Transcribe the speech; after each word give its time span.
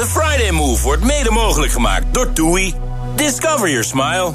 The 0.00 0.06
Friday 0.06 0.50
Move 0.50 0.82
wordt 0.82 1.04
mede 1.04 1.30
mogelijk 1.30 1.72
gemaakt 1.72 2.14
door 2.14 2.32
TUI. 2.32 2.74
Discover 3.14 3.68
your 3.68 3.84
smile. 3.84 4.32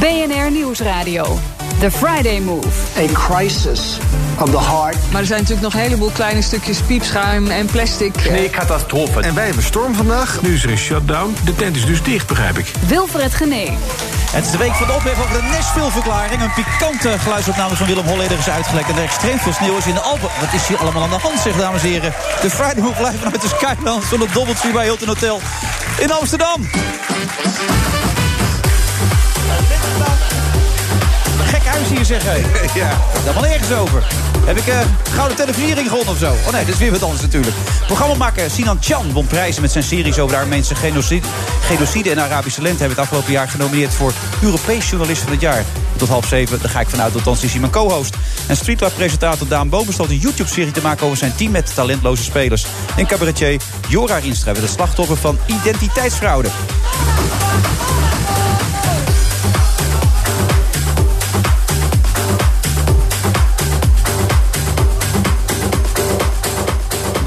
BNR 0.00 0.50
Nieuwsradio. 0.50 1.55
The 1.80 1.90
Friday 1.90 2.40
Move. 2.40 2.68
A 2.96 3.06
crisis 3.12 3.98
of 4.38 4.50
the 4.50 4.60
heart. 4.60 4.96
Maar 5.12 5.20
er 5.20 5.26
zijn 5.26 5.40
natuurlijk 5.40 5.66
nog 5.66 5.74
een 5.74 5.80
heleboel 5.80 6.10
kleine 6.10 6.42
stukjes 6.42 6.80
piepschuim 6.80 7.50
en 7.50 7.66
plastic. 7.66 8.30
Nee, 8.30 8.50
catastrofe. 8.50 9.20
En 9.20 9.34
wij 9.34 9.44
hebben 9.44 9.62
storm 9.62 9.94
vandaag. 9.94 10.42
Nu 10.42 10.54
is 10.54 10.64
er 10.64 10.70
een 10.70 10.78
shutdown. 10.78 11.36
De 11.44 11.54
tent 11.54 11.76
is 11.76 11.86
dus 11.86 12.02
dicht, 12.02 12.26
begrijp 12.26 12.58
ik. 12.58 12.72
Wilfred 12.86 13.34
Genee. 13.34 13.78
Het 14.30 14.44
is 14.44 14.50
de 14.50 14.58
week 14.58 14.74
van 14.74 14.86
de 14.86 14.92
ophef 14.92 15.18
over 15.18 15.40
de 15.40 15.48
Nashville-verklaring. 15.50 16.42
Een 16.42 16.52
pikante 16.52 17.18
geluidsopname 17.18 17.76
van 17.76 17.86
Willem 17.86 18.06
Holleder 18.06 18.38
is 18.38 18.48
uitgelekt. 18.48 18.88
En 18.88 18.96
er 18.96 19.02
extreem 19.02 19.38
veel 19.38 19.52
sneeuw 19.52 19.76
is 19.76 19.86
in 19.86 19.94
de 19.94 20.00
Alpen. 20.00 20.28
Wat 20.40 20.52
is 20.52 20.66
hier 20.66 20.78
allemaal 20.78 21.02
aan 21.02 21.10
de 21.10 21.18
hand, 21.18 21.40
zeg 21.40 21.56
dames 21.56 21.82
en 21.82 21.88
heren. 21.88 22.12
De 22.40 22.50
Friday 22.50 22.82
Move 22.82 23.02
live 23.02 23.18
vanuit 23.18 23.40
de 23.40 23.48
Skylands 23.48 24.06
van 24.06 24.20
het 24.20 24.32
Doubletree 24.32 24.72
bij 24.72 24.84
Hilton 24.84 25.08
Hotel 25.08 25.40
in 25.98 26.12
Amsterdam. 26.12 26.68
Gek 31.46 31.64
huis 31.64 31.88
hier, 31.88 32.04
zeg 32.04 32.22
hé. 32.24 32.42
Ja. 32.80 32.98
Daar 33.24 33.34
wel 33.34 33.46
ergens 33.46 33.72
over. 33.72 34.06
Heb 34.46 34.56
ik 34.56 34.66
uh, 34.66 34.78
gouden 35.10 35.36
televisiering 35.36 35.88
gewonnen 35.88 36.12
of 36.12 36.18
zo? 36.18 36.32
Oh 36.46 36.52
nee, 36.52 36.64
dat 36.64 36.74
is 36.74 36.80
weer 36.80 36.90
wat 36.90 37.02
anders 37.02 37.22
natuurlijk. 37.22 37.56
Programmamaker 37.86 38.50
Sinan 38.50 38.78
Chan 38.80 39.12
won 39.12 39.26
prijzen 39.26 39.62
met 39.62 39.70
zijn 39.70 39.84
series 39.84 40.18
over 40.18 40.36
de 40.36 40.42
Armeense 40.42 40.74
genocide. 40.74 41.26
Genocide 41.60 42.10
en 42.10 42.20
Arabische 42.20 42.62
lente 42.62 42.78
hebben 42.78 42.96
het 42.96 43.06
afgelopen 43.06 43.32
jaar 43.32 43.48
genomineerd 43.48 43.94
voor 43.94 44.12
Europees 44.42 44.88
Journalist 44.90 45.22
van 45.22 45.32
het 45.32 45.40
Jaar. 45.40 45.64
Tot 45.96 46.08
half 46.08 46.26
zeven, 46.26 46.60
daar 46.60 46.70
ga 46.70 46.80
ik 46.80 46.88
vanuit, 46.88 47.14
althans 47.14 47.42
is 47.42 47.50
hij 47.50 47.60
mijn 47.60 47.72
co-host. 47.72 48.16
En 48.46 48.56
Streetlife-presentator 48.56 49.48
Daan 49.48 49.68
Boom 49.68 49.86
besloot 49.86 50.10
een 50.10 50.18
YouTube-serie 50.18 50.72
te 50.72 50.82
maken 50.82 51.04
over 51.04 51.18
zijn 51.18 51.34
team 51.36 51.50
met 51.50 51.74
talentloze 51.74 52.22
spelers. 52.22 52.66
En 52.96 53.06
cabaretier 53.06 53.60
Jora 53.88 54.16
Rienstra 54.16 54.52
werd 54.52 54.64
het 54.64 54.74
slachtoffer 54.74 55.16
van 55.16 55.38
identiteitsfraude. 55.46 56.48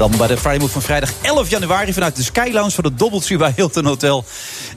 Dan 0.00 0.16
bij 0.18 0.26
de 0.26 0.36
Friday 0.36 0.68
van 0.68 0.82
vrijdag 0.82 1.10
11 1.22 1.50
januari 1.50 1.92
vanuit 1.92 2.16
de 2.16 2.22
Sky 2.22 2.50
Lounge 2.52 2.70
van 2.70 2.84
de 2.84 2.94
Doubletree 2.94 3.38
bij 3.38 3.52
Hilton 3.56 3.84
Hotel 3.84 4.24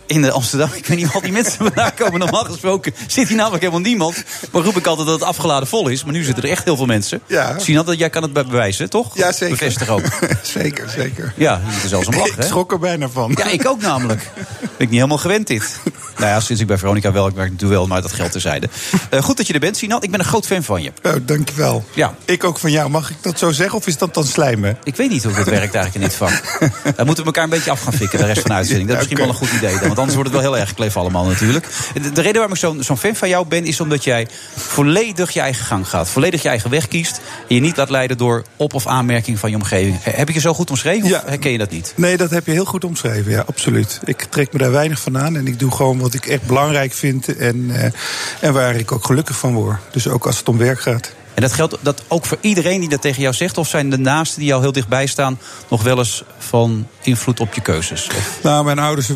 in 0.05 0.31
Amsterdam. 0.31 0.69
Ik 0.73 0.85
weet 0.85 0.97
niet 0.97 1.09
al 1.13 1.21
die 1.21 1.31
mensen 1.31 1.57
vandaan 1.67 1.93
komen. 1.95 2.19
Normaal 2.19 2.43
gesproken 2.43 2.93
zit 3.07 3.27
hier 3.27 3.37
namelijk 3.37 3.61
helemaal 3.61 3.83
niemand. 3.83 4.23
Maar 4.51 4.61
roep 4.61 4.77
ik 4.77 4.85
altijd 4.85 5.07
dat 5.07 5.19
het 5.19 5.29
afgeladen 5.29 5.67
vol 5.67 5.87
is. 5.87 6.03
Maar 6.03 6.13
nu 6.13 6.23
zitten 6.23 6.43
er 6.43 6.49
echt 6.49 6.63
heel 6.63 6.75
veel 6.75 6.85
mensen. 6.85 7.21
Ja. 7.27 7.59
Sinan, 7.59 7.85
dat 7.85 7.97
jij 7.97 8.09
kan 8.09 8.21
het 8.23 8.33
bewijzen, 8.33 8.89
toch? 8.89 9.17
Ja, 9.17 9.31
zeker. 9.31 9.57
Bevestig 9.57 9.87
ook. 9.89 10.01
zeker, 10.41 10.89
zeker. 10.89 11.33
Ja, 11.37 11.61
je 11.65 11.71
moet 11.71 11.83
er 11.83 11.89
zelfs 11.89 12.07
om 12.07 12.15
lachen, 12.15 12.37
Ik 12.37 12.43
schrok 12.43 12.71
er 12.71 12.79
bijna 12.79 13.09
van. 13.09 13.31
Ja, 13.35 13.45
ik 13.45 13.67
ook 13.67 13.81
namelijk. 13.81 14.21
Ben 14.73 14.81
ik 14.81 14.89
niet 14.89 14.99
helemaal 14.99 15.17
gewend 15.17 15.47
dit. 15.47 15.79
Nou 16.17 16.27
ja, 16.27 16.39
sinds 16.39 16.61
ik 16.61 16.67
bij 16.67 16.77
Veronica 16.77 17.11
wel, 17.11 17.27
ik 17.27 17.35
werk 17.35 17.51
natuurlijk 17.51 17.79
wel, 17.79 17.87
maar 17.87 18.01
dat 18.01 18.11
geldt 18.11 18.31
terzijde. 18.31 18.69
Uh, 19.11 19.21
goed 19.21 19.37
dat 19.37 19.47
je 19.47 19.53
er 19.53 19.59
bent, 19.59 19.77
Sinan. 19.77 20.01
Ik 20.01 20.11
ben 20.11 20.19
een 20.19 20.25
groot 20.25 20.45
fan 20.45 20.63
van 20.63 20.81
je. 20.81 20.91
Oh, 21.03 21.13
dankjewel. 21.21 21.85
Ja. 21.93 22.15
Ik 22.25 22.43
ook 22.43 22.59
van 22.59 22.71
jou. 22.71 22.89
Mag 22.89 23.09
ik 23.09 23.15
dat 23.21 23.39
zo 23.39 23.51
zeggen 23.51 23.77
of 23.77 23.87
is 23.87 23.97
dat 23.97 24.13
dan 24.13 24.25
slijmen? 24.25 24.77
Ik 24.83 24.95
weet 24.95 25.09
niet 25.09 25.23
hoe 25.23 25.33
dat 25.33 25.45
werkt 25.45 25.75
eigenlijk 25.75 25.95
in 25.95 26.01
dit 26.01 26.13
vak. 26.13 26.59
Dan 26.95 27.05
moeten 27.05 27.23
we 27.23 27.29
elkaar 27.29 27.43
een 27.43 27.49
beetje 27.49 27.71
af 27.71 27.81
gaan 27.81 27.93
fikken, 27.93 28.19
de 28.19 28.25
rest 28.25 28.41
van 28.41 28.49
de 28.49 28.55
uitzending. 28.55 28.89
Dat 28.89 29.01
is 29.01 29.07
misschien 29.07 29.25
wel 29.25 29.35
een 29.35 29.47
goed 29.47 29.57
idee. 29.57 29.79
Dan, 29.79 29.92
want 29.95 30.07
anders 30.07 30.15
wordt 30.15 30.29
het 30.33 30.41
wel 30.41 30.51
heel 30.51 30.61
erg 30.61 30.73
kleef 30.73 30.97
allemaal 30.97 31.25
natuurlijk. 31.25 31.67
De, 31.93 31.99
de 31.99 32.21
reden 32.21 32.33
waarom 32.33 32.51
ik 32.51 32.57
zo'n 32.57 32.83
zo'n 32.83 32.97
fan 32.97 33.15
van 33.15 33.29
jou 33.29 33.45
ben, 33.47 33.65
is 33.65 33.79
omdat 33.79 34.03
jij 34.03 34.27
volledig 34.55 35.31
je 35.31 35.39
eigen 35.39 35.65
gang 35.65 35.89
gaat. 35.89 36.09
Volledig 36.09 36.41
je 36.41 36.49
eigen 36.49 36.69
weg 36.69 36.87
kiest. 36.87 37.21
En 37.49 37.55
je 37.55 37.61
niet 37.61 37.77
laat 37.77 37.89
leiden 37.89 38.17
door 38.17 38.43
op- 38.57 38.73
of 38.73 38.87
aanmerking 38.87 39.39
van 39.39 39.49
je 39.49 39.55
omgeving. 39.55 39.97
Heb 40.03 40.29
ik 40.29 40.35
je 40.35 40.41
zo 40.41 40.53
goed 40.53 40.69
omschreven 40.69 41.09
Ja. 41.09 41.17
of 41.17 41.29
herken 41.29 41.51
je 41.51 41.57
dat 41.57 41.69
niet? 41.69 41.93
Nee, 41.95 42.17
dat 42.17 42.29
heb 42.29 42.45
je 42.45 42.51
heel 42.51 42.65
goed 42.65 42.83
omschreven. 42.83 43.31
Ja, 43.31 43.43
absoluut. 43.47 43.99
Ik 44.05 44.21
trek 44.29 44.53
me 44.53 44.59
daar 44.59 44.71
weinig 44.71 44.99
van 44.99 45.17
aan. 45.17 45.35
En 45.37 45.47
ik 45.47 45.59
doe 45.59 45.71
gewoon 45.71 45.99
wat 45.99 46.13
ik 46.13 46.25
echt 46.25 46.43
belangrijk 46.43 46.93
vind. 46.93 47.37
En, 47.37 47.71
eh, 47.75 47.91
en 48.39 48.53
waar 48.53 48.75
ik 48.75 48.91
ook 48.91 49.05
gelukkig 49.05 49.37
van 49.37 49.53
word. 49.53 49.77
Dus 49.91 50.07
ook 50.07 50.25
als 50.25 50.37
het 50.37 50.49
om 50.49 50.57
werk 50.57 50.81
gaat. 50.81 51.11
En 51.33 51.41
dat 51.41 51.53
geldt 51.53 51.77
dat 51.81 52.03
ook 52.07 52.25
voor 52.25 52.37
iedereen 52.41 52.79
die 52.79 52.89
dat 52.89 53.01
tegen 53.01 53.21
jou 53.21 53.33
zegt? 53.33 53.57
Of 53.57 53.67
zijn 53.67 53.89
de 53.89 53.97
naasten 53.97 54.39
die 54.39 54.47
jou 54.47 54.61
heel 54.61 54.71
dichtbij 54.71 55.05
staan 55.05 55.39
nog 55.69 55.83
wel 55.83 55.97
eens 55.97 56.23
van 56.37 56.87
invloed 57.01 57.39
op 57.39 57.53
je 57.53 57.61
keuzes? 57.61 58.07
Nou, 58.43 58.65
mijn 58.65 58.79
ouders 58.79 59.09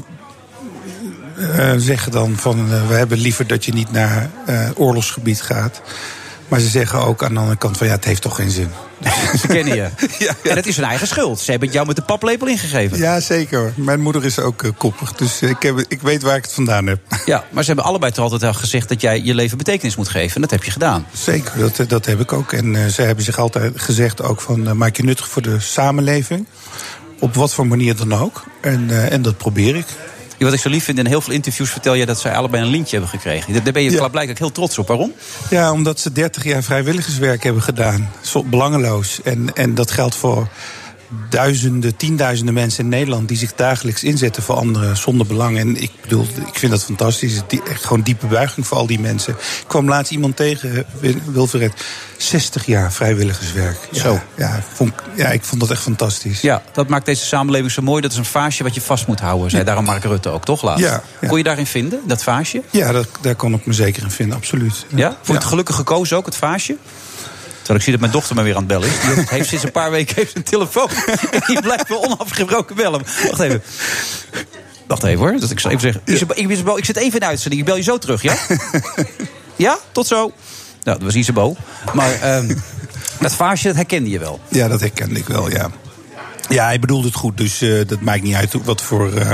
eh, 1.38 1.74
zeggen 1.78 2.12
dan 2.12 2.36
van... 2.38 2.74
eh, 2.74 2.88
we 2.88 2.94
hebben 2.94 3.18
liever 3.18 3.48
dat 3.48 3.66
je 3.66 3.74
niet 3.74 3.92
naar 3.92 4.30
eh, 4.46 4.70
oorlogsgebied 4.76 5.42
gaat. 5.42 5.82
Maar 6.48 6.60
ze 6.60 6.68
zeggen 6.68 7.00
ook 7.00 7.24
aan 7.24 7.34
de 7.34 7.40
andere 7.40 7.58
kant 7.58 7.78
van... 7.78 7.88
ja, 7.88 7.94
het 7.94 8.06
heeft 8.06 8.22
toch 8.22 8.36
geen 8.36 8.50
zin. 8.50 8.70
Ze 9.40 9.48
kennen 9.48 9.76
je. 9.76 9.88
Ja, 10.26 10.34
En 10.44 10.56
het 10.56 10.68
is 10.68 10.76
hun 10.76 10.86
eigen 10.86 11.08
schuld. 11.08 11.40
Ze 11.40 11.50
hebben 11.52 11.68
het 11.68 11.78
jou 11.78 11.88
met 11.88 11.96
de 11.96 12.02
paplepel 12.02 12.48
ingegeven. 12.48 12.98
Ja, 12.98 13.20
zeker. 13.20 13.74
Mijn 13.76 14.02
moeder 14.02 14.26
is 14.26 14.40
ook 14.40 14.64
koppig. 14.78 15.14
Dus 15.14 15.42
ik, 15.42 15.62
heb, 15.62 15.86
ik 15.88 16.02
weet 16.02 16.22
waar 16.22 16.36
ik 16.36 16.44
het 16.44 16.54
vandaan 16.54 16.88
heb. 16.88 17.00
Ja, 17.26 17.44
maar 17.52 17.64
ze 17.64 17.68
hebben 17.68 17.86
allebei 17.86 18.12
toch 18.12 18.24
altijd 18.24 18.44
al 18.44 18.54
gezegd 18.54 18.90
dat 18.90 19.02
jij 19.02 19.22
je 19.22 19.34
leven 19.36 19.58
betekenis 19.58 19.96
moet 19.96 20.10
geven. 20.10 20.36
En 20.36 20.42
dat 20.42 20.52
heb 20.52 20.64
je 20.64 20.72
gedaan. 20.72 21.08
Zeker, 21.14 21.52
dat, 21.58 21.90
dat 21.90 22.06
heb 22.06 22.20
ik 22.20 22.34
ook. 22.34 22.54
En 22.54 22.74
uh, 22.74 22.86
ze 22.86 23.02
hebben 23.02 23.24
zich 23.24 23.38
altijd 23.38 23.82
gezegd 23.82 24.22
ook 24.22 24.42
van... 24.42 24.68
Uh, 24.68 24.72
maak 24.72 24.96
je 24.96 25.04
nuttig 25.04 25.28
voor 25.28 25.42
de 25.42 25.60
samenleving. 25.60 26.46
Op 27.20 27.36
wat 27.36 27.54
voor 27.54 27.68
manier 27.68 27.96
dan 27.96 28.14
ook. 28.14 28.44
En, 28.62 28.88
uh, 28.90 29.12
en 29.12 29.22
dat 29.22 29.38
probeer 29.38 29.76
ik. 29.76 29.86
Wat 30.40 30.54
ik 30.54 30.60
zo 30.60 30.70
lief 30.70 30.84
vind, 30.84 30.98
in 31.00 31.06
heel 31.06 31.22
veel 31.22 31.34
interviews 31.34 31.70
vertel 31.70 31.94
je 31.94 32.06
dat 32.06 32.20
zij 32.20 32.36
allebei 32.36 32.64
een 32.64 32.70
lintje 32.70 32.98
hebben 32.98 33.20
gekregen. 33.20 33.64
Daar 33.64 33.74
ben 33.74 33.84
je 33.84 33.92
ja. 33.92 34.08
blijkbaar 34.08 34.38
heel 34.38 34.52
trots 34.52 34.78
op. 34.78 34.88
Waarom? 34.88 35.14
Ja, 35.50 35.72
omdat 35.72 36.00
ze 36.00 36.12
30 36.12 36.44
jaar 36.44 36.64
vrijwilligerswerk 36.64 37.44
hebben 37.44 37.62
gedaan. 37.62 38.10
Belangeloos. 38.46 39.22
En, 39.24 39.56
en 39.56 39.76
dat 39.76 39.92
geldt 39.92 40.16
voor 40.16 40.48
duizenden, 41.30 41.96
tienduizenden 41.96 42.54
mensen 42.54 42.84
in 42.84 42.90
Nederland 42.90 43.28
die 43.28 43.38
zich 43.38 43.54
dagelijks 43.56 44.04
inzetten 44.04 44.44
voor 44.44 44.56
anderen 44.56 44.98
zonder 44.98 45.28
belang. 45.28 45.58
En 45.58 45.82
ik 45.82 45.92
bedoel, 46.02 46.28
ik 46.48 46.60
vind 46.60 46.72
dat 46.72 46.84
fantastisch. 46.84 47.42
Die, 47.48 47.62
echt 47.70 47.86
gewoon 47.86 48.02
diepe 48.02 48.26
buiging 48.26 48.68
voor 48.68 48.78
al 48.78 48.88
die 48.88 49.00
mensen. 49.00 49.34
Ik 49.34 49.66
kwam 49.68 49.88
laatst 49.88 50.12
iemand 50.12 50.36
tegen, 50.36 50.86
Wilfred, 51.26 51.74
60 52.18 52.66
jaar 52.66 52.94
vrijwilligerswerk. 52.94 53.78
Ja, 53.92 54.02
Zo. 54.02 54.20
Ja, 54.36 54.64
vond, 54.74 54.94
ja, 55.16 55.28
ik 55.28 55.44
vond 55.44 55.62
dat 55.62 55.72
echt 55.72 55.82
fantastisch. 55.82 56.42
Ja, 56.42 56.62
dat 56.74 56.88
maakt 56.88 57.06
deze 57.06 57.26
samenleving 57.26 57.72
zo 57.72 57.82
mooi. 57.82 58.02
Dat 58.02 58.12
is 58.12 58.18
een 58.18 58.26
vaasje 58.26 58.64
wat 58.64 58.76
je 58.76 58.82
vast 58.82 59.08
moet 59.08 59.20
houden, 59.20 59.50
zei 59.50 59.62
ja. 59.62 59.68
daarom 59.68 59.86
Mark 59.86 60.04
Rutte 60.04 60.30
ook, 60.30 60.46
toch 60.46 60.62
laatst? 60.62 60.86
Ja, 60.86 61.04
ja. 61.22 61.28
Kon 61.28 61.38
je 61.38 61.44
daarin 61.44 61.66
vinden, 61.66 62.00
dat 62.06 62.24
vaasje? 62.24 62.62
Ja, 62.70 62.92
dat, 62.92 63.08
daar 63.22 63.36
kon 63.36 63.54
ik 63.54 63.66
me 63.66 63.74
zeker 63.74 64.04
in 64.04 64.12
vinden, 64.12 64.38
absoluut. 64.38 64.86
Ja? 64.96 65.10
Vond 65.10 65.28
je 65.28 65.34
het 65.34 65.44
gelukkig 65.44 65.76
gekozen 65.76 66.18
ook, 66.18 66.26
het 66.26 66.36
vaasje? 66.36 66.78
Terwijl 67.68 67.80
ik 67.80 67.84
zie 67.84 67.92
dat 67.92 68.02
mijn 68.02 68.12
dochter 68.12 68.36
me 68.36 68.42
weer 68.44 68.56
aan 68.56 68.60
het 68.60 68.68
bellen 68.68 68.88
is. 68.88 69.16
Die 69.16 69.26
heeft 69.30 69.50
sinds 69.50 69.64
een 69.64 69.72
paar 69.72 69.92
weken 69.92 70.16
heeft 70.16 70.36
een 70.36 70.44
telefoon. 70.44 70.90
En 71.32 71.42
die 71.48 71.62
blijft 71.62 71.88
wel 71.88 72.04
onafgebroken 72.04 72.76
bellen. 72.76 73.02
Wacht 73.28 73.40
even. 73.40 73.64
Wacht 74.88 75.04
even 75.04 75.20
hoor. 75.20 75.40
Dat 75.40 75.52
ik 75.52 75.60
zal 75.60 75.72
even 75.72 75.82
zeggen. 75.82 76.02
Isabel, 76.06 76.38
ik, 76.38 76.50
Isabel, 76.50 76.78
ik 76.78 76.86
zit 76.86 76.96
even 76.96 77.14
in 77.14 77.20
de 77.20 77.26
uitzending. 77.26 77.62
Ik 77.62 77.68
bel 77.68 77.78
je 77.78 77.84
zo 77.84 77.98
terug, 77.98 78.22
ja? 78.22 78.36
ja? 79.56 79.78
Tot 79.92 80.08
zo. 80.08 80.18
Nou, 80.18 80.98
dat 80.98 81.02
was 81.02 81.16
Isabel. 81.16 81.58
Maar 81.94 82.38
um, 82.38 82.62
dat 83.20 83.34
vaasje, 83.34 83.68
dat 83.68 83.76
herkende 83.76 84.10
je 84.10 84.20
wel. 84.20 84.40
Ja, 84.48 84.68
dat 84.68 84.80
herkende 84.80 85.20
ik 85.20 85.28
wel, 85.28 85.50
ja. 85.50 85.70
Ja, 86.50 86.66
hij 86.66 86.80
bedoelde 86.80 87.08
het 87.08 87.16
goed. 87.16 87.38
Dus 87.38 87.62
uh, 87.62 87.88
dat 87.88 88.02
maakt 88.02 88.24
niet 88.24 88.36
uit 88.36 88.54
wat 88.64 88.82
voor 88.82 89.14
uh, 89.14 89.32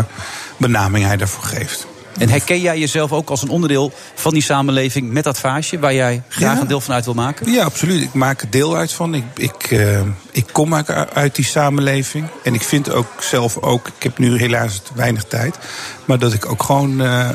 benaming 0.58 1.06
hij 1.06 1.18
daarvoor 1.18 1.44
geeft. 1.44 1.88
En 2.18 2.30
herken 2.30 2.62
jij 2.62 2.80
jezelf 2.80 3.12
ook 3.12 3.30
als 3.30 3.42
een 3.42 3.50
onderdeel 3.50 3.92
van 4.16 4.34
die 4.34 4.42
samenleving 4.42 5.12
met 5.12 5.24
dat 5.24 5.40
vaasje 5.40 5.80
waar 5.80 5.94
jij 5.94 6.24
graag 6.28 6.56
ja. 6.56 6.62
een 6.62 6.68
deel 6.68 6.82
van 6.82 6.94
uit 6.94 7.06
wil 7.06 7.14
maken? 7.14 7.52
Ja, 7.52 7.64
absoluut. 7.64 8.02
Ik 8.02 8.14
maak 8.14 8.42
er 8.42 8.50
deel 8.50 8.76
uit 8.76 8.92
van. 8.92 9.14
Ik, 9.14 9.26
ik, 9.36 9.72
uh, 9.72 10.00
ik 10.32 10.46
kom 10.52 10.76
uit 11.14 11.36
die 11.36 11.46
samenleving. 11.46 12.28
En 12.44 12.54
ik 12.54 12.62
vind 12.62 12.92
ook 12.92 13.08
zelf 13.20 13.58
ook, 13.58 13.88
ik 13.88 14.04
heb 14.04 14.18
nu 14.18 14.38
helaas 14.38 14.82
weinig 14.96 15.24
tijd, 15.24 15.58
maar 16.06 16.20
dat 16.20 16.34
ik 16.34 16.46
ook 16.46 16.64
gewoon. 16.64 17.02
Uh, 17.02 17.30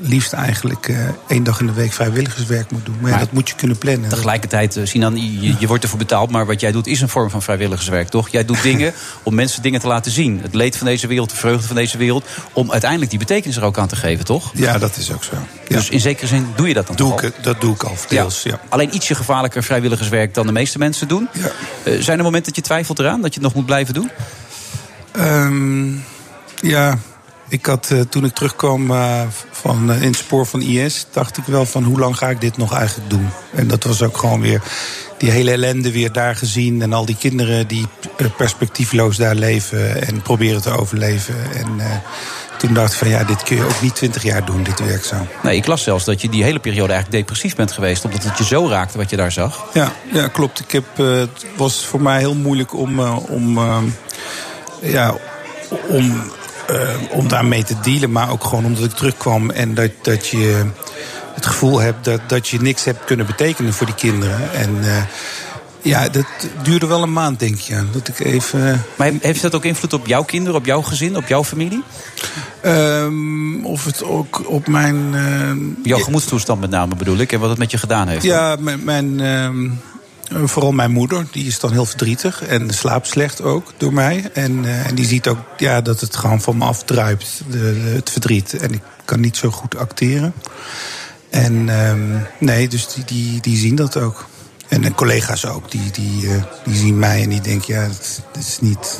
liefst 0.00 0.32
eigenlijk 0.32 0.88
uh, 0.88 0.98
één 1.28 1.44
dag 1.44 1.60
in 1.60 1.66
de 1.66 1.72
week 1.72 1.92
vrijwilligerswerk 1.92 2.70
moet 2.70 2.84
doen. 2.84 2.96
Maar, 3.00 3.10
ja, 3.10 3.18
dat 3.18 3.32
moet 3.32 3.48
je 3.48 3.54
kunnen 3.54 3.78
plannen. 3.78 4.08
Tegelijkertijd, 4.08 4.76
uh, 4.76 4.86
Sinan, 4.86 5.16
je, 5.16 5.54
je, 5.58 5.66
wordt 5.66 5.82
ervoor 5.82 5.98
betaald... 5.98 6.30
maar 6.30 6.46
wat 6.46 6.60
jij 6.60 6.72
doet 6.72 6.86
is 6.86 7.00
een 7.00 7.08
vorm 7.08 7.30
van 7.30 7.42
vrijwilligerswerk, 7.42 8.08
toch? 8.08 8.28
Jij 8.28 8.44
doet 8.44 8.62
dingen 8.62 8.92
om 9.22 9.34
mensen 9.34 9.62
dingen 9.62 9.80
te 9.80 9.86
laten 9.86 10.12
zien. 10.12 10.40
Het 10.42 10.54
leed 10.54 10.76
van 10.76 10.86
deze 10.86 11.06
wereld, 11.06 11.30
de 11.30 11.36
vreugde 11.36 11.66
van 11.66 11.76
deze 11.76 11.98
wereld... 11.98 12.24
om 12.52 12.70
uiteindelijk 12.70 13.10
die 13.10 13.18
betekenis 13.18 13.56
er 13.56 13.64
ook 13.64 13.78
aan 13.78 13.88
te 13.88 13.96
geven, 13.96 14.24
toch? 14.24 14.50
Ja, 14.54 14.78
dat 14.78 14.96
is 14.96 15.12
ook 15.12 15.24
zo. 15.24 15.36
Ja. 15.68 15.76
Dus 15.76 15.88
in 15.88 16.00
zekere 16.00 16.26
zin 16.26 16.46
doe 16.56 16.68
je 16.68 16.74
dat 16.74 16.86
dan 16.86 16.96
doe 16.96 17.10
toch 17.10 17.22
ik, 17.22 17.36
al? 17.36 17.42
Dat 17.42 17.60
doe 17.60 17.74
ik 17.74 17.82
al, 17.82 17.96
deels, 18.08 18.42
ja. 18.42 18.50
ja. 18.50 18.60
Alleen 18.68 18.94
ietsje 18.94 19.14
gevaarlijker 19.14 19.62
vrijwilligerswerk 19.62 20.34
dan 20.34 20.46
de 20.46 20.52
meeste 20.52 20.78
mensen 20.78 21.08
doen. 21.08 21.28
Uh, 21.84 22.00
zijn 22.00 22.18
er 22.18 22.24
momenten 22.24 22.52
dat 22.52 22.56
je 22.56 22.62
twijfelt 22.62 22.98
eraan, 22.98 23.20
dat 23.20 23.34
je 23.34 23.40
het 23.40 23.48
nog 23.48 23.54
moet 23.54 23.66
blijven 23.66 23.94
doen? 23.94 24.10
Um 25.16 26.04
Ja, 26.60 26.98
ik 27.48 27.66
had 27.66 27.90
uh, 27.92 28.00
toen 28.00 28.24
ik 28.24 28.34
terugkwam 28.34 28.90
uh, 28.90 29.22
van, 29.50 29.90
uh, 29.90 30.02
in 30.02 30.08
het 30.08 30.16
spoor 30.16 30.46
van 30.46 30.60
IS, 30.60 31.06
dacht 31.12 31.36
ik 31.36 31.44
wel 31.44 31.66
van 31.66 31.82
hoe 31.82 31.98
lang 31.98 32.16
ga 32.16 32.28
ik 32.28 32.40
dit 32.40 32.56
nog 32.56 32.74
eigenlijk 32.74 33.10
doen? 33.10 33.28
En 33.54 33.68
dat 33.68 33.84
was 33.84 34.02
ook 34.02 34.16
gewoon 34.16 34.40
weer 34.40 34.62
die 35.18 35.30
hele 35.30 35.50
ellende 35.50 35.92
weer 35.92 36.12
daar 36.12 36.36
gezien. 36.36 36.82
En 36.82 36.92
al 36.92 37.04
die 37.04 37.16
kinderen 37.16 37.66
die 37.66 37.86
perspectiefloos 38.36 39.16
daar 39.16 39.34
leven 39.34 40.06
en 40.06 40.22
proberen 40.22 40.62
te 40.62 40.78
overleven. 40.78 41.34
En 41.54 41.80
toen 42.58 42.74
dacht 42.74 42.92
ik 42.92 42.98
van 42.98 43.08
ja, 43.08 43.24
dit 43.24 43.42
kun 43.42 43.56
je 43.56 43.64
ook 43.64 43.80
niet 43.80 43.94
twintig 43.94 44.22
jaar 44.22 44.44
doen, 44.44 44.62
dit 44.62 44.80
werk 44.80 45.04
zo. 45.04 45.16
Nee, 45.42 45.56
ik 45.56 45.66
las 45.66 45.82
zelfs 45.82 46.04
dat 46.04 46.20
je 46.20 46.28
die 46.28 46.42
hele 46.42 46.58
periode 46.58 46.92
eigenlijk 46.92 47.22
depressief 47.22 47.56
bent 47.56 47.72
geweest. 47.72 48.04
Omdat 48.04 48.22
het 48.22 48.38
je 48.38 48.44
zo 48.44 48.68
raakte 48.68 48.98
wat 48.98 49.10
je 49.10 49.16
daar 49.16 49.32
zag. 49.32 49.64
Ja, 49.72 49.92
ja 50.12 50.28
klopt. 50.28 50.60
Ik 50.60 50.70
heb, 50.70 50.96
het 50.96 51.44
was 51.56 51.84
voor 51.84 52.02
mij 52.02 52.18
heel 52.18 52.34
moeilijk 52.34 52.74
om, 52.74 53.00
om, 53.28 53.58
ja, 54.80 55.14
om 55.88 56.30
om 57.10 57.28
daarmee 57.28 57.64
te 57.64 57.80
dealen. 57.82 58.12
Maar 58.12 58.30
ook 58.30 58.44
gewoon 58.44 58.64
omdat 58.64 58.84
ik 58.84 58.90
terugkwam 58.90 59.50
en 59.50 59.74
dat, 59.74 59.90
dat 60.02 60.26
je 60.26 60.64
het 61.34 61.46
gevoel 61.46 61.78
hebt 61.80 62.04
dat, 62.04 62.20
dat 62.26 62.48
je 62.48 62.60
niks 62.60 62.84
hebt 62.84 63.04
kunnen 63.04 63.26
betekenen 63.26 63.72
voor 63.72 63.86
die 63.86 63.94
kinderen. 63.94 64.52
En 64.52 64.76
uh, 64.80 65.02
ja, 65.82 66.08
dat 66.08 66.26
duurde 66.62 66.86
wel 66.86 67.02
een 67.02 67.12
maand, 67.12 67.40
denk 67.40 67.58
je. 67.58 67.84
Dat 67.92 68.08
ik 68.08 68.18
even... 68.18 68.84
Maar 68.96 69.12
heeft 69.20 69.42
dat 69.42 69.54
ook 69.54 69.64
invloed 69.64 69.92
op 69.92 70.06
jouw 70.06 70.22
kinderen, 70.22 70.58
op 70.58 70.66
jouw 70.66 70.82
gezin, 70.82 71.16
op 71.16 71.26
jouw 71.26 71.44
familie? 71.44 71.82
Um, 72.64 73.66
of 73.66 73.84
het 73.84 74.04
ook 74.04 74.42
op 74.46 74.68
mijn. 74.68 75.12
Uh, 75.14 75.50
jouw 75.82 75.98
gemoedstoestand 75.98 76.60
met 76.60 76.70
name 76.70 76.94
bedoel 76.94 77.16
ik 77.16 77.32
en 77.32 77.40
wat 77.40 77.48
het 77.50 77.58
met 77.58 77.70
je 77.70 77.78
gedaan 77.78 78.08
heeft. 78.08 78.22
Ja, 78.22 78.56
mijn. 78.60 78.84
mijn 78.84 79.20
uh, 79.20 79.70
Vooral 80.30 80.72
mijn 80.72 80.90
moeder, 80.90 81.26
die 81.30 81.46
is 81.46 81.58
dan 81.58 81.72
heel 81.72 81.84
verdrietig 81.84 82.42
en 82.42 82.70
slaapt 82.70 83.06
slecht 83.06 83.42
ook 83.42 83.72
door 83.76 83.92
mij. 83.92 84.30
En, 84.32 84.64
uh, 84.64 84.86
en 84.86 84.94
die 84.94 85.06
ziet 85.06 85.28
ook 85.28 85.38
ja, 85.56 85.80
dat 85.80 86.00
het 86.00 86.16
gewoon 86.16 86.40
van 86.40 86.56
me 86.56 86.64
afdruipt, 86.64 87.42
de, 87.50 87.58
de, 87.58 87.90
het 87.94 88.10
verdriet. 88.10 88.54
En 88.54 88.72
ik 88.72 88.82
kan 89.04 89.20
niet 89.20 89.36
zo 89.36 89.50
goed 89.50 89.76
acteren. 89.76 90.32
En 91.30 91.68
um, 91.68 92.26
nee, 92.38 92.68
dus 92.68 92.88
die, 92.94 93.04
die, 93.04 93.40
die 93.40 93.56
zien 93.56 93.74
dat 93.74 93.96
ook. 93.96 94.26
En, 94.68 94.84
en 94.84 94.94
collega's 94.94 95.46
ook, 95.46 95.70
die, 95.70 95.90
die, 95.90 96.22
uh, 96.22 96.42
die 96.64 96.76
zien 96.76 96.98
mij 96.98 97.22
en 97.22 97.28
die 97.28 97.40
denken, 97.40 97.74
ja, 97.74 97.86
dat, 97.86 98.20
is 98.38 98.58
niet. 98.60 98.98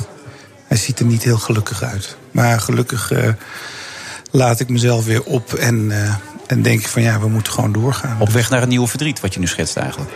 Hij 0.67 0.77
ziet 0.77 0.99
er 0.99 1.05
niet 1.05 1.23
heel 1.23 1.37
gelukkig 1.37 1.83
uit. 1.83 2.17
Maar 2.31 2.59
gelukkig 2.59 3.11
uh, 3.11 3.27
laat 4.31 4.59
ik 4.59 4.69
mezelf 4.69 5.05
weer 5.05 5.23
op 5.23 5.53
en, 5.53 5.91
en 6.47 6.61
denk 6.61 6.81
van 6.81 7.01
ja, 7.01 7.19
we 7.19 7.27
moeten 7.27 7.53
gewoon 7.53 7.71
doorgaan. 7.71 8.21
Op 8.21 8.29
weg 8.29 8.49
naar 8.49 8.61
een 8.61 8.69
nieuwe 8.69 8.87
verdriet, 8.87 9.19
wat 9.19 9.33
je 9.33 9.39
nu 9.39 9.47
schetst 9.47 9.77
eigenlijk. 9.77 10.11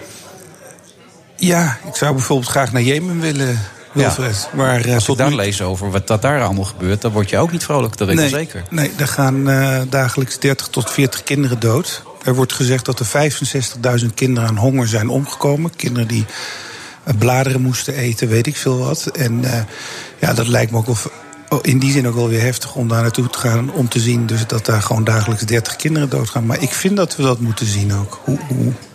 Ja, 1.46 1.78
ik 1.88 1.96
zou 1.96 2.14
bijvoorbeeld 2.14 2.50
graag 2.50 2.72
naar 2.72 2.82
Jemen 2.82 3.20
willen, 3.20 3.60
Wilfred. 3.92 4.48
Ja. 4.52 4.58
Maar, 4.58 4.86
uh, 4.86 4.94
Als 4.94 5.08
ik 5.08 5.18
daar 5.18 5.30
nu... 5.30 5.36
lees 5.36 5.62
over 5.62 5.92
wat 5.92 6.08
dat 6.08 6.22
daar 6.22 6.44
allemaal 6.44 6.64
gebeurt... 6.64 7.02
dan 7.02 7.12
word 7.12 7.30
je 7.30 7.38
ook 7.38 7.52
niet 7.52 7.64
vrolijk, 7.64 7.98
dat 7.98 8.08
weet 8.08 8.16
nee, 8.16 8.26
ik 8.26 8.32
zeker. 8.32 8.64
Nee, 8.70 8.92
er 8.98 9.08
gaan 9.08 9.50
uh, 9.50 9.82
dagelijks 9.90 10.40
30 10.40 10.68
tot 10.68 10.92
40 10.92 11.24
kinderen 11.24 11.60
dood. 11.60 12.04
Er 12.24 12.36
wordt 12.36 12.54
gezegd 12.54 12.86
dat 12.86 13.00
er 13.00 13.32
65.000 14.02 14.14
kinderen 14.14 14.50
aan 14.50 14.58
honger 14.58 14.88
zijn 14.88 15.10
omgekomen. 15.10 15.76
Kinderen 15.76 16.08
die 16.08 16.26
uh, 17.08 17.14
bladeren 17.18 17.62
moesten 17.62 17.94
eten, 17.94 18.28
weet 18.28 18.48
ik 18.48 18.56
veel 18.56 18.78
wat. 18.78 19.06
En 19.06 19.44
ja, 20.20 20.34
dat 20.34 20.48
lijkt 20.48 20.72
me 20.72 20.78
ook 20.78 20.86
wel 20.86 20.98
in 21.62 21.80
die 21.80 21.92
zin 21.92 22.08
ook 22.08 22.16
wel 22.16 22.30
weer 22.30 22.42
heftig 22.42 22.76
om 22.76 22.88
daar 22.88 23.02
naartoe 23.02 23.30
te 23.30 23.38
gaan. 23.38 23.72
Om 23.72 23.90
te 23.90 24.00
zien 24.00 24.26
dus 24.26 24.48
dat 24.48 24.66
daar 24.66 24.82
gewoon 24.82 25.04
dagelijks 25.04 25.44
30 25.44 25.76
kinderen 25.76 26.10
doodgaan. 26.10 26.46
Maar 26.46 26.62
ik 26.62 26.74
vind 26.74 26.98
dat 26.98 27.16
we 27.16 27.24
dat 27.24 27.40
moeten 27.40 27.66
zien 27.66 27.94
ook. 27.94 28.20
Hoe, 28.24 28.38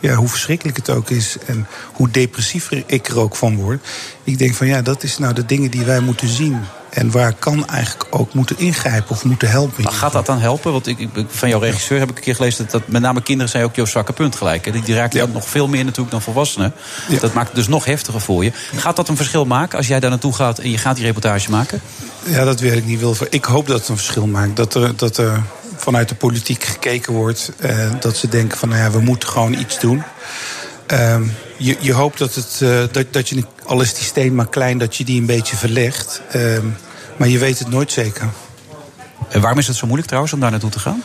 ja, 0.00 0.14
hoe 0.14 0.28
verschrikkelijk 0.28 0.76
het 0.76 0.90
ook 0.90 1.10
is. 1.10 1.36
En 1.46 1.66
hoe 1.92 2.10
depressief 2.10 2.70
ik 2.86 3.08
er 3.08 3.18
ook 3.18 3.36
van 3.36 3.56
word. 3.56 3.86
Ik 4.24 4.38
denk 4.38 4.54
van 4.54 4.66
ja, 4.66 4.82
dat 4.82 5.02
is 5.02 5.18
nou 5.18 5.34
de 5.34 5.46
dingen 5.46 5.70
die 5.70 5.84
wij 5.84 6.00
moeten 6.00 6.28
zien. 6.28 6.60
En 6.90 7.10
waar 7.10 7.32
kan 7.32 7.66
eigenlijk 7.66 8.06
ook 8.10 8.34
moeten 8.34 8.58
ingrijpen 8.58 9.10
of 9.10 9.24
moeten 9.24 9.50
helpen. 9.50 9.82
Maar 9.82 9.92
gaat 9.92 10.12
dat 10.12 10.26
dan 10.26 10.38
helpen? 10.38 10.72
Want 10.72 10.86
ik, 10.86 11.08
van 11.28 11.48
jouw 11.48 11.60
regisseur 11.60 11.98
heb 11.98 12.10
ik 12.10 12.16
een 12.16 12.22
keer 12.22 12.34
gelezen 12.34 12.64
dat, 12.64 12.72
dat 12.72 12.88
met 12.88 13.02
name 13.02 13.22
kinderen 13.22 13.50
zijn 13.50 13.64
ook 13.64 13.74
jouw 13.74 13.84
zwakke 13.84 14.12
punt 14.12 14.36
gelijk. 14.36 14.64
Hè? 14.64 14.72
Die, 14.72 14.82
die 14.82 14.94
raken 14.94 15.20
ja. 15.20 15.26
nog 15.32 15.48
veel 15.48 15.68
meer 15.68 15.84
natuurlijk 15.84 16.10
dan 16.10 16.22
volwassenen. 16.22 16.72
Ja. 17.08 17.18
Dat 17.18 17.32
maakt 17.32 17.46
het 17.46 17.56
dus 17.56 17.68
nog 17.68 17.84
heftiger 17.84 18.20
voor 18.20 18.44
je. 18.44 18.52
Gaat 18.76 18.96
dat 18.96 19.08
een 19.08 19.16
verschil 19.16 19.44
maken 19.44 19.78
als 19.78 19.86
jij 19.86 20.00
daar 20.00 20.10
naartoe 20.10 20.34
gaat 20.34 20.58
en 20.58 20.70
je 20.70 20.78
gaat 20.78 20.96
die 20.96 21.04
reportage 21.04 21.50
maken? 21.50 21.80
Ja, 22.24 22.44
dat 22.44 22.60
weet 22.60 22.76
ik 22.76 22.84
niet, 22.84 23.00
Wilver. 23.00 23.26
Ik 23.30 23.44
hoop 23.44 23.66
dat 23.66 23.78
het 23.78 23.88
een 23.88 23.96
verschil 23.96 24.26
maakt. 24.26 24.56
Dat 24.56 24.74
er, 24.74 24.96
dat 24.96 25.16
er 25.16 25.42
vanuit 25.76 26.08
de 26.08 26.14
politiek 26.14 26.64
gekeken 26.64 27.12
wordt. 27.12 27.52
Eh, 27.58 27.90
dat 28.00 28.16
ze 28.16 28.28
denken 28.28 28.58
van 28.58 28.68
nou 28.68 28.80
ja, 28.80 28.90
we 28.90 29.00
moeten 29.00 29.28
gewoon 29.28 29.52
iets 29.52 29.80
doen. 29.80 30.02
Uh, 30.92 31.16
je, 31.56 31.76
je 31.80 31.92
hoopt 31.92 32.18
dat, 32.18 32.34
het, 32.34 32.60
uh, 32.62 32.82
dat, 32.92 33.12
dat 33.12 33.28
je, 33.28 33.44
al 33.64 33.80
is 33.80 33.94
die 33.94 34.04
steen 34.04 34.34
maar 34.34 34.48
klein, 34.48 34.78
dat 34.78 34.96
je 34.96 35.04
die 35.04 35.20
een 35.20 35.26
beetje 35.26 35.56
verlegt. 35.56 36.22
Uh, 36.36 36.58
maar 37.16 37.28
je 37.28 37.38
weet 37.38 37.58
het 37.58 37.68
nooit 37.68 37.92
zeker. 37.92 38.28
En 39.28 39.40
waarom 39.40 39.58
is 39.58 39.66
het 39.66 39.76
zo 39.76 39.84
moeilijk 39.84 40.08
trouwens 40.08 40.34
om 40.34 40.40
daar 40.40 40.50
naartoe 40.50 40.70
te 40.70 40.78
gaan? 40.78 41.02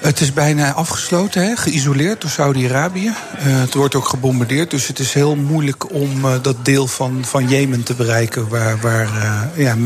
Het 0.00 0.20
is 0.20 0.32
bijna 0.32 0.72
afgesloten, 0.72 1.42
hè? 1.42 1.56
geïsoleerd 1.56 2.20
door 2.20 2.30
Saudi-Arabië. 2.30 3.06
Uh, 3.06 3.12
het 3.60 3.74
wordt 3.74 3.94
ook 3.94 4.08
gebombardeerd, 4.08 4.70
dus 4.70 4.86
het 4.86 4.98
is 4.98 5.12
heel 5.12 5.36
moeilijk 5.36 5.92
om 5.92 6.24
uh, 6.24 6.34
dat 6.42 6.64
deel 6.64 6.86
van, 6.86 7.24
van 7.24 7.48
Jemen 7.48 7.82
te 7.82 7.94
bereiken... 7.94 8.48
waar, 8.48 8.80
waar 8.80 9.08
ja, 9.56 9.76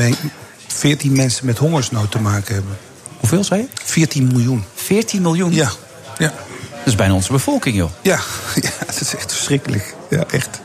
14 0.67 1.13
mensen 1.13 1.47
met 1.47 1.59
hongersnood 1.59 2.11
te 2.11 2.21
maken 2.21 2.55
hebben. 2.55 2.77
Hoeveel 3.21 3.45
zei 3.45 3.61
je? 3.61 3.69
14 3.85 4.27
miljoen. 4.27 4.65
14 4.75 5.23
miljoen? 5.23 5.53
Ja. 5.53 5.71
ja. 6.19 6.33
Dat 6.85 6.93
is 6.93 6.99
bijna 6.99 7.15
onze 7.15 7.33
bevolking, 7.33 7.77
joh. 7.77 7.91
Ja, 8.03 8.21
ja 8.61 8.71
dat 8.87 9.01
is 9.01 9.15
echt 9.15 9.33
verschrikkelijk. 9.33 9.95
Ja, 10.11 10.25
echt. 10.31 10.61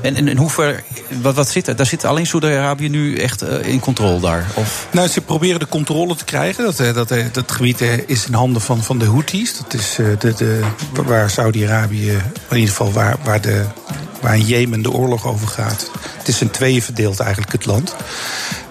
En, 0.00 0.16
en, 0.16 0.28
en 0.28 0.36
hoe 0.36 0.50
ver, 0.50 0.82
wat, 1.22 1.34
wat 1.34 1.48
zit 1.48 1.68
er? 1.68 1.76
Daar 1.76 1.86
zit 1.86 2.04
alleen 2.04 2.26
Saudi-Arabië 2.26 2.88
nu 2.88 3.16
echt 3.16 3.42
uh, 3.42 3.66
in 3.66 3.80
controle 3.80 4.20
daar? 4.20 4.46
Of? 4.54 4.86
Nou, 4.90 5.08
ze 5.08 5.20
proberen 5.20 5.60
de 5.60 5.68
controle 5.68 6.16
te 6.16 6.24
krijgen. 6.24 6.64
Dat, 6.64 6.94
dat, 6.94 7.14
dat 7.32 7.52
gebied 7.52 7.80
is 8.06 8.26
in 8.26 8.34
handen 8.34 8.62
van, 8.62 8.82
van 8.82 8.98
de 8.98 9.04
Houthis. 9.04 9.56
Dat 9.56 9.74
is 9.74 9.98
uh, 9.98 10.06
de, 10.18 10.34
de, 10.34 10.60
waar 10.92 11.30
Saudi-Arabië, 11.30 12.10
in 12.48 12.56
ieder 12.56 12.68
geval 12.68 12.92
waar, 12.92 13.16
waar, 13.24 13.40
de, 13.40 13.64
waar 14.20 14.36
in 14.36 14.44
Jemen 14.44 14.82
de 14.82 14.92
oorlog 14.92 15.26
over 15.26 15.48
gaat. 15.48 15.90
Het 16.18 16.28
is 16.28 16.40
in 16.40 16.50
tweeën 16.50 16.82
verdeeld 16.82 17.20
eigenlijk, 17.20 17.52
het 17.52 17.66
land. 17.66 17.96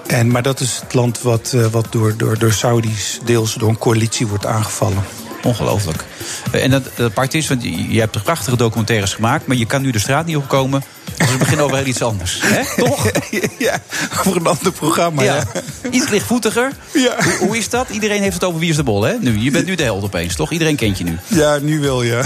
En, 0.07 0.27
maar 0.27 0.43
dat 0.43 0.59
is 0.59 0.79
het 0.83 0.93
land 0.93 1.21
wat, 1.21 1.51
uh, 1.55 1.65
wat 1.65 1.87
door, 1.89 2.17
door, 2.17 2.37
door 2.37 2.53
Saudis 2.53 3.19
deels 3.25 3.53
door 3.53 3.69
een 3.69 3.77
coalitie 3.77 4.27
wordt 4.27 4.45
aangevallen. 4.45 5.03
Ongelooflijk. 5.43 6.03
En 6.51 6.71
dat, 6.71 6.83
dat 6.95 7.09
apart 7.09 7.33
is, 7.33 7.47
want 7.47 7.63
je, 7.63 7.93
je 7.93 7.99
hebt 7.99 8.23
prachtige 8.23 8.57
documentaires 8.57 9.13
gemaakt... 9.13 9.47
maar 9.47 9.57
je 9.57 9.65
kan 9.65 9.81
nu 9.81 9.91
de 9.91 9.99
straat 9.99 10.25
niet 10.25 10.37
opkomen 10.37 10.83
dus 11.17 11.31
we 11.31 11.37
beginnen 11.37 11.65
over 11.65 11.77
heel 11.77 11.85
iets 11.85 12.01
anders. 12.01 12.39
Hè? 12.41 12.61
Toch? 12.83 13.11
Ja, 13.57 13.81
over 14.19 14.35
een 14.35 14.47
ander 14.47 14.71
programma. 14.71 15.23
Ja. 15.23 15.35
ja. 15.35 15.89
Iets 15.89 16.09
lichtvoetiger. 16.09 16.71
Ja. 16.93 17.15
Hoe, 17.23 17.47
hoe, 17.47 17.57
is 17.57 17.69
dat? 17.69 17.89
Iedereen 17.89 18.21
heeft 18.21 18.33
het 18.33 18.43
over 18.43 18.59
Wie 18.59 18.69
is 18.69 18.75
de 18.75 18.83
Bol, 18.83 19.03
hè? 19.03 19.13
Nu, 19.19 19.37
je 19.37 19.51
bent 19.51 19.65
nu 19.65 19.75
de 19.75 19.83
held 19.83 20.03
opeens, 20.03 20.35
toch? 20.35 20.51
Iedereen 20.51 20.75
kent 20.75 20.97
je 20.97 21.03
nu. 21.03 21.17
Ja, 21.27 21.57
nu 21.61 21.79
wel, 21.79 22.03
ja. 22.03 22.21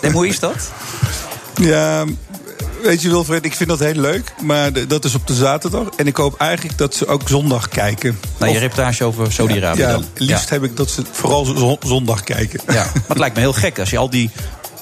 En 0.00 0.12
hoe 0.12 0.28
is 0.28 0.38
dat? 0.38 0.70
Ja, 1.54 2.04
weet 2.82 3.02
je 3.02 3.08
Wilfred, 3.08 3.44
ik 3.44 3.54
vind 3.54 3.68
dat 3.68 3.78
heel 3.78 3.94
leuk. 3.94 4.32
Maar 4.42 4.86
dat 4.88 5.04
is 5.04 5.14
op 5.14 5.26
de 5.26 5.34
zaterdag. 5.34 5.88
En 5.96 6.06
ik 6.06 6.16
hoop 6.16 6.40
eigenlijk 6.40 6.78
dat 6.78 6.94
ze 6.94 7.06
ook 7.06 7.28
zondag 7.28 7.68
kijken. 7.68 8.18
Nou, 8.38 8.52
je 8.52 8.58
reportage 8.58 9.04
over 9.04 9.32
Saudi-Arabië 9.32 9.80
ja, 9.80 9.90
dan. 9.90 10.04
liefst 10.14 10.48
ja. 10.48 10.54
heb 10.54 10.64
ik 10.64 10.76
dat 10.76 10.90
ze 10.90 11.02
vooral 11.10 11.78
zondag 11.80 12.24
kijken. 12.24 12.60
Ja, 12.66 12.74
maar 12.74 13.04
het 13.08 13.18
lijkt 13.18 13.34
me 13.34 13.40
heel 13.40 13.52
gek 13.52 13.78
als 13.78 13.90
je 13.90 13.98
al 13.98 14.10
die 14.10 14.30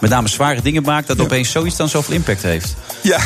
met 0.00 0.10
name 0.10 0.28
zware 0.28 0.62
dingen 0.62 0.82
maakt... 0.82 1.06
dat 1.06 1.16
ja. 1.16 1.22
opeens 1.22 1.50
zoiets 1.50 1.76
dan 1.76 1.88
zoveel 1.88 2.14
impact 2.14 2.42
heeft. 2.42 2.74
Ja, 3.00 3.18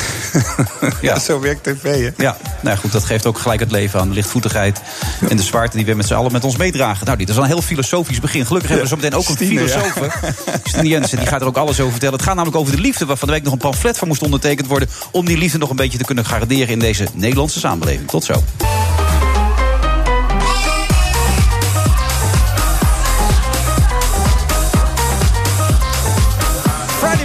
ja. 1.01 1.19
zo 1.29 1.41
werkt 1.41 1.65
tv, 1.65 1.83
hè? 1.83 2.23
Ja, 2.23 2.37
nou 2.61 2.77
goed, 2.77 2.93
dat 2.93 3.05
geeft 3.05 3.27
ook 3.27 3.39
gelijk 3.39 3.61
het 3.61 3.71
leven 3.71 4.01
aan. 4.01 4.09
De 4.09 4.15
lichtvoetigheid 4.15 4.81
ja. 5.21 5.29
en 5.29 5.37
de 5.37 5.43
zwaarte 5.43 5.77
die 5.77 5.87
we 5.87 5.95
met 5.95 6.07
z'n 6.07 6.15
allen 6.15 6.33
met 6.33 6.45
ons 6.45 6.57
meedragen. 6.57 7.07
Nou, 7.07 7.19
dit 7.19 7.29
is 7.29 7.37
een 7.37 7.45
heel 7.45 7.63
filosofisch 7.63 8.21
begin. 8.21 8.47
Gelukkig 8.47 8.71
hebben 8.71 8.89
we 8.89 8.95
zo 8.97 9.03
meteen 9.03 9.19
ook 9.19 9.29
een 9.29 9.37
filosoof. 9.37 9.99
Stine 10.65 10.89
Jensen, 10.89 11.19
die 11.19 11.27
gaat 11.27 11.41
er 11.41 11.47
ook 11.47 11.57
alles 11.57 11.81
over 11.81 11.91
vertellen. 11.91 12.15
Het 12.15 12.25
gaat 12.25 12.35
namelijk 12.35 12.59
over 12.59 12.77
de 12.77 12.81
liefde... 12.81 13.07
waar 13.07 13.17
van 13.17 13.29
de 13.29 13.35
week 13.35 13.45
nog 13.45 13.53
een 13.53 13.59
pamflet 13.59 13.99
van 13.99 14.09
moest 14.09 14.23
ondertekend 14.23 14.67
worden... 14.67 14.89
om 15.11 15.25
die 15.25 15.39
liefde 15.39 15.59
nog 15.59 15.71
een 15.71 15.77
beetje 15.77 15.99
te 15.99 16.05
kunnen 16.05 16.25
garanderen... 16.25 16.69
in 16.69 16.79
deze 16.79 17.07
Nederlandse 17.15 17.59
samenleving. 17.59 18.09
Tot 18.09 18.25
zo. 18.25 18.43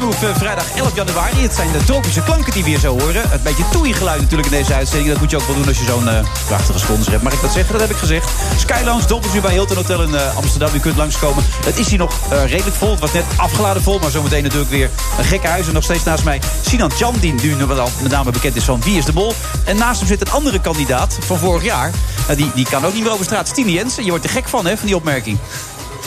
Move 0.01 0.33
vrijdag 0.35 0.75
11 0.75 0.95
januari. 0.95 1.41
Het 1.41 1.53
zijn 1.53 1.71
de 1.71 1.83
tropische 1.83 2.23
klanken 2.23 2.53
die 2.53 2.63
we 2.63 2.69
hier 2.69 2.79
zo 2.79 2.99
horen. 2.99 3.29
Het 3.29 3.43
beetje 3.43 3.63
toei-geluid 3.71 4.21
natuurlijk 4.21 4.49
in 4.49 4.57
deze 4.57 4.73
uitzending. 4.73 5.09
Dat 5.09 5.19
moet 5.19 5.29
je 5.29 5.37
ook 5.37 5.47
wel 5.47 5.55
doen 5.55 5.67
als 5.67 5.79
je 5.79 5.85
zo'n 5.85 6.03
uh, 6.03 6.19
prachtige 6.47 6.79
sponsor 6.79 7.11
hebt. 7.11 7.23
Mag 7.23 7.33
ik 7.33 7.41
dat 7.41 7.51
zeggen? 7.51 7.71
Dat 7.71 7.81
heb 7.81 7.91
ik 7.91 7.97
gezegd. 7.97 8.29
Skylands, 8.57 9.07
Dolphin 9.07 9.41
bij 9.41 9.51
Hilton 9.51 9.75
Hotel 9.75 10.01
in 10.01 10.09
uh, 10.09 10.37
Amsterdam. 10.37 10.69
U 10.75 10.79
kunt 10.79 10.97
langskomen. 10.97 11.43
Het 11.65 11.77
is 11.77 11.89
hier 11.89 11.97
nog 11.97 12.13
redelijk 12.45 12.75
vol. 12.75 12.91
Het 12.91 12.99
was 12.99 13.11
net 13.11 13.23
afgeladen 13.35 13.81
vol. 13.81 13.99
Maar 13.99 14.11
zometeen 14.11 14.43
natuurlijk 14.43 14.69
weer 14.69 14.89
een 15.17 15.23
gekke 15.23 15.47
huis. 15.47 15.67
En 15.67 15.73
nog 15.73 15.83
steeds 15.83 16.03
naast 16.03 16.23
mij 16.23 16.41
Sinan 16.61 16.91
Chan, 16.91 17.15
die 17.19 17.33
nu 17.33 17.55
met 17.55 18.11
name 18.11 18.31
bekend 18.31 18.55
is 18.55 18.63
van 18.63 18.81
Wie 18.81 18.97
is 18.97 19.05
de 19.05 19.13
Bol. 19.13 19.33
En 19.65 19.77
naast 19.77 19.99
hem 19.99 20.07
zit 20.07 20.21
een 20.21 20.31
andere 20.31 20.61
kandidaat 20.61 21.17
van 21.19 21.37
vorig 21.37 21.63
jaar. 21.63 21.91
die, 22.35 22.51
die 22.55 22.65
kan 22.69 22.85
ook 22.85 22.93
niet 22.93 23.03
meer 23.03 23.11
over 23.11 23.25
straat. 23.25 23.47
Stine 23.47 23.71
Jensen. 23.71 24.03
Je 24.03 24.09
wordt 24.09 24.25
er 24.25 24.31
gek 24.31 24.47
van, 24.47 24.65
hè, 24.65 24.77
van 24.77 24.85
die 24.85 24.95
opmerking. 24.95 25.37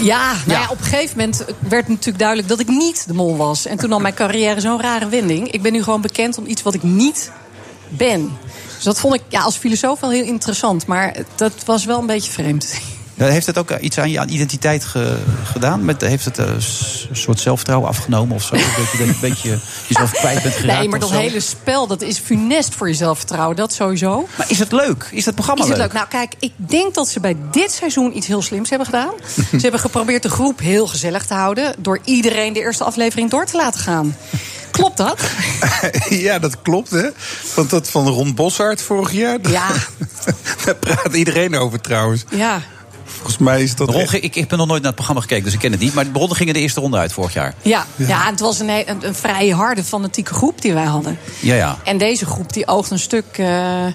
Ja, 0.02 0.32
nou 0.46 0.60
ja. 0.60 0.66
op 0.70 0.78
een 0.78 0.84
gegeven 0.84 1.18
moment 1.18 1.44
werd 1.68 1.88
natuurlijk 1.88 2.18
duidelijk 2.18 2.48
dat 2.48 2.60
ik 2.60 2.68
niet 2.68 3.06
de 3.06 3.14
mol 3.14 3.36
was. 3.36 3.66
En 3.66 3.76
toen 3.76 3.88
nam 3.88 4.02
mijn 4.02 4.14
carrière 4.14 4.60
zo'n 4.60 4.80
rare 4.80 5.08
wending. 5.08 5.50
Ik 5.50 5.62
ben 5.62 5.72
nu 5.72 5.82
gewoon 5.82 6.00
bekend 6.00 6.38
om 6.38 6.46
iets 6.46 6.62
wat 6.62 6.74
ik 6.74 6.82
niet 6.82 7.32
ben. 7.88 8.38
Dus 8.74 8.84
dat 8.84 9.00
vond 9.00 9.14
ik 9.14 9.22
ja, 9.28 9.40
als 9.42 9.56
filosoof 9.56 10.00
wel 10.00 10.10
heel 10.10 10.24
interessant. 10.24 10.86
Maar 10.86 11.16
dat 11.34 11.52
was 11.64 11.84
wel 11.84 11.98
een 11.98 12.06
beetje 12.06 12.32
vreemd. 12.32 12.80
Heeft 13.28 13.46
het 13.46 13.58
ook 13.58 13.70
eh, 13.70 13.84
iets 13.84 13.98
aan 13.98 14.10
je 14.10 14.18
aan 14.20 14.28
identiteit 14.28 14.84
ge- 14.84 15.18
gedaan? 15.44 15.84
Met, 15.84 16.00
heeft 16.00 16.24
het 16.24 16.38
eh, 16.38 16.46
een 16.46 17.16
soort 17.16 17.40
zelfvertrouwen 17.40 17.88
afgenomen 17.88 18.34
of 18.34 18.42
zo? 18.42 18.54
Dat 18.54 18.62
je 18.96 19.02
een 19.02 19.16
beetje 19.20 19.58
jezelf 19.86 20.10
kwijt 20.12 20.42
bent 20.42 20.54
geraakt 20.54 20.78
Nee, 20.78 20.88
maar 20.88 20.98
dat 21.00 21.10
hele 21.10 21.40
spel, 21.40 21.86
dat 21.86 22.02
is 22.02 22.18
funest 22.18 22.74
voor 22.74 22.88
je 22.88 22.94
zelfvertrouwen. 22.94 23.56
Dat 23.56 23.72
sowieso. 23.72 24.28
Maar 24.36 24.50
is 24.50 24.58
het 24.58 24.72
leuk? 24.72 25.08
Is 25.10 25.24
dat 25.24 25.34
programma 25.34 25.62
Is 25.62 25.68
het 25.68 25.78
leuk? 25.78 25.86
leuk? 25.86 25.96
Nou, 25.96 26.08
kijk, 26.08 26.34
ik 26.38 26.52
denk 26.56 26.94
dat 26.94 27.08
ze 27.08 27.20
bij 27.20 27.36
dit 27.50 27.72
seizoen 27.72 28.16
iets 28.16 28.26
heel 28.26 28.42
slims 28.42 28.68
hebben 28.68 28.86
gedaan. 28.86 29.12
ze 29.50 29.58
hebben 29.60 29.80
geprobeerd 29.80 30.22
de 30.22 30.30
groep 30.30 30.58
heel 30.60 30.86
gezellig 30.86 31.26
te 31.26 31.34
houden... 31.34 31.74
door 31.78 32.00
iedereen 32.04 32.52
de 32.52 32.60
eerste 32.60 32.84
aflevering 32.84 33.30
door 33.30 33.46
te 33.46 33.56
laten 33.56 33.80
gaan. 33.80 34.16
Klopt 34.70 34.96
dat? 34.96 35.20
ja, 36.08 36.38
dat 36.38 36.62
klopt, 36.62 36.90
hè? 36.90 37.08
Want 37.54 37.70
dat 37.70 37.88
van 37.90 38.08
Ron 38.08 38.34
Boshart 38.34 38.82
vorig 38.82 39.12
jaar... 39.12 39.38
Ja. 39.50 39.68
daar 40.64 40.74
praat 40.76 41.14
iedereen 41.14 41.56
over 41.56 41.80
trouwens. 41.80 42.24
Ja. 42.30 42.62
Volgens 43.20 43.38
mij 43.38 43.62
is 43.62 43.74
dat... 43.74 43.88
Ron, 43.88 44.02
ik, 44.02 44.22
ik 44.22 44.34
heb 44.34 44.50
nog 44.50 44.66
nooit 44.66 44.70
naar 44.70 44.86
het 44.86 44.94
programma 44.94 45.20
gekeken, 45.20 45.44
dus 45.44 45.52
ik 45.52 45.58
ken 45.58 45.70
het 45.70 45.80
niet. 45.80 45.94
Maar 45.94 46.04
de 46.04 46.10
bronnen 46.10 46.36
gingen 46.36 46.54
de 46.54 46.60
eerste 46.60 46.80
ronde 46.80 46.96
uit 46.96 47.12
vorig 47.12 47.32
jaar. 47.32 47.54
Ja, 47.62 47.86
ja. 47.96 48.24
en 48.24 48.30
het 48.30 48.40
was 48.40 48.58
een, 48.58 48.68
een, 48.68 49.06
een 49.06 49.14
vrij 49.14 49.48
harde 49.48 49.84
fanatieke 49.84 50.34
groep 50.34 50.62
die 50.62 50.72
wij 50.72 50.84
hadden. 50.84 51.18
Ja, 51.40 51.54
ja. 51.54 51.78
En 51.84 51.98
deze 51.98 52.26
groep 52.26 52.52
die 52.52 52.66
oogt 52.66 52.90
een 52.90 52.98
stuk... 52.98 53.24
eh 53.38 53.86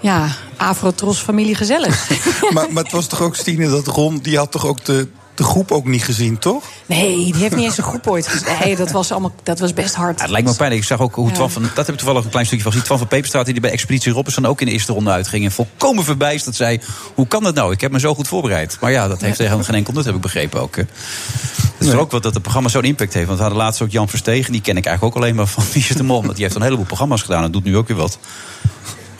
ja, 0.00 0.28
Afro-Tros 0.56 1.18
familie 1.18 1.54
gezellig. 1.54 2.10
maar, 2.54 2.72
maar 2.72 2.82
het 2.82 2.92
was 2.92 3.06
toch 3.06 3.22
ook, 3.22 3.36
Stine, 3.36 3.68
dat 3.68 3.86
Ron... 3.86 4.18
die 4.18 4.36
had 4.36 4.50
toch 4.50 4.66
ook 4.66 4.84
de, 4.84 5.08
de 5.36 5.44
groep 5.44 5.72
ook 5.72 5.86
niet 5.86 6.04
gezien, 6.04 6.38
toch? 6.38 6.64
Nee, 6.86 7.16
die 7.16 7.34
heeft 7.34 7.54
niet 7.54 7.64
eens 7.64 7.78
een 7.78 7.84
groep 7.84 8.06
ooit 8.06 8.28
gezien. 8.28 8.58
Nee, 8.64 8.76
dat 8.76 8.90
was, 8.90 9.10
allemaal, 9.10 9.32
dat 9.42 9.58
was 9.58 9.72
best 9.72 9.94
hard. 9.94 10.16
Ja, 10.16 10.22
het 10.22 10.30
lijkt 10.30 10.48
me 10.48 10.54
pijnlijk. 10.54 10.80
Ik 10.80 10.86
zag 10.86 11.00
ook 11.00 11.14
hoe 11.14 11.28
Ja. 11.28 11.34
Twan 11.34 11.50
van... 11.50 11.62
Dat 11.62 11.86
heb 11.86 11.88
ik 11.88 11.96
toevallig 11.96 12.24
een 12.24 12.30
klein 12.30 12.46
stukje 12.46 12.62
van 12.62 12.72
gezien. 12.72 12.86
Twan 12.86 12.98
van 12.98 13.08
Peperstraat 13.08 13.46
die 13.46 13.60
bij 13.60 13.70
Expeditie 13.70 14.12
Robinson 14.12 14.46
ook 14.46 14.60
in 14.60 14.66
de 14.66 14.72
eerste 14.72 14.92
ronde 14.92 15.10
uitging. 15.10 15.44
En 15.44 15.52
volkomen 15.52 16.04
verbijsterd 16.04 16.56
zei... 16.56 16.80
Hoe 17.14 17.26
kan 17.26 17.42
dat 17.42 17.54
nou? 17.54 17.72
Ik 17.72 17.80
heb 17.80 17.92
me 17.92 18.00
zo 18.00 18.14
goed 18.14 18.28
voorbereid. 18.28 18.76
Maar 18.80 18.90
ja, 18.90 19.08
dat 19.08 19.20
heeft 19.20 19.38
helemaal 19.38 19.64
geen 19.64 19.74
enkel 19.74 19.92
nut, 19.92 20.04
heb 20.04 20.14
ik 20.14 20.20
begrepen 20.20 20.60
ook. 20.60 20.76
Het 20.76 20.86
is 21.78 21.92
ook 21.94 22.10
wat 22.10 22.22
dat 22.22 22.32
het 22.32 22.42
programma 22.42 22.68
zo'n 22.68 22.84
impact 22.84 23.14
heeft. 23.14 23.26
Want 23.26 23.38
we 23.38 23.44
hadden 23.44 23.62
laatst 23.62 23.82
ook 23.82 23.90
Jan 23.90 24.08
Verstegen. 24.08 24.52
Die 24.52 24.60
ken 24.60 24.76
ik 24.76 24.86
eigenlijk 24.86 25.16
ook 25.16 25.22
alleen 25.22 25.34
maar 25.34 25.46
van 25.46 25.64
Wie 25.72 25.86
is 25.88 25.96
de 25.96 26.02
Mol. 26.02 26.22
Want 26.22 26.34
die 26.34 26.44
heeft 26.44 26.56
een 26.56 26.62
heleboel 26.62 26.84
programma's 26.84 27.22
gedaan. 27.22 27.44
En 27.44 27.50
doet 27.50 27.64
nu 27.64 27.76
ook 27.76 27.88
weer 27.88 27.96
wat. 27.96 28.18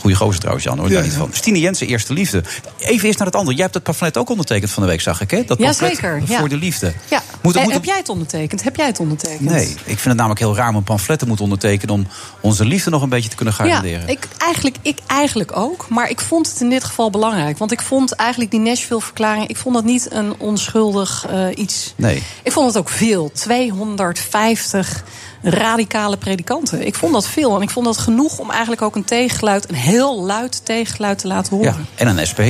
Goeie 0.06 0.20
gozer 0.20 0.40
trouwens, 0.40 0.64
Jan. 0.64 0.78
Hoor, 0.78 0.88
daar 0.88 1.02
niet 1.02 1.12
van. 1.12 1.28
Stine 1.32 1.60
Jensen, 1.60 1.86
Eerste 1.86 2.12
Liefde. 2.12 2.42
Even 2.78 3.06
eerst 3.06 3.18
naar 3.18 3.26
het 3.26 3.36
andere. 3.36 3.54
Jij 3.54 3.62
hebt 3.62 3.74
het 3.74 3.82
pamflet 3.84 4.16
ook 4.16 4.30
ondertekend 4.30 4.70
van 4.70 4.82
de 4.82 4.88
week, 4.88 5.00
zag 5.00 5.20
ik, 5.20 5.30
hè? 5.30 5.44
Dat 5.44 5.58
Ja, 5.58 5.72
Voor 5.72 6.26
ja. 6.28 6.42
de 6.48 6.56
liefde. 6.56 6.92
Ja. 7.10 7.22
Moet, 7.42 7.56
Eh, 7.56 7.62
moet, 7.62 7.72
heb 7.72 7.84
jij 7.84 7.96
het 7.96 8.08
ondertekend? 8.08 8.62
Heb 8.62 8.76
jij 8.76 8.86
het 8.86 9.00
ondertekend? 9.00 9.40
Nee, 9.40 9.68
ik 9.68 9.76
vind 9.84 10.04
het 10.04 10.16
namelijk 10.16 10.40
heel 10.40 10.56
raar 10.56 10.68
om 10.68 10.74
een 10.76 10.82
pamflet 10.82 11.18
te 11.18 11.26
moeten 11.26 11.44
ondertekenen... 11.44 11.94
om 11.94 12.06
onze 12.40 12.64
liefde 12.64 12.90
nog 12.90 13.02
een 13.02 13.08
beetje 13.08 13.30
te 13.30 13.36
kunnen 13.36 13.54
garanderen. 13.54 14.00
Ja, 14.00 14.06
ik 14.06 14.28
eigenlijk, 14.38 14.76
ik 14.82 14.98
eigenlijk 15.06 15.56
ook. 15.56 15.88
Maar 15.88 16.10
ik 16.10 16.20
vond 16.20 16.50
het 16.50 16.60
in 16.60 16.68
dit 16.70 16.84
geval 16.84 17.10
belangrijk. 17.10 17.58
Want 17.58 17.72
ik 17.72 17.82
vond 17.82 18.12
eigenlijk 18.12 18.50
die 18.50 18.60
Nashville-verklaring... 18.60 19.48
ik 19.48 19.56
vond 19.56 19.74
dat 19.74 19.84
niet 19.84 20.12
een 20.12 20.34
onschuldig 20.38 21.26
eh, 21.30 21.46
iets. 21.54 21.94
Nee. 21.96 22.22
Ik 22.42 22.52
vond 22.52 22.66
het 22.66 22.76
ook 22.78 22.88
veel. 22.88 23.30
250 23.32 25.04
radicale 25.50 26.16
predikanten. 26.16 26.86
Ik 26.86 26.94
vond 26.94 27.12
dat 27.12 27.26
veel. 27.28 27.56
En 27.56 27.62
ik 27.62 27.70
vond 27.70 27.86
dat 27.86 27.98
genoeg 27.98 28.38
om 28.38 28.50
eigenlijk 28.50 28.82
ook 28.82 28.96
een 28.96 29.04
tegengeluid... 29.04 29.68
een 29.68 29.74
heel 29.74 30.22
luid 30.24 30.64
tegengeluid 30.64 31.18
te 31.18 31.26
laten 31.26 31.56
horen. 31.56 31.72
Ja, 31.96 32.04
en 32.06 32.18
een 32.18 32.26
SP, 32.30 32.40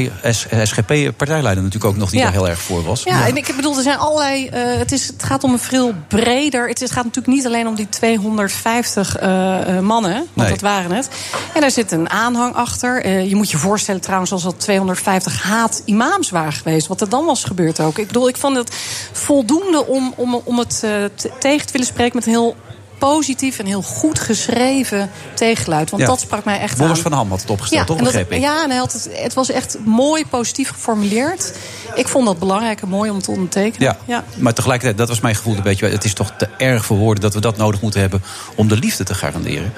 SGP-partijleider 0.63 1.63
natuurlijk 1.65 1.93
ook 1.93 1.97
nog 2.01 2.11
die 2.11 2.19
Ja. 2.19 2.25
daar 2.25 2.35
heel 2.35 2.49
erg 2.49 2.59
voor 2.61 2.83
was. 2.85 3.03
Ja, 3.03 3.27
en 3.27 3.37
ik 3.37 3.53
bedoel, 3.57 3.77
er 3.77 3.83
zijn 3.83 3.99
allerlei. 3.99 4.49
eh, 4.49 4.63
het, 4.79 4.93
is, 4.93 5.07
het 5.07 5.23
gaat 5.23 5.45
om 5.45 5.53
een 5.53 5.59
veel 5.59 5.93
breder. 6.09 6.69
Het, 6.69 6.77
is, 6.77 6.83
het 6.83 6.93
gaat 6.93 7.05
natuurlijk 7.05 7.35
niet 7.37 7.47
alleen 7.47 7.67
om 7.67 7.75
die 7.75 7.89
250 7.89 9.17
eh, 9.17 9.77
eh, 9.77 9.83
mannen, 9.83 10.13
want 10.13 10.27
Nee. 10.35 10.49
dat 10.49 10.61
waren 10.61 10.91
het. 10.93 11.09
En 11.55 11.61
daar 11.61 11.71
zit 11.71 11.93
een 11.93 12.11
aanhang 12.11 12.55
achter. 12.55 13.09
Je 13.09 13.37
moet 13.37 13.51
je 13.51 13.57
voorstellen 13.57 14.01
trouwens 14.01 14.33
als 14.33 14.43
dat 14.43 14.61
250 14.61 15.43
haat-imams 15.43 16.31
waren 16.31 16.53
geweest. 16.53 16.87
Wat 16.87 17.01
er 17.01 17.09
dan 17.09 17.25
was 17.25 17.45
gebeurd 17.45 17.81
ook. 17.81 17.99
Ik 17.99 18.07
bedoel, 18.07 18.29
ik 18.29 18.37
vond 18.37 18.57
het 18.57 18.75
voldoende 19.13 19.87
om, 19.87 20.13
om, 20.17 20.41
om 20.45 20.59
het 20.59 20.79
te- 20.81 21.11
tegen 21.39 21.67
te 21.67 21.73
willen 21.73 21.87
spreken 21.87 22.17
met 22.17 22.27
een 22.27 22.33
heel 22.33 22.57
positief 22.99 23.59
en 23.59 23.67
heel 23.67 23.83
goed 23.83 24.19
geschreven 24.19 25.11
tegengeluid. 25.35 25.91
Want 25.91 26.03
Ja. 26.03 26.09
dat 26.09 26.21
sprak 26.21 26.45
mij 26.45 26.61
echt 26.61 26.77
Boris 26.77 26.97
aan. 26.97 27.03
van 27.03 27.13
Ham 27.13 27.31
had 27.31 27.41
het 27.41 27.51
opgesteld, 27.51 27.87
toch? 27.87 27.97
dat- 27.97 28.05
Begreep 28.07 28.33
ik. 28.33 28.41
Ja, 28.41 28.63
en 28.63 28.71
hij 28.71 28.79
had 28.79 28.93
het, 28.93 29.09
het 29.13 29.35
was 29.35 29.51
echt 29.51 29.77
mooi 29.85 30.27
positief 30.27 30.69
geformuleerd. 30.71 31.53
Ik 31.95 32.09
vond 32.09 32.27
dat 32.27 32.39
belangrijk 32.39 32.81
en 32.83 32.89
mooi 32.89 33.11
om 33.11 33.23
te 33.23 33.31
ondertekenen. 33.31 33.97
Ja, 34.07 34.25
maar 34.37 34.55
tegelijkertijd, 34.55 34.99
dat 34.99 35.09
was 35.09 35.21
mijn 35.21 35.35
gevoel 35.35 35.57
een 35.57 35.63
beetje. 35.63 35.89
Het 35.89 36.05
is 36.05 36.13
toch 36.15 36.33
te 36.39 36.49
erg 36.59 36.85
voor 36.85 36.97
woorden 36.97 37.23
dat 37.23 37.35
we 37.35 37.41
dat 37.41 37.57
nodig 37.57 37.81
moeten 37.81 38.01
hebben 38.01 38.23
om 38.55 38.69
de 38.69 38.77
liefde 38.77 39.05
te 39.05 39.15
garanderen. 39.15 39.73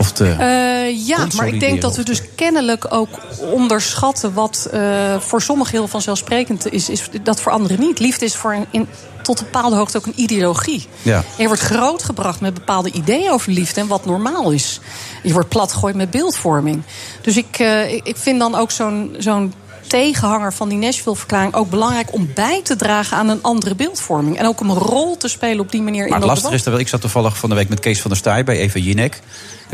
Of 0.00 0.12
te, 0.12 0.24
Eh, 0.24 1.06
ja, 1.06 1.26
maar 1.36 1.48
ik 1.48 1.60
denk 1.60 1.80
dat 1.80 1.96
we 1.96 2.02
dus 2.02 2.22
kennelijk 2.34 2.86
ook 2.94 3.08
onderschatten 3.52 4.32
wat 4.32 4.68
eh, 4.72 5.20
voor 5.20 5.42
sommigen 5.42 5.72
heel 5.72 5.88
vanzelfsprekend 5.88 6.72
is, 6.72 6.88
is 6.88 7.02
dat 7.22 7.40
voor 7.40 7.52
anderen 7.52 7.80
niet. 7.80 7.98
Liefde 7.98 8.24
is 8.24 8.36
voor 8.36 8.52
een, 8.52 8.66
in, 8.70 8.88
tot 9.22 9.38
een 9.38 9.44
bepaalde 9.44 9.76
hoogte 9.76 9.96
ook 9.96 10.06
een 10.06 10.20
ideologie. 10.20 10.86
ja. 11.02 11.24
Je 11.38 11.46
wordt 11.46 11.62
grootgebracht 11.62 12.40
met 12.40 12.54
bepaalde 12.54 12.92
ideeën 12.92 13.30
over 13.30 13.52
liefde 13.52 13.80
en 13.80 13.86
wat 13.86 14.04
normaal 14.04 14.50
is. 14.50 14.80
Je 15.22 15.32
wordt 15.32 15.48
platgegooid 15.48 15.94
met 15.94 16.10
beeldvorming. 16.10 16.82
Dus 17.20 17.36
ik, 17.36 17.58
eh, 17.58 17.92
ik 17.92 18.06
ik 18.06 18.16
vind 18.16 18.38
dan 18.38 18.54
ook 18.54 18.70
zo'n 18.70 19.14
zo'n 19.18 19.52
tegenhanger 19.90 20.52
van 20.52 20.68
die 20.68 20.78
Nashville-verklaring 20.78 21.54
ook 21.54 21.70
belangrijk 21.70 22.12
om 22.12 22.30
bij 22.34 22.60
te 22.62 22.76
dragen 22.76 23.16
aan 23.16 23.28
een 23.28 23.42
andere 23.42 23.74
beeldvorming. 23.74 24.38
En 24.38 24.46
ook 24.46 24.60
om 24.60 24.70
een 24.70 24.76
rol 24.78 25.16
te 25.16 25.28
spelen 25.28 25.60
op 25.60 25.70
die 25.70 25.82
manier 25.82 25.98
Maar 25.98 26.06
in 26.08 26.12
het 26.14 26.22
dat 26.22 26.30
lastige 26.30 26.54
is, 26.54 26.62
dat 26.62 26.72
wel- 26.72 26.82
ik 26.82 26.88
zat 26.88 27.00
toevallig 27.00 27.36
van 27.38 27.48
de 27.48 27.54
week 27.54 27.68
met 27.68 27.80
Kees 27.80 28.00
van 28.00 28.10
der 28.10 28.18
Staaij 28.18 28.44
bij 28.44 28.56
Eva 28.58 28.78
Jinek. 28.78 29.20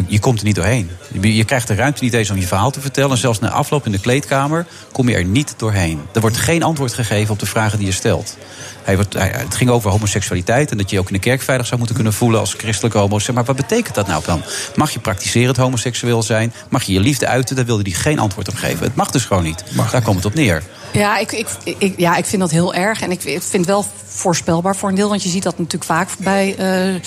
Je 0.06 0.18
komt 0.18 0.38
er 0.38 0.44
niet 0.44 0.54
doorheen. 0.54 0.90
Je- 1.20 1.36
Je 1.36 1.44
krijgt 1.44 1.68
de 1.68 1.74
ruimte 1.74 2.04
niet 2.04 2.14
eens 2.14 2.30
om 2.30 2.36
je 2.38 2.46
verhaal 2.46 2.70
te 2.70 2.80
vertellen. 2.80 3.10
En 3.10 3.16
zelfs 3.18 3.38
na 3.38 3.50
afloop 3.50 3.86
in 3.86 3.92
de 3.92 4.00
kleedkamer 4.00 4.66
kom 4.92 5.08
je 5.08 5.14
er 5.14 5.24
niet 5.24 5.54
doorheen. 5.56 6.00
Er 6.12 6.20
wordt 6.20 6.36
geen 6.36 6.62
antwoord 6.62 6.92
gegeven 6.94 7.32
op 7.32 7.38
de 7.38 7.46
vragen 7.46 7.78
die 7.78 7.86
je 7.86 7.92
stelt. 7.92 8.36
Hij 8.86 8.96
het 9.18 9.54
ging 9.54 9.70
over 9.70 9.90
homoseksualiteit 9.90 10.70
en 10.70 10.76
dat 10.76 10.90
je 10.90 10.94
je 10.96 11.00
ook 11.02 11.08
in 11.08 11.14
de 11.14 11.20
kerk 11.20 11.42
veilig 11.42 11.66
zou 11.66 11.78
moeten 11.78 11.96
kunnen 11.96 12.12
voelen 12.12 12.40
als 12.40 12.54
christelijke 12.54 12.98
homo. 12.98 13.18
Zeg 13.18 13.34
maar 13.34 13.44
wat 13.44 13.56
betekent 13.56 13.94
dat 13.94 14.06
nou 14.06 14.22
dan? 14.26 14.42
Mag 14.74 14.90
je 14.90 14.98
praktiserend 14.98 15.56
homoseksueel 15.56 16.22
zijn? 16.22 16.52
Mag 16.68 16.82
je 16.82 16.92
je 16.92 17.00
liefde 17.00 17.26
uiten? 17.26 17.56
Daar 17.56 17.64
wilde 17.64 17.82
hij 17.82 17.92
geen 17.92 18.18
antwoord 18.18 18.48
op 18.48 18.54
geven. 18.54 18.84
Het 18.86 18.94
mag 18.94 19.10
dus 19.10 19.24
gewoon 19.24 19.42
niet. 19.42 19.64
Daar 19.90 20.02
komt 20.02 20.16
het 20.16 20.24
op 20.24 20.34
neer. 20.34 20.62
Ja, 20.92 21.18
ik, 21.18 21.32
ik, 21.32 21.48
ik, 21.78 21.94
ja, 21.96 22.16
ik 22.16 22.24
vind 22.24 22.40
dat 22.40 22.50
heel 22.50 22.74
erg. 22.74 23.00
En 23.00 23.10
ik, 23.10 23.24
ik 23.24 23.42
vind 23.42 23.52
het 23.52 23.66
wel 23.66 23.86
voorspelbaar 24.06 24.76
voor 24.76 24.88
een 24.88 24.94
deel. 24.94 25.08
Want 25.08 25.22
je 25.22 25.28
ziet 25.28 25.42
dat 25.42 25.58
natuurlijk 25.58 25.84
vaak 25.84 26.08
bij. 26.18 26.54
eh, 26.56 27.00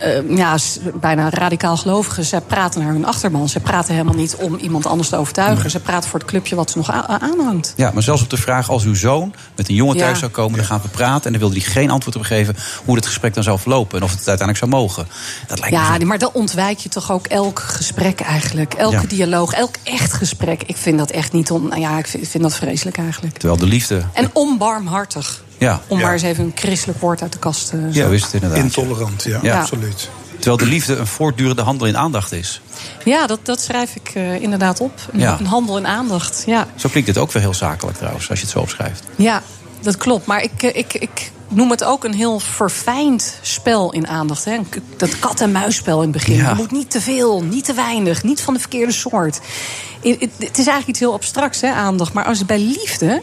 eh, 0.00 0.36
ja, 0.36 0.56
bijna 0.94 1.30
radicaal 1.30 1.76
gelovigen. 1.76 2.24
Zij 2.24 2.40
praten 2.40 2.82
naar 2.82 2.92
hun 2.92 3.06
achterban. 3.06 3.48
Ze 3.48 3.60
praten 3.60 3.92
helemaal 3.94 4.14
niet 4.14 4.36
om 4.36 4.54
iemand 4.56 4.86
anders 4.86 5.08
te 5.08 5.16
overtuigen. 5.16 5.70
Ze 5.70 5.80
praten 5.80 6.10
voor 6.10 6.18
het 6.18 6.28
clubje 6.28 6.54
wat 6.56 6.70
ze 6.70 6.78
nog 6.78 6.90
aanhangt. 6.90 7.72
Ja, 7.76 7.90
maar 7.94 8.02
zelfs 8.02 8.22
op 8.22 8.30
de 8.30 8.36
vraag 8.36 8.70
als 8.70 8.84
uw 8.84 8.94
zoon 8.94 9.34
met 9.56 9.68
een 9.68 9.74
jongen 9.74 9.96
Ja. 9.96 10.02
thuis 10.04 10.18
zou 10.18 10.30
komen, 10.30 10.56
dan 10.56 10.66
gaan 10.66 10.80
we 10.82 10.88
praten. 10.88 11.24
En 11.24 11.30
dan 11.30 11.40
wilde 11.40 11.54
hij 11.60 11.72
geen 11.72 11.90
antwoord 11.90 12.16
op 12.16 12.22
geven 12.22 12.56
hoe 12.84 12.96
het 12.96 13.06
gesprek 13.06 13.34
dan 13.34 13.42
zou 13.42 13.58
verlopen. 13.58 13.98
En 13.98 14.04
of 14.04 14.10
het 14.10 14.28
uiteindelijk 14.28 14.58
zou 14.58 14.70
mogen. 14.70 15.06
Dat 15.46 15.58
lijkt 15.58 15.74
Ja, 15.74 15.98
maar 16.06 16.18
dan 16.18 16.30
ontwijk 16.32 16.78
je 16.78 16.88
toch 16.88 17.12
ook 17.12 17.26
elk 17.26 17.58
gesprek 17.58 18.20
eigenlijk. 18.20 18.74
Elke 18.74 18.94
Ja. 18.96 19.02
dialoog, 19.08 19.52
elk 19.52 19.74
echt 19.82 20.12
gesprek. 20.12 20.62
Ik 20.66 20.76
vind 20.76 20.98
dat 20.98 21.10
echt 21.10 21.32
niet 21.32 21.50
on. 21.50 21.68
nou 21.68 21.80
Ja, 21.80 21.98
ik 21.98 22.06
vind, 22.06 22.22
ik 22.22 22.28
vind 22.28 22.42
dat 22.42 22.54
vreselijk 22.54 22.96
eigenlijk. 22.98 23.38
Terwijl 23.38 23.60
de 23.60 23.66
liefde. 23.66 24.02
En 24.12 24.30
onbarmhartig. 24.32 25.42
Ja, 25.60 25.80
Om 25.88 25.98
Ja. 25.98 26.04
maar 26.04 26.12
eens 26.12 26.22
even 26.22 26.44
een 26.44 26.52
christelijk 26.54 27.00
woord 27.00 27.22
uit 27.22 27.32
de 27.32 27.38
kast 27.38 27.68
te 27.70 27.76
ja 27.90 28.04
zo 28.06 28.10
is 28.10 28.22
het 28.22 28.32
inderdaad. 28.32 28.58
Intolerant, 28.58 29.22
ja, 29.22 29.38
Ja. 29.42 29.60
absoluut. 29.60 30.08
Terwijl 30.34 30.56
de 30.56 30.66
liefde 30.66 30.96
een 30.96 31.06
voortdurende 31.06 31.62
handel 31.62 31.86
in 31.86 31.96
aandacht 31.96 32.32
is. 32.32 32.60
Ja, 33.04 33.26
dat, 33.26 33.40
dat 33.42 33.60
schrijf 33.60 33.94
ik 33.94 34.10
eh, 34.14 34.42
inderdaad 34.42 34.80
op. 34.80 35.00
Een, 35.12 35.20
Ja. 35.20 35.36
een 35.38 35.46
handel 35.46 35.76
in 35.76 35.86
aandacht. 35.86 36.42
Ja. 36.46 36.66
Zo 36.76 36.88
klinkt 36.88 37.08
het 37.08 37.18
ook 37.18 37.32
weer 37.32 37.42
heel 37.42 37.54
zakelijk 37.54 37.96
trouwens, 37.96 38.30
als 38.30 38.38
je 38.38 38.44
het 38.44 38.54
zo 38.54 38.60
opschrijft. 38.60 39.02
Ja, 39.16 39.42
dat 39.80 39.96
klopt. 39.96 40.26
Maar 40.26 40.42
ik, 40.42 40.62
eh, 40.62 40.76
ik, 40.76 40.94
ik 40.94 41.30
noem 41.48 41.70
het 41.70 41.84
ook 41.84 42.04
een 42.04 42.14
heel 42.14 42.38
verfijnd 42.40 43.34
spel 43.42 43.92
in 43.92 44.06
aandacht. 44.08 44.44
Hè? 44.44 44.58
Dat 44.96 45.18
kat-en-muisspel 45.18 45.96
in 45.96 46.02
het 46.02 46.12
begin. 46.12 46.34
Ja. 46.36 46.48
Je 46.48 46.54
moet 46.54 46.70
niet 46.70 46.90
te 46.90 47.00
veel, 47.00 47.42
niet 47.42 47.64
te 47.64 47.72
weinig, 47.74 48.22
niet 48.22 48.40
van 48.40 48.54
de 48.54 48.60
verkeerde 48.60 48.92
soort. 48.92 49.40
Het 50.02 50.20
het 50.20 50.58
is 50.58 50.66
eigenlijk 50.66 50.86
iets 50.88 50.98
heel 51.00 51.12
abstracts, 51.12 51.60
hè, 51.60 51.70
aandacht. 51.70 52.12
Maar 52.12 52.24
als 52.24 52.38
het 52.38 52.46
bij 52.46 52.58
liefde 52.58 53.22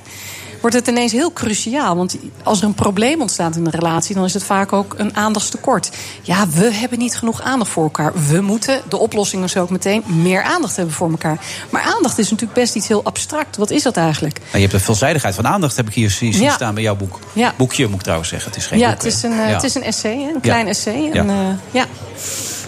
wordt 0.71 0.85
het 0.85 0.95
ineens 0.95 1.11
heel 1.11 1.33
cruciaal. 1.33 1.95
Want 1.95 2.17
als 2.43 2.59
er 2.59 2.65
een 2.65 2.73
probleem 2.73 3.21
ontstaat 3.21 3.55
in 3.55 3.65
een 3.65 3.71
relatie... 3.71 4.15
dan 4.15 4.23
is 4.23 4.33
het 4.33 4.43
vaak 4.43 4.73
ook 4.73 4.93
een 4.97 5.15
aandachtstekort. 5.15 5.89
Ja, 6.21 6.47
we 6.47 6.73
hebben 6.73 6.99
niet 6.99 7.15
genoeg 7.17 7.41
aandacht 7.41 7.71
voor 7.71 7.83
elkaar. 7.83 8.13
We 8.27 8.41
moeten, 8.41 8.81
de 8.89 8.97
oplossing 8.97 9.43
is 9.43 9.57
ook 9.57 9.69
meteen... 9.69 10.03
meer 10.05 10.41
aandacht 10.41 10.75
hebben 10.75 10.95
voor 10.95 11.09
elkaar. 11.09 11.39
Maar 11.69 11.81
aandacht 11.81 12.17
is 12.17 12.29
natuurlijk 12.29 12.59
best 12.59 12.75
iets 12.75 12.87
heel 12.87 13.03
abstract. 13.03 13.57
Wat 13.57 13.69
is 13.71 13.83
dat 13.83 13.97
eigenlijk? 13.97 14.37
En 14.37 14.43
je 14.51 14.59
hebt 14.59 14.73
een 14.73 14.79
veelzijdigheid 14.79 15.35
van 15.35 15.47
aandacht, 15.47 15.75
heb 15.75 15.87
ik 15.87 15.93
hier 15.93 16.09
zien 16.09 16.31
Ja. 16.31 16.53
staan 16.53 16.73
bij 16.73 16.83
jouw 16.83 16.95
boek. 16.95 17.19
Ja. 17.33 17.53
Boekje 17.57 17.85
moet 17.85 17.95
ik 17.95 18.01
trouwens 18.01 18.29
zeggen, 18.29 18.49
het 18.51 18.59
is 18.59 18.65
geen 18.65 18.79
ja, 18.79 18.89
boek. 18.89 18.95
het 19.03 19.05
is, 19.13 19.23
een, 19.23 19.31
eh, 19.31 19.37
Ja. 19.37 19.53
het 19.53 19.63
is 19.63 19.75
een 19.75 19.83
essay, 19.83 20.29
een 20.33 20.41
klein 20.41 20.67
essay. 20.67 21.09
En, 21.11 21.25
Ja. 21.27 21.33
eh, 21.33 21.55
ja. 21.71 21.85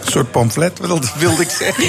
Een 0.06 0.12
soort 0.12 0.32
pamflet, 0.32 0.80
wilde, 0.80 1.08
wilde 1.18 1.42
ik 1.42 1.50
zeggen. 1.50 1.84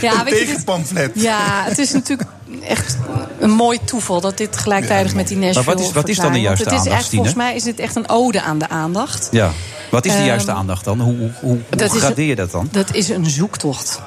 Ja, 0.00 0.12
een 0.12 0.18
je, 0.18 0.24
dit- 0.24 0.34
tegenpamflet. 0.34 1.10
ja, 1.14 1.64
het 1.64 1.78
is 1.78 1.92
natuurlijk 1.92 2.30
echt 2.62 2.96
een 3.38 3.50
mooi 3.50 3.78
toeval 3.84 4.20
dat 4.20 4.36
dit 4.38 4.56
gelijktijdig 4.56 5.14
met 5.14 5.28
die 5.28 5.36
Nashville 5.36 5.64
Maar 5.64 5.74
wat 5.74 5.84
is- 5.84 5.92
wat 5.92 6.08
is 6.08 6.16
dan 6.16 6.32
de 6.32 6.40
juiste 6.40 6.64
het 6.64 6.72
is 6.72 6.78
aandacht, 6.78 7.00
echt, 7.00 7.08
Volgens 7.10 7.34
mij 7.34 7.54
is 7.54 7.62
dit 7.62 7.78
echt 7.78 7.96
een 7.96 8.08
ode 8.08 8.40
aan 8.42 8.58
de 8.58 8.68
aandacht. 8.68 9.28
Ja. 9.30 9.50
Wat 9.90 10.04
is 10.04 10.12
de 10.12 10.18
Ehm, 10.18 10.26
juiste 10.26 10.52
aandacht 10.52 10.84
dan? 10.84 11.00
Hoe, 11.00 11.16
hoe, 11.40 11.58
hoe, 11.70 11.88
gradeer 11.88 12.26
je 12.26 12.34
dat 12.36 12.50
dan? 12.50 12.68
Dat 12.72 12.94
is 12.94 13.08
een 13.08 13.26
zoektocht. 13.30 14.00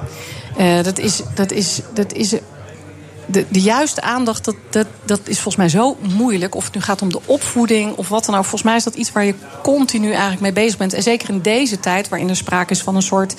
Eh, 0.57 0.83
dat 0.83 0.97
is, 0.99 1.21
dat 1.35 1.51
is, 1.51 1.79
dat 1.93 2.13
is 2.13 2.33
de, 3.25 3.45
de 3.49 3.61
juiste 3.61 4.01
aandacht, 4.01 4.45
dat, 4.45 4.55
dat, 4.69 4.87
dat 5.05 5.19
is 5.23 5.35
volgens 5.35 5.55
mij 5.55 5.69
zo 5.69 5.97
moeilijk. 6.15 6.55
Of 6.55 6.65
het 6.65 6.73
nu 6.73 6.81
gaat 6.81 7.01
om 7.01 7.11
de 7.11 7.21
opvoeding 7.25 7.95
of 7.95 8.09
wat 8.09 8.25
dan 8.25 8.35
ook. 8.35 8.41
Volgens 8.41 8.63
mij 8.63 8.75
is 8.75 8.83
dat 8.83 8.95
iets 8.95 9.11
waar 9.11 9.25
je 9.25 9.35
continu 9.63 10.11
eigenlijk 10.11 10.41
mee 10.41 10.53
bezig 10.53 10.77
bent. 10.77 10.93
En 10.93 11.03
zeker 11.03 11.29
in 11.29 11.41
deze 11.41 11.79
tijd, 11.79 12.09
waarin 12.09 12.29
er 12.29 12.35
sprake 12.35 12.73
is 12.73 12.81
van 12.81 12.95
een 12.95 13.01
soort 13.01 13.35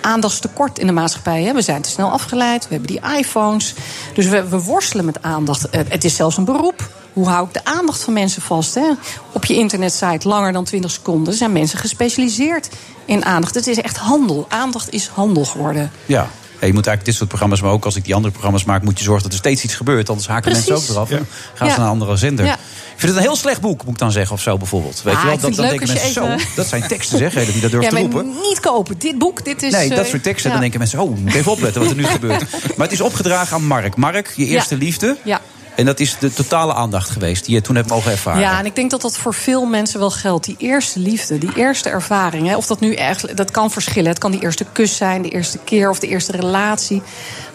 aandachtstekort 0.00 0.78
in 0.78 0.86
de 0.86 0.92
maatschappij. 0.92 1.54
We 1.54 1.62
zijn 1.62 1.82
te 1.82 1.88
snel 1.88 2.10
afgeleid, 2.10 2.62
we 2.68 2.74
hebben 2.74 2.88
die 2.88 3.18
iPhones. 3.18 3.74
Dus 4.14 4.26
we, 4.26 4.48
we 4.48 4.62
worstelen 4.62 5.04
met 5.04 5.22
aandacht. 5.22 5.68
Eh, 5.68 5.80
Het 5.88 6.04
is 6.04 6.16
zelfs 6.16 6.36
een 6.36 6.44
beroep. 6.44 6.88
Hoe 7.12 7.28
hou 7.28 7.46
ik 7.46 7.54
de 7.54 7.64
aandacht 7.64 8.02
van 8.02 8.12
mensen 8.12 8.42
vast? 8.42 8.74
Hè? 8.74 8.90
Op 9.32 9.44
je 9.44 9.54
internetsite 9.54 10.28
langer 10.28 10.52
dan 10.52 10.64
20 10.64 10.90
seconden 10.90 11.34
zijn 11.34 11.52
mensen 11.52 11.78
gespecialiseerd 11.78 12.68
in 13.04 13.24
aandacht. 13.24 13.54
Het 13.54 13.66
is 13.66 13.80
echt 13.80 13.96
handel. 13.96 14.46
Aandacht 14.48 14.92
is 14.92 15.06
handel 15.06 15.44
geworden. 15.44 15.90
Ja. 16.06 16.28
Ja, 16.64 16.70
je 16.70 16.76
moet 16.76 16.86
eigenlijk 16.86 17.04
dit 17.04 17.14
soort 17.14 17.28
programma's, 17.28 17.60
maar 17.60 17.70
ook 17.70 17.84
als 17.84 17.96
ik 17.96 18.04
die 18.04 18.14
andere 18.14 18.32
programma's 18.32 18.64
maak, 18.64 18.82
moet 18.82 18.98
je 18.98 19.04
zorgen 19.04 19.22
dat 19.22 19.32
er 19.32 19.38
steeds 19.38 19.64
iets 19.64 19.74
gebeurt. 19.74 20.08
Anders 20.08 20.28
haken 20.28 20.50
Precies. 20.50 20.68
mensen 20.68 20.94
ook 20.94 20.96
eraf. 21.08 21.10
En 21.20 21.26
gaan 21.54 21.70
ze 21.70 21.76
naar 21.76 21.84
een 21.86 21.92
andere 21.92 22.16
zender. 22.16 22.44
Ja. 22.44 22.54
Ik 22.54 23.00
vind 23.00 23.12
het 23.12 23.16
een 23.16 23.28
heel 23.28 23.36
slecht 23.36 23.60
boek, 23.60 23.82
moet 23.84 23.92
ik 23.92 23.98
dan 23.98 24.12
zeggen, 24.12 24.34
of 24.34 24.42
zo 24.42 24.56
bijvoorbeeld. 24.56 25.00
Weet 25.02 25.14
Ah, 25.14 25.20
je 25.20 25.26
wel, 25.28 25.38
vind 25.38 25.56
dan 25.56 25.66
denken 25.68 25.86
mensen 25.88 26.06
even- 26.08 26.40
zo. 26.40 26.46
Dat 26.56 26.66
zijn 26.66 26.86
teksten, 26.88 27.18
zeg, 27.18 27.34
hè, 27.34 27.44
dat 27.44 27.52
die 27.52 27.62
dat 27.62 27.70
durft 27.70 27.86
ja, 27.90 27.92
te 27.96 28.00
roepen. 28.02 28.26
niet 28.42 28.60
kopen. 28.60 28.98
Dit 28.98 29.18
boek, 29.18 29.44
dit 29.44 29.62
is... 29.62 29.72
Nee, 29.72 29.88
dat 29.88 29.98
eh, 29.98 30.04
soort 30.04 30.22
teksten, 30.22 30.44
ja. 30.44 30.50
dan 30.50 30.60
denken 30.60 30.78
mensen, 30.78 30.98
oh, 31.00 31.16
moet 31.18 31.34
even 31.34 31.52
opletten 31.52 31.80
wat 31.80 31.90
er 31.90 31.96
nu 31.96 32.04
gebeurt. 32.04 32.44
Maar 32.76 32.86
het 32.86 32.92
is 32.92 33.00
opgedragen 33.00 33.56
aan 33.56 33.66
Mark. 33.66 33.96
Mark, 33.96 34.32
je 34.36 34.46
eerste 34.46 34.74
Ja. 34.74 34.80
liefde. 34.80 35.16
Ja. 35.24 35.40
En 35.76 35.84
dat 35.84 36.00
is 36.00 36.16
de 36.18 36.32
totale 36.32 36.74
aandacht 36.74 37.10
geweest 37.10 37.44
die 37.44 37.54
je 37.54 37.60
toen 37.60 37.76
hebt 37.76 37.88
mogen 37.88 38.10
ervaren. 38.10 38.40
Ja, 38.40 38.58
en 38.58 38.66
ik 38.66 38.74
denk 38.74 38.90
dat 38.90 39.00
dat 39.00 39.16
voor 39.16 39.34
veel 39.34 39.64
mensen 39.64 39.98
wel 39.98 40.10
geldt. 40.10 40.44
Die 40.44 40.56
eerste 40.58 40.98
liefde, 40.98 41.38
die 41.38 41.52
eerste 41.56 41.88
ervaring. 41.88 42.46
Hè, 42.46 42.56
of 42.56 42.66
dat 42.66 42.80
nu 42.80 42.94
echt, 42.94 43.36
dat 43.36 43.50
kan 43.50 43.70
verschillen. 43.70 44.10
Het 44.10 44.18
kan 44.18 44.30
die 44.30 44.42
eerste 44.42 44.66
kus 44.72 44.96
zijn, 44.96 45.22
de 45.22 45.28
eerste 45.28 45.58
keer 45.58 45.90
of 45.90 45.98
de 45.98 46.08
eerste 46.08 46.32
relatie. 46.32 47.02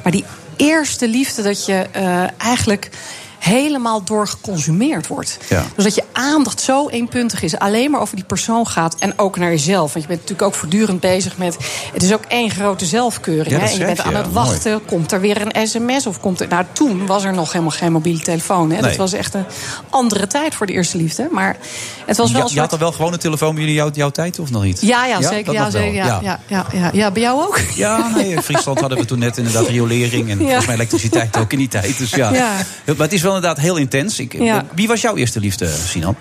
Maar 0.04 0.12
die 0.12 0.26
eerste 0.56 1.08
liefde 1.08 1.42
dat 1.42 1.66
je 1.66 1.88
eh, 1.92 2.24
eigenlijk 2.38 2.90
helemaal 3.39 4.03
door 4.03 4.27
geconsumeerd 4.27 5.08
wordt. 5.08 5.38
Ja. 5.50 5.63
Dus 5.75 5.84
dat 5.84 5.96
je 5.96 6.03
aandacht 6.12 6.62
zo 6.62 6.89
eenpuntig 6.89 7.41
is, 7.41 7.60
alleen 7.60 7.91
maar 7.91 8.01
over 8.01 8.15
die 8.15 8.25
persoon 8.25 8.67
gaat 8.67 8.96
en 9.00 9.19
ook 9.19 9.38
naar 9.38 9.50
jezelf. 9.50 9.93
Want 9.93 10.05
je 10.05 10.08
bent 10.08 10.19
natuurlijk 10.19 10.48
ook 10.48 10.53
voortdurend 10.53 11.00
bezig 11.00 11.38
met. 11.38 11.58
Het 11.93 12.03
is 12.03 12.13
ook 12.13 12.24
één 12.27 12.50
grote 12.50 12.86
zelfkeuring. 12.86 13.55
Ja, 13.55 13.60
hè? 13.60 13.65
En 13.65 13.77
je 13.77 13.86
bent 13.86 14.01
aan 14.01 14.15
het 14.15 14.24
mooi. 14.24 14.34
wachten. 14.34 14.86
Komt 14.86 15.12
er 15.12 15.22
weer 15.22 15.41
een 15.41 15.67
sms 15.67 16.08
of 16.08 16.19
komt 16.19 16.41
er. 16.41 16.48
Nou, 16.48 16.65
toen 16.72 17.05
was 17.05 17.24
er 17.24 17.34
nog 17.34 17.51
helemaal 17.51 17.72
geen 17.72 17.91
mobiele 17.91 18.22
telefoon. 18.22 18.72
Hè? 18.72 18.81
Nee. 18.81 18.89
Dat 18.89 18.96
was 18.96 19.13
echt 19.13 19.34
een 19.34 19.46
andere 19.89 20.27
tijd 20.27 20.55
voor 20.55 20.65
de 20.65 20.74
eerste 20.74 20.98
liefde. 20.98 21.27
Maar 21.31 21.58
het 22.05 22.17
was 22.17 22.31
wel 22.31 22.50
Je, 22.51 22.60
had 22.60 22.72
er 22.72 22.79
wel 22.79 22.91
gewoon 22.91 23.13
een 23.13 23.19
telefoon 23.19 23.53
bij 23.53 23.63
jullie 23.63 23.77
jouw, 23.77 23.89
jouw 23.93 24.10
tijd, 24.10 24.39
of 24.39 24.50
nog 24.50 24.63
niet? 24.63 24.81
Ja, 24.81 25.05
ja, 25.05 25.22
zeker. 25.22 25.53
Ja, 25.53 25.69
zeker 25.69 25.93
ja, 25.93 26.19
ja. 26.22 26.39
Ja, 26.48 26.65
ja, 26.74 26.89
ja. 26.93 27.12
bij 27.12 27.22
jou 27.22 27.41
ook? 27.41 27.60
Ja, 27.75 28.10
nee, 28.15 28.29
in 28.29 28.41
Friesland 28.41 28.79
hadden 28.79 28.98
we 28.98 29.05
toen 29.05 29.19
net 29.19 29.38
inderdaad 29.38 29.67
riolering 29.67 30.29
en 30.29 30.38
volgens 30.48 30.65
mij 30.65 30.75
elektriciteit 30.75 31.38
ook 31.38 31.51
in 31.51 31.58
die 31.58 31.67
tijd. 31.67 31.98
Dus 31.98 32.10
ja. 32.10 32.34
Ja. 32.34 32.53
Maar 32.86 32.96
het 32.98 33.13
is 33.13 33.22
wel 33.22 33.28
inderdaad 33.36 33.59
heel 33.59 33.77
intens. 33.77 34.19
Ik, 34.19 34.33
Ja. 34.33 34.65
Wie 34.75 34.88
was 34.88 35.01
jouw 35.01 35.15
eerste 35.15 35.39
liefde, 35.39 35.69
Sinan? 35.88 36.15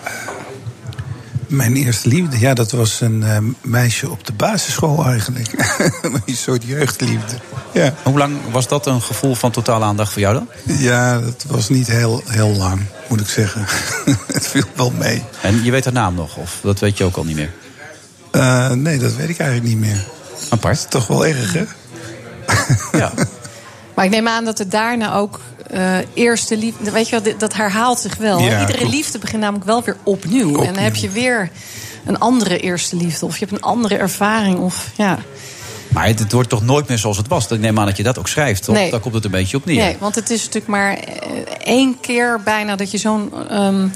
Mijn 1.47 1.77
eerste 1.77 2.09
liefde, 2.09 2.39
ja, 2.39 2.55
dat 2.55 2.71
was 2.71 3.01
een 3.01 3.23
eh, 3.23 3.39
meisje 3.61 4.11
op 4.11 4.27
de 4.27 4.33
basisschool 4.33 5.05
eigenlijk. 5.05 5.53
een 6.27 6.37
soort 6.37 6.65
jeugdliefde. 6.65 7.35
Ja. 7.73 7.95
Hoe 8.03 8.19
lang 8.19 8.37
was 8.51 8.69
dat 8.69 8.87
een 8.87 9.03
gevoel 9.03 9.35
van 9.35 9.51
totale 9.51 9.85
aandacht 9.85 10.13
voor 10.13 10.21
jou 10.21 10.35
dan? 10.35 10.49
ja, 10.79 11.21
dat 11.21 11.45
was 11.49 11.69
niet 11.69 11.87
heel, 11.87 12.23
heel 12.27 12.49
lang, 12.49 12.81
moet 13.09 13.21
ik 13.21 13.29
zeggen. 13.29 13.65
het 14.33 14.47
viel 14.47 14.65
wel 14.75 14.93
mee. 14.99 15.23
En 15.41 15.65
je 15.65 15.71
weet 15.71 15.85
haar 15.85 15.93
naam 15.93 16.15
nog, 16.15 16.37
of 16.37 16.59
dat 16.63 16.79
weet 16.79 16.99
je 16.99 17.05
ook 17.05 17.17
al 17.17 17.25
niet 17.25 17.37
meer? 17.37 17.53
Eh, 18.31 18.71
nee, 18.71 18.99
dat 18.99 19.15
weet 19.15 19.29
ik 19.29 19.39
eigenlijk 19.39 19.71
niet 19.71 19.79
meer. 19.79 20.05
Apart. 20.49 20.91
Toch 20.91 21.07
wel 21.07 21.27
erg, 21.27 21.53
hè? 21.53 21.65
Ja. 22.99 23.13
Maar 23.99 24.07
ik 24.07 24.13
neem 24.13 24.29
aan 24.29 24.45
dat 24.45 24.59
het 24.59 24.71
daarna 24.71 25.15
ook 25.15 25.41
eh, 25.71 25.97
eerste 26.15 26.57
liefde... 26.57 26.91
Weet 26.91 27.09
je 27.09 27.21
wel, 27.21 27.35
dat 27.39 27.55
herhaalt 27.55 27.99
zich 27.99 28.17
wel. 28.17 28.39
Ja, 28.39 28.61
Iedere 28.61 28.79
klopt. 28.79 28.95
liefde 28.95 29.19
begint 29.19 29.43
namelijk 29.43 29.65
wel 29.65 29.83
weer 29.83 29.97
opnieuw. 30.03 30.63
En 30.63 30.75
dan 30.75 30.83
heb 30.83 30.95
je 30.97 31.09
weer 31.09 31.51
een 32.05 32.19
andere 32.19 32.59
eerste 32.59 32.97
liefde. 32.97 33.27
Of 33.27 33.39
je 33.39 33.45
hebt 33.45 33.53
een 33.53 33.69
andere 33.69 33.97
ervaring. 33.97 34.59
Of, 34.59 34.91
ja. 34.97 35.19
Maar 35.89 36.07
het, 36.07 36.19
het 36.19 36.33
wordt 36.33 36.49
toch 36.49 36.63
nooit 36.63 36.89
meer 36.89 36.99
zoals 36.99 37.17
het 37.17 37.29
was? 37.29 37.47
Ik 37.51 37.61
neem 37.61 37.79
aan 37.79 37.87
dat 37.87 37.97
je 37.97 38.03
dat 38.03 38.19
ook 38.19 38.29
schrijft, 38.29 38.65
toch? 38.65 38.75
Nee. 38.75 38.91
Daar 38.91 39.01
komt 39.01 39.15
het 39.15 39.25
een 39.25 39.31
beetje 39.31 39.57
op 39.57 39.65
neer. 39.65 39.77
Nee, 39.77 39.97
want 40.01 40.15
het 40.15 40.31
is 40.31 40.39
natuurlijk 40.39 40.67
maar 40.67 40.93
eh, 40.95 41.31
één 41.65 42.01
keer 42.01 42.41
bijna 42.45 42.77
dat 42.77 42.91
je 42.91 42.99
zo'n... 42.99 43.33
ehm, 43.49 43.89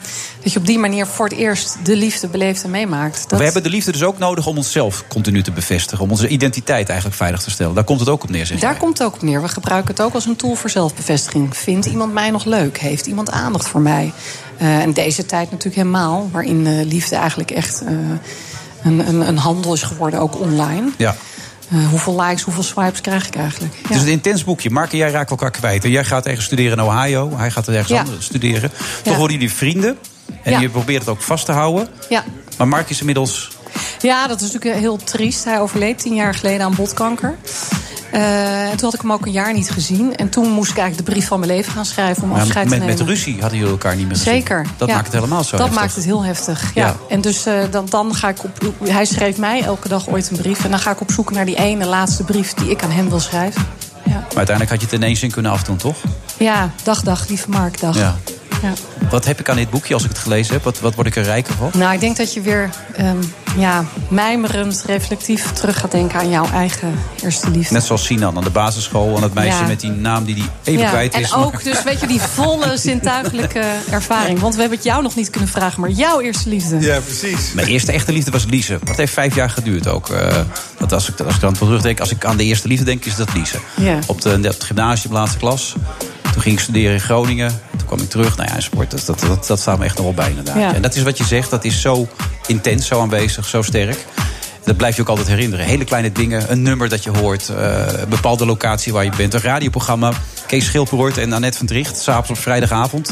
dat 0.43 0.53
je 0.53 0.59
op 0.59 0.67
die 0.67 0.79
manier 0.79 1.07
voor 1.07 1.29
het 1.29 1.39
eerst 1.39 1.77
de 1.85 1.97
liefde 1.97 2.29
beleeft 2.29 2.63
en 2.65 2.71
meemaakt. 2.71 3.25
Dat, 3.29 3.39
We 3.39 3.45
hebben 3.45 3.63
de 3.63 3.69
liefde 3.69 3.93
dus 3.93 4.03
ook 4.03 4.19
nodig 4.19 4.47
om 4.47 4.57
onszelf 4.57 5.05
continu 5.09 5.43
te 5.43 5.51
bevestigen. 5.53 6.05
Om 6.05 6.11
onze 6.11 6.29
identiteit 6.29 6.87
eigenlijk 6.89 7.19
veilig 7.19 7.43
te 7.43 7.51
stellen. 7.51 7.75
Daar 7.75 7.85
komt 7.85 8.01
het 8.01 8.09
ook 8.09 8.23
op 8.23 8.31
neer, 8.31 8.47
zeg 8.47 8.59
Daar 8.61 8.71
jij. 8.71 8.81
komt 8.81 8.99
het 8.99 9.07
ook 9.07 9.15
op 9.15 9.23
neer. 9.23 9.43
We 9.43 9.49
gebruiken 9.49 9.91
het 9.95 10.03
ook 10.03 10.15
als 10.15 10.27
een 10.27 10.37
tool 10.37 10.55
voor 10.55 10.71
zelfbevestiging. 10.71 11.57
Vindt 11.57 11.87
iemand 11.87 12.13
mij 12.13 12.31
nog 12.31 12.45
leuk? 12.45 12.79
Heeft 12.79 13.07
iemand 13.07 13.31
aandacht 13.31 13.69
voor 13.69 13.81
mij? 13.81 14.13
Eh, 14.59 14.79
en 14.79 14.93
deze 14.93 15.27
tijd 15.27 15.51
natuurlijk 15.51 15.77
helemaal, 15.77 16.29
waarin 16.33 16.67
eh, 16.67 16.87
liefde 16.87 17.17
eigenlijk 17.17 17.51
echt 17.51 17.83
een, 18.83 19.09
een, 19.09 19.29
een 19.29 19.39
handel 19.39 19.73
is 19.73 19.83
geworden, 19.83 20.21
ook 20.21 20.41
online. 20.41 20.91
Ja. 20.97 21.17
Eh, 21.73 21.89
hoeveel 21.89 22.21
likes, 22.21 22.43
hoeveel 22.43 22.63
swipes 22.63 23.01
krijg 23.01 23.27
ik 23.27 23.35
eigenlijk? 23.37 23.75
Het 23.83 23.97
is 23.97 24.03
een 24.03 24.09
intens 24.09 24.45
boekje. 24.45 24.71
Mark 24.71 24.93
en 24.93 24.99
jij 24.99 25.11
raken 25.11 25.31
elkaar 25.31 25.51
kwijt. 25.51 25.85
En 25.85 25.91
jij 25.91 26.05
gaat 26.05 26.27
ergens 26.27 26.47
studeren 26.47 26.79
in 26.79 26.85
Ohio. 26.85 27.37
Hij 27.37 27.51
gaat 27.51 27.67
er 27.67 27.73
ergens 27.75 27.93
Ja. 27.93 28.03
anders 28.05 28.25
studeren. 28.25 28.71
Toch 29.03 29.17
worden 29.17 29.37
jullie 29.37 29.53
vrienden. 29.55 29.99
En 30.43 30.61
je 30.61 30.69
probeert 30.69 31.01
het 31.01 31.09
ook 31.09 31.23
vast 31.23 31.45
te 31.45 31.53
houden. 31.53 31.89
Ja. 32.09 32.25
Maar 32.59 32.69
Mark 32.69 32.91
is 32.91 32.99
inmiddels... 33.01 33.51
Ja, 34.03 34.27
dat 34.27 34.41
is 34.41 34.53
natuurlijk 34.53 34.81
heel 34.81 34.97
triest. 34.97 35.45
Hij 35.45 35.61
overleed 35.61 35.99
tien 35.99 36.15
jaar 36.15 36.35
geleden 36.35 36.67
aan 36.67 36.75
botkanker. 36.75 37.37
Eh, 38.13 38.71
en 38.71 38.77
toen 38.77 38.85
had 38.85 38.95
ik 38.95 39.01
hem 39.01 39.13
ook 39.13 39.27
een 39.27 39.33
jaar 39.33 39.53
niet 39.55 39.71
gezien. 39.71 40.17
En 40.17 40.29
toen 40.29 40.51
moest 40.51 40.71
ik 40.71 40.77
eigenlijk 40.79 41.07
de 41.07 41.13
brief 41.13 41.29
van 41.29 41.41
mijn 41.41 41.51
leven 41.51 41.73
gaan 41.73 41.85
schrijven 41.85 42.23
om 42.23 42.33
afscheid 42.33 42.69
met, 42.69 42.79
te 42.79 42.85
met 42.85 42.97
nemen. 42.97 43.15
ruzie 43.15 43.41
hadden 43.41 43.59
jullie 43.59 43.73
elkaar 43.73 43.97
niet 43.97 44.07
meer 44.07 44.17
gezien. 44.17 44.33
Zeker. 44.33 44.67
Dat 44.77 44.89
ja. 44.89 44.95
maakt 44.95 45.07
het 45.07 45.15
helemaal 45.15 45.45
zo 45.45 45.51
Dat 45.51 45.61
heftig. 45.61 45.81
maakt 45.81 45.95
het 45.95 46.05
heel 46.05 46.25
heftig. 46.25 46.71
Ja. 46.75 46.87
Ja. 46.87 46.97
En 47.09 47.21
dus 47.21 47.47
eh, 47.47 47.55
dan, 47.71 47.87
dan 47.89 48.15
ga 48.15 48.29
ik 48.29 48.45
op. 48.45 48.59
Hij 48.85 49.05
schreef 49.05 49.37
mij 49.39 49.63
elke 49.63 49.89
dag 49.89 50.09
ooit 50.09 50.31
een 50.31 50.37
brief. 50.37 50.65
En 50.65 50.71
dan 50.71 50.79
ga 50.79 50.91
ik 50.91 51.01
op 51.01 51.11
zoek 51.11 51.31
naar 51.31 51.45
die 51.45 51.57
ene 51.57 51.87
laatste 51.87 52.25
brief 52.25 52.55
die 52.55 52.71
ik 52.71 52.83
aan 52.83 52.91
hem 52.91 53.09
wil 53.09 53.21
schrijven. 53.21 53.67
Maar 54.05 54.23
uiteindelijk 54.35 54.71
had 54.71 54.81
je 54.81 54.87
het 54.87 55.05
ineens 55.05 55.23
in 55.23 55.31
kunnen 55.31 55.53
afdoen, 55.53 55.77
toch? 55.77 55.97
Ja, 56.37 56.71
dag, 56.83 57.03
dag, 57.03 57.29
lieve 57.29 57.51
Mark, 57.51 57.81
dag. 57.81 57.99
Ja. 57.99 58.17
Ja. 58.63 58.73
Wat 59.11 59.25
heb 59.25 59.41
ik 59.41 59.49
aan 59.49 59.57
dit 59.57 59.71
boekje 59.71 59.95
als 59.95 60.03
ik 60.03 60.09
het 60.09 60.19
gelezen 60.19 60.55
heb? 60.55 60.65
Wat, 60.65 60.81
wat 60.81 60.95
word 60.95 61.07
ik 61.07 61.17
er 61.17 61.23
rijker 61.23 61.55
van? 61.55 61.71
Nou, 61.75 61.95
ik 61.95 62.01
denk 62.01 62.17
dat 62.17 62.35
je 62.35 62.41
weer 62.41 62.71
ehm, 62.97 63.17
ja, 63.57 63.85
mijmerend, 64.09 64.83
reflectief 64.87 65.53
terug 65.53 65.79
gaat 65.81 65.91
denken 65.91 66.19
aan 66.21 66.29
jouw 66.31 66.47
eigen 66.53 66.95
eerste 67.23 67.51
liefde. 67.51 67.75
Net 67.75 67.85
zoals 67.85 68.05
Sinan 68.05 68.37
aan 68.37 68.45
de 68.45 68.51
basisschool. 68.51 69.15
En 69.15 69.21
dat 69.21 69.35
meisje 69.35 69.59
Ja. 69.59 69.67
met 69.67 69.81
die 69.81 69.91
naam 69.91 70.25
die 70.25 70.35
hij 70.35 70.45
even 70.65 70.81
Ja, 70.83 70.89
kwijt 70.89 71.15
en 71.15 71.21
is. 71.21 71.35
ook 71.35 71.53
maar- 71.53 71.63
dus, 71.63 71.83
weet 71.83 72.01
je, 72.01 72.07
die 72.07 72.21
volle 72.21 72.77
zintuigelijke 72.89 73.63
ervaring. 73.91 74.39
Want 74.39 74.55
we 74.55 74.61
hebben 74.61 74.79
het 74.79 74.87
jou 74.87 75.03
nog 75.03 75.15
niet 75.15 75.31
kunnen 75.31 75.49
vragen, 75.51 75.81
maar 75.81 75.91
jouw 75.91 76.21
eerste 76.21 76.49
liefde. 76.49 76.81
Ja, 76.81 77.01
precies. 77.01 77.53
Mijn 77.53 77.67
eerste 77.69 77.93
echte 77.93 78.13
liefde 78.13 78.31
was 78.31 78.45
Lise. 78.45 78.79
Dat 78.85 78.97
heeft 78.97 79.13
vijf 79.13 79.35
jaar 79.35 79.51
geduurd 79.51 79.87
ook. 79.89 80.09
Eh, 80.11 80.37
want 80.79 80.93
als 80.93 81.09
ik, 81.09 81.21
als 81.21 81.35
ik 81.35 81.41
dan 81.41 81.53
terugdenk, 81.55 82.01
als 82.01 82.11
ik 82.11 82.25
aan 82.25 82.37
de 82.37 82.45
eerste 82.45 82.69
liefde 82.69 82.85
denk, 82.85 83.05
is 83.05 83.17
dat 83.17 83.35
Lise. 83.35 83.59
Ja. 83.77 83.99
Op, 84.07 84.21
de, 84.21 84.35
op 84.35 84.43
het 84.43 84.65
gymnasium, 84.65 85.13
laatste 85.13 85.39
klas. 85.39 85.75
Toen 86.33 86.43
ging 86.43 86.55
ik 86.57 86.61
studeren 86.63 86.93
in 86.93 87.01
Groningen. 87.01 87.61
Kwam 87.93 88.05
ik 88.05 88.11
terug. 88.11 88.37
Nou 88.37 88.49
ja, 88.53 88.61
sport, 88.61 88.91
dat, 88.91 89.07
dat, 89.07 89.21
dat, 89.21 89.47
dat 89.47 89.61
staat 89.61 89.79
me 89.79 89.85
echt 89.85 89.97
nog 89.97 90.05
wel 90.05 90.15
bij 90.15 90.29
inderdaad. 90.29 90.57
Ja. 90.57 90.75
En 90.75 90.83
dat 90.83 90.95
is 90.95 91.03
wat 91.03 91.19
je 91.19 91.25
zegt, 91.25 91.51
dat 91.51 91.65
is 91.65 91.81
zo 91.81 92.09
intens, 92.47 92.87
zo 92.87 93.01
aanwezig, 93.01 93.47
zo 93.47 93.63
sterk. 93.63 94.07
Dat 94.65 94.77
blijf 94.77 94.97
je 94.97 95.03
ook 95.03 95.09
altijd 95.09 95.29
herinneren. 95.29 95.67
Hele 95.67 95.85
kleine 95.85 96.13
dingen, 96.13 96.53
een 96.53 96.63
nummer 96.63 96.89
dat 96.89 97.03
je 97.03 97.11
hoort, 97.11 97.49
eh, 97.49 97.87
een 98.01 98.09
bepaalde 98.09 98.47
locatie 98.47 98.93
waar 98.93 99.05
je 99.05 99.13
bent, 99.17 99.35
een 99.35 99.41
radioprogramma. 99.41 100.13
Kees 100.47 100.65
Schilperoort 100.65 101.19
en 101.19 101.33
Annette 101.33 101.59
van 101.59 101.67
Dricht, 101.67 101.97
s'avonds 101.97 102.31
op 102.31 102.39
vrijdagavond. 102.39 103.11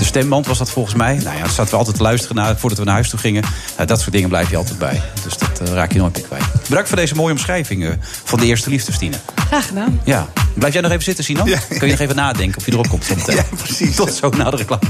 De 0.00 0.06
stemband 0.06 0.46
was 0.46 0.58
dat 0.58 0.70
volgens 0.70 0.94
mij. 0.94 1.14
Nou 1.14 1.36
ja, 1.36 1.42
daar 1.42 1.50
zaten 1.50 1.70
we 1.70 1.76
altijd 1.76 1.96
te 1.96 2.02
luisteren 2.02 2.36
naar, 2.36 2.56
voordat 2.58 2.78
we 2.78 2.84
naar 2.84 2.94
huis 2.94 3.08
toe 3.08 3.18
gingen. 3.18 3.44
Nou, 3.76 3.86
dat 3.86 4.00
soort 4.00 4.12
dingen 4.12 4.28
blijf 4.28 4.50
je 4.50 4.56
altijd 4.56 4.78
bij. 4.78 5.02
Dus 5.22 5.38
dat 5.38 5.60
eh, 5.60 5.74
raak 5.74 5.92
je 5.92 5.98
nooit 5.98 6.16
meer 6.16 6.26
kwijt. 6.26 6.42
Bedankt 6.68 6.88
voor 6.88 6.96
deze 6.96 7.14
mooie 7.14 7.32
omschrijving 7.32 7.84
eh, 7.84 7.90
van 8.24 8.38
de 8.38 8.46
eerste 8.46 8.70
liefde, 8.70 8.92
Stine. 8.92 9.16
Graag 9.46 9.66
gedaan. 9.66 10.00
Ja. 10.04 10.26
Blijf 10.54 10.72
jij 10.72 10.82
nog 10.82 10.90
even 10.90 11.04
zitten, 11.04 11.24
Sinan? 11.24 11.48
Ja. 11.48 11.58
Kun 11.68 11.86
je 11.86 11.92
nog 11.92 12.00
even 12.00 12.16
nadenken 12.16 12.58
of 12.58 12.66
je 12.66 12.72
erop 12.72 12.88
komt? 12.88 13.04
zometeen? 13.04 13.36
Ja, 13.36 13.44
precies. 13.56 13.96
Tot 13.96 14.14
zo 14.14 14.28
na 14.28 14.50
de 14.50 14.56
reclame. 14.56 14.82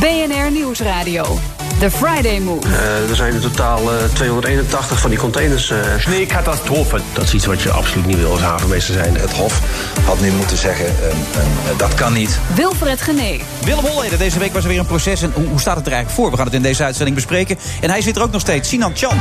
BNR 0.00 0.50
Nieuwsradio. 0.50 1.38
The 1.80 1.90
Friday 1.90 2.38
Move. 2.40 2.68
er 3.10 3.16
zijn 3.16 3.32
in 3.34 3.40
totaal 3.40 3.78
eh, 3.78 4.04
281 4.12 4.98
van 5.00 5.10
die 5.10 5.18
containers. 5.18 5.70
eh, 5.70 5.78
Sneeuwcatastrofe. 5.98 7.00
Dat 7.12 7.24
is 7.24 7.34
iets 7.34 7.46
wat 7.46 7.60
je 7.62 7.70
absoluut 7.70 8.06
niet 8.06 8.16
wil 8.18 8.30
als 8.30 8.40
havenmeester 8.40 8.94
zijn. 8.94 9.16
Het 9.16 9.32
Hof 9.32 9.60
had 10.04 10.20
nu 10.20 10.30
moeten 10.30 10.56
zeggen, 10.56 10.86
ehm, 10.86 11.16
ehm, 11.34 11.76
dat 11.76 11.94
kan 11.94 12.12
niet. 12.12 12.38
Wilfred 12.54 13.02
Genee. 13.02 13.40
Willem 13.64 13.84
Holleder, 13.84 14.18
deze 14.18 14.38
week 14.38 14.52
was 14.52 14.62
er 14.62 14.68
weer 14.68 14.78
een 14.78 14.86
proces. 14.86 15.22
En 15.22 15.32
hoe, 15.34 15.46
hoe 15.46 15.60
staat 15.60 15.76
het 15.76 15.86
er 15.86 15.92
eigenlijk 15.92 16.22
voor? 16.22 16.30
We 16.30 16.36
gaan 16.36 16.46
het 16.46 16.54
in 16.54 16.62
deze 16.62 16.84
uitzending 16.84 17.16
bespreken. 17.16 17.58
En 17.80 17.90
hij 17.90 18.00
zit 18.02 18.16
er 18.16 18.22
ook 18.22 18.32
nog 18.32 18.40
steeds, 18.40 18.68
Sinan 18.68 18.92
Chan. 18.94 19.18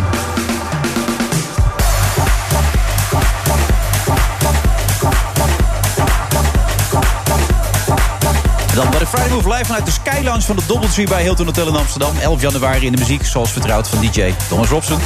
Groove 9.39 9.57
live 9.57 9.65
vanuit 9.65 9.85
de 9.85 9.91
Skylounge 9.91 10.41
van 10.41 10.55
de 10.55 10.61
Doubletree 10.67 11.07
bij 11.07 11.21
Hilton 11.21 11.45
Hotel 11.45 11.67
in 11.67 11.75
Amsterdam. 11.75 12.17
11 12.21 12.41
januari 12.41 12.85
in 12.85 12.91
de 12.91 12.97
muziek, 12.97 13.25
zoals 13.25 13.51
vertrouwd 13.51 13.87
van 13.87 13.99
DJ 13.99 14.33
Thomas 14.49 14.69
Robson. 14.69 14.99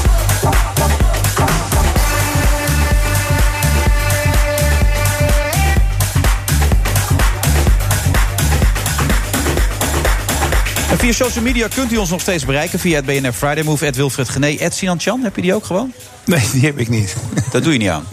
En 10.89 10.97
via 10.97 11.11
social 11.11 11.43
media 11.43 11.67
kunt 11.67 11.91
u 11.91 11.97
ons 11.97 12.09
nog 12.09 12.21
steeds 12.21 12.45
bereiken. 12.45 12.79
Via 12.79 12.95
het 12.95 13.05
BNF 13.05 13.37
Friday 13.37 13.63
Move, 13.63 13.85
Ed 13.85 13.95
Wilfred 13.95 14.33
Heb 14.33 15.35
je 15.35 15.41
die 15.41 15.53
ook 15.53 15.65
gewoon? 15.65 15.93
Nee, 16.25 16.49
die 16.51 16.65
heb 16.65 16.79
ik 16.79 16.89
niet. 16.89 17.15
Dat 17.51 17.63
doe 17.63 17.73
je 17.73 17.79
niet 17.79 17.89
aan? 17.89 18.05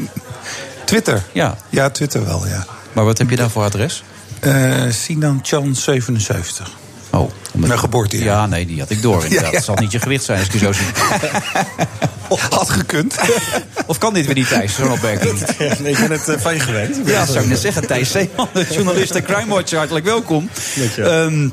Twitter? 0.84 1.22
Ja. 1.32 1.56
Ja, 1.68 1.90
Twitter 1.90 2.24
wel, 2.24 2.46
ja. 2.46 2.66
Maar 2.92 3.04
wat 3.04 3.18
heb 3.18 3.30
je 3.30 3.36
daar 3.36 3.50
voor 3.50 3.62
adres? 3.62 4.02
Uh, 4.40 4.82
Sinan 4.90 5.40
Chan 5.42 5.74
77. 5.74 6.70
Oh, 7.10 7.30
Mijn 7.54 7.78
geboorte. 7.78 8.22
Ja, 8.22 8.46
nee, 8.46 8.66
die 8.66 8.80
had 8.80 8.90
ik 8.90 9.02
door. 9.02 9.22
Inderdaad. 9.24 9.50
Ja. 9.50 9.56
Het 9.56 9.64
zal 9.64 9.74
niet 9.74 9.92
je 9.92 10.00
gewicht 10.00 10.24
zijn, 10.24 10.38
als 10.38 10.46
ik 10.46 10.52
je 10.52 10.58
zo 10.58 10.72
zie. 10.72 10.86
Had 12.50 12.70
gekund. 12.70 13.16
Of 13.86 13.98
kan 13.98 14.14
dit 14.14 14.26
weer 14.26 14.34
niet, 14.34 14.48
Thijs, 14.48 14.74
zo'n 14.74 14.90
opmerking? 14.90 15.40
nee, 15.58 15.92
ik 15.92 15.98
ben 15.98 16.10
het 16.10 16.28
eh, 16.28 16.38
van 16.38 16.54
je 16.54 16.60
gewend. 16.60 16.96
Ja, 17.04 17.26
zou 17.26 17.38
ik 17.38 17.46
net 17.48 17.58
zeggen. 17.58 17.86
Thijs 17.86 18.10
Zeeman, 18.10 18.48
journalist 18.70 19.10
en 19.10 19.22
Crime 19.22 19.54
Watcher, 19.54 19.78
hartelijk 19.78 20.04
welkom. 20.04 20.50
Ehm, 20.96 21.48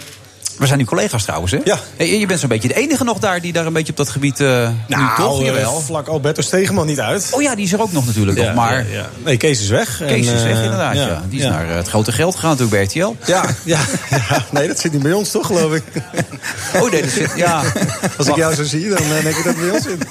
we 0.57 0.65
zijn 0.65 0.79
nu 0.79 0.85
collega's 0.85 1.23
trouwens, 1.23 1.51
hè? 1.51 1.57
Ja. 1.63 1.79
Hey, 1.97 2.19
je 2.19 2.25
bent 2.25 2.39
zo'n 2.39 2.49
beetje 2.49 2.67
de 2.67 2.73
enige 2.73 3.03
nog 3.03 3.19
daar 3.19 3.41
die 3.41 3.53
daar 3.53 3.65
een 3.65 3.73
beetje 3.73 3.91
op 3.91 3.97
dat 3.97 4.09
gebied... 4.09 4.39
nu 4.39 4.45
Nou, 4.87 5.15
toch? 5.17 5.39
eh, 5.39 5.45
Jawel. 5.45 5.81
vlak 5.81 6.07
Alberto 6.07 6.41
Stegeman 6.41 6.85
niet 6.85 6.99
uit. 6.99 7.27
Oh 7.31 7.41
ja, 7.41 7.55
die 7.55 7.65
is 7.65 7.73
er 7.73 7.81
ook 7.81 7.91
nog 7.91 8.05
natuurlijk 8.05 8.37
nog, 8.37 8.53
maar... 8.53 8.89
Ja. 8.91 9.09
Nee, 9.23 9.37
Kees 9.37 9.61
is 9.61 9.69
weg. 9.69 9.97
Kees 9.97 10.27
En, 10.27 10.33
is 10.35 10.43
weg, 10.43 10.57
eh, 10.57 10.63
inderdaad. 10.63 10.95
Ja. 10.95 11.23
Die 11.29 11.39
is 11.39 11.45
naar 11.45 11.67
het 11.67 11.87
grote 11.87 12.11
geld 12.11 12.35
gegaan 12.35 12.49
natuurlijk 12.49 12.77
bij 12.77 13.01
RTL. 13.03 13.15
Ja, 13.31 13.45
ja, 13.63 13.79
ja, 14.09 14.45
nee, 14.51 14.67
dat 14.67 14.79
zit 14.79 14.91
niet 14.91 15.03
bij 15.03 15.13
ons 15.13 15.31
toch, 15.31 15.45
geloof 15.45 15.73
ik. 15.73 15.83
Oh 16.81 16.91
nee, 16.91 17.01
dat 17.01 17.11
zit... 17.11 17.31
Ja. 17.35 17.63
Als 18.17 18.27
ik 18.27 18.35
jou 18.35 18.55
zo 18.55 18.63
zie, 18.63 18.89
dan 18.89 18.97
denk 19.09 19.37
ik 19.37 19.43
dat 19.43 19.55
het 19.55 19.59
bij 19.59 19.69
ons 19.69 19.83
zit. 19.83 20.05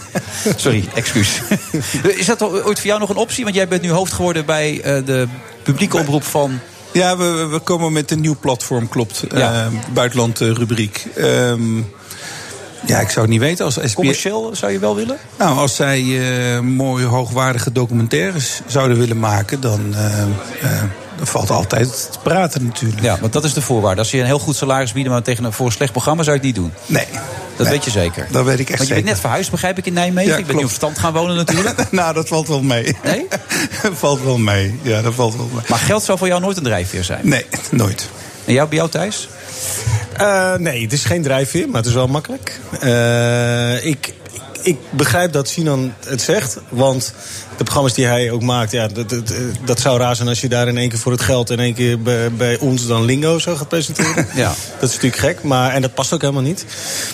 Sorry, 0.61 0.85
excuus. 0.95 1.41
is 2.21 2.27
dat 2.27 2.43
ooit 2.43 2.79
voor 2.79 2.87
jou 2.87 3.01
nog 3.01 3.09
een 3.09 3.17
optie? 3.17 3.45
Want 3.45 3.57
jij 3.57 3.69
bent 3.69 3.83
nu 3.83 3.91
hoofd 3.91 4.13
geworden 4.13 4.47
bij 4.47 4.81
de 4.83 5.27
publieke 5.63 5.97
omroep 5.97 6.25
van... 6.25 6.61
Ja, 6.97 7.17
we, 7.17 7.47
we 7.51 7.59
komen 7.59 7.93
met 7.93 8.11
een 8.11 8.21
nieuw 8.21 8.37
platform, 8.41 8.89
klopt. 8.89 9.25
Ja. 9.35 9.53
Eh, 9.53 9.67
buitenland 9.93 10.41
eh, 10.41 10.51
rubriek. 10.51 11.07
Ehm, 11.17 11.77
ja, 12.87 13.01
ik 13.01 13.09
zou 13.09 13.21
het 13.21 13.29
niet 13.29 13.41
weten. 13.41 13.65
Als 13.65 13.75
SBS... 13.75 13.95
Commercieel 13.95 14.51
zou 14.57 14.73
je 14.73 14.79
wel 14.79 14.97
willen? 14.97 15.17
Nou, 15.39 15.59
als 15.59 15.75
zij 15.75 16.01
eh, 16.01 16.61
mooie, 16.61 17.05
hoogwaardige 17.05 17.73
documentaires 17.73 18.61
zouden 18.67 18.99
willen 18.99 19.19
maken... 19.19 19.61
dan, 19.61 19.95
eh, 19.95 20.81
dan 21.17 21.27
valt 21.27 21.51
altijd 21.51 22.09
te 22.13 22.19
praten 22.23 22.65
natuurlijk. 22.65 23.03
Ja, 23.03 23.19
want 23.21 23.33
dat 23.33 23.45
is 23.45 23.55
de 23.55 23.63
voorwaarde. 23.63 24.01
Als 24.01 24.11
je 24.11 24.19
een 24.19 24.27
heel 24.27 24.39
goed 24.39 24.57
salaris 24.57 24.93
biedt, 24.93 25.09
maar 25.09 25.23
tegen 25.23 25.45
een, 25.45 25.53
voor 25.53 25.67
een 25.67 25.73
slecht 25.73 25.93
programma 25.93 26.23
zou 26.23 26.37
je 26.37 26.47
het 26.47 26.55
niet 26.55 26.65
doen. 26.65 26.73
Nee. 26.87 27.07
Dat 27.57 27.67
Nee. 27.67 27.75
weet 27.77 27.85
je 27.85 27.91
zeker. 27.91 28.27
Dat 28.31 28.45
weet 28.45 28.59
ik 28.59 28.69
echt 28.71 28.79
Want 28.79 28.81
je 28.81 28.87
zeker. 28.87 28.95
bent 28.95 29.07
net 29.07 29.21
verhuisd, 29.21 29.51
begrijp 29.51 29.79
ik, 29.79 29.87
in 29.87 29.93
Nijmegen. 29.93 30.31
Ja, 30.31 30.37
ik 30.37 30.47
ben 30.47 30.57
nu 30.57 30.65
op 30.65 30.71
stand 30.71 30.99
gaan 30.99 31.13
wonen 31.13 31.37
natuurlijk. 31.37 31.91
nou, 31.91 32.15
dat 32.15 32.29
valt 32.29 32.49
wel 32.49 32.63
mee. 32.63 32.97
Nee? 33.05 33.27
dat 33.83 33.93
valt 33.95 34.23
wel 34.23 34.39
mee. 34.39 34.79
Ja, 34.83 35.03
dat 35.03 35.15
valt 35.15 35.37
wel 35.37 35.49
mee. 35.53 35.63
Maar 35.69 35.79
geld 35.79 36.03
zou 36.03 36.19
voor 36.19 36.27
jou 36.27 36.41
nooit 36.41 36.57
een 36.57 36.63
drijfveer 36.63 37.05
zijn. 37.05 37.21
Nee, 37.23 37.47
nooit. 37.71 38.09
En 38.45 38.53
jou, 38.53 38.69
bij 38.69 38.79
jou 38.79 38.91
Thijs? 38.91 39.29
Eh, 40.17 40.55
nee, 40.55 40.83
het 40.83 40.93
is 40.93 41.05
geen 41.05 41.23
drijfveer, 41.23 41.67
maar 41.69 41.77
het 41.77 41.87
is 41.87 41.95
wel 41.95 42.07
makkelijk. 42.07 42.61
Eh, 42.81 43.85
ik, 43.85 44.13
ik 44.67 44.77
begrijp 44.91 45.33
dat 45.33 45.49
Sinan 45.49 45.93
het 46.05 46.23
zegt, 46.23 46.59
want 46.69 47.15
de 47.57 47.65
programma's 47.65 47.95
die 47.95 48.07
hij 48.07 48.31
ook 48.31 48.43
maakt, 48.43 48.71
ja, 48.71 48.89
dat, 48.89 49.09
dat, 49.09 49.33
dat 49.65 49.81
zou 49.81 49.99
raar 49.99 50.17
zijn 50.17 50.29
als 50.29 50.41
je 50.41 50.49
daar 50.49 50.69
in 50.69 50.79
één 50.79 50.89
keer 50.89 50.99
voor 50.99 51.13
het 51.13 51.21
geld 51.21 51.51
in 51.51 51.61
één 51.61 51.75
keer 51.75 52.01
bij, 52.03 52.33
bij 52.33 52.59
ons 52.59 52.87
dan 52.87 53.05
Lingo 53.05 53.39
zo 53.39 53.57
gaat 53.57 53.69
presenteren. 53.69 54.27
Ja. 54.35 54.55
Dat 54.79 54.89
is 54.89 54.95
natuurlijk 54.95 55.23
gek, 55.23 55.43
maar, 55.43 55.71
en 55.71 55.83
dat 55.83 55.95
past 55.95 56.13
ook 56.13 56.21
helemaal 56.21 56.43
niet. 56.43 56.65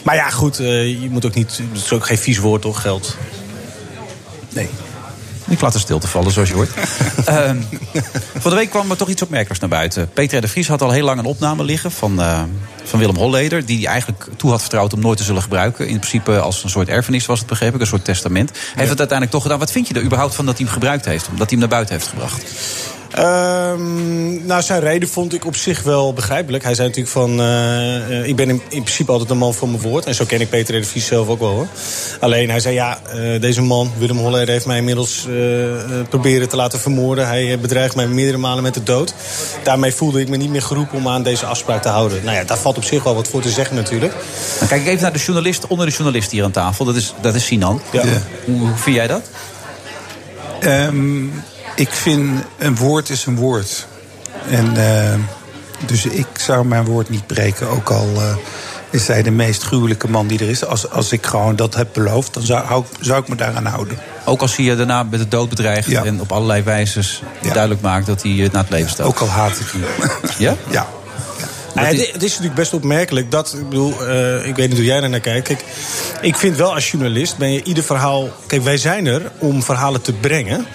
Maar 0.04 0.14
ja, 0.14 0.30
goed, 0.30 0.58
eh, 0.58 1.00
je 1.02 1.10
moet 1.10 1.24
ook 1.26 1.34
niet, 1.34 1.60
het 1.72 1.82
is 1.82 1.92
ook 1.92 2.06
geen 2.06 2.18
vies 2.18 2.38
woord 2.38 2.62
toch, 2.62 2.80
geld. 2.80 3.16
Nee. 4.48 4.68
Ik 5.52 5.60
laat 5.60 5.72
de 5.72 5.78
stilte 5.78 6.08
vallen, 6.08 6.32
zoals 6.32 6.48
je 6.48 6.54
hoort. 6.54 6.70
Ehm, 7.24 7.56
van 8.38 8.50
de 8.50 8.56
week 8.56 8.70
kwam 8.70 8.90
er 8.90 8.96
toch 8.96 9.08
iets 9.08 9.22
opmerkelijks 9.22 9.60
naar 9.60 9.68
buiten. 9.68 10.08
Peter 10.12 10.40
de 10.40 10.48
Vries 10.48 10.68
had 10.68 10.82
al 10.82 10.90
heel 10.90 11.04
lang 11.04 11.18
een 11.18 11.24
opname 11.24 11.64
liggen 11.64 11.90
van, 11.90 12.20
eh, 12.20 12.42
van 12.84 12.98
Willem 12.98 13.16
Holleder... 13.16 13.66
die 13.66 13.78
hij 13.78 13.86
eigenlijk 13.86 14.26
toe 14.36 14.50
had 14.50 14.60
vertrouwd 14.60 14.92
om 14.92 15.00
nooit 15.00 15.18
te 15.18 15.24
zullen 15.24 15.42
gebruiken. 15.42 15.88
In 15.88 15.98
principe 15.98 16.40
als 16.40 16.64
een 16.64 16.70
soort 16.70 16.88
erfenis 16.88 17.26
was 17.26 17.38
het, 17.38 17.48
begreep 17.48 17.74
ik, 17.74 17.80
een 17.80 17.86
soort 17.86 18.04
testament. 18.04 18.50
Hij 18.50 18.60
heeft 18.60 18.90
het 18.90 18.98
uiteindelijk 18.98 19.30
toch 19.30 19.42
gedaan. 19.42 19.58
Wat 19.58 19.70
vind 19.70 19.88
je 19.88 19.94
er 19.94 20.02
überhaupt 20.02 20.34
van 20.34 20.46
dat 20.46 20.56
hij 20.56 20.64
hem 20.64 20.74
gebruikt 20.74 21.04
heeft? 21.04 21.28
Omdat 21.28 21.50
hij 21.50 21.58
hem 21.58 21.58
naar 21.58 21.68
buiten 21.68 21.94
heeft 21.94 22.08
gebracht? 22.08 22.42
Ehm, 23.14 24.46
nou, 24.46 24.62
zijn 24.62 24.80
reden 24.80 25.08
vond 25.08 25.34
ik 25.34 25.44
op 25.44 25.56
zich 25.56 25.82
wel 25.82 26.12
begrijpelijk. 26.12 26.64
Hij 26.64 26.74
zei 26.74 26.88
natuurlijk 26.88 27.14
van... 27.14 27.40
eh, 27.40 28.20
eh, 28.20 28.28
ik 28.28 28.36
ben 28.36 28.48
in, 28.48 28.62
in 28.68 28.82
principe 28.82 29.12
altijd 29.12 29.30
een 29.30 29.38
man 29.38 29.54
van 29.54 29.70
mijn 29.70 29.82
woord. 29.82 30.06
En 30.06 30.14
zo 30.14 30.24
ken 30.24 30.40
ik 30.40 30.48
Peter 30.48 30.74
R. 30.76 30.80
de 30.80 30.86
Vries 30.86 31.06
zelf 31.06 31.28
ook 31.28 31.38
wel. 31.38 31.50
Hoor. 31.50 31.66
Alleen 32.20 32.50
hij 32.50 32.60
zei, 32.60 32.74
ja, 32.74 33.00
eh, 33.06 33.40
deze 33.40 33.62
man, 33.62 33.92
Willem 33.98 34.16
Holleder... 34.16 34.48
heeft 34.48 34.66
mij 34.66 34.76
inmiddels 34.76 35.26
eh, 35.28 35.72
eh, 35.72 36.08
proberen 36.08 36.48
te 36.48 36.56
laten 36.56 36.80
vermoorden. 36.80 37.26
Hij 37.26 37.58
bedreigt 37.58 37.94
mij 37.94 38.06
meerdere 38.06 38.38
malen 38.38 38.62
met 38.62 38.74
de 38.74 38.82
dood. 38.82 39.14
Daarmee 39.62 39.92
voelde 39.92 40.20
ik 40.20 40.28
me 40.28 40.36
niet 40.36 40.50
meer 40.50 40.62
geroepen 40.62 40.98
om 40.98 41.08
aan 41.08 41.22
deze 41.22 41.46
afspraak 41.46 41.82
te 41.82 41.88
houden. 41.88 42.24
Nou 42.24 42.36
ja, 42.36 42.44
daar 42.44 42.58
valt 42.58 42.76
op 42.76 42.84
zich 42.84 43.02
wel 43.02 43.14
wat 43.14 43.28
voor 43.28 43.42
te 43.42 43.50
zeggen 43.50 43.76
natuurlijk. 43.76 44.14
Dan 44.58 44.68
kijk 44.68 44.80
ik 44.80 44.86
even 44.86 45.02
naar 45.02 45.12
de 45.12 45.18
journalist 45.18 45.66
onder 45.66 45.86
de 45.86 45.92
journalist 45.92 46.30
hier 46.30 46.44
aan 46.44 46.50
tafel. 46.50 46.84
Dat 46.84 46.96
is, 46.96 47.14
dat 47.20 47.34
is 47.34 47.44
Sinan. 47.44 47.80
Ja. 47.92 48.02
Hoe, 48.44 48.58
hoe 48.58 48.76
vind 48.76 48.96
jij 48.96 49.06
dat? 49.06 49.22
Ehm, 50.60 51.24
ik 51.82 51.90
vind 51.90 52.42
een 52.58 52.76
woord 52.76 53.10
is 53.10 53.26
een 53.26 53.36
woord. 53.36 53.86
En, 54.48 54.76
eh, 54.76 55.14
dus 55.86 56.06
ik 56.06 56.26
zou 56.38 56.64
mijn 56.66 56.84
woord 56.84 57.08
niet 57.10 57.26
breken. 57.26 57.68
Ook 57.68 57.90
al 57.90 58.08
eh, 58.16 58.36
is 58.90 59.06
hij 59.06 59.22
de 59.22 59.30
meest 59.30 59.62
gruwelijke 59.62 60.08
man 60.10 60.26
die 60.26 60.38
er 60.38 60.48
is. 60.48 60.64
Als, 60.64 60.90
als 60.90 61.12
ik 61.12 61.26
gewoon 61.26 61.56
dat 61.56 61.74
heb 61.74 61.88
beloofd, 61.92 62.34
dan 62.34 62.42
zou, 62.42 62.64
hou- 62.64 62.84
zou 63.00 63.22
ik 63.22 63.28
me 63.28 63.34
daaraan 63.34 63.66
houden. 63.66 63.98
Ook 64.24 64.40
als 64.40 64.56
hij 64.56 64.64
je 64.64 64.76
daarna 64.76 65.02
met 65.02 65.18
de 65.20 65.28
dood 65.28 65.48
bedreigt... 65.48 65.88
Ja. 65.88 66.04
en 66.04 66.20
op 66.20 66.32
allerlei 66.32 66.62
wijzes 66.62 67.22
Ja. 67.42 67.52
duidelijk 67.52 67.80
maakt 67.82 68.06
dat 68.06 68.22
hij 68.22 68.30
je 68.30 68.48
naar 68.52 68.62
het 68.62 68.70
leven 68.70 68.90
staat. 68.90 69.06
Ook 69.06 69.18
al 69.18 69.28
haat 69.28 69.60
ik 69.60 69.66
hem. 69.72 69.82
Ja? 70.38 70.54
Ja. 70.70 70.86
Ja, 71.74 71.82
het, 71.82 72.22
is 72.22 72.30
natuurlijk 72.30 72.54
best 72.54 72.72
opmerkelijk 72.74 73.30
dat, 73.30 73.54
ik 73.54 73.68
bedoel, 73.68 74.06
eh, 74.06 74.46
ik 74.46 74.56
weet 74.56 74.68
niet 74.68 74.76
hoe 74.76 74.86
jij 74.86 75.08
naar 75.08 75.20
kijkt. 75.20 75.46
Kijk, 75.46 75.64
ik 76.20 76.36
vind 76.36 76.56
wel 76.56 76.74
als 76.74 76.90
journalist 76.90 77.36
ben 77.36 77.52
je 77.52 77.62
ieder 77.62 77.84
verhaal. 77.84 78.28
Kijk, 78.46 78.62
wij 78.62 78.76
zijn 78.76 79.06
er 79.06 79.30
om 79.38 79.62
verhalen 79.62 80.02
te 80.02 80.12
brengen. 80.12 80.66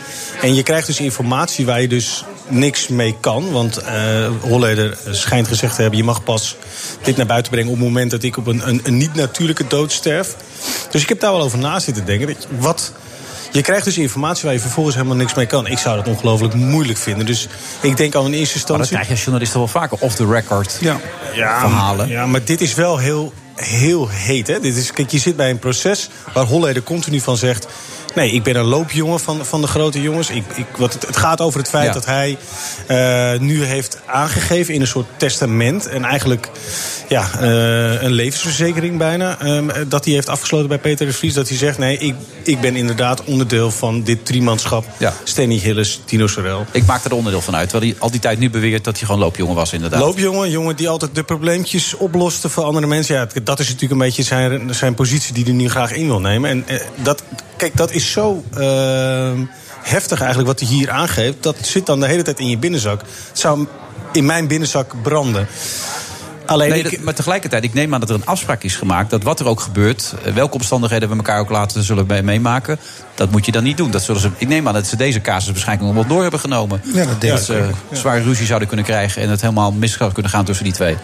En 0.41 0.55
je 0.55 0.63
krijgt 0.63 0.87
dus 0.87 0.99
informatie 0.99 1.65
waar 1.65 1.81
je 1.81 1.87
dus 1.87 2.23
niks 2.47 2.87
mee 2.87 3.15
kan. 3.19 3.51
Want 3.51 3.77
eh 3.77 4.29
Holleder 4.41 4.97
schijnt 5.11 5.47
gezegd 5.47 5.75
te 5.75 5.81
hebben: 5.81 5.99
je 5.99 6.05
mag 6.05 6.23
pas 6.23 6.55
dit 7.01 7.17
naar 7.17 7.25
buiten 7.25 7.51
brengen 7.51 7.71
op 7.71 7.77
het 7.77 7.85
moment 7.85 8.11
dat 8.11 8.23
ik 8.23 8.37
op 8.37 8.47
een, 8.47 8.67
een, 8.67 8.81
een 8.83 8.97
niet-natuurlijke 8.97 9.67
dood 9.67 9.91
sterf. 9.91 10.35
Dus 10.91 11.01
ik 11.01 11.09
heb 11.09 11.19
daar 11.19 11.31
wel 11.31 11.41
over 11.41 11.57
na 11.57 11.79
zitten 11.79 12.05
denken. 12.05 12.35
Wat. 12.59 12.91
Je 13.57 13.63
krijgt 13.63 13.85
dus 13.85 13.97
informatie 13.97 14.43
waar 14.43 14.53
je 14.53 14.59
vervolgens 14.59 14.95
helemaal 14.95 15.17
niks 15.17 15.33
mee 15.33 15.45
kan. 15.45 15.67
Ik 15.67 15.77
zou 15.77 15.95
dat 15.95 16.07
ongelooflijk 16.07 16.53
moeilijk 16.53 16.99
vinden. 16.99 17.25
Dus 17.25 17.47
ik 17.81 17.97
denk 17.97 18.15
al 18.15 18.25
in 18.25 18.33
eerste 18.33 18.57
Maar 18.57 18.65
dat 18.67 18.79
instantie. 18.79 18.87
krijg 18.87 19.05
je 19.05 19.11
als 19.11 19.21
journalist 19.21 19.53
wel 19.53 19.67
vaker 19.67 19.97
off 19.99 20.15
the 20.15 20.25
record 20.25 20.77
Ja. 20.79 20.99
Ja, 21.33 21.59
verhalen. 21.59 22.07
Ja, 22.07 22.25
maar 22.25 22.43
dit 22.43 22.61
is 22.61 22.73
wel 22.73 22.97
heel, 22.97 23.33
heel 23.55 24.09
heet. 24.09 24.47
Hè? 24.47 24.59
Dit 24.59 24.75
is, 24.75 24.91
kijk, 24.91 25.11
je 25.11 25.19
zit 25.19 25.35
bij 25.35 25.49
een 25.49 25.59
proces 25.59 26.09
waar 26.33 26.45
Holleder 26.45 26.83
continu 26.83 27.19
van 27.19 27.37
zegt... 27.37 27.67
Nee, 28.15 28.31
ik 28.31 28.43
ben 28.43 28.55
een 28.55 28.65
loopjongen 28.65 29.19
van, 29.19 29.45
van 29.45 29.61
de 29.61 29.67
grote 29.67 30.01
jongens. 30.01 30.29
Ik, 30.29 30.43
ik, 30.55 30.65
wat 30.77 30.93
het, 30.93 31.05
het 31.07 31.17
gaat 31.17 31.41
over 31.41 31.59
het 31.59 31.69
feit 31.69 31.85
Ja. 31.87 31.93
dat 31.93 32.05
hij 32.05 32.37
eh, 32.87 33.39
nu 33.39 33.63
heeft 33.63 33.97
aangegeven 34.05 34.73
in 34.73 34.81
een 34.81 34.87
soort 34.87 35.05
testament. 35.17 35.87
En 35.87 36.03
eigenlijk 36.03 36.49
ja, 37.07 37.29
eh, 37.39 38.01
een 38.01 38.11
levensverzekering 38.11 38.97
bijna. 38.97 39.39
ehm, 39.39 39.67
dat 39.87 40.05
hij 40.05 40.13
heeft 40.13 40.29
afgesloten 40.29 40.67
bij 40.67 40.77
Peter 40.77 41.05
de 41.05 41.13
Vries. 41.13 41.33
Dat 41.33 41.47
hij 41.47 41.57
zegt: 41.57 41.77
Nee, 41.77 41.97
ik, 41.97 42.15
ik 42.43 42.61
ben 42.61 42.75
inderdaad 42.75 43.23
onderdeel 43.23 43.71
van 43.71 44.03
dit 44.03 44.25
driemanschap. 44.25 44.85
Ja. 44.97 45.13
Steny 45.23 45.55
Hillis, 45.59 46.01
Tino 46.05 46.27
Sorel. 46.27 46.65
Ik 46.71 46.85
maak 46.85 47.03
er 47.03 47.13
onderdeel 47.13 47.41
van 47.41 47.55
uit. 47.55 47.69
Terwijl 47.69 47.91
hij 47.91 48.01
al 48.01 48.11
die 48.11 48.19
tijd 48.19 48.39
nu 48.39 48.49
beweert 48.49 48.83
dat 48.83 48.97
hij 48.97 49.05
gewoon 49.05 49.21
loopjongen 49.21 49.55
was, 49.55 49.73
inderdaad. 49.73 49.99
Loopjongen, 49.99 50.49
jongen 50.49 50.75
die 50.75 50.89
altijd 50.89 51.15
de 51.15 51.23
probleempjes 51.23 51.93
oploste 51.93 52.49
voor 52.49 52.63
andere 52.63 52.87
mensen. 52.87 53.15
Ja, 53.15 53.27
dat 53.43 53.59
is 53.59 53.65
natuurlijk 53.65 53.91
een 53.91 54.07
beetje 54.07 54.23
zijn, 54.23 54.73
zijn 54.75 54.93
positie 54.93 55.33
die 55.33 55.43
hij 55.43 55.53
nu 55.53 55.69
graag 55.69 55.91
in 55.91 56.05
wil 56.07 56.19
nemen. 56.19 56.49
En 56.49 56.63
eh, 56.67 56.79
dat, 56.95 57.23
kijk, 57.57 57.77
dat 57.77 57.91
is 57.97 58.11
zo 58.11 58.43
eh, 58.57 59.31
heftig 59.81 60.19
eigenlijk 60.19 60.49
wat 60.49 60.59
hij 60.59 60.69
hier 60.69 60.89
aangeeft. 60.91 61.43
Dat 61.43 61.55
zit 61.61 61.85
dan 61.85 61.99
de 61.99 62.07
hele 62.07 62.21
tijd 62.21 62.39
in 62.39 62.49
je 62.49 62.57
binnenzak. 62.57 63.01
Het 63.27 63.39
zou 63.39 63.67
in 64.11 64.25
mijn 64.25 64.47
binnenzak 64.47 64.93
branden. 65.03 65.47
Alleen 66.45 66.69
Nee, 66.69 66.83
ik, 66.83 66.91
dat- 66.91 66.99
maar 66.99 67.13
tegelijkertijd, 67.13 67.63
ik 67.63 67.73
neem 67.73 67.93
aan 67.93 67.99
dat 67.99 68.09
er 68.09 68.15
een 68.15 68.25
afspraak 68.25 68.63
is 68.63 68.75
gemaakt... 68.75 69.09
dat 69.09 69.23
wat 69.23 69.39
er 69.39 69.45
ook 69.47 69.59
gebeurt, 69.59 70.13
eh, 70.23 70.33
welke 70.33 70.53
omstandigheden 70.53 71.09
we 71.09 71.15
elkaar 71.15 71.39
ook 71.39 71.49
later 71.49 71.83
zullen 71.83 72.07
bij- 72.07 72.23
meemaken... 72.23 72.79
dat 73.15 73.31
moet 73.31 73.45
je 73.45 73.51
dan 73.51 73.63
niet 73.63 73.77
doen. 73.77 73.91
Dat 73.91 74.01
zullen 74.03 74.21
ze, 74.21 74.29
ik 74.37 74.47
neem 74.47 74.67
aan 74.67 74.73
dat 74.73 74.87
ze 74.87 74.95
deze 74.95 75.21
casus 75.21 75.47
waarschijnlijk 75.51 75.87
nog 75.93 75.95
wel 76.03 76.13
door 76.13 76.21
hebben 76.21 76.39
genomen. 76.39 76.81
Ja, 76.93 77.05
dat 77.05 77.23
ik 77.23 77.37
ze 77.37 77.69
ook. 77.91 77.97
zware 77.97 78.21
ruzie 78.21 78.45
zouden 78.45 78.67
kunnen 78.67 78.85
krijgen... 78.85 79.21
en 79.21 79.29
het 79.29 79.41
helemaal 79.41 79.71
mis 79.71 79.93
zou 79.97 80.11
kunnen 80.13 80.31
gaan 80.31 80.45
tussen 80.45 80.65
die 80.65 80.73
twee. 80.73 80.97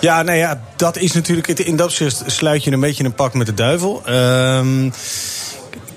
Ja, 0.00 0.22
nou 0.22 0.38
ja, 0.38 0.60
dat 0.76 0.96
is 0.96 1.12
natuurlijk. 1.12 1.48
In 1.48 1.76
dat 1.76 1.86
opzicht 1.86 2.22
sluit 2.26 2.64
je 2.64 2.72
een 2.72 2.80
beetje 2.80 3.04
een 3.04 3.14
pak 3.14 3.34
met 3.34 3.46
de 3.46 3.54
duivel. 3.54 4.02
Ehm, 4.06 4.90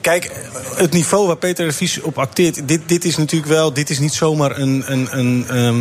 kijk, 0.01 0.31
het 0.75 0.91
niveau 0.91 1.27
waar 1.27 1.35
Peter 1.37 1.65
de 1.65 1.73
Vries 1.73 2.01
op 2.01 2.17
acteert. 2.19 2.67
Dit, 2.67 2.81
dit 2.85 3.05
is 3.05 3.17
natuurlijk 3.17 3.51
wel. 3.51 3.73
Dit 3.73 3.89
is 3.89 3.99
niet 3.99 4.13
zomaar 4.13 4.57
een. 4.57 4.83
een, 4.85 5.07
een 5.11 5.45
ehm, 5.49 5.79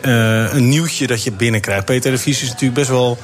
eh, 0.00 0.52
een 0.54 0.68
nieuwtje 0.68 1.06
dat 1.06 1.22
je 1.22 1.32
binnenkrijgt. 1.32 1.84
Peter 1.84 2.10
de 2.10 2.18
Vries 2.18 2.42
is 2.42 2.48
natuurlijk 2.48 2.74
best 2.74 2.88
wel. 2.88 3.18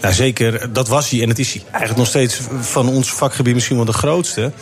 Nou, 0.00 0.14
zeker, 0.14 0.72
dat 0.72 0.88
was 0.88 1.10
hij. 1.10 1.22
En 1.22 1.28
het 1.28 1.38
is 1.38 1.52
hij 1.52 1.62
eigenlijk 1.70 1.96
nog 1.98 2.06
steeds 2.08 2.40
van 2.60 2.88
ons 2.88 3.10
vakgebied 3.12 3.54
misschien 3.54 3.76
wel 3.76 3.84
de 3.84 3.92
grootste. 3.92 4.52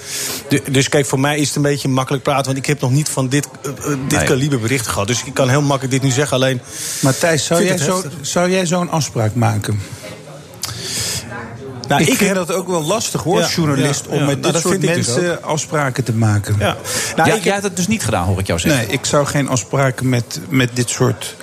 Du- 0.49 0.63
dus 0.71 0.89
kijk, 0.89 1.07
voor 1.07 1.21
mij 1.21 1.39
is 1.39 1.47
het 1.47 1.57
een 1.57 1.63
beetje 1.63 1.89
makkelijk 1.89 2.23
praten. 2.25 2.45
Want 2.45 2.57
ik 2.57 2.67
heb 2.67 2.81
nog 2.81 2.91
niet 2.91 3.09
van 3.09 3.29
dit, 3.29 3.49
eh, 3.63 3.71
eh, 3.71 3.99
dit 4.09 4.19
Nee. 4.19 4.27
kaliber 4.27 4.61
berichten 4.61 4.91
gehad. 4.93 5.07
Dus 5.09 5.23
ik 5.25 5.35
kan 5.35 5.49
heel 5.49 5.63
makkelijk 5.63 5.91
dit 5.93 6.03
nu 6.03 6.11
zeggen. 6.11 6.37
Alleen. 6.37 6.61
Maar 7.01 7.19
Thijs, 7.19 7.45
zou 7.45 7.63
jij, 7.63 7.73
het 7.73 7.81
zo, 7.81 7.93
heftig. 7.95 8.13
zou 8.21 8.51
jij 8.51 8.67
zo'n 8.67 8.91
afspraak 8.91 9.35
maken? 9.35 9.81
Nou, 11.89 12.03
ik, 12.03 12.09
ik 12.09 12.17
vind 12.17 12.35
dat 12.35 12.53
ook 12.53 12.69
wel 12.69 12.83
lastig 12.83 13.23
hoor, 13.23 13.41
Ja, 13.41 13.49
journalist, 13.49 14.07
om 14.07 14.25
met 14.25 14.41
Nou, 14.41 14.53
dit 14.53 14.63
soort 14.63 14.81
dus 14.81 14.91
mensen 14.91 15.43
afspraken 15.43 16.05
te 16.05 16.13
maken. 16.13 16.57
Ja. 16.59 16.77
Nou, 17.17 17.31
ik 17.31 17.45
jij 17.45 17.55
had 17.55 17.63
het 17.63 17.77
dus 17.77 17.87
niet 17.87 18.05
gedaan, 18.05 18.25
hoor 18.27 18.39
ik 18.39 18.47
jou 18.47 18.59
zeggen. 18.59 18.81
Nee, 18.81 18.91
ik 18.91 19.07
zou 19.07 19.27
geen 19.27 19.49
afspraken 19.49 20.09
met, 20.09 20.41
met 20.49 20.71
dit 20.77 20.91
soort. 20.91 21.37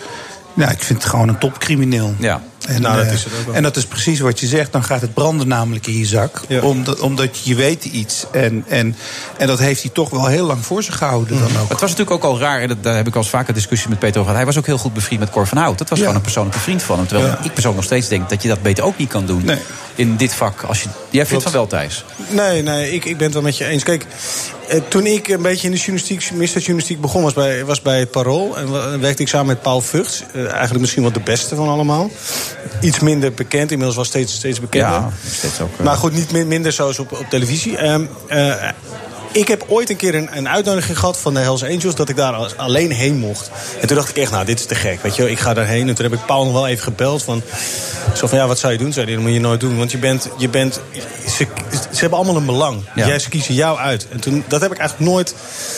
Nou, 0.54 0.72
ik 0.72 0.84
vind 0.84 1.02
het 1.02 1.12
gewoon 1.12 1.28
een 1.28 1.38
topcrimineel. 1.38 2.16
Ja. 2.18 2.42
En, 2.68 2.82
Nou, 2.82 2.96
dat 2.98 3.06
eh, 3.06 3.14
is 3.14 3.24
het 3.24 3.34
ook 3.40 3.46
wel. 3.46 3.56
en 3.56 3.64
dat 3.64 3.76
is 3.78 3.86
precies 3.86 4.20
wat 4.20 4.40
je 4.40 4.48
zegt. 4.48 4.72
Dan 4.72 4.84
gaat 4.84 5.02
het 5.02 5.14
branden 5.14 5.48
namelijk 5.48 5.88
in 5.88 5.98
je 5.98 6.06
zak. 6.06 6.42
Ja. 6.48 6.62
Omdat, 6.62 7.00
omdat 7.00 7.40
je 7.44 7.56
weet 7.56 7.86
iets. 7.86 8.26
En, 8.32 8.64
en, 8.68 8.96
en 9.38 9.48
dat 9.48 9.60
heeft 9.60 9.82
hij 9.82 9.92
toch 9.94 10.10
wel 10.10 10.26
heel 10.26 10.46
lang 10.46 10.66
voor 10.66 10.84
zich 10.84 10.98
gehouden. 10.98 11.40
Dan 11.40 11.48
ook. 11.62 11.70
Het 11.70 11.80
was 11.80 11.90
natuurlijk 11.90 12.12
ook 12.12 12.24
al 12.32 12.40
raar, 12.40 12.62
en 12.62 12.68
dat, 12.68 12.84
daar 12.84 12.96
heb 12.96 13.08
ik 13.08 13.16
al 13.16 13.22
eens 13.22 13.30
vaker 13.30 13.54
discussie 13.54 13.90
met 13.90 14.00
Peter 14.00 14.20
over 14.20 14.32
gehad. 14.32 14.46
Hij 14.46 14.46
was 14.54 14.58
ook 14.58 14.66
heel 14.66 14.78
goed 14.78 14.94
bevriend 14.94 15.20
met 15.20 15.30
Cor 15.30 15.48
van 15.48 15.58
Hout. 15.58 15.78
Dat 15.78 15.90
was 15.90 16.00
gewoon 16.00 16.16
een 16.16 16.22
persoonlijke 16.22 16.60
vriend 16.60 16.84
van 16.84 16.98
hem. 16.98 17.08
Terwijl 17.08 17.30
Ja. 17.30 17.34
ik 17.44 17.54
persoonlijk 17.54 17.76
nog 17.76 17.84
steeds 17.84 18.08
denk 18.08 18.30
dat 18.30 18.42
je 18.42 18.48
dat 18.48 18.62
beter 18.62 18.84
ook 18.84 18.98
niet 18.98 19.10
kan 19.10 19.26
doen. 19.26 19.46
Nee. 19.46 19.58
In 19.96 20.16
dit 20.16 20.34
vak. 20.34 20.62
Als 20.62 20.84
je, 20.84 20.90
jij 21.10 21.26
vindt 21.26 21.30
Klopt. 21.30 21.44
van 21.44 21.52
wel, 21.54 21.68
Thijs. 21.68 22.06
Nee, 22.30 22.62
nee, 22.62 22.92
ik, 22.94 23.06
ik 23.06 23.16
ben 23.18 23.26
het 23.26 23.34
wel 23.34 23.44
met 23.44 23.58
je 23.58 23.66
eens. 23.66 23.84
Kijk, 23.84 24.06
eh, 24.68 24.82
toen 24.88 25.06
ik 25.06 25.28
een 25.28 25.42
beetje 25.42 25.68
in 25.68 25.74
de 25.74 25.80
journalistiek, 25.80 27.02
begon... 27.02 27.24
was 27.24 27.34
bij, 27.34 27.66
was 27.66 27.82
bij 27.82 28.00
het 28.00 28.12
Parool 28.12 28.58
en 28.58 29.00
werkte 29.00 29.22
ik 29.22 29.28
samen 29.28 29.48
met 29.48 29.62
Paul 29.62 29.82
Vugts. 29.82 30.24
Eh, 30.34 30.48
eigenlijk 30.50 30.80
misschien 30.80 31.02
wel 31.04 31.12
de 31.12 31.20
beste 31.20 31.56
van 31.56 31.68
allemaal. 31.70 32.10
Iets 32.82 33.00
minder 33.00 33.34
bekend, 33.34 33.72
inmiddels 33.72 33.98
was 33.98 34.08
steeds, 34.08 34.34
steeds 34.34 34.60
bekender. 34.60 34.90
Ja, 34.90 35.10
steeds 35.32 35.62
ook. 35.62 35.70
eh, 35.78 35.86
Maar 35.86 35.96
goed, 35.98 36.14
niet 36.14 36.32
min- 36.32 36.48
minder 36.48 36.72
zoals 36.72 37.00
op, 37.00 37.12
op 37.12 37.26
televisie. 37.30 37.78
Ik 39.36 39.48
heb 39.48 39.66
ooit 39.68 39.90
een 39.90 39.96
keer 39.96 40.16
een, 40.16 40.30
een 40.38 40.50
uitnodiging 40.50 41.00
gehad 41.00 41.18
van 41.18 41.34
de 41.34 41.40
Hells 41.40 41.64
Angels... 41.64 41.96
dat 41.96 42.10
ik 42.10 42.16
daar 42.16 42.54
alleen 42.56 42.92
heen 42.92 43.18
mocht. 43.18 43.52
En 43.82 43.88
toen 43.88 43.98
dacht 43.98 44.10
ik 44.10 44.18
echt, 44.18 44.32
nou, 44.32 44.46
dit 44.46 44.60
is 44.60 44.66
te 44.66 44.76
gek. 44.76 45.02
Weet 45.02 45.16
je, 45.16 45.22
wel. 45.22 45.32
ik 45.32 45.40
ga 45.40 45.54
daarheen. 45.54 45.88
En 45.88 45.96
toen 45.96 46.06
heb 46.06 46.14
ik 46.14 46.26
Paul 46.26 46.44
nog 46.44 46.54
wel 46.54 46.68
even 46.68 46.84
gebeld. 46.84 47.24
Van, 47.24 47.42
zo 48.16 48.28
van, 48.28 48.38
ja, 48.38 48.48
wat 48.48 48.60
zou 48.60 48.74
je 48.74 48.80
doen? 48.80 48.94
Zei 48.94 49.06
hij, 49.06 49.16
dat 49.16 49.24
moet 49.24 49.34
je 49.34 49.40
nooit 49.40 49.60
doen. 49.60 49.78
Want 49.78 49.92
je 49.92 49.98
bent... 49.98 50.30
Je 50.38 50.50
bent 50.50 50.80
ze, 51.28 51.48
ze 51.72 52.00
hebben 52.00 52.18
allemaal 52.18 52.36
een 52.36 52.46
belang. 52.46 52.82
Ja. 52.96 53.08
Jij, 53.08 53.20
ze 53.20 53.30
kiezen 53.30 53.54
jou 53.54 53.78
uit. 53.78 54.08
En 54.10 54.20
toen, 54.20 54.44
dat 54.48 54.62
heb 54.62 54.72
ik 54.72 54.78
eigenlijk 54.78 55.12
nooit... 55.12 55.36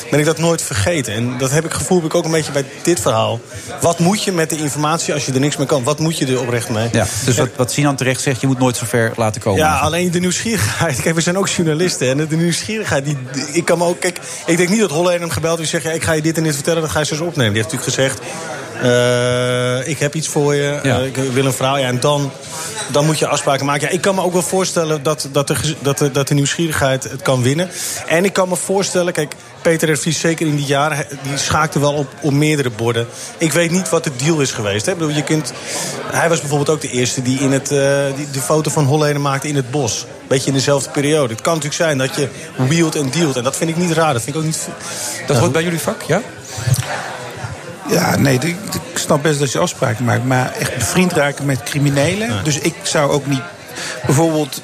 Ben 0.09 0.19
ik 0.19 0.25
dat 0.25 0.37
nooit 0.37 0.61
vergeten. 0.61 1.13
En 1.13 1.37
dat 1.37 1.51
heb 1.51 1.65
ik 1.65 1.71
gevoel 1.71 1.97
heb 1.97 2.05
ik 2.05 2.15
ook 2.15 2.25
een 2.25 2.31
beetje 2.31 2.51
bij 2.51 2.65
dit 2.83 2.99
verhaal. 2.99 3.39
Wat 3.81 3.99
moet 3.99 4.23
je 4.23 4.31
met 4.31 4.49
de 4.49 4.57
informatie 4.57 5.13
als 5.13 5.25
je 5.25 5.33
er 5.33 5.39
niks 5.39 5.57
mee 5.57 5.67
kan? 5.67 5.83
Wat 5.83 5.99
moet 5.99 6.17
je 6.17 6.25
er 6.25 6.41
oprecht 6.41 6.69
mee? 6.69 6.89
ja, 6.91 7.05
dus 7.25 7.37
wat, 7.37 7.49
wat 7.55 7.71
Sinan 7.71 7.95
terecht 7.95 8.21
zegt, 8.21 8.41
je 8.41 8.47
moet 8.47 8.59
nooit 8.59 8.77
zo 8.77 8.85
ver 8.85 9.13
laten 9.15 9.41
komen. 9.41 9.59
Ja, 9.59 9.77
alleen 9.77 10.11
de 10.11 10.19
nieuwsgierigheid. 10.19 11.01
Kijk, 11.01 11.15
we 11.15 11.21
zijn 11.21 11.37
ook 11.37 11.47
journalisten. 11.47 12.09
En 12.09 12.27
de 12.27 12.35
nieuwsgierigheid, 12.35 13.05
die, 13.05 13.17
ik 13.51 13.65
kan 13.65 13.77
me 13.77 13.85
ook. 13.85 13.99
Kijk, 13.99 14.19
ik 14.45 14.57
denk 14.57 14.69
niet 14.69 14.79
dat 14.79 14.91
Holleder 14.91 15.19
hem 15.19 15.29
gebeld 15.29 15.57
heeft 15.57 15.73
en 15.73 15.81
zegt: 15.81 15.83
ja, 15.83 15.91
Ik 15.91 16.03
ga 16.03 16.11
je 16.11 16.21
dit 16.21 16.37
en 16.37 16.43
dit 16.43 16.55
vertellen, 16.55 16.81
dat 16.81 16.91
ga 16.91 16.99
je 16.99 17.11
eens 17.11 17.19
opnemen. 17.19 17.53
Die 17.53 17.61
heeft 17.63 17.71
natuurlijk 17.71 17.95
gezegd: 17.95 18.19
eh, 18.81 19.87
Ik 19.87 19.99
heb 19.99 20.15
iets 20.15 20.27
voor 20.27 20.55
je, 20.55 20.79
Ja. 20.83 20.99
eh, 20.99 21.05
ik 21.05 21.15
wil 21.15 21.45
een 21.45 21.53
verhaal. 21.53 21.77
Ja, 21.77 21.87
en 21.87 21.99
dan, 21.99 22.31
dan 22.91 23.05
moet 23.05 23.19
je 23.19 23.27
afspraken 23.27 23.65
maken. 23.65 23.87
Ja, 23.87 23.93
ik 23.93 24.01
kan 24.01 24.15
me 24.15 24.21
ook 24.21 24.33
wel 24.33 24.41
voorstellen 24.41 25.03
dat, 25.03 25.27
dat, 25.31 25.47
de, 25.47 25.75
dat, 25.79 25.97
de, 25.97 26.11
dat 26.11 26.27
de 26.27 26.33
nieuwsgierigheid 26.33 27.03
het 27.03 27.21
kan 27.21 27.41
winnen. 27.43 27.69
En 28.07 28.25
ik 28.25 28.33
kan 28.33 28.49
me 28.49 28.55
voorstellen, 28.55 29.13
kijk, 29.13 29.35
Peter 29.61 29.91
R. 29.91 29.97
Vries, 29.97 30.19
zeker 30.19 30.47
in 30.47 30.55
die 30.55 30.65
jaren, 30.65 31.05
die 31.23 31.37
schaakte 31.37 31.79
wel 31.79 31.93
op, 31.93 32.07
op 32.21 32.31
meerdere 32.33 32.69
borden. 32.69 33.07
Ik 33.37 33.51
weet 33.53 33.71
niet 33.71 33.89
wat 33.89 34.03
de 34.03 34.11
deal 34.15 34.39
is 34.39 34.51
geweest. 34.51 34.85
Hè. 34.85 34.91
Ik 34.91 34.97
bedoel, 34.97 35.15
je 35.15 35.23
kunt, 35.23 35.53
hij 36.11 36.29
was 36.29 36.39
bijvoorbeeld 36.39 36.69
ook 36.69 36.81
de 36.81 36.89
eerste 36.91 37.21
die, 37.21 37.39
in 37.39 37.51
het, 37.51 37.71
eh, 37.71 37.87
die 38.15 38.29
de 38.31 38.39
foto 38.41 38.71
van 38.71 38.85
Holleden 38.85 39.21
maakte 39.21 39.47
in 39.47 39.55
het 39.55 39.71
bos. 39.71 40.05
Beetje 40.27 40.47
in 40.47 40.53
dezelfde 40.53 40.89
periode. 40.89 41.33
Het 41.33 41.41
kan 41.41 41.53
natuurlijk 41.53 41.81
zijn 41.81 41.97
dat 41.97 42.15
je 42.15 42.27
wheelt 42.55 42.95
en 42.95 43.09
dealt. 43.09 43.35
En 43.35 43.43
dat 43.43 43.55
vind 43.55 43.69
ik 43.69 43.77
niet 43.77 43.91
raar. 43.91 44.13
Dat 44.13 44.21
vind 44.21 44.35
ik 44.35 44.41
ook 44.41 44.47
niet. 44.47 44.67
Dat 45.27 45.37
hoort 45.37 45.51
bij 45.51 45.63
jullie 45.63 45.79
vak, 45.79 46.01
ja? 46.01 46.21
Ja, 47.89 48.17
nee, 48.17 48.33
ik, 48.33 48.55
ik 48.91 48.97
snap 48.97 49.21
best 49.21 49.39
dat 49.39 49.51
je 49.51 49.59
afspraken 49.59 50.05
maakt. 50.05 50.23
Maar 50.25 50.51
echt 50.51 50.73
bevriend 50.73 51.11
raken 51.11 51.45
met 51.45 51.63
criminelen. 51.63 52.43
Dus 52.43 52.59
ik 52.59 52.75
zou 52.83 53.11
ook 53.11 53.25
niet. 53.25 53.41
Bijvoorbeeld. 54.05 54.61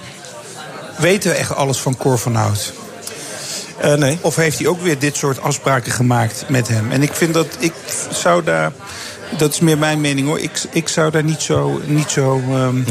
Weten 0.98 1.32
we 1.32 1.38
echt 1.38 1.56
alles 1.56 1.78
van 1.78 1.98
Cor 1.98 2.18
van 2.18 2.36
Hout? 2.36 2.74
Eh, 3.78 3.94
nee. 3.94 4.18
Of 4.22 4.36
heeft 4.36 4.58
hij 4.58 4.68
ook 4.68 4.82
weer 4.82 5.00
dit 5.00 5.16
soort 5.16 5.42
afspraken 5.42 5.92
gemaakt 5.92 6.46
met 6.48 6.68
hem? 6.68 6.92
En 6.92 7.04
ik 7.04 7.14
vind 7.14 7.34
dat. 7.34 7.48
Ik 7.60 7.74
zou 8.12 8.44
daar. 8.44 8.72
Dat 9.38 9.54
is 9.54 9.60
meer 9.60 9.78
mijn 9.78 10.02
mening 10.02 10.28
hoor. 10.28 10.39
Ik, 10.39 10.52
ik 10.72 10.88
zou 10.88 11.12
daar 11.12 11.24
niet 11.24 11.41
zo, 11.41 11.82
niet 11.86 12.10
zo 12.10 12.41
ehm, 12.50 12.82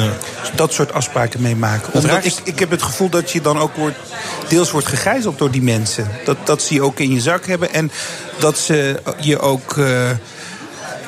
dat 0.55 0.72
soort 0.72 0.92
afspraken 0.92 1.42
mee 1.42 1.57
maken. 1.57 1.92
Omdat 1.92 2.24
ik, 2.24 2.35
ik 2.44 2.59
heb 2.59 2.70
het 2.70 2.83
gevoel 2.83 3.09
dat 3.09 3.31
je 3.31 3.40
dan 3.40 3.59
ook 3.59 3.76
wordt, 3.76 3.96
deels 4.48 4.70
wordt 4.70 4.87
gegijzeld 4.87 5.38
door 5.38 5.50
die 5.50 5.62
mensen. 5.62 6.09
Dat, 6.24 6.37
dat 6.44 6.62
ze 6.62 6.74
je 6.74 6.83
ook 6.83 7.00
in 7.00 7.12
je 7.12 7.20
zak 7.20 7.46
hebben. 7.46 7.72
En 7.74 7.90
dat 8.38 8.59
ze 8.59 9.00
je 9.20 9.38
ook 9.38 9.76
eh, 9.78 10.11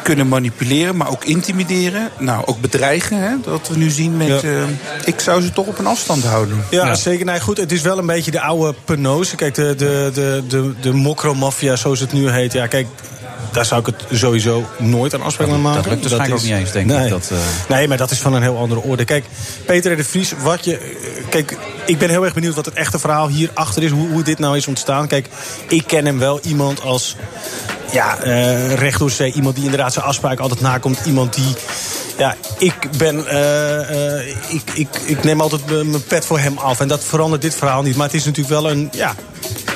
kunnen 0.02 0.28
manipuleren, 0.28 0.96
maar 0.96 1.10
ook 1.10 1.24
intimideren. 1.24 2.10
Nou, 2.18 2.46
ook 2.46 2.60
bedreigen, 2.60 3.18
hè, 3.18 3.34
dat 3.44 3.68
we 3.68 3.76
nu 3.76 3.90
zien 3.90 4.16
met... 4.16 4.28
Ja. 4.28 4.40
eh, 4.40 4.62
ik 5.04 5.20
zou 5.20 5.42
ze 5.42 5.52
toch 5.52 5.66
op 5.66 5.78
een 5.78 5.86
afstand 5.86 6.24
houden. 6.24 6.64
Ja, 6.70 6.94
zeker. 6.94 7.24
Nee, 7.24 7.40
goed, 7.40 7.56
het 7.56 7.72
is 7.72 7.82
wel 7.82 7.98
een 7.98 8.06
beetje 8.06 8.30
de 8.30 8.40
oude 8.40 8.74
penose. 8.84 9.36
Kijk, 9.36 9.54
de, 9.54 9.74
de, 9.74 10.10
de, 10.14 10.42
de, 10.48 10.72
de 10.80 10.92
mokromafia, 10.92 11.76
zoals 11.76 12.00
het 12.00 12.12
nu 12.12 12.30
heet. 12.30 12.52
Ja, 12.52 12.66
kijk, 12.66 12.86
daar 13.54 13.64
zou 13.64 13.80
ik 13.80 13.86
het 13.86 14.18
sowieso 14.18 14.64
nooit 14.78 15.14
aan 15.14 15.22
afspraak 15.22 15.48
mee 15.48 15.58
maken. 15.58 15.82
dat 15.82 15.90
lukt 15.90 16.00
waarschijnlijk 16.00 16.40
ook 16.40 16.48
niet 16.48 16.58
eens, 16.58 16.72
denk 16.72 16.90
ik, 16.90 16.96
nee. 16.96 17.08
dat, 17.08 17.30
eh. 17.32 17.38
Nee, 17.68 17.88
maar 17.88 17.96
dat 17.96 18.10
is 18.10 18.18
van 18.18 18.34
een 18.34 18.42
heel 18.42 18.58
andere 18.58 18.80
orde. 18.80 19.04
Kijk, 19.04 19.24
Peter 19.66 19.96
de 19.96 20.04
Vries, 20.04 20.32
wat 20.42 20.64
je... 20.64 20.96
Kijk, 21.28 21.56
ik 21.86 21.98
ben 21.98 22.10
heel 22.10 22.24
erg 22.24 22.34
benieuwd 22.34 22.54
wat 22.54 22.64
het 22.64 22.74
echte 22.74 22.98
verhaal 22.98 23.28
hierachter 23.28 23.82
is. 23.82 23.90
Hoe, 23.90 24.08
hoe 24.08 24.22
dit 24.22 24.38
nou 24.38 24.56
is 24.56 24.66
ontstaan. 24.66 25.06
Kijk, 25.06 25.28
ik 25.68 25.86
ken 25.86 26.06
hem 26.06 26.18
wel. 26.18 26.40
Iemand 26.40 26.82
als... 26.82 27.16
Ja, 27.92 28.18
eh 28.18 28.74
recht 28.74 28.98
door 28.98 29.10
zee. 29.10 29.32
Iemand 29.32 29.54
die 29.54 29.64
inderdaad 29.64 29.92
zijn 29.92 30.04
afspraak 30.04 30.38
altijd 30.38 30.60
nakomt. 30.60 31.00
Iemand 31.06 31.34
die... 31.34 31.54
Ja, 32.18 32.36
ik 32.58 32.74
ben... 32.98 33.26
eh, 33.28 34.28
ik, 34.28 34.62
ik, 34.74 34.88
ik 35.06 35.24
neem 35.24 35.40
altijd 35.40 35.66
mijn 35.66 35.90
mijn 35.90 36.04
pet 36.04 36.24
voor 36.24 36.38
hem 36.38 36.58
af. 36.58 36.80
En 36.80 36.88
dat 36.88 37.04
verandert 37.04 37.42
dit 37.42 37.54
verhaal 37.54 37.82
niet. 37.82 37.96
Maar 37.96 38.06
het 38.06 38.14
is 38.14 38.24
natuurlijk 38.24 38.60
wel 38.60 38.70
een... 38.70 38.88
Ja, 38.92 39.14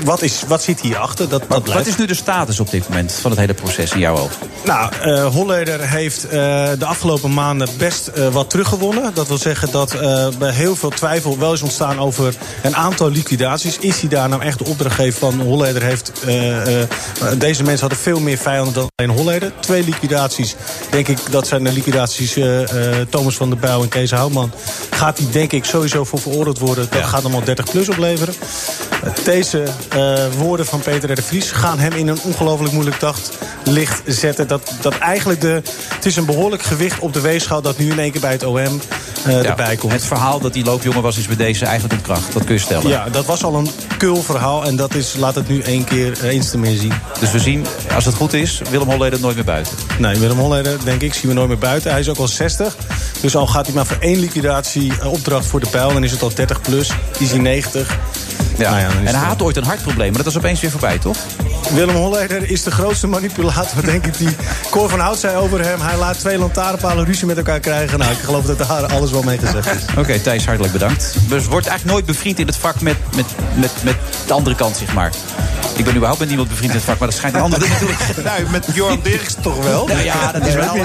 wat, 0.05 0.23
is, 0.23 0.43
wat 0.47 0.63
zit 0.63 0.81
hierachter? 0.81 1.29
Dat, 1.29 1.43
dat 1.49 1.67
Wat, 1.67 1.87
is 1.87 1.97
nu 1.97 2.07
de 2.07 2.15
status 2.15 2.61
op 2.61 2.71
dit 2.71 2.89
moment 2.89 3.13
van 3.13 3.31
het 3.31 3.41
hele 3.41 3.55
proces 3.55 3.93
in 3.93 3.99
jouw 3.99 4.17
ogen? 4.17 4.37
Nou, 4.65 4.93
eh 5.03 5.27
Holleder 5.27 5.89
heeft 5.89 6.25
eh, 6.25 6.31
de 6.79 6.85
afgelopen 6.85 7.35
maanden 7.35 7.69
best 7.79 8.07
eh, 8.07 8.29
wat 8.29 8.51
teruggewonnen. 8.51 9.15
Dat 9.15 9.29
wil 9.29 9.39
zeggen 9.39 9.71
dat 9.71 9.97
bij 10.39 10.53
heel 10.53 10.77
veel 10.77 10.91
twijfel 10.91 11.39
wel 11.39 11.53
is 11.53 11.63
ontstaan 11.63 11.99
over 11.99 12.35
een 12.63 12.77
aantal 12.77 13.11
liquidaties. 13.11 13.79
Is 13.79 14.01
hij 14.01 14.09
daar 14.09 14.29
nou 14.29 14.43
echt 14.43 14.59
de 14.59 14.65
opdrachtgever 14.65 15.19
van? 15.19 15.41
Holleder 15.41 15.83
heeft... 15.83 16.13
deze 17.39 17.63
mensen 17.63 17.81
hadden 17.81 17.99
veel 17.99 18.21
meer 18.21 18.39
vijanden 18.39 18.75
dan 18.75 18.89
alleen 18.95 19.17
Holleder. 19.17 19.53
Twee 19.61 19.85
liquidaties, 19.85 20.57
denk 20.91 21.09
ik, 21.09 21.19
dat 21.31 21.47
zijn 21.47 21.65
de 21.65 21.73
liquidaties 21.73 22.37
Thomas 23.11 23.37
van 23.37 23.51
der 23.51 23.59
Bijl 23.59 23.83
en 23.83 23.89
Kees 23.89 24.11
Houtman. 24.11 24.53
Gaat 24.91 25.19
hij 25.19 25.27
denk 25.31 25.53
ik 25.53 25.65
sowieso 25.65 26.05
voor 26.05 26.19
veroordeeld 26.19 26.59
worden. 26.59 26.87
Dat 26.91 27.05
gaat 27.05 27.23
hem 27.23 27.35
al 27.35 27.45
30 27.45 27.71
plus 27.71 27.89
opleveren. 27.89 28.35
Deze 29.25 29.65
eh, 29.89 30.27
woorden 30.39 30.67
van 30.67 30.81
Peter 30.81 31.11
R. 31.11 31.15
de 31.15 31.23
Vries 31.23 31.51
gaan 31.51 31.79
hem 31.79 31.93
in 31.93 32.09
een 32.09 32.21
ongelooflijk 32.23 32.73
moeilijk 32.73 33.01
daglicht 33.01 34.03
zetten. 34.07 34.49
Dat, 34.49 34.73
dat 34.81 34.99
eigenlijk 34.99 35.41
de, 35.41 35.63
het 35.95 36.07
is 36.07 36.17
een 36.17 36.25
behoorlijk 36.25 36.63
gewicht 36.63 36.99
op 36.99 37.13
de 37.13 37.21
weegschaal 37.21 37.63
dat 37.63 37.79
nu 37.79 37.91
in 37.91 37.99
één 37.99 38.11
keer 38.11 38.21
bij 38.21 38.33
het 38.33 38.45
OM 38.45 38.81
eh, 39.25 39.43
Ja, 39.43 39.43
erbij 39.43 39.77
komt. 39.77 39.93
Het 39.93 40.05
verhaal 40.05 40.41
dat 40.41 40.53
die 40.53 40.65
loopjongen 40.65 41.03
was, 41.03 41.19
is 41.19 41.27
bij 41.27 41.37
deze 41.37 41.65
eigenlijk 41.65 41.95
een 41.95 42.03
kracht. 42.03 42.33
Dat 42.33 42.45
kun 42.45 42.55
je 42.55 42.61
stellen. 42.61 42.89
Ja, 42.89 43.09
dat 43.09 43.27
was 43.27 43.45
al 43.45 43.55
een 43.55 43.71
kul 43.99 44.23
verhaal 44.23 44.65
en 44.65 44.77
dat 44.77 44.95
is, 44.95 45.15
laat 45.17 45.35
het 45.35 45.49
nu 45.49 45.61
één 45.61 45.85
keer 45.85 46.19
eh, 46.21 46.29
eens 46.29 46.51
te 46.51 46.59
meer 46.59 46.77
zien. 46.77 46.93
Dus 47.21 47.31
we 47.31 47.39
zien, 47.39 47.67
als 47.95 48.05
het 48.05 48.15
goed 48.15 48.33
is, 48.33 48.61
Willem 48.71 48.89
Holleder 48.89 49.21
nooit 49.21 49.35
meer 49.35 49.45
buiten. 49.45 49.73
Nee, 49.99 50.19
Willem 50.19 50.39
Holleder, 50.39 50.85
denk 50.85 51.03
ik, 51.03 51.15
zien 51.15 51.29
we 51.29 51.35
nooit 51.35 51.49
meer 51.49 51.59
buiten. 51.59 51.91
Hij 51.91 52.01
is 52.01 52.09
ook 52.09 52.19
al 52.19 52.29
60. 52.29 52.77
Dus 53.21 53.37
al 53.37 53.47
gaat 53.47 53.67
hij 53.67 53.75
maar 53.75 53.87
voor 53.87 53.97
één 54.01 54.19
liquidatie 54.19 54.93
eh, 55.01 55.13
opdracht 55.13 55.47
voor 55.47 55.61
de 55.61 55.69
pijl... 55.69 55.93
dan 55.93 56.05
is 56.05 56.11
het 56.11 56.23
al 56.23 56.35
30 56.35 56.61
plus, 56.61 56.91
is 57.19 57.31
hij 57.31 57.39
90. 57.39 57.99
Ja. 58.59 58.71
Nou 58.71 58.81
ja, 58.81 58.89
en 59.05 59.15
hij 59.15 59.27
had 59.27 59.43
ooit 59.43 59.57
een 59.57 59.65
hartprobleem, 59.65 60.13
maar 60.13 60.23
dat 60.23 60.33
is 60.33 60.39
opeens 60.39 60.61
weer 60.61 60.71
voorbij, 60.71 60.99
toch? 60.99 61.17
Willem 61.75 61.95
Holleder 61.95 62.51
is 62.51 62.63
de 62.63 62.71
grootste 62.71 63.07
manipulator, 63.07 63.85
denk 63.93 64.07
ik. 64.07 64.19
Die 64.19 64.37
Cor 64.71 64.89
van 64.89 65.01
Hout 65.01 65.19
zei 65.19 65.37
over 65.37 65.65
hem... 65.65 65.81
hij 65.81 65.97
laat 65.97 66.19
twee 66.19 66.39
lantaarnpalen 66.39 67.05
ruzie 67.05 67.27
met 67.27 67.37
elkaar 67.37 67.61
krijgen. 67.61 67.99
Nou, 67.99 68.13
ik 68.13 68.19
geloof 68.19 68.45
dat 68.45 68.59
daar 68.59 68.87
alles 68.87 69.11
wel 69.11 69.23
mee 69.23 69.39
gezegd 69.39 69.67
is. 69.67 69.83
Oké, 69.97 70.21
Thijs, 70.21 70.47
hartelijk 70.47 70.73
bedankt. 70.73 71.15
Dus 71.29 71.47
wordt 71.47 71.67
eigenlijk 71.67 71.97
nooit 71.97 72.07
bevriend 72.07 72.39
in 72.39 72.47
het 72.47 72.57
vak 72.57 72.81
met, 72.81 72.97
met, 73.17 73.27
met, 73.55 73.71
met 73.83 73.97
de 74.27 74.33
andere 74.33 74.57
kant, 74.57 74.77
zeg 74.77 74.95
maar. 74.95 75.11
Ik 75.77 75.85
ben 75.85 75.93
überhaupt 75.95 76.19
met 76.19 76.29
niemand 76.29 76.49
bevriend 76.49 76.71
in 76.71 76.77
het 76.77 76.87
vak, 76.87 76.99
maar 76.99 77.09
dat 77.09 77.17
schijnt 77.17 77.35
een 77.37 77.43
andere 77.43 77.69
natuurlijk. 77.73 78.01
Nou, 78.25 78.51
met 78.51 78.67
Johan 78.73 79.01
Dirks 79.03 79.35
toch 79.41 79.65
wel? 79.65 79.89
Ja, 79.91 79.99
ja, 79.99 80.33
dat 80.33 80.47
is 80.47 80.55
wel. 80.55 80.77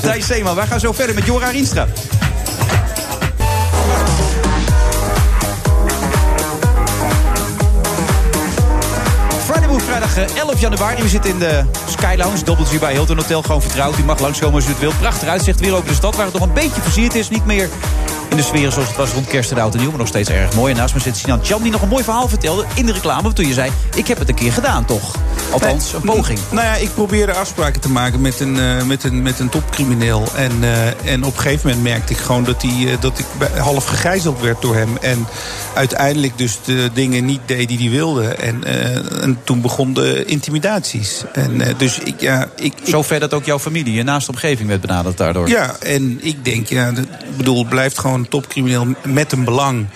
Thijs 0.00 0.26
Zeeman, 0.26 0.54
wij 0.54 0.66
gaan 0.66 0.80
zo 0.80 0.92
verder 0.92 1.14
met 1.14 1.24
Jora 1.24 1.48
Rienstra. 1.48 1.86
Friday 10.12 10.34
Move, 10.34 10.36
vrijdag 10.36 10.36
eh, 10.36 10.36
11 10.36 10.60
januari. 10.60 11.02
We 11.02 11.08
zitten 11.08 11.30
in 11.30 11.38
de 11.38 11.64
Sky 11.88 12.14
Lounge, 12.16 12.44
dobbeltje 12.44 12.78
bij 12.78 12.92
Hilton 12.92 13.16
Hotel. 13.16 13.42
Gewoon 13.42 13.62
vertrouwd. 13.62 13.98
U 13.98 14.04
mag 14.04 14.18
langskomen 14.18 14.54
als 14.54 14.64
u 14.64 14.68
het 14.68 14.78
wilt. 14.78 14.98
Prachtig 14.98 15.28
uitzicht 15.28 15.60
weer 15.60 15.74
over 15.74 15.88
de 15.88 15.94
stad, 15.94 16.16
waar 16.16 16.24
het 16.24 16.34
nog 16.34 16.42
een 16.42 16.52
beetje 16.52 16.80
versierd 16.80 17.14
is. 17.14 17.28
Niet 17.28 17.46
meer 17.46 17.68
in 18.32 18.38
de 18.38 18.44
sfeer 18.44 18.72
zoals 18.72 18.88
het 18.88 18.96
was 18.96 19.12
rond 19.12 19.26
kerst 19.26 19.50
en 19.50 19.58
oud 19.58 19.74
en 19.74 19.80
nieuw. 19.80 19.88
Maar 19.88 19.98
nog 19.98 20.08
steeds 20.08 20.28
erg 20.28 20.54
mooi. 20.54 20.72
En 20.72 20.78
naast 20.78 20.94
me 20.94 21.00
zit 21.00 21.16
Sinan 21.16 21.40
Cham, 21.42 21.62
die 21.62 21.72
nog 21.72 21.82
een 21.82 21.88
mooi 21.88 22.04
verhaal 22.04 22.28
vertelde 22.28 22.64
in 22.74 22.86
de 22.86 22.92
reclame. 22.92 23.32
Toen 23.32 23.46
je 23.46 23.52
zei, 23.52 23.70
ik 23.94 24.06
heb 24.06 24.18
het 24.18 24.28
een 24.28 24.34
keer 24.34 24.52
gedaan, 24.52 24.84
toch? 24.84 25.14
Althans, 25.50 25.92
een 25.92 26.00
poging. 26.00 26.38
Nou 26.50 26.66
ja, 26.66 26.74
ik 26.74 26.94
probeerde 26.94 27.32
afspraken 27.34 27.80
te 27.80 27.88
maken 27.88 28.20
met 28.20 28.40
een, 28.40 28.58
eh, 28.58 28.82
met 28.82 29.04
een, 29.04 29.22
met 29.22 29.38
een 29.38 29.48
topcrimineel. 29.48 30.24
En, 30.36 30.52
eh, 30.60 31.12
en 31.12 31.24
op 31.24 31.34
een 31.34 31.40
gegeven 31.40 31.66
moment 31.68 31.82
merkte 31.84 32.12
ik 32.12 32.18
gewoon 32.18 32.44
dat, 32.44 32.62
hij, 32.62 32.92
eh, 32.92 33.00
dat 33.00 33.18
ik 33.18 33.26
half 33.58 33.86
gegijzeld 33.86 34.40
werd 34.40 34.62
door 34.62 34.74
hem. 34.74 34.96
En 35.00 35.26
uiteindelijk 35.74 36.38
dus 36.38 36.58
de 36.64 36.90
dingen 36.94 37.24
niet 37.24 37.40
deed 37.46 37.68
die 37.68 37.78
hij 37.78 37.90
wilde. 37.90 38.28
En, 38.28 38.64
en 39.22 39.38
toen 39.44 39.60
begonnen 39.60 39.94
de 39.94 40.24
intimidaties. 40.24 41.24
En, 41.32 41.62
dus 41.76 41.98
ik, 41.98 42.20
ja, 42.20 42.48
ik, 42.56 42.72
Zover 42.82 43.20
dat 43.20 43.34
ook 43.34 43.44
jouw 43.44 43.58
familie, 43.58 43.94
je 43.94 44.02
naaste 44.02 44.30
omgeving 44.30 44.68
werd 44.68 44.80
benaderd 44.80 45.16
daardoor. 45.16 45.48
Ja, 45.48 45.76
en 45.80 46.18
ik 46.22 46.44
denk, 46.44 46.68
ja, 46.68 46.92
dat- 46.92 47.06
bedoel, 47.36 47.58
het 47.58 47.68
blijft 47.68 47.98
gewoon 47.98 48.21
een 48.22 48.28
topcrimineel 48.28 48.86
met 49.06 49.32
een 49.32 49.44
belang. 49.44 49.86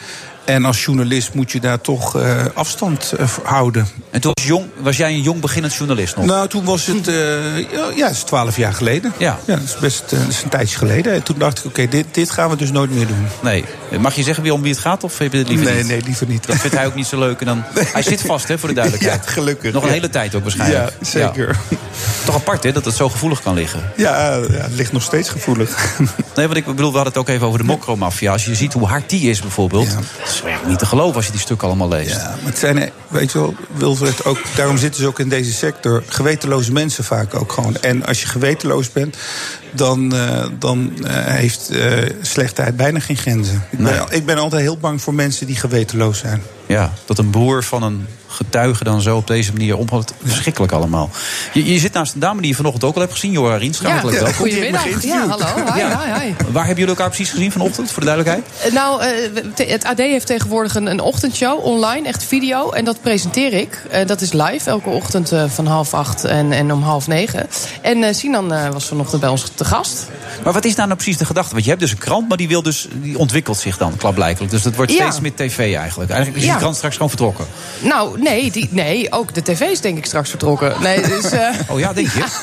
En 0.47 0.65
als 0.65 0.85
journalist 0.85 1.35
moet 1.35 1.53
je 1.53 1.61
daar 1.61 1.81
toch 1.81 2.17
eh, 2.17 2.45
afstand 2.55 3.13
eh, 3.13 3.29
houden. 3.43 3.89
En 4.11 4.21
toen 4.21 4.33
was, 4.35 4.45
jong, 4.47 4.65
was 4.81 4.97
jij 4.97 5.13
een 5.13 5.23
jong 5.23 5.41
beginnend 5.41 5.75
journalist 5.75 6.17
nog? 6.17 6.25
Nou, 6.25 6.49
toen 6.49 6.65
was 6.65 6.87
het, 6.87 7.09
eh, 7.09 7.97
ja, 7.97 8.09
is 8.09 8.23
twaalf 8.23 8.57
jaar 8.57 8.73
geleden. 8.75 9.13
Ja. 9.19 9.39
dat 9.45 9.63
is 9.63 9.77
best 9.79 10.11
dat 10.11 10.29
is 10.29 10.43
een 10.43 10.49
tijdje 10.49 10.79
geleden. 10.79 11.13
En 11.13 11.23
toen 11.23 11.39
dacht 11.39 11.59
ik, 11.59 11.65
oké, 11.65 11.89
dit, 11.89 12.07
dit 12.11 12.31
gaan 12.31 12.51
we 12.51 12.57
dus 12.57 12.71
nooit 12.71 12.91
meer 12.91 13.07
doen. 13.07 13.27
Nee. 13.43 13.65
Mag 14.01 14.15
je 14.15 14.23
zeggen 14.23 14.43
wie 14.43 14.55
om 14.55 14.63
wie 14.63 14.73
het 14.73 14.81
gaat 14.81 15.05
of 15.05 15.19
heb 15.19 15.33
je 15.33 15.39
het 15.39 15.49
liever 15.49 15.67
Nee, 15.67 15.77
niet? 15.77 15.87
nee, 15.87 16.03
liever 16.03 16.27
niet. 16.27 16.47
Dat 16.47 16.57
vindt 16.57 16.77
hij 16.77 16.87
ook 16.87 16.95
niet 16.95 17.07
zo 17.07 17.19
leuk. 17.19 17.41
En 17.41 17.47
dan, 17.47 17.65
Hij 17.75 18.03
zit 18.03 18.21
vast, 18.21 18.49
hè, 18.49 18.59
voor 18.59 18.69
de 18.69 18.75
duidelijkheid. 18.83 19.25
Ja, 19.25 19.31
gelukkig. 19.31 19.73
Nog 19.73 19.83
een 19.83 19.89
ja. 19.89 19.95
hele 19.95 20.11
tijd 20.11 20.35
ook 20.35 20.43
waarschijnlijk. 20.43 20.93
Ja, 21.01 21.07
zeker. 21.07 21.59
Ja. 21.69 21.77
Toch 22.25 22.35
apart, 22.35 22.63
hè, 22.63 22.73
dat 22.73 22.85
het 22.85 22.95
zo 22.95 23.09
gevoelig 23.09 23.43
kan 23.43 23.55
liggen. 23.55 23.91
Ja, 23.97 24.35
ja, 24.35 24.41
het 24.41 24.75
ligt 24.75 24.93
nog 24.93 25.03
steeds 25.03 25.29
gevoelig. 25.29 25.95
Nee, 26.35 26.47
want 26.47 26.59
ik 26.59 26.65
bedoel, 26.65 26.91
we 26.91 26.97
hadden 26.97 27.13
het 27.13 27.17
ook 27.17 27.29
even 27.29 27.47
over 27.47 27.59
de 27.59 27.65
mokromafia. 27.65 28.33
Als 28.33 28.45
je 28.45 28.55
ziet 28.55 28.73
hoe 28.73 28.87
hard 28.87 29.11
die 29.11 29.31
is 29.31 29.41
bijvoorbeeld. 29.41 29.97
Is 30.37 30.43
eigenlijk 30.43 30.71
niet 30.71 30.79
te 30.79 30.87
geloven 30.87 31.17
als 31.17 31.27
je 31.27 31.33
die 31.33 31.41
stukken 31.41 31.69
allemaal 31.69 31.89
leest. 31.89 32.11
Ja, 32.11 32.35
maar 32.43 32.51
het 32.51 32.59
zijn, 32.59 32.91
weet 33.09 33.33
je 33.33 33.39
wel, 33.39 33.55
Wilfred, 33.75 34.25
ook, 34.25 34.39
daarom 34.57 34.77
zitten 34.77 35.01
ze 35.01 35.07
ook 35.07 35.19
in 35.19 35.29
deze 35.29 35.53
sector. 35.53 36.03
Gewetenloze 36.09 36.73
mensen 36.73 37.05
vaak 37.05 37.35
ook 37.35 37.53
gewoon. 37.53 37.77
En 37.77 38.07
als 38.07 38.21
je 38.21 38.27
gewetenloos 38.27 38.93
bent, 38.93 39.17
dan, 39.73 40.15
eh, 40.15 40.47
dan 40.59 41.05
eh, 41.05 41.25
heeft 41.25 41.71
eh, 41.71 42.11
slechtheid 42.21 42.77
bijna 42.77 43.01
geen 43.01 43.17
grenzen. 43.17 43.65
Ik 43.71 43.79
ben, 43.79 44.05
ik 44.11 44.27
ben 44.27 44.39
altijd 44.39 44.63
heel 44.63 44.79
bang 44.79 45.03
voor 45.03 45.15
mensen 45.15 45.47
die 45.47 45.57
gewetenloos 45.57 46.19
zijn. 46.19 46.43
Ja, 46.67 46.93
dat 47.05 47.19
een 47.19 47.31
broer 47.31 47.65
van 47.65 47.83
een 47.83 48.07
getuige 48.37 48.85
dan 48.85 49.01
zo 49.01 49.17
op 49.17 49.27
deze 49.27 49.53
manier 49.53 49.77
omgaat. 49.77 50.13
Verschrikkelijk 50.25 50.73
allemaal. 50.73 51.11
Je, 51.53 51.73
je 51.73 51.79
zit 51.79 51.93
naast 51.93 52.15
een 52.15 52.21
dame 52.21 52.41
die 52.41 52.51
je 52.51 52.57
vanochtend 52.57 52.85
ook 52.85 52.95
al 52.95 53.01
hebt 53.01 53.13
gezien, 53.13 53.31
Jora 53.31 53.57
Riens. 53.57 53.79
Ja, 53.79 54.03
welkom. 54.03 54.33
goedemiddag. 54.33 55.03
Ja, 55.05 55.27
hallo. 55.29 55.45
Hi, 55.73 55.79
Ja. 55.79 56.01
hi, 56.05 56.21
hi. 56.27 56.35
Waar 56.53 56.67
hebben 56.67 56.83
jullie 56.85 56.89
elkaar 56.89 57.09
precies 57.09 57.31
gezien 57.31 57.53
vanochtend, 57.53 57.91
voor 57.91 58.03
de 58.05 58.09
duidelijkheid? 58.09 58.47
Eh, 58.65 58.73
Nou, 58.73 59.03
eh, 59.03 59.69
het 59.69 59.85
AD 59.85 59.99
heeft 59.99 60.27
tegenwoordig 60.27 60.75
een, 60.75 60.87
een 60.87 61.01
ochtendshow 61.01 61.65
online, 61.65 62.07
echt 62.09 62.25
video. 62.25 62.71
En 62.71 62.85
dat 62.85 63.01
presenteer 63.01 63.53
ik. 63.53 63.83
Eh, 63.91 64.07
dat 64.07 64.21
is 64.21 64.33
live, 64.33 64.71
elke 64.71 64.89
ochtend 64.89 65.33
eh, 65.33 65.45
van 65.49 65.67
half 65.67 65.95
acht 65.95 66.25
en, 66.25 66.53
en 66.53 66.73
om 66.73 66.83
half 66.83 67.07
negen. 67.07 67.47
En 67.83 68.03
eh, 68.03 68.15
Sinan 68.15 68.53
eh, 68.53 68.69
was 68.69 68.85
vanochtend 68.85 69.21
bij 69.21 69.31
ons 69.31 69.51
te 69.55 69.65
gast. 69.65 70.07
Maar 70.45 70.53
wat 70.53 70.65
is 70.65 70.75
daar 70.75 70.87
nou 70.87 70.99
precies 70.99 71.17
de 71.19 71.25
gedachte? 71.25 71.53
Want 71.53 71.63
je 71.65 71.71
hebt 71.71 71.83
dus 71.83 71.91
een 71.91 71.99
krant, 71.99 72.29
maar 72.29 72.37
die, 72.37 72.49
wil 72.49 72.63
dus, 72.63 72.89
die 72.93 73.19
ontwikkelt 73.19 73.57
zich 73.59 73.77
dan 73.77 73.97
klaarblijkelijk. 73.97 74.53
Dus 74.53 74.63
dat 74.63 74.75
wordt 74.75 74.93
Ja. 74.93 74.99
steeds 75.11 75.21
meer 75.21 75.35
tv 75.35 75.59
eigenlijk. 75.75 76.11
Eigenlijk 76.11 76.41
is 76.41 76.45
Ja. 76.45 76.51
die 76.51 76.61
krant 76.61 76.77
straks 76.77 76.95
gewoon 76.95 77.09
vertrokken. 77.09 77.47
Nou, 77.81 78.21
nee, 78.31 78.51
die, 78.51 78.69
nee, 78.71 79.13
ook 79.13 79.35
de 79.35 79.43
tv 79.43 79.61
is 79.61 79.81
denk 79.81 79.99
ik 79.99 80.07
straks 80.07 80.31
vertrokken. 80.31 80.73
Nee, 80.81 81.01
dus, 81.03 81.31
eh, 81.31 81.49
Oh 81.71 81.79
ja, 81.79 81.93
denk 81.93 82.09
je? 82.09 82.25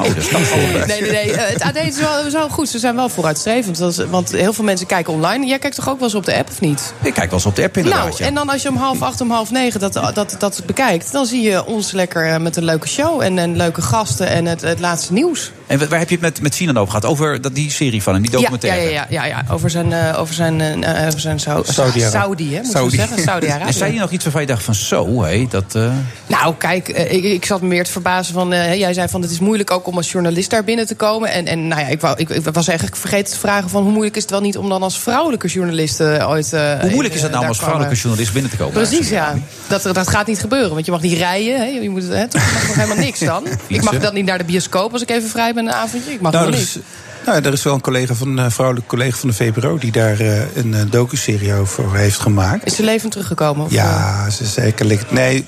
Oh, 0.00 0.06
dat 0.14 0.16
is 0.16 0.32
allebei. 0.32 0.86
Nee, 0.86 1.00
nee, 1.00 1.10
nee. 1.10 1.32
eh, 1.32 1.52
Het 1.52 1.62
AD 1.62 1.76
is 1.76 2.32
wel, 2.32 2.48
goed. 2.48 2.68
Ze 2.68 2.78
zijn 2.78 2.94
wel 2.94 3.08
vooruitstrevend. 3.08 3.78
Dat 3.78 3.90
is- 3.90 4.04
want 4.10 4.30
heel 4.30 4.52
veel 4.52 4.64
mensen 4.64 4.86
kijken 4.86 5.12
online. 5.12 5.46
Jij 5.46 5.58
kijkt 5.58 5.76
toch 5.76 5.88
ook 5.88 5.94
wel 5.98 6.04
eens 6.08 6.16
op 6.16 6.24
de 6.24 6.36
app, 6.36 6.48
of 6.48 6.60
niet? 6.60 6.92
Ik 7.02 7.14
kijk 7.14 7.26
wel 7.30 7.38
eens 7.38 7.46
op 7.46 7.56
de 7.56 7.62
app 7.62 7.76
inderdaad. 7.76 8.04
Nou, 8.04 8.14
ja. 8.18 8.26
en 8.26 8.34
dan 8.34 8.48
als 8.48 8.62
je 8.62 8.68
om 8.68 8.76
half 8.76 9.02
acht, 9.02 9.20
om 9.20 9.30
half 9.30 9.50
negen 9.50 9.80
dat, 9.80 9.92
dat, 10.14 10.36
dat 10.38 10.62
bekijkt... 10.66 11.12
dan 11.12 11.26
zie 11.26 11.42
je 11.42 11.64
ons 11.66 11.92
lekker 11.92 12.32
eh, 12.32 12.38
met 12.40 12.56
een 12.56 12.64
leuke 12.64 12.88
show 12.88 13.20
en, 13.20 13.38
en 13.38 13.56
leuke 13.56 13.82
gasten 13.82 14.28
en 14.28 14.46
het, 14.46 14.60
het 14.60 14.80
laatste 14.80 15.12
nieuws. 15.12 15.52
En 15.66 15.88
waar 15.88 15.98
heb 15.98 16.08
je 16.08 16.14
het 16.14 16.24
met, 16.24 16.40
met 16.42 16.54
Sinan 16.54 16.76
over 16.78 16.94
gehad? 16.94 17.04
Over 17.10 17.40
dat, 17.40 17.54
die 17.54 17.70
serie 17.70 18.02
van 18.02 18.12
hem, 18.12 18.22
die 18.22 18.30
Ja, 18.30 18.36
ja, 18.38 18.42
documentaire? 18.42 18.90
ja, 18.90 19.06
ja, 19.08 19.24
ja, 19.24 19.44
over 19.50 19.70
zijn, 19.70 19.92
eh, 19.92 20.20
over 20.20 20.34
zijn, 20.34 20.60
eh, 20.60 21.06
over 21.06 21.20
zijn 21.20 21.40
Sau- 21.40 21.64
Saudi-Arabië. 21.64 22.10
Saudi, 22.10 22.54
hè, 22.56 22.64
Saudi. 22.64 22.96
zeggen. 22.96 23.18
Saudi-Arabië. 23.18 23.66
En 23.68 23.74
zei 23.74 23.92
je 23.92 23.98
nog 23.98 24.10
iets 24.10 24.22
waarvan 24.24 24.40
je 24.42 24.46
dacht 24.46 24.62
van 24.62 24.74
zo, 24.74 25.22
hé, 25.22 25.46
dat... 25.50 25.74
eh, 25.74 25.90
Nou, 26.26 26.54
kijk, 26.58 26.88
eh, 26.88 27.12
ik, 27.12 27.24
ik 27.24 27.44
zat 27.44 27.60
me 27.60 27.66
meer 27.68 27.84
te 27.84 27.90
verbazen 27.90 28.34
van... 28.34 28.52
eh, 28.52 28.74
jij 28.78 28.92
zei 28.94 29.08
van 29.08 29.22
het 29.22 29.30
is 29.30 29.38
moeilijk 29.38 29.70
ook 29.70 29.86
om 29.86 29.96
als 29.96 30.12
journalist 30.12 30.50
daar 30.50 30.64
binnen 30.64 30.86
te 30.86 30.94
komen. 30.94 31.30
En, 31.32 31.46
en 31.46 31.68
nou 31.68 31.80
ja, 31.80 31.86
ik, 31.86 32.00
wou, 32.00 32.16
ik, 32.18 32.28
ik 32.28 32.44
was 32.52 32.68
eigenlijk 32.68 32.98
vergeten 32.98 33.32
te 33.32 33.38
vragen 33.38 33.70
van... 33.70 33.82
hoe 33.82 33.92
moeilijk 33.92 34.16
is 34.16 34.22
het 34.22 34.30
wel 34.30 34.40
niet 34.40 34.56
om 34.58 34.68
dan 34.68 34.82
als 34.82 34.98
vrouwelijke 34.98 35.48
journalist 35.48 36.00
eh, 36.00 36.28
ooit... 36.30 36.52
eh, 36.52 36.80
Hoe 36.80 36.90
moeilijk 36.90 37.14
is 37.14 37.22
het 37.22 37.30
eh, 37.30 37.36
nou 37.36 37.42
om 37.42 37.48
als 37.48 37.58
vrouwelijke 37.58 37.94
komen? 37.94 37.96
journalist 38.02 38.32
binnen 38.32 38.50
te 38.50 38.56
komen? 38.56 38.72
Precies, 38.74 39.08
ja. 39.08 39.34
Dat, 39.68 39.82
dat 39.82 40.08
gaat 40.08 40.26
niet 40.26 40.38
gebeuren, 40.40 40.70
want 40.70 40.84
je 40.86 40.90
mag 40.92 41.00
niet 41.02 41.18
rijden. 41.18 41.56
Hè? 41.58 41.64
Je 41.64 41.90
moet, 41.90 42.02
hè, 42.08 42.28
toch? 42.28 42.42
Je 42.46 42.52
mag 42.52 42.66
nog 42.66 42.74
helemaal 42.76 43.04
niks 43.04 43.18
dan. 43.20 43.44
Ik 43.66 43.82
mag 43.82 43.98
dan 43.98 44.14
niet 44.14 44.24
naar 44.24 44.38
de 44.38 44.44
bioscoop 44.44 44.92
als 44.92 45.02
ik 45.02 45.10
even 45.10 45.28
vrij 45.28 45.54
ben 45.56 45.66
een 45.66 45.72
avondje. 45.72 46.12
Ik 46.12 46.20
mag 46.20 46.32
Nou, 46.32 46.44
nog 46.46 46.54
er 46.54 46.60
niet. 46.60 46.78
Nou, 47.26 47.42
er 47.44 47.52
is 47.52 47.62
wel 47.62 47.74
een 47.74 47.80
collega 47.80 48.14
van, 48.14 48.36
een 48.38 48.50
vrouwelijke 48.50 48.88
collega 48.88 49.16
van 49.16 49.28
de 49.28 49.34
VPRO... 49.34 49.78
die 49.78 49.92
daar 49.92 50.20
eh, 50.20 50.56
een 50.56 50.72
uh, 50.72 50.80
docuserie 50.90 51.54
over 51.54 51.94
heeft 51.96 52.18
gemaakt. 52.18 52.66
Is 52.66 52.74
ze 52.76 52.82
levend 52.82 53.12
teruggekomen? 53.12 53.64
Of, 53.64 53.70
eh? 53.70 53.76
Ja, 53.76 54.30
ze 54.30 54.44
zeker. 54.46 54.86
ligt- 54.86 55.10
Nee, 55.10 55.46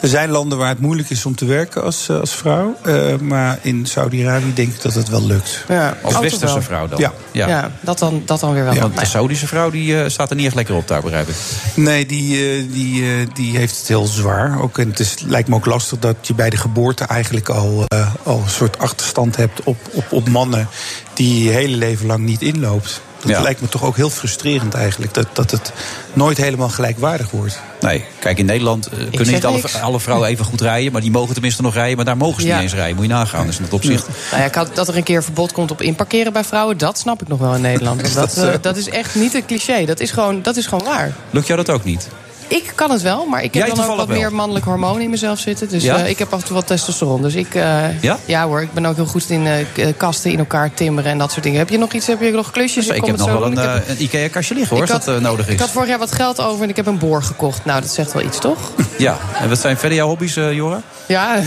er 0.00 0.08
zijn 0.08 0.30
landen 0.30 0.58
waar 0.58 0.68
het 0.68 0.80
moeilijk 0.80 1.10
is 1.10 1.26
om 1.26 1.34
te 1.36 1.44
werken 1.44 1.82
als, 1.82 2.08
eh, 2.08 2.20
als 2.20 2.30
vrouw. 2.34 2.76
Eh, 2.84 3.16
maar 3.16 3.58
in 3.62 3.86
Saudi-Arabië 3.86 4.52
denk 4.54 4.72
ik 4.74 4.82
dat 4.82 4.94
het 4.94 5.08
wel 5.08 5.26
lukt. 5.26 5.64
Ja, 5.68 5.96
Als 6.02 6.18
westerse 6.18 6.62
vrouw 6.62 6.88
dan? 6.88 6.98
Ja. 7.00 7.12
Ja, 7.46 7.70
dat, 7.80 7.98
dan, 7.98 8.22
dat 8.26 8.40
dan 8.40 8.52
weer 8.52 8.64
wel. 8.64 8.74
Want 8.74 8.98
de 8.98 9.06
Saudische 9.06 9.46
vrouw 9.46 9.70
die, 9.70 10.02
eh, 10.02 10.08
staat 10.10 10.30
er 10.30 10.36
niet 10.36 10.46
echt 10.46 10.54
lekker 10.54 10.74
op 10.74 10.88
daar, 10.88 11.00
begrijp 11.02 11.28
ik. 11.28 11.34
Nee, 11.74 12.06
die, 12.06 12.36
eh, 12.58 12.64
die, 12.72 13.02
eh, 13.02 13.26
die 13.34 13.56
heeft 13.56 13.78
het 13.78 13.88
heel 13.88 14.06
zwaar. 14.06 14.60
Ook, 14.62 14.78
en 14.78 14.88
het 14.88 15.00
is, 15.00 15.14
lijkt 15.26 15.48
me 15.48 15.54
ook 15.54 15.66
lastig 15.66 15.98
dat 15.98 16.16
je 16.22 16.34
bij 16.34 16.50
de 16.50 16.56
geboorte 16.56 17.04
eigenlijk 17.04 17.48
al, 17.48 17.84
eh, 17.86 18.14
al 18.22 18.40
een 18.44 18.50
soort 18.50 18.78
achterstand 18.78 19.36
hebt 19.36 19.62
op, 19.64 19.76
op, 19.90 20.04
op 20.12 20.28
mannen 20.28 20.68
die 21.14 21.44
je 21.44 21.50
hele 21.50 21.76
leven 21.76 22.06
lang 22.06 22.24
niet 22.24 22.42
inloopt. 22.42 23.00
Dat 23.20 23.30
Ja. 23.32 23.40
lijkt 23.42 23.60
me 23.60 23.68
toch 23.68 23.84
ook 23.84 23.96
heel 23.96 24.10
frustrerend 24.10 24.74
eigenlijk. 24.74 25.14
Dat, 25.14 25.26
dat 25.32 25.50
het 25.50 25.72
nooit 26.12 26.36
helemaal 26.36 26.68
gelijkwaardig 26.68 27.30
wordt. 27.30 27.60
Nee, 27.80 28.04
kijk, 28.18 28.38
in 28.38 28.44
Nederland 28.46 28.86
eh, 28.86 28.98
kunnen 29.10 29.34
niet 29.34 29.44
alle, 29.44 29.60
alle 29.82 30.00
vrouwen 30.00 30.28
even 30.28 30.44
goed 30.44 30.60
rijden... 30.60 30.92
maar 30.92 31.00
die 31.00 31.10
mogen 31.10 31.32
tenminste 31.32 31.62
nog 31.62 31.74
rijden, 31.74 31.96
maar 31.96 32.04
daar 32.04 32.16
mogen 32.16 32.40
ze 32.42 32.46
Ja. 32.48 32.54
niet 32.54 32.62
eens 32.62 32.74
rijden. 32.74 32.94
Moet 32.96 33.04
je 33.04 33.10
nagaan, 33.10 33.46
dus 33.46 33.56
in 33.56 33.62
dat 33.62 33.72
opzicht... 33.72 34.06
Nou 34.30 34.42
ja, 34.42 34.48
ik 34.48 34.54
had- 34.54 34.74
dat 34.74 34.88
er 34.88 34.96
een 34.96 35.02
keer 35.02 35.22
verbod 35.22 35.52
komt 35.52 35.70
op 35.70 35.82
inparkeren 35.82 36.32
bij 36.32 36.44
vrouwen, 36.44 36.78
dat 36.78 36.98
snap 36.98 37.22
ik 37.22 37.28
nog 37.28 37.38
wel 37.38 37.54
in 37.54 37.60
Nederland. 37.60 38.00
Want 38.02 38.14
dat, 38.14 38.34
dat, 38.34 38.44
eh, 38.44 38.54
eh, 38.54 38.62
dat 38.62 38.76
is 38.76 38.88
echt 38.88 39.14
niet 39.14 39.34
een 39.34 39.46
cliché. 39.46 39.84
Dat 39.84 40.00
is 40.00 40.10
gewoon, 40.10 40.42
dat 40.42 40.56
is 40.56 40.66
gewoon 40.66 40.84
waar. 40.84 41.12
Lukt 41.30 41.46
jou 41.46 41.64
dat 41.64 41.74
ook 41.74 41.84
niet? 41.84 42.08
Ik 42.48 42.72
kan 42.74 42.90
het 42.90 43.02
wel, 43.02 43.24
maar 43.26 43.42
ik 43.42 43.54
heb 43.54 43.66
Jij 43.66 43.74
dan 43.74 43.84
ook 43.90 43.96
wat 43.96 44.06
wel. 44.06 44.16
meer 44.16 44.32
mannelijk 44.32 44.64
hormoon 44.64 45.00
in 45.00 45.10
mezelf 45.10 45.38
zitten. 45.38 45.68
Dus 45.68 45.82
Ja? 45.82 45.96
eh, 45.98 46.08
ik 46.08 46.18
heb 46.18 46.32
af 46.32 46.40
en 46.40 46.46
toe 46.46 46.54
wat 46.56 46.66
testosteron. 46.66 47.22
Dus 47.22 47.34
ik, 47.34 47.54
eh, 47.54 48.00
Ja? 48.26 48.46
hoor, 48.46 48.62
ik 48.62 48.72
ben 48.72 48.86
ook 48.86 48.96
heel 48.96 49.06
goed 49.06 49.30
in 49.30 49.46
eh, 49.46 49.86
kasten 49.96 50.30
in 50.30 50.38
elkaar 50.38 50.74
timmeren 50.74 51.10
en 51.10 51.18
dat 51.18 51.30
soort 51.32 51.42
dingen. 51.42 51.58
Heb 51.58 51.68
je 51.68 51.78
nog 51.78 51.92
iets? 51.92 52.06
Heb 52.06 52.20
je 52.20 52.30
nog 52.30 52.50
klusjes? 52.50 52.86
ik 52.86 53.00
kom 53.00 53.08
heb 53.10 53.18
nog 53.18 53.28
wel 53.28 53.44
een. 53.46 53.52
Ik 53.52 53.58
heb- 53.58 53.88
een 53.88 54.02
IKEA-kastje 54.02 54.54
liggen, 54.54 54.76
hoor, 54.76 54.84
ik 54.86 54.92
als 54.92 55.04
dat 55.04 55.20
nodig 55.20 55.46
is. 55.46 55.52
Ik 55.52 55.60
had 55.60 55.70
vorig 55.70 55.88
jaar 55.88 55.98
wat 55.98 56.12
geld 56.12 56.40
over 56.40 56.62
en 56.62 56.68
ik 56.68 56.76
heb 56.76 56.86
een 56.86 56.98
boor 56.98 57.22
gekocht. 57.22 57.64
Nou, 57.64 57.80
dat 57.80 57.90
zegt 57.90 58.12
wel 58.12 58.22
iets, 58.22 58.38
toch? 58.38 58.58
Ja, 58.98 59.16
en 59.40 59.48
wat 59.48 59.58
zijn 59.58 59.76
verder 59.78 59.96
jouw 59.98 60.06
hobby's, 60.08 60.34
Jora? 60.34 60.80
Ja. 61.06 61.36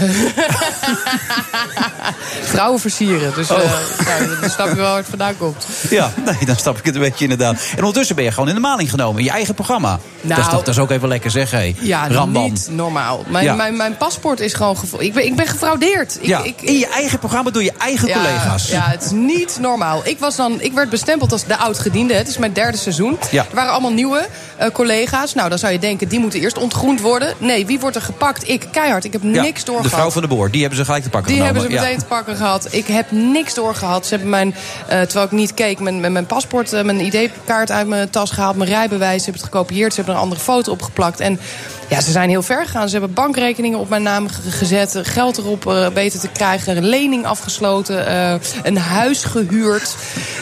Vrouwen 2.43 2.79
versieren. 2.79 3.31
Dus 3.35 3.51
Oh. 3.51 3.57
nou, 3.57 4.39
dan 4.41 4.49
snap 4.49 4.67
je 4.67 4.75
wel 4.75 4.85
waar 4.87 4.97
het 4.97 5.05
vandaan 5.09 5.37
komt. 5.37 5.65
Ja, 5.89 6.11
nee, 6.25 6.45
dan 6.45 6.55
snap 6.55 6.77
ik 6.77 6.85
het 6.85 6.95
een 6.95 7.01
beetje 7.01 7.23
inderdaad. 7.23 7.55
En 7.71 7.77
ondertussen 7.79 8.15
ben 8.15 8.23
je 8.25 8.31
gewoon 8.31 8.47
in 8.49 8.55
de 8.55 8.61
maling 8.61 8.89
genomen, 8.89 9.17
in 9.19 9.23
je 9.25 9.31
eigen 9.31 9.53
programma. 9.53 9.89
dat, 9.89 9.99
is 10.21 10.27
Nou. 10.37 10.41
toch, 10.49 10.59
dat 10.63 10.67
is 10.67 10.79
ook 10.79 10.86
even 10.91 11.07
lekker 11.07 11.31
zeg, 11.31 11.51
hé. 11.51 11.75
Ja, 11.79 12.07
Rambam. 12.07 12.43
niet 12.43 12.67
normaal. 12.71 13.23
Mijn, 13.27 13.45
Ja. 13.45 13.55
mijn, 13.55 13.75
mijn 13.75 13.97
paspoort 13.97 14.39
is 14.39 14.53
gewoon... 14.53 14.75
Ik 14.97 15.13
ben, 15.13 15.25
ik 15.25 15.35
ben 15.35 15.47
gefraudeerd. 15.47 16.17
Ik, 16.21 16.27
ja, 16.27 16.43
ik, 16.43 16.61
in 16.61 16.77
je 16.77 16.87
eigen 16.87 17.19
programma 17.19 17.51
door 17.51 17.63
je 17.63 17.73
eigen 17.77 18.11
collega's. 18.11 18.69
Ja, 18.69 18.83
het 18.89 19.03
is 19.03 19.11
niet 19.11 19.57
normaal. 19.61 20.01
Ik, 20.03 20.19
was 20.19 20.35
dan, 20.35 20.61
ik 20.61 20.73
werd 20.73 20.89
bestempeld 20.89 21.31
als 21.31 21.45
de 21.45 21.57
oud-gediende. 21.57 22.13
Het 22.13 22.27
is 22.27 22.37
mijn 22.37 22.53
derde 22.53 22.77
seizoen. 22.77 23.17
Ja. 23.31 23.45
Er 23.49 23.55
waren 23.55 23.71
allemaal 23.71 23.91
nieuwe 23.93 24.27
eh, 24.57 24.69
collega's. 24.69 25.33
Nou, 25.33 25.49
dan 25.49 25.57
zou 25.57 25.71
je 25.73 25.79
denken, 25.79 26.07
die 26.07 26.19
moeten 26.19 26.39
eerst 26.39 26.57
ontgroend 26.57 27.01
worden. 27.01 27.33
Nee, 27.37 27.65
wie 27.65 27.79
wordt 27.79 27.95
er 27.95 28.01
gepakt? 28.01 28.49
Ik, 28.49 28.67
keihard. 28.71 29.03
Ik 29.03 29.13
heb 29.13 29.23
niks 29.23 29.63
doorgehad. 29.63 29.91
De 29.91 29.97
vrouw 29.97 30.11
van 30.11 30.21
de 30.21 30.27
boor, 30.27 30.51
die 30.51 30.59
hebben 30.61 30.79
ze 30.79 30.85
gelijk 30.85 31.03
te 31.03 31.09
pakken 31.09 31.33
Die 31.33 31.41
hebben 31.41 31.61
ze 31.61 31.69
meteen 31.69 31.97
te 31.97 32.05
pakken 32.05 32.35
gehad. 32.35 32.67
Ik 32.69 32.87
heb 32.87 33.11
niks 33.11 33.53
doorgehad. 33.53 34.05
Ze 34.05 34.09
hebben 34.13 34.29
mijn, 34.29 34.55
eh, 34.87 35.01
terwijl 35.01 35.25
ik 35.25 35.31
niet 35.31 35.53
keek, 35.53 35.79
mijn, 35.79 35.99
mijn, 35.99 36.11
mijn 36.11 36.25
paspoort, 36.25 36.73
eh, 36.73 36.83
mijn 36.83 36.99
ID-kaart 36.99 37.71
uit 37.71 37.87
mijn 37.87 38.09
tas 38.09 38.31
gehaald. 38.31 38.55
Mijn 38.55 38.69
rijbewijs, 38.69 39.17
ze 39.17 39.23
hebben 39.23 39.41
het 39.41 39.51
gekopieerd. 39.53 39.89
Ze 39.93 39.95
hebben 39.95 40.13
er 40.13 40.19
een 40.19 40.25
andere 40.25 40.45
foto 40.45 40.75
opgeplakt. 40.81 41.19
En 41.19 41.39
ja, 41.87 42.01
ze 42.01 42.11
zijn 42.11 42.29
heel 42.29 42.41
ver 42.41 42.65
gegaan. 42.65 42.89
Ze 42.89 42.97
hebben 42.97 43.13
bankrekeningen 43.15 43.79
op 43.79 43.89
mijn 43.89 44.03
naam 44.03 44.27
ge- 44.27 44.51
gezet. 44.51 44.99
Geld 45.03 45.37
erop 45.37 45.67
eh, 45.67 45.87
beter 45.89 46.19
te 46.19 46.27
krijgen. 46.27 46.77
Een 46.77 46.85
lening 46.85 47.25
afgesloten. 47.25 48.07
eh, 48.07 48.33
een 48.63 48.77
huis 48.77 49.23
gehuurd. 49.23 49.95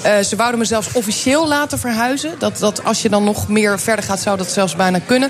Eh, 0.04 0.18
ze 0.20 0.36
wouden 0.36 0.60
me 0.60 0.66
zelfs 0.66 0.88
officieel 0.94 1.48
laten 1.48 1.80
verhuizen. 1.80 2.32
Dat, 2.40 2.58
dat 2.60 2.84
als 2.84 3.02
je 3.02 3.10
dan 3.10 3.24
nog 3.24 3.48
meer 3.48 3.80
verder 3.80 4.06
gaat, 4.06 4.20
zou 4.20 4.38
dat 4.38 4.52
zelfs 4.52 4.76
bijna 4.76 5.00
kunnen. 5.06 5.30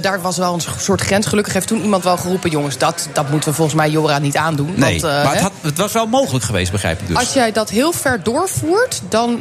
Daar 0.00 0.20
was 0.20 0.36
wel 0.36 0.54
een 0.54 0.62
soort 0.78 1.00
grens. 1.00 1.26
Gelukkig 1.26 1.52
heeft 1.52 1.66
toen 1.66 1.82
iemand 1.82 2.04
wel 2.04 2.16
geroepen... 2.16 2.50
jongens, 2.50 2.78
dat, 2.78 3.08
dat 3.12 3.30
moeten 3.30 3.48
we 3.48 3.54
volgens 3.54 3.76
mij 3.76 3.90
Jora 3.90 4.18
niet 4.18 4.36
aandoen. 4.36 4.72
Nee, 4.76 5.00
want, 5.00 5.12
maar 5.24 5.32
het, 5.32 5.40
had, 5.42 5.52
het 5.62 5.78
was 5.78 5.92
wel 5.92 6.06
mogelijk 6.06 6.44
geweest, 6.44 6.72
begrijp 6.72 7.00
ik 7.00 7.06
dus. 7.06 7.16
Als 7.16 7.32
jij 7.32 7.52
dat 7.52 7.70
heel 7.70 7.92
ver 7.92 8.22
doorvoert, 8.22 9.00
dan 9.08 9.40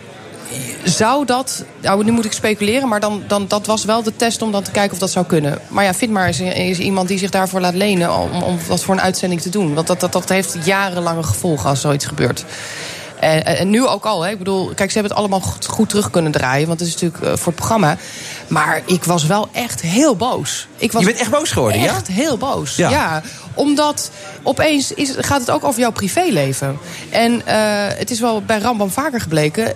zou 0.83 1.25
dat, 1.25 1.63
nou 1.81 2.03
nu 2.03 2.11
moet 2.11 2.25
ik 2.25 2.31
speculeren, 2.31 2.87
maar 2.87 2.99
dan, 2.99 3.23
dan, 3.27 3.45
dat 3.47 3.65
was 3.65 3.85
wel 3.85 4.03
de 4.03 4.15
test 4.15 4.41
om 4.41 4.51
dan 4.51 4.63
te 4.63 4.71
kijken 4.71 4.93
of 4.93 4.99
dat 4.99 5.11
zou 5.11 5.25
kunnen. 5.25 5.59
Maar 5.67 5.83
ja, 5.83 5.93
vind 5.93 6.11
maar 6.11 6.27
eens, 6.27 6.39
eens 6.39 6.79
iemand 6.79 7.07
die 7.07 7.17
zich 7.17 7.29
daarvoor 7.29 7.61
laat 7.61 7.73
lenen 7.73 8.13
om, 8.17 8.43
om 8.43 8.57
wat 8.67 8.83
voor 8.83 8.93
een 8.93 9.01
uitzending 9.01 9.41
te 9.41 9.49
doen. 9.49 9.73
Want 9.73 9.87
dat, 9.87 9.99
dat, 9.99 10.11
dat 10.11 10.29
heeft 10.29 10.57
jarenlange 10.63 11.23
gevolgen 11.23 11.69
als 11.69 11.81
zoiets 11.81 12.05
gebeurt. 12.05 12.45
En, 13.19 13.45
en 13.45 13.69
nu 13.69 13.85
ook 13.85 14.05
al. 14.05 14.21
Hè. 14.21 14.31
Ik 14.31 14.37
bedoel, 14.37 14.65
kijk, 14.65 14.91
ze 14.91 14.99
hebben 14.99 15.11
het 15.11 15.19
allemaal 15.19 15.39
goed, 15.39 15.65
goed 15.65 15.89
terug 15.89 16.09
kunnen 16.09 16.31
draaien. 16.31 16.67
Want 16.67 16.79
het 16.79 16.87
is 16.89 16.93
natuurlijk 16.93 17.23
eh, 17.23 17.29
voor 17.29 17.45
het 17.45 17.55
programma. 17.55 17.97
Maar 18.47 18.81
ik 18.85 19.03
was 19.03 19.25
wel 19.25 19.47
echt 19.51 19.81
heel 19.81 20.15
boos. 20.15 20.67
Ik 20.75 20.91
was 20.91 21.01
Je 21.01 21.07
bent 21.07 21.19
echt 21.19 21.31
boos 21.31 21.51
geworden, 21.51 21.81
ja? 21.81 21.87
Echt 21.87 22.07
heel 22.07 22.37
boos, 22.37 22.75
Ja. 22.75 22.89
ja. 22.89 23.21
Omdat 23.55 24.11
opeens 24.43 24.91
is, 24.91 25.13
gaat 25.17 25.39
het 25.39 25.49
ook 25.51 25.63
over 25.63 25.79
jouw 25.79 25.91
privéleven. 25.91 26.77
En 27.09 27.41
eh, 27.45 27.55
het 27.97 28.11
is 28.11 28.19
wel 28.19 28.41
bij 28.41 28.59
Rambam 28.59 28.89
vaker 28.91 29.21
gebleken. 29.21 29.73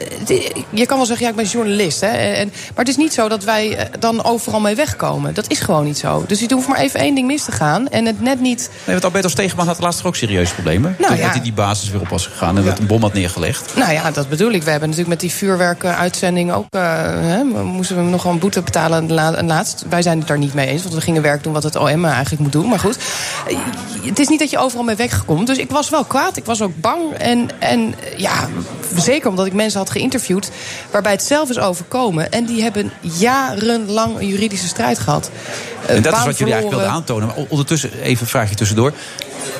Je 0.70 0.86
kan 0.86 0.98
wel 0.98 1.06
zeggen, 1.06 1.26
ja, 1.26 1.32
ik 1.32 1.38
ben 1.38 1.46
journalist. 1.46 2.02
Hè, 2.02 2.08
en, 2.08 2.48
maar 2.48 2.86
het 2.86 2.88
is 2.88 2.98
niet 2.98 3.14
zo 3.14 3.28
dat 3.30 3.44
wij 3.44 3.76
eh, 3.78 3.86
dan 4.00 4.24
overal 4.24 4.60
mee 4.60 4.76
wegkomen. 4.76 5.34
Dat 5.34 5.50
is 5.52 5.60
gewoon 5.60 5.84
niet 5.84 5.98
zo. 5.98 6.24
Dus 6.28 6.40
je 6.40 6.54
hoeft 6.54 6.68
maar 6.68 6.80
even 6.80 7.00
één 7.00 7.16
ding 7.16 7.28
mis 7.28 7.44
te 7.44 7.52
gaan. 7.52 7.88
En 7.88 8.06
het 8.06 8.22
net 8.22 8.40
niet... 8.40 8.70
Nee, 8.86 8.96
want 8.96 9.04
Alberto 9.04 9.28
Stegeman 9.28 9.68
had 9.68 9.80
laatst 9.80 10.04
ook 10.04 10.16
serieuze 10.16 10.54
problemen. 10.54 10.96
Nou, 11.00 11.12
Toen 11.14 11.22
ja. 11.24 11.30
hij 11.32 11.42
die 11.42 11.54
basis 11.54 11.90
weer 11.90 12.02
op 12.02 12.08
was 12.10 12.26
gegaan 12.28 12.58
en 12.58 12.64
dat 12.64 12.80
een 12.80 12.88
bom 12.88 13.02
had 13.02 13.14
neergelegd. 13.14 13.76
Nou 13.76 13.92
ja, 13.94 14.12
dat 14.12 14.30
bedoel 14.30 14.52
ik. 14.52 14.64
We 14.64 14.70
hebben 14.70 14.90
natuurlijk 14.90 15.22
met 15.22 15.30
die 15.30 15.38
vuurwerkuitzending 15.38 16.52
ook... 16.54 16.66
eh, 16.70 16.82
hè, 17.06 17.44
moesten 17.44 17.96
we 17.96 18.02
nog 18.02 18.24
wel 18.24 18.32
een 18.32 18.40
boete 18.40 18.62
betalen 18.62 19.12
la- 19.14 19.44
laatst. 19.44 19.84
Wij 19.90 20.02
zijn 20.02 20.18
het 20.20 20.28
daar 20.28 20.38
niet 20.38 20.54
mee 20.54 20.68
eens, 20.68 20.82
want 20.82 20.94
we 20.94 21.02
gingen 21.02 21.22
werk 21.22 21.44
doen... 21.44 21.54
wat 21.54 21.64
het 21.64 21.76
OM 21.76 22.06
eigenlijk 22.06 22.42
moet 22.42 22.52
doen. 22.52 22.70
Maar 22.70 22.80
goed, 22.80 22.98
het 24.02 24.20
is 24.20 24.28
niet 24.28 24.40
dat 24.40 24.50
je 24.50 24.58
overal 24.58 24.84
mee 24.84 24.96
wegkomt. 24.96 25.48
Dus 25.48 25.58
ik 25.58 25.70
was 25.72 25.90
wel 25.90 26.04
kwaad, 26.04 26.38
ik 26.38 26.46
was 26.46 26.62
ook 26.62 26.72
bang. 26.76 27.14
En, 27.14 27.50
en 27.60 27.96
ja, 28.18 28.50
zeker 28.96 29.30
omdat 29.30 29.46
ik 29.46 29.54
mensen 29.54 29.80
had 29.80 29.90
geïnterviewd... 29.90 30.52
waarbij 30.92 31.12
het 31.12 31.24
zelf 31.24 31.50
is 31.50 31.60
overkomen. 31.60 32.32
En 32.32 32.46
die 32.46 32.62
hebben 32.64 32.92
jarenlang 33.02 34.20
een 34.20 34.28
juridische 34.28 34.68
strijd 34.68 35.00
gehad. 35.00 35.30
Eh, 35.86 35.96
En 35.96 36.02
dat 36.02 36.14
is 36.18 36.26
wat 36.26 36.38
jullie 36.38 36.54
eigenlijk 36.54 36.82
wilden 36.82 37.00
aantonen. 37.02 37.28
Maar 37.28 37.36
ondertussen, 37.48 37.92
even 38.02 38.22
een 38.22 38.28
vraagje 38.30 38.56
tussendoor. 38.56 38.94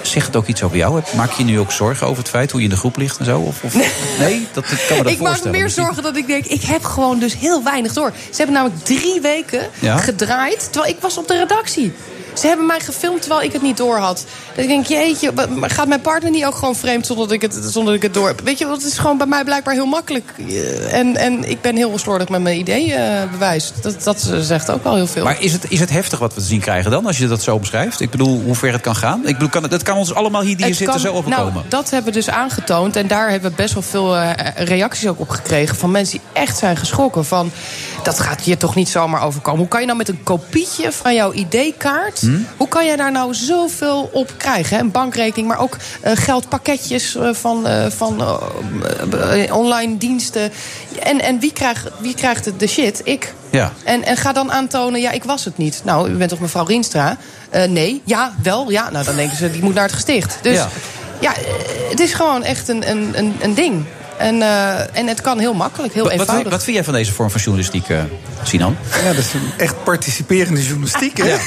Zegt 0.02 0.26
het 0.28 0.36
ook 0.36 0.48
iets 0.48 0.64
over 0.64 0.78
jou? 0.78 1.02
Maak 1.16 1.32
je 1.32 1.44
nu 1.44 1.60
ook 1.60 1.72
zorgen 1.72 2.08
over 2.08 2.22
het 2.22 2.32
feit 2.32 2.52
hoe 2.52 2.60
je 2.60 2.66
in 2.66 2.74
de 2.74 2.80
groep 2.80 2.98
ligt 2.98 3.18
en 3.18 3.26
zo? 3.26 3.40
Of, 3.40 3.64
of... 3.64 3.74
Nee, 4.20 4.48
dat 4.54 4.66
kan 4.88 4.98
me 4.98 5.04
dat 5.04 5.12
ik 5.12 5.20
maak 5.20 5.44
me 5.44 5.50
meer 5.50 5.70
zorgen 5.70 6.04
dat 6.04 6.16
ik 6.18 6.28
denk, 6.28 6.46
ik 6.46 6.62
heb 6.62 6.84
gewoon 6.84 7.20
dus 7.20 7.38
heel 7.38 7.64
weinig 7.64 7.94
door. 7.94 8.12
Ze 8.30 8.36
hebben 8.38 8.56
namelijk 8.56 8.84
drie 8.86 9.22
weken 9.22 9.68
Ja? 9.80 9.98
gedraaid, 9.98 10.68
terwijl 10.72 10.94
ik 10.94 11.02
was 11.02 11.18
op 11.18 11.28
de 11.28 11.38
redactie. 11.38 11.94
Ze 12.34 12.48
hebben 12.48 12.66
mij 12.66 12.80
gefilmd 12.80 13.22
terwijl 13.22 13.42
ik 13.42 13.54
het 13.54 13.62
niet 13.62 13.78
door 13.78 13.98
had. 13.98 14.26
Dat 14.56 14.64
ik 14.64 14.68
denk, 14.70 14.86
jeetje, 14.86 15.32
gaat 15.62 15.88
mijn 15.88 16.02
partner 16.02 16.32
niet 16.32 16.46
ook 16.46 16.56
gewoon 16.56 16.76
vreemd 16.76 17.06
zonder 17.06 17.26
dat 17.28 17.36
ik 17.36 17.42
het, 17.42 17.54
zonder 17.54 17.86
dat 17.86 17.94
ik 17.96 18.02
het 18.02 18.14
door 18.14 18.28
heb? 18.28 18.42
Weet 18.44 18.58
je, 18.58 18.66
want 18.68 18.82
het 18.82 18.92
is 18.92 18.98
gewoon 18.98 19.18
bij 19.18 19.28
mij 19.28 19.44
blijkbaar 19.44 19.74
heel 19.74 19.86
makkelijk. 19.86 20.32
Eh, 20.38 20.94
En, 20.94 21.16
en 21.18 21.50
ik 21.50 21.62
ben 21.62 21.76
heel 21.76 21.98
slordig 21.98 22.30
met 22.30 22.42
mijn 22.42 22.60
ideeënbewijs. 22.60 23.72
Dat, 23.82 24.04
dat 24.04 24.32
zegt 24.40 24.72
ook 24.72 24.84
wel 24.84 24.96
heel 24.96 25.08
veel. 25.08 25.24
Maar 25.24 25.42
is 25.42 25.52
het, 25.52 25.66
is 25.70 25.80
het 25.80 25.90
heftig 25.90 26.20
wat 26.20 26.34
we 26.34 26.40
te 26.42 26.46
zien 26.48 26.60
krijgen 26.60 26.92
dan, 26.92 27.06
als 27.06 27.18
je 27.18 27.28
dat 27.28 27.42
zo 27.42 27.60
beschrijft? 27.60 28.00
Ik 28.00 28.10
bedoel, 28.10 28.42
hoe 28.42 28.56
ver 28.56 28.72
het 28.72 28.82
kan 28.82 28.96
gaan? 28.96 29.20
Ik 29.28 29.34
bedoel, 29.34 29.50
kan 29.50 29.62
het, 29.62 29.72
dat 29.72 29.84
kan 29.84 29.98
ons 29.98 30.14
allemaal 30.14 30.42
hier 30.42 30.58
die 30.58 30.66
Het 30.66 30.76
zitten 30.76 30.96
kan- 31.02 31.06
zo 31.12 31.18
overkomen. 31.18 31.54
Nou, 31.54 31.66
dat 31.70 31.90
hebben 31.90 32.14
we 32.14 32.20
dus 32.20 32.30
aangetoond. 32.30 32.96
En 32.96 33.08
daar 33.08 33.30
hebben 33.30 33.50
we 33.50 33.56
best 33.56 33.74
wel 33.74 33.84
veel 33.84 34.18
eh, 34.18 34.32
reacties 34.68 35.08
ook 35.08 35.20
op 35.20 35.30
gekregen. 35.30 35.76
Van 35.76 35.92
mensen 35.92 36.20
die 36.20 36.42
echt 36.44 36.58
zijn 36.58 36.78
geschrokken. 36.78 37.26
Van, 37.26 37.52
dat 38.04 38.20
gaat 38.20 38.46
je 38.46 38.58
toch 38.58 38.76
niet 38.76 38.90
zomaar 38.90 39.24
overkomen. 39.24 39.60
Hoe 39.60 39.68
kan 39.68 39.80
je 39.80 39.86
nou 39.86 39.98
met 39.98 40.10
een 40.10 40.24
kopietje 40.24 40.92
van 40.92 41.16
jouw 41.16 41.32
ID-kaart... 41.32 42.20
Hm? 42.20 42.38
hoe 42.58 42.68
kan 42.68 42.86
je 42.86 42.98
daar 42.98 43.12
nou 43.12 43.34
zoveel 43.34 44.10
op 44.14 44.34
krijgen? 44.38 44.78
hè? 44.78 44.84
Een 44.84 44.92
bankrekening, 44.92 45.48
maar 45.48 45.60
ook 45.60 45.78
eh, 46.02 46.12
geldpakketjes 46.16 47.16
eh, 47.16 47.30
van, 47.34 47.68
eh, 47.68 47.86
van 47.90 48.24
online 49.52 49.98
diensten. 49.98 50.52
En, 51.04 51.22
en 51.22 51.40
wie, 51.40 51.54
krijgt, 51.54 51.88
wie 52.00 52.14
krijgt 52.16 52.60
de, 52.60 52.68
shit? 52.68 53.02
Ik. 53.04 53.34
Ja. 53.50 53.72
En, 53.84 54.04
en 54.04 54.18
ga 54.18 54.34
dan 54.34 54.52
aantonen, 54.52 55.02
ja, 55.02 55.12
ik 55.12 55.24
was 55.24 55.46
het 55.46 55.58
niet. 55.58 55.82
Nou, 55.84 56.10
u 56.10 56.16
bent 56.16 56.30
toch 56.30 56.40
mevrouw 56.40 56.66
Rienstra? 56.66 57.18
Eh, 57.50 57.70
nee, 57.70 58.02
ja, 58.06 58.34
wel, 58.44 58.72
ja. 58.72 58.90
Nou, 58.90 59.06
dan 59.06 59.16
denken 59.16 59.38
ze, 59.38 59.52
die 59.52 59.64
moet 59.64 59.74
naar 59.74 59.84
het 59.84 59.94
gesticht. 59.94 60.38
Dus 60.42 60.56
Ja. 60.56 60.70
ja, 61.20 61.34
het 61.90 62.00
is 62.00 62.14
gewoon 62.14 62.44
echt 62.44 62.68
een, 62.68 62.90
een, 62.90 63.12
een, 63.14 63.36
een 63.42 63.54
ding. 63.54 63.86
En, 64.20 64.42
eh, 64.42 64.98
en 64.98 65.08
het 65.08 65.22
kan 65.22 65.40
heel 65.40 65.54
makkelijk, 65.54 65.94
heel 65.94 66.04
Wat, 66.04 66.12
wat, 66.12 66.22
eenvoudig. 66.22 66.52
wat 66.52 66.64
vind 66.64 66.76
jij 66.76 66.86
van 66.86 66.94
deze 66.94 67.12
vorm 67.12 67.30
van 67.30 67.42
journalistiek, 67.42 67.90
eh, 67.90 68.02
Sinan? 68.44 68.78
Ja, 69.04 69.14
dat 69.14 69.18
is 69.18 69.34
een 69.34 69.52
echt 69.58 69.84
participerende 69.84 70.64
journalistiek, 70.64 71.18
hè? 71.18 71.36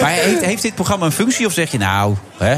Maar 0.00 0.10
heeft, 0.10 0.44
heeft 0.44 0.62
dit 0.62 0.74
programma 0.74 1.06
een 1.06 1.12
functie 1.12 1.46
of 1.46 1.52
zeg 1.52 1.70
je 1.70 1.78
nou, 1.78 2.14
hè, 2.36 2.56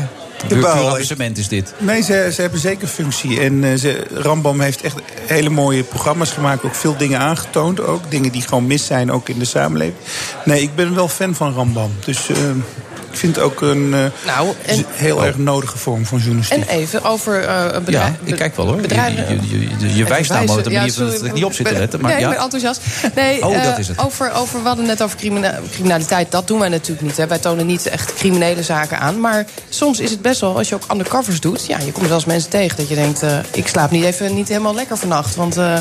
amusement 0.66 1.38
is 1.38 1.48
dit? 1.48 1.74
Nee, 1.78 2.02
ze, 2.02 2.30
ze 2.34 2.40
hebben 2.40 2.60
zeker 2.60 2.88
functie. 2.88 3.40
En 3.40 3.64
eh, 3.64 3.74
ze, 3.74 4.06
Rambam 4.12 4.60
heeft 4.60 4.80
echt 4.80 4.96
hele 5.26 5.50
mooie 5.50 5.82
programma's 5.82 6.30
gemaakt. 6.30 6.64
Ook 6.64 6.74
veel 6.74 6.96
dingen 6.96 7.18
aangetoond. 7.18 7.80
Ook 7.80 8.10
dingen 8.10 8.32
die 8.32 8.42
gewoon 8.42 8.66
mis 8.66 8.86
zijn, 8.86 9.12
ook 9.12 9.28
in 9.28 9.38
de 9.38 9.44
samenleving. 9.44 9.96
Nee, 10.44 10.62
ik 10.62 10.74
ben 10.74 10.94
wel 10.94 11.08
fan 11.08 11.34
van 11.34 11.54
Rambam. 11.54 11.92
Dus 12.04 12.28
eh, 12.28 12.36
ik 13.10 13.18
vind 13.18 13.36
het 13.36 13.44
ook 13.44 13.60
een 13.60 13.94
eh, 13.94 14.00
Nou, 14.26 14.54
en- 14.66 14.84
heel 14.90 15.24
erg 15.24 15.36
nodige 15.38 15.78
vorm 15.78 16.06
van 16.06 16.18
journalistiek. 16.18 16.58
En 16.66 16.68
even 16.68 17.02
over 17.04 17.44
eh 17.44 17.64
een 17.72 17.84
bedrijf. 17.84 18.12
Ja, 18.24 18.30
ik 18.32 18.36
kijk 18.36 18.56
wel 18.56 18.66
hoor. 18.66 18.74
Je, 18.76 18.80
bedrijven- 18.82 19.48
je, 19.50 19.58
je, 19.58 19.68
je, 19.78 19.94
je 19.94 20.04
wijst 20.04 20.30
nou 20.30 20.46
maar 20.46 20.58
op 20.58 20.66
een 20.66 20.72
manier 20.72 20.90
sorry. 20.92 21.12
dat 21.12 21.24
ik 21.24 21.32
niet 21.32 21.44
op 21.44 21.52
zit 21.52 21.66
te 21.66 21.72
letten. 21.72 22.00
Maar 22.00 22.10
nee, 22.10 22.20
ja. 22.20 22.26
ik 22.26 22.32
ben 22.34 22.42
enthousiast. 22.42 22.80
Nee, 23.14 23.44
Oh, 23.44 23.54
eh, 23.56 23.62
dat 23.64 23.78
is 23.78 23.88
het. 23.88 23.98
Over, 23.98 24.32
over, 24.32 24.62
we 24.62 24.66
hadden 24.68 24.86
net 24.86 25.02
over 25.02 25.16
crimina- 25.16 25.58
criminaliteit. 25.72 26.30
Dat 26.30 26.46
doen 26.46 26.58
wij 26.58 26.68
natuurlijk 26.68 27.06
niet. 27.06 27.16
Hè. 27.16 27.26
Wij 27.26 27.38
tonen 27.38 27.66
niet 27.66 27.86
echt 27.86 28.14
criminele 28.14 28.62
zaken 28.62 28.98
aan. 28.98 29.20
Maar 29.20 29.44
soms 29.68 30.00
is 30.00 30.10
het 30.10 30.22
best 30.22 30.40
wel, 30.40 30.56
als 30.56 30.68
je 30.68 30.74
ook 30.74 30.84
undercovers 30.92 31.40
doet... 31.40 31.66
ja, 31.66 31.78
je 31.78 31.92
komt 31.92 32.06
wel 32.06 32.16
eens 32.16 32.24
mensen 32.24 32.50
tegen 32.50 32.76
dat 32.76 32.88
je 32.88 32.94
denkt... 32.94 33.22
eh, 33.22 33.38
ik 33.52 33.66
slaap 33.68 33.90
niet 33.90 34.04
even 34.04 34.34
niet 34.34 34.48
helemaal 34.48 34.74
lekker 34.74 34.96
vannacht. 34.96 35.34
Want, 35.34 35.56
eh, 35.56 35.78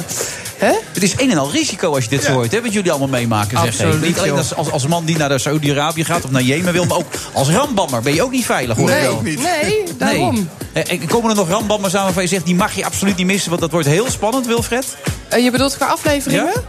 hè? 0.57 0.73
Het 0.93 1.03
is 1.03 1.13
een 1.17 1.31
en 1.31 1.37
al 1.37 1.51
risico 1.51 1.93
als 1.95 2.03
je 2.03 2.09
dit 2.09 2.23
zo 2.23 2.31
hoort, 2.31 2.51
hè, 2.51 2.61
wat 2.61 2.73
jullie 2.73 2.89
allemaal 2.91 3.07
meemaken. 3.07 3.57
Zeg, 3.57 3.67
Absoluut, 3.67 4.01
Niet 4.01 4.19
alleen 4.19 4.31
als, 4.37 4.55
als, 4.55 4.71
als 4.71 4.87
man 4.87 5.05
die 5.05 5.17
naar 5.17 5.39
Saudi-Arabië 5.39 6.03
gaat 6.03 6.23
of 6.23 6.31
naar 6.31 6.41
Jemen 6.41 6.73
wil, 6.73 6.85
maar 6.85 6.97
ook 6.97 7.13
als 7.33 7.49
rambammer 7.49 8.01
ben 8.01 8.13
je 8.13 8.23
ook 8.23 8.31
niet 8.31 8.45
veilig, 8.45 8.77
hoor 8.77 8.89
Nee, 8.89 9.01
wel. 9.01 9.21
nee, 9.21 9.83
daarom. 9.97 10.49
Eh, 10.73 10.91
en 10.91 11.07
komen 11.07 11.29
er 11.29 11.35
nog 11.35 11.49
rambammers 11.49 11.95
aan 11.95 12.03
waarvan 12.03 12.23
je 12.23 12.29
zegt, 12.29 12.45
die 12.45 12.55
mag 12.55 12.75
je 12.75 12.85
absoluut 12.85 13.15
niet 13.17 13.25
missen, 13.25 13.49
want 13.49 13.61
dat 13.61 13.71
wordt 13.71 13.87
heel 13.87 14.09
spannend, 14.11 14.45
Wilfred? 14.45 14.97
Eh, 15.29 15.43
je 15.43 15.51
bedoelt 15.51 15.75
qua 15.75 15.85
afleveringen? 15.85 16.45
Ja, 16.45 16.61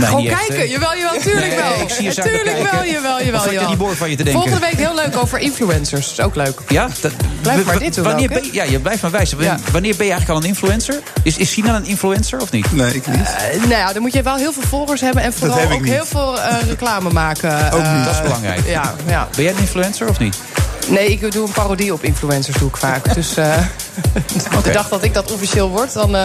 Gewoon 0.00 0.24
kijken. 0.26 0.68
Jawel, 0.68 0.96
jawel, 0.96 1.20
tuurlijk 1.20 1.46
Nee, 1.46 1.56
wel. 1.56 1.72
ik 1.80 1.90
zie 1.90 2.04
je 2.04 2.14
Tuurlijk 2.14 2.44
kijken. 2.44 2.62
wel, 2.72 2.84
jawel, 2.84 3.22
jawel, 3.24 3.44
je 3.44 3.52
jawel. 3.52 3.68
die 3.68 3.76
boor 3.76 3.96
van 3.96 4.10
je 4.10 4.16
te 4.16 4.22
denken? 4.22 4.42
Volgende 4.42 4.66
week 4.66 4.76
heel 4.86 4.94
leuk 4.94 5.16
over 5.16 5.38
influencers. 5.38 6.08
Dat 6.08 6.18
is 6.18 6.24
ook 6.24 6.34
leuk. 6.34 6.58
Ja, 6.68 6.88
dat, 7.00 7.12
Blijf 7.42 7.64
maar 7.64 7.78
dit 7.78 7.94
doen 7.94 8.04
wanneer 8.04 8.28
ook, 8.28 8.34
ben 8.34 8.44
je, 8.44 8.52
Ja, 8.52 8.62
je 8.64 8.78
blijft 8.78 9.02
maar 9.02 9.10
wijzen. 9.10 9.38
Ja. 9.40 9.58
Wanneer 9.72 9.96
ben 9.96 10.06
je 10.06 10.12
eigenlijk 10.12 10.28
al 10.40 10.44
een 10.48 10.54
influencer? 10.54 10.94
Is, 11.22 11.36
is 11.36 11.50
Sinan 11.50 11.74
een 11.74 11.86
influencer 11.86 12.40
of 12.40 12.50
niet? 12.50 12.72
Nee, 12.72 12.94
ik 12.94 13.06
niet. 13.06 13.20
Eh, 13.52 13.56
nou 13.58 13.68
ja, 13.68 13.92
dan 13.92 14.02
moet 14.02 14.12
je 14.12 14.22
wel 14.22 14.36
heel 14.36 14.52
veel 14.52 14.62
volgers 14.68 15.00
hebben... 15.00 15.22
en 15.22 15.32
vooral 15.32 15.60
ook 15.70 15.80
niet. 15.80 15.92
heel 15.92 16.06
veel 16.06 16.40
eh, 16.40 16.56
reclame 16.68 17.10
maken. 17.10 17.72
Ook 17.72 17.80
Eh, 17.80 17.94
niet. 17.96 18.04
Dat 18.04 18.14
is 18.14 18.22
belangrijk. 18.22 18.66
Ja, 18.66 18.94
ja. 19.06 19.28
Ben 19.34 19.44
jij 19.44 19.52
een 19.52 19.58
influencer 19.60 20.08
of 20.08 20.18
niet? 20.18 20.36
Nee, 20.88 21.08
ik 21.10 21.32
doe 21.32 21.46
een 21.46 21.52
parodie 21.52 21.92
op 21.92 22.04
influencers, 22.04 22.56
doe 22.56 22.68
ik 22.68 22.76
vaak. 22.76 23.14
Dus 23.14 23.36
eh, 23.36 23.56
de 24.62 24.70
dag 24.72 24.88
dat 24.88 25.04
ik 25.04 25.14
dat 25.14 25.32
officieel 25.32 25.68
word, 25.68 25.92
dan, 25.92 26.16
eh, 26.16 26.22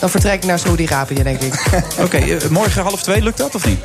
dan 0.00 0.10
vertrek 0.10 0.34
ik 0.34 0.44
naar 0.44 0.58
Saudi-Arabië, 0.58 1.22
denk 1.22 1.40
ik. 1.40 1.54
Oké, 2.04 2.16
eh, 2.16 2.48
morgen 2.50 2.82
half 2.82 3.02
twee, 3.02 3.22
lukt 3.22 3.38
dat 3.38 3.54
of 3.54 3.66
niet? 3.66 3.78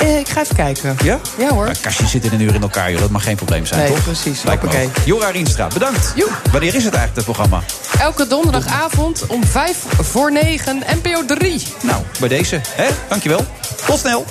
Eh, 0.00 0.18
ik 0.18 0.28
ga 0.28 0.40
even 0.40 0.56
kijken. 0.56 0.96
Ja? 1.02 1.18
Ja 1.38 1.48
hoor. 1.48 1.64
Maar 1.64 1.76
kastjes 1.80 2.10
zitten 2.10 2.32
een 2.32 2.40
uur 2.40 2.54
in 2.54 2.62
elkaar, 2.62 2.90
joh. 2.90 3.00
dat 3.00 3.10
mag 3.10 3.22
geen 3.22 3.36
probleem 3.36 3.66
zijn, 3.66 3.80
Nee, 3.80 3.88
toch? 3.88 4.02
precies. 4.02 4.40
Ook. 4.46 4.60
Jora 5.04 5.28
Rienstra, 5.28 5.66
bedankt. 5.66 6.14
Wanneer 6.52 6.74
is 6.74 6.84
het 6.84 6.94
eigenlijk, 6.94 7.14
het 7.14 7.24
programma? 7.24 7.62
Elke 7.98 8.26
donderdagavond 8.26 9.26
om 9.26 9.44
vijf 9.44 9.76
voor 10.00 10.32
negen, 10.32 10.82
NPO 11.02 11.24
3. 11.24 11.62
Nou, 11.82 12.02
bij 12.20 12.28
deze. 12.28 12.60
Hè? 12.68 12.86
Dankjewel. 13.08 13.46
Tot 13.86 13.98
snel. 13.98 14.24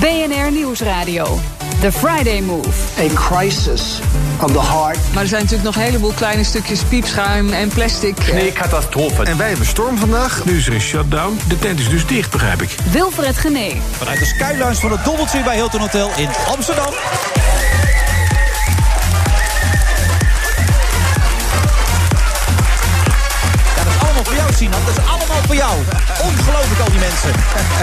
BNR 0.00 0.52
Nieuwsradio. 0.52 1.38
The 1.80 1.92
Friday 1.92 2.40
Move. 2.40 2.98
A 2.98 3.08
crisis 3.14 4.00
of 4.40 4.52
the 4.52 4.60
heart. 4.60 4.98
Maar 5.12 5.22
er 5.22 5.28
zijn 5.28 5.42
natuurlijk 5.42 5.68
nog 5.68 5.76
een 5.76 5.82
heleboel 5.82 6.12
kleine 6.12 6.44
stukjes 6.44 6.82
piepschuim 6.82 7.52
en 7.52 7.68
plastic. 7.68 8.16
Catastrofe. 8.54 9.22
En 9.22 9.36
wij 9.36 9.48
hebben 9.48 9.66
storm 9.66 9.98
vandaag. 9.98 10.44
Nu 10.44 10.56
is 10.56 10.66
er 10.66 10.74
een 10.74 10.80
shutdown. 10.80 11.38
De 11.48 11.58
tent 11.58 11.78
is 11.78 11.88
dus 11.88 12.06
dicht, 12.06 12.30
begrijp 12.30 12.62
ik. 12.62 12.76
Wilfred 12.90 13.38
Genee. 13.38 13.80
Vanuit 13.90 14.18
de 14.18 14.24
skylounge 14.24 14.74
van 14.74 14.90
het 14.90 15.04
Doubletree 15.04 15.42
bij 15.42 15.54
Hilton 15.54 15.80
Hotel 15.80 16.10
in 16.16 16.28
Amsterdam. 16.46 16.92
Sinan. 24.58 24.84
Dat 24.86 24.96
is 24.98 25.04
allemaal 25.04 25.42
voor 25.46 25.54
jou. 25.54 25.76
Ongelooflijk, 26.22 26.80
al 26.80 26.90
die 26.90 26.98
mensen. 26.98 27.30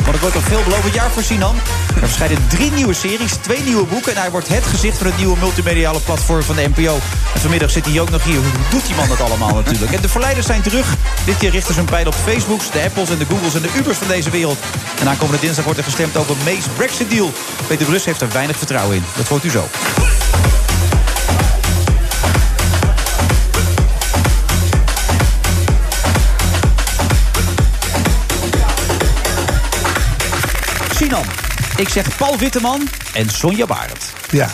Maar 0.04 0.14
het 0.14 0.20
wordt 0.20 0.36
een 0.36 0.42
veelbelovend 0.42 0.94
jaar 0.94 1.12
voor 1.12 1.24
Sinan. 1.24 1.56
Er 2.02 2.08
verschijnen 2.08 2.48
drie 2.48 2.72
nieuwe 2.72 2.94
series, 2.94 3.32
twee 3.32 3.64
nieuwe 3.64 3.86
boeken... 3.86 4.12
en 4.16 4.22
hij 4.22 4.32
wordt 4.32 4.48
het 4.48 4.66
gezicht 4.66 4.98
van 4.98 5.08
het 5.08 5.18
nieuwe 5.18 5.38
multimediale 5.38 6.00
platform 6.00 6.42
van 6.42 6.56
de 6.56 6.70
NPO. 6.76 7.00
En 7.34 7.40
vanmiddag 7.40 7.72
zit 7.72 7.86
hij 7.86 8.00
ook 8.02 8.10
nog 8.10 8.24
hier. 8.24 8.38
Hoe 8.38 8.70
doet 8.70 8.86
die 8.86 8.96
man 8.96 9.08
dat 9.08 9.22
allemaal 9.22 9.56
natuurlijk? 9.62 9.92
En 9.92 10.02
de 10.02 10.10
verleiders 10.10 10.46
zijn 10.46 10.62
terug. 10.62 10.96
Dit 11.26 11.38
keer 11.38 11.52
richten 11.52 11.74
ze 11.74 11.80
hun 11.80 11.90
pijl 11.90 12.08
op 12.08 12.16
Facebooks, 12.16 12.72
de 12.72 12.82
Apples 12.82 13.10
en 13.10 13.18
de 13.18 13.26
Googles 13.26 13.56
en 13.56 13.62
de 13.62 13.74
Ubers 13.78 13.98
van 13.98 14.08
deze 14.08 14.30
wereld. 14.30 14.58
En 15.00 15.08
aankomende 15.08 15.42
dinsdag 15.42 15.64
wordt 15.64 15.80
er 15.80 15.86
gestemd 15.86 16.18
over 16.18 16.36
May's 16.44 16.66
Brexit-deal. 16.78 17.32
Peter 17.68 17.86
Brus 17.86 18.06
heeft 18.06 18.22
er 18.22 18.30
weinig 18.32 18.58
vertrouwen 18.58 18.96
in. 18.96 19.04
Dat 19.16 19.28
hoort 19.28 19.44
u 19.44 19.50
zo. 19.50 19.68
Ik 31.78 31.90
zeg 31.90 32.18
Paul 32.18 32.38
Witteman 32.38 32.88
en 33.14 33.30
Sonja 33.30 33.66
Barend. 33.66 34.14
Ja. 34.30 34.48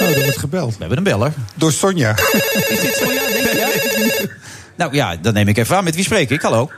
Oh, 0.00 0.08
er 0.08 0.22
wordt 0.22 0.38
gebeld. 0.38 0.72
We 0.72 0.78
hebben 0.78 0.98
een 0.98 1.04
beller. 1.04 1.32
Door 1.54 1.72
Sonja. 1.72 2.10
Is 2.68 2.80
dit 2.80 2.94
Sonja, 2.94 3.26
denk 3.26 3.50
je? 3.50 4.20
Ja? 4.20 4.26
Nou 4.76 4.94
ja, 4.94 5.16
dan 5.16 5.32
neem 5.32 5.48
ik 5.48 5.56
even 5.56 5.76
aan. 5.76 5.84
Met 5.84 5.94
wie 5.94 6.04
spreek 6.04 6.30
ik? 6.30 6.42
Hallo. 6.42 6.70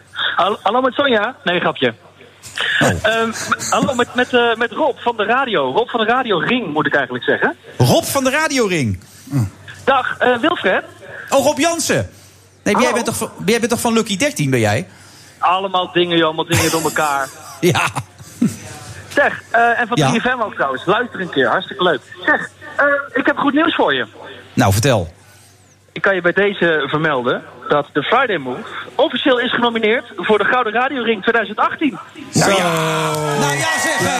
Hallo, 0.63 0.81
met 0.81 0.95
Sonja? 0.95 1.37
Nee, 1.45 1.61
grapje. 1.61 1.95
Ehm, 2.79 3.33
hallo, 3.71 3.95
met, 3.95 4.15
met, 4.15 4.35
eh, 4.35 4.55
met 4.55 4.73
Rob 4.73 4.99
van 4.99 5.17
de 5.17 5.25
radio. 5.25 5.73
Rob 5.73 5.89
van 5.89 6.01
de 6.01 6.07
radio 6.07 6.39
Ring, 6.39 6.73
moet 6.73 6.87
ik 6.87 6.95
eigenlijk 6.95 7.25
zeggen. 7.25 7.57
Rob 7.77 8.05
van 8.05 8.25
de 8.25 8.31
Radioring. 8.31 9.01
Dag, 9.85 10.19
eh, 10.19 10.39
Wilfred. 10.39 10.85
Oh, 11.29 11.45
Rob 11.45 11.59
Jansen. 11.59 12.11
Nee, 12.65 12.77
jij 12.79 12.93
bent, 12.93 13.05
toch 13.05 13.17
van, 13.17 13.31
jij 13.47 13.59
bent 13.59 13.71
toch 13.71 13.81
van 13.81 13.93
Lucky 13.93 14.17
13, 14.17 14.51
ben 14.51 14.61
jij? 14.61 14.89
Allemaal 15.39 15.93
dingen, 15.93 16.17
joh, 16.17 16.27
allemaal 16.27 16.47
dingen 16.47 16.71
door 16.71 16.83
elkaar. 16.83 17.29
Ja. 17.73 17.87
Zeg, 19.15 19.43
eh, 19.51 19.81
en 19.81 19.87
van 19.87 19.97
Ja. 19.97 20.11
3FM 20.13 20.43
ook 20.45 20.55
trouwens. 20.55 20.85
Luister 20.85 21.21
een 21.21 21.31
keer, 21.31 21.49
hartstikke 21.49 21.83
leuk. 21.83 22.01
Zeg, 22.25 22.51
eh, 22.77 22.85
ik 23.13 23.27
heb 23.27 23.37
goed 23.39 23.53
nieuws 23.55 23.75
voor 23.75 23.95
je. 23.95 24.07
Nou, 24.55 24.73
vertel. 24.73 25.13
Ik 25.93 26.03
kan 26.03 26.15
je 26.15 26.21
bij 26.21 26.33
deze 26.33 26.85
vermelden 26.87 27.43
dat 27.69 27.87
de 27.93 28.03
Friday 28.03 28.37
Move 28.37 28.63
officieel 28.95 29.39
is 29.41 29.51
genomineerd 29.55 30.05
voor 30.17 30.39
de 30.39 30.45
Gouden 30.45 30.73
Radio 30.73 31.03
Ring 31.03 31.23
2018. 31.23 31.99
Nou 32.33 32.51
ja. 32.53 32.73
Nou 33.41 33.57
ja, 33.57 33.71
zeg 33.83 33.99
hé. 33.99 34.19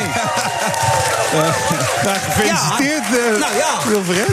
Nou, 1.37 2.17
gefeliciteerd, 2.29 3.05
eh, 3.05 3.41
Nou 3.41 3.55
ja. 3.57 3.89
Wilfred. 3.89 4.27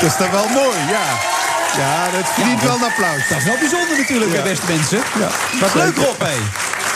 Dat 0.00 0.10
is 0.10 0.16
dan 0.16 0.30
wel 0.30 0.48
mooi, 0.48 0.76
ja. 0.90 1.06
Ja, 1.78 2.10
dat 2.10 2.28
verdient 2.28 2.62
wel 2.62 2.74
een 2.74 2.82
applaus. 2.82 3.28
Dat 3.28 3.38
is 3.38 3.44
wel 3.44 3.58
bijzonder 3.58 3.98
natuurlijk, 3.98 4.32
hè, 4.32 4.42
beste 4.42 4.66
mensen. 4.72 4.98
Ja. 4.98 5.28
Wat 5.60 5.74
leuk, 5.74 5.96
Rob, 5.96 6.20
hé. 6.22 6.36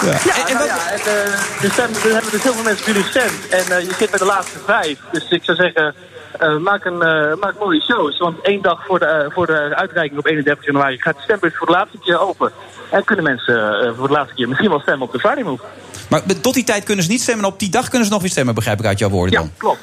Ja. 0.05 0.11
Ja, 0.11 0.37
En- 0.37 0.47
en 0.47 0.55
nou 0.55 0.59
wat- 0.59 0.67
ja, 0.67 0.91
en, 0.91 0.99
eh, 0.99 1.61
de 1.61 1.69
stem, 1.73 1.89
er 1.95 2.13
hebben 2.13 2.31
dus 2.31 2.43
heel 2.43 2.53
veel 2.55 2.63
mensen 2.63 2.85
voor 2.85 2.93
jullie 2.95 3.09
gestemd. 3.11 3.49
En 3.49 3.77
eh, 3.77 3.81
je 3.89 3.95
zit 3.99 4.11
bij 4.11 4.19
de 4.19 4.25
laatste 4.25 4.59
vijf. 4.67 4.99
Dus 5.13 5.29
ik 5.29 5.45
zou 5.45 5.57
zeggen, 5.57 5.95
eh, 6.39 6.57
maak, 6.57 6.85
een, 6.85 7.03
eh, 7.03 7.35
maak 7.41 7.55
mooie 7.59 7.83
shows. 7.83 8.19
Want 8.19 8.37
één 8.43 8.63
dag 8.63 8.85
voor 8.87 8.99
de, 8.99 9.31
voor 9.35 9.47
de 9.47 9.73
uitreiking 9.77 10.19
op 10.19 10.27
31 10.27 10.65
januari 10.67 11.01
gaat 11.01 11.17
de 11.17 11.23
stembus 11.23 11.57
voor 11.57 11.67
de 11.67 11.73
laatste 11.73 11.99
keer 11.99 12.21
open. 12.21 12.53
En 12.91 13.05
kunnen 13.05 13.25
mensen 13.25 13.95
voor 13.97 14.07
de 14.07 14.13
laatste 14.13 14.35
keer 14.35 14.49
misschien 14.49 14.71
wel 14.71 14.81
stemmen 14.81 15.07
op 15.07 15.13
de 15.13 15.19
Friday 15.19 15.43
Move. 15.43 15.63
Maar 16.09 16.23
tot 16.41 16.55
die 16.55 16.65
tijd 16.65 16.85
kunnen 16.85 17.05
ze 17.05 17.11
niet 17.11 17.23
stemmen. 17.23 17.45
en 17.45 17.51
Op 17.51 17.59
die 17.59 17.71
dag 17.71 17.89
kunnen 17.89 18.07
ze 18.07 18.13
nog 18.13 18.23
weer 18.23 18.31
stemmen, 18.31 18.55
begrijp 18.55 18.79
ik 18.81 18.87
uit 18.87 18.99
jouw 18.99 19.09
woorden 19.09 19.33
Ja, 19.33 19.39
dan. 19.39 19.53
klopt. 19.57 19.83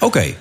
Oké. 0.00 0.34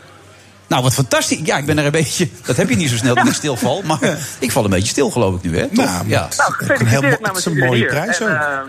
Nou, 0.67 0.83
wat 0.83 0.93
fantastisch. 0.93 1.39
Ja, 1.43 1.57
ik 1.57 1.65
ben 1.65 1.77
er 1.79 1.85
een 1.85 1.91
beetje... 1.91 2.29
Dat 2.45 2.55
heb 2.55 2.69
je 2.69 2.75
niet 2.75 2.89
zo 2.89 2.95
snel, 2.95 3.15
dat 3.15 3.27
ik 3.27 3.33
stilval. 3.33 3.81
Maar 3.85 3.97
ik 4.39 4.51
val 4.51 4.63
een 4.63 4.69
beetje 4.69 4.87
stil, 4.87 5.09
geloof 5.09 5.35
ik 5.35 5.41
nu, 5.41 5.57
hè? 5.57 5.67
Toch? 5.67 5.85
Nou, 5.85 6.07
ja. 6.07 6.27
Nou, 6.37 6.53
heel 6.57 6.67
gefeliciteerd 6.67 7.19
namens 7.21 7.39
is 7.39 7.45
een 7.45 7.57
mooie 7.57 7.85
prijs 7.85 8.19
en, 8.19 8.25
ook. 8.27 8.33
eh, 8.33 8.59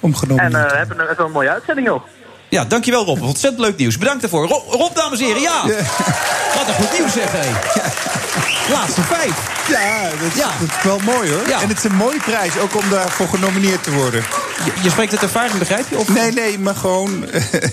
Om 0.00 0.14
en 0.38 0.54
eh, 0.54 0.72
hebben, 0.72 1.00
een, 1.00 1.06
hebben 1.06 1.26
een 1.26 1.32
mooie 1.32 1.50
uitzending, 1.50 1.86
joh. 1.86 2.02
Ja, 2.50 2.64
dankjewel 2.64 3.04
Rob. 3.04 3.22
Ontzettend 3.22 3.60
leuk 3.62 3.76
nieuws. 3.76 3.98
Bedankt 3.98 4.20
daarvoor. 4.20 4.46
Rob, 4.48 4.72
Rob 4.72 4.94
dames 4.96 5.18
en 5.20 5.24
heren, 5.26 5.40
ja. 5.42 5.62
Wat 6.54 6.68
een 6.68 6.74
goed 6.74 6.98
nieuws, 6.98 7.12
zeg 7.12 7.28
hé. 7.32 7.50
Laatste 8.72 9.02
vijf. 9.02 9.32
Ja, 9.68 10.02
dat, 10.02 10.32
is- 10.32 10.38
Ja. 10.38 10.50
dat 10.60 10.68
is 10.78 10.82
wel 10.82 10.98
mooi 10.98 11.30
hoor. 11.30 11.48
Ja. 11.48 11.60
En 11.62 11.68
het 11.68 11.78
is 11.78 11.84
een 11.84 11.94
mooie 11.96 12.18
prijs, 12.24 12.58
ook 12.58 12.76
om 12.76 12.90
daarvoor 12.90 13.28
genomineerd 13.28 13.82
te 13.82 13.90
worden. 13.92 14.24
Je, 14.64 14.72
je 14.82 14.90
spreekt 14.90 15.12
het 15.12 15.22
ervaring, 15.22 15.58
begrijp 15.58 15.84
je? 15.90 15.98
Of? 15.98 16.08
Nee, 16.08 16.32
nee, 16.32 16.58
maar 16.58 16.74
gewoon 16.74 17.24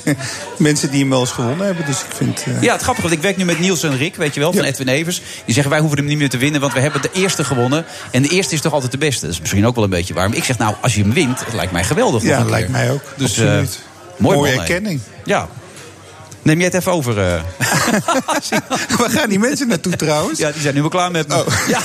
mensen 0.58 0.90
die 0.92 1.00
hem 1.00 1.10
wel 1.10 1.20
eens 1.20 1.32
gewonnen 1.32 1.66
hebben. 1.66 1.86
Dus 1.86 2.00
ik 2.00 2.16
vind... 2.16 2.44
eh, 2.46 2.62
Ja, 2.62 2.72
het 2.74 2.82
grappige, 2.82 3.08
want 3.08 3.18
ik 3.20 3.22
werk 3.26 3.38
nu 3.38 3.46
met 3.46 3.60
Niels 3.60 3.84
en 3.84 3.98
Rick, 3.98 4.16
weet 4.16 4.34
je 4.34 4.40
wel, 4.40 4.54
van 4.54 4.62
Ja. 4.62 4.68
Edwin 4.68 4.88
Evers. 4.88 5.22
Die 5.46 5.54
zeggen, 5.54 5.72
wij 5.72 5.80
hoeven 5.80 5.98
hem 5.98 6.08
niet 6.08 6.18
meer 6.18 6.30
te 6.30 6.38
winnen, 6.38 6.62
want 6.62 6.74
we 6.74 6.80
hebben 6.80 7.02
de 7.02 7.10
eerste 7.14 7.44
gewonnen. 7.44 7.86
En 8.12 8.22
de 8.22 8.30
eerste 8.30 8.54
is 8.54 8.62
toch 8.62 8.74
altijd 8.74 8.92
de 8.92 8.98
beste. 8.98 9.26
Dat 9.26 9.34
is 9.34 9.40
misschien 9.40 9.68
ook 9.68 9.76
wel 9.76 9.84
een 9.84 9.90
beetje 9.90 10.14
waar. 10.14 10.28
Maar 10.30 10.38
ik 10.38 10.44
zeg, 10.44 10.58
nou, 10.58 10.76
als 10.82 10.96
je 10.96 11.02
hem 11.02 11.14
wint, 11.14 11.40
het 11.46 11.54
lijkt 11.54 11.72
mij 11.72 11.84
geweldig. 11.84 12.24
Ja, 12.24 12.44
lijkt 12.44 12.70
mij 12.70 12.92
ook. 12.92 13.02
Dus, 13.16 13.30
Absoluut. 13.30 13.70
eh, 13.70 13.86
mooi 14.18 14.38
Mooie 14.38 14.60
erkenning. 14.60 15.00
Ja. 15.26 15.48
Neem 16.42 16.58
jij 16.58 16.66
het 16.66 16.74
even 16.74 16.92
over? 16.92 17.20
eh? 17.20 17.42
Waar 19.00 19.10
gaan 19.10 19.30
die 19.30 19.40
mensen 19.40 19.68
naartoe 19.68 19.96
trouwens? 19.96 20.40
Ja, 20.40 20.52
die 20.52 20.62
zijn 20.62 20.74
nu 20.74 20.82
wel 20.82 20.90
klaar 20.90 21.12
met 21.12 21.28
me. 21.28 21.46
Ja. 21.68 21.80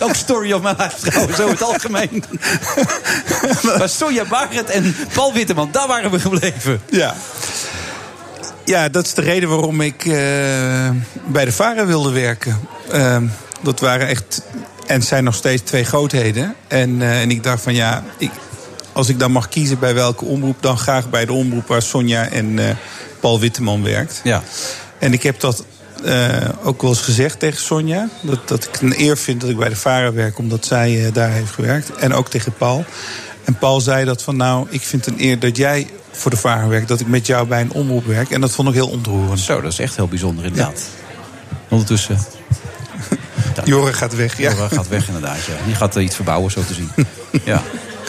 ook 0.06 0.14
story 0.14 0.52
of 0.52 0.62
my 0.62 0.74
life 0.78 1.10
trouwens, 1.10 1.36
zo 1.36 1.44
in 1.44 1.50
het 1.50 1.62
algemeen. 1.62 2.24
maar 3.78 3.88
Sonja 3.88 4.24
Barret 4.24 4.70
en 4.70 4.96
Paul 5.12 5.32
Witteman, 5.32 5.68
daar 5.72 5.86
waren 5.86 6.10
we 6.10 6.20
gebleven. 6.20 6.80
Ja. 6.90 7.14
Ja, 8.64 8.88
dat 8.88 9.06
is 9.06 9.14
de 9.14 9.22
reden 9.22 9.48
waarom 9.48 9.80
ik 9.80 10.04
eh, 10.04 10.12
bij 11.26 11.44
de 11.44 11.52
VARA 11.52 11.86
wilde 11.86 12.10
werken. 12.10 12.60
Ehm, 12.90 13.26
dat 13.62 13.80
waren 13.80 14.08
echt, 14.08 14.42
en 14.86 14.98
het 14.98 15.04
zijn 15.08 15.24
nog 15.24 15.34
steeds 15.34 15.62
twee 15.62 15.84
grootheden. 15.84 16.54
En, 16.68 17.02
eh, 17.02 17.20
en 17.20 17.30
ik 17.30 17.42
dacht 17.42 17.62
van 17.62 17.74
ja, 17.74 18.02
ik, 18.18 18.30
als 18.94 19.08
ik 19.08 19.18
dan 19.18 19.32
mag 19.32 19.48
kiezen 19.48 19.78
bij 19.78 19.94
welke 19.94 20.24
omroep... 20.24 20.56
dan 20.60 20.78
graag 20.78 21.10
bij 21.10 21.24
de 21.24 21.32
omroep 21.32 21.66
waar 21.66 21.82
Sonja 21.82 22.28
en 22.28 22.58
eh, 22.58 22.74
Paul 23.20 23.40
Witteman 23.40 23.82
werkt. 23.82 24.20
Ja. 24.24 24.42
En 24.98 25.12
ik 25.12 25.22
heb 25.22 25.40
dat 25.40 25.64
eh, 26.04 26.48
ook 26.62 26.82
wel 26.82 26.90
eens 26.90 27.00
gezegd 27.00 27.38
tegen 27.38 27.60
Sonja. 27.60 28.08
Dat, 28.20 28.48
dat 28.48 28.64
ik 28.64 28.80
een 28.80 29.00
eer 29.00 29.16
vind 29.16 29.40
dat 29.40 29.50
ik 29.50 29.56
bij 29.56 29.68
de 29.68 29.76
VARA 29.76 30.12
werk, 30.12 30.38
omdat 30.38 30.66
zij 30.66 31.06
eh, 31.06 31.12
daar 31.12 31.30
heeft 31.30 31.50
gewerkt. 31.50 31.94
En 31.94 32.12
ook 32.12 32.28
tegen 32.28 32.52
Paul. 32.52 32.84
En 33.44 33.58
Paul 33.58 33.80
zei 33.80 34.04
dat 34.04 34.22
van 34.22 34.36
nou, 34.36 34.66
ik 34.70 34.82
vind 34.82 35.04
het 35.04 35.14
een 35.14 35.24
eer 35.24 35.38
dat 35.38 35.56
jij 35.56 35.86
voor 36.10 36.30
de 36.30 36.36
VARA 36.36 36.68
werkt. 36.68 36.88
Dat 36.88 37.00
ik 37.00 37.06
met 37.06 37.26
jou 37.26 37.46
bij 37.46 37.60
een 37.60 37.72
omroep 37.72 38.06
werk. 38.06 38.30
En 38.30 38.40
dat 38.40 38.50
vond 38.50 38.68
ik 38.68 38.74
heel 38.74 38.88
ontroerend. 38.88 39.40
Zo, 39.40 39.60
dat 39.60 39.72
is 39.72 39.78
echt 39.78 39.96
heel 39.96 40.08
bijzonder 40.08 40.44
inderdaad. 40.44 40.88
Ondertussen... 41.68 42.18
Jorre 43.64 43.92
gaat 43.92 44.14
weg, 44.14 44.38
ja. 44.38 44.50
Jorre 44.50 44.74
gaat 44.74 44.88
weg 44.88 45.06
inderdaad, 45.06 45.44
ja. 45.44 45.54
Die 45.66 45.74
gaat 45.74 45.96
iets 45.96 46.14
verbouwen, 46.14 46.50
zo 46.50 46.64
te 46.64 46.74
zien. 46.74 46.90
ja, 47.44 47.62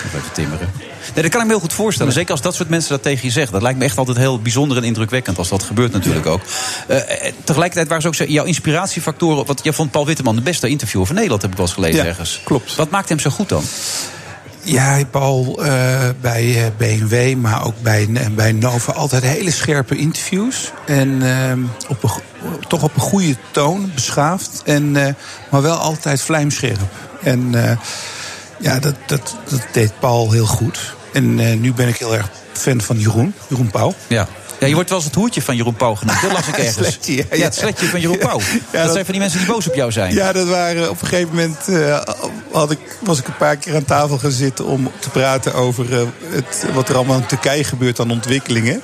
even 0.05 0.31
timmeren. 0.33 0.69
Nee, 1.13 1.23
dat 1.23 1.31
kan 1.31 1.39
ik 1.41 1.45
me 1.47 1.51
heel 1.51 1.61
goed 1.61 1.73
voorstellen. 1.73 2.13
Zeker 2.13 2.31
als 2.31 2.41
dat 2.41 2.55
soort 2.55 2.69
mensen 2.69 2.89
dat 2.89 3.01
tegen 3.03 3.25
je 3.25 3.31
zeggen. 3.31 3.53
Dat 3.53 3.61
lijkt 3.61 3.77
me 3.79 3.85
echt 3.85 3.97
altijd 3.97 4.17
heel 4.17 4.39
bijzonder 4.39 4.77
en 4.77 4.83
indrukwekkend 4.83 5.37
als 5.37 5.49
dat 5.49 5.63
gebeurt 5.63 5.91
natuurlijk 5.91 6.25
ook. 6.25 6.41
Eh, 6.87 6.97
eh, 7.27 7.33
tegelijkertijd 7.43 7.87
waren 7.87 8.01
ze 8.01 8.07
ook 8.07 8.15
zo- 8.15 8.23
jouw 8.33 8.45
inspiratiefactoren... 8.45 9.45
Want 9.45 9.59
jij 9.63 9.73
vond 9.73 9.91
Paul 9.91 10.05
Witteman 10.05 10.35
de 10.35 10.41
beste 10.41 10.67
interviewer 10.69 11.05
van 11.05 11.15
Nederland, 11.15 11.41
heb 11.41 11.51
ik 11.51 11.57
wel 11.57 11.65
eens 11.65 11.75
gelezen 11.75 12.01
Ja, 12.03 12.05
ergens. 12.05 12.41
klopt. 12.43 12.75
Wat 12.75 12.89
maakt 12.89 13.09
hem 13.09 13.19
zo 13.19 13.29
goed 13.29 13.49
dan? 13.49 13.63
Ja, 14.61 14.99
Paul 15.11 15.63
eh, 15.63 15.99
bij 16.21 16.71
BMW, 16.77 17.35
maar 17.35 17.65
ook 17.65 17.81
bij, 17.81 18.07
bij 18.35 18.51
Nova 18.51 18.91
altijd 18.91 19.23
hele 19.23 19.51
scherpe 19.51 19.95
interviews. 19.97 20.71
En 20.85 21.23
op 21.87 22.03
een, 22.03 22.09
toch 22.67 22.83
op 22.83 22.95
een 22.95 23.01
goede 23.01 23.35
toon, 23.51 23.91
beschaafd. 23.95 24.61
En, 24.65 24.91
maar 25.51 25.61
wel 25.61 25.77
altijd 25.77 26.21
vlijmscherp. 26.21 26.79
En 27.23 27.53
ja, 28.59 28.79
dat, 28.79 28.95
dat, 29.07 29.35
dat 29.49 29.61
deed 29.71 29.91
Paul 29.99 30.31
heel 30.31 30.45
goed. 30.45 30.93
En 31.13 31.39
eh, 31.39 31.57
nu 31.57 31.73
ben 31.73 31.87
ik 31.87 31.97
heel 31.97 32.15
erg 32.15 32.29
fan 32.53 32.81
van 32.81 32.99
Jeroen, 32.99 33.33
Jeroen 33.47 33.71
Pauw. 33.71 33.93
Ja. 34.07 34.27
Ja, 34.59 34.67
je 34.67 34.73
wordt 34.73 34.89
wel 34.89 34.97
eens 34.97 35.07
het 35.07 35.15
hoertje 35.15 35.41
van 35.41 35.55
Jeroen 35.55 35.75
Pauw 35.75 35.95
genoemd. 35.95 36.21
Dat 36.21 36.31
las 36.31 36.47
ik 36.47 36.57
ergens. 36.65 36.75
Sletje, 36.87 37.15
ja, 37.15 37.23
ja, 37.29 37.35
ja. 37.37 37.43
het 37.43 37.55
sletje 37.55 37.85
van 37.85 37.99
Jeroen 38.01 38.17
Pauw. 38.17 38.39
Ja, 38.39 38.45
dat, 38.71 38.83
dat- 38.83 38.91
zijn 38.91 39.03
van 39.05 39.13
die 39.13 39.19
mensen 39.21 39.39
die 39.39 39.47
boos 39.47 39.67
op 39.67 39.75
jou 39.75 39.91
zijn. 39.91 40.13
Ja, 40.13 40.31
dat 40.31 40.47
waren 40.47 40.89
op 40.89 41.01
een 41.01 41.07
gegeven 41.07 41.35
moment 41.35 41.67
eh, 41.67 42.01
had 42.51 42.71
ik, 42.71 42.79
was 42.99 43.19
ik 43.19 43.27
een 43.27 43.37
paar 43.37 43.55
keer 43.55 43.75
aan 43.75 43.85
tafel 43.85 44.17
gaan 44.17 44.31
zitten 44.31 44.65
om 44.65 44.91
te 44.99 45.09
praten 45.09 45.53
over 45.53 45.93
eh, 45.99 46.05
het, 46.29 46.65
wat 46.73 46.89
er 46.89 46.95
allemaal 46.95 47.17
in 47.17 47.25
Turkije 47.25 47.63
gebeurt 47.63 47.99
aan 47.99 48.11
ontwikkelingen. 48.11 48.81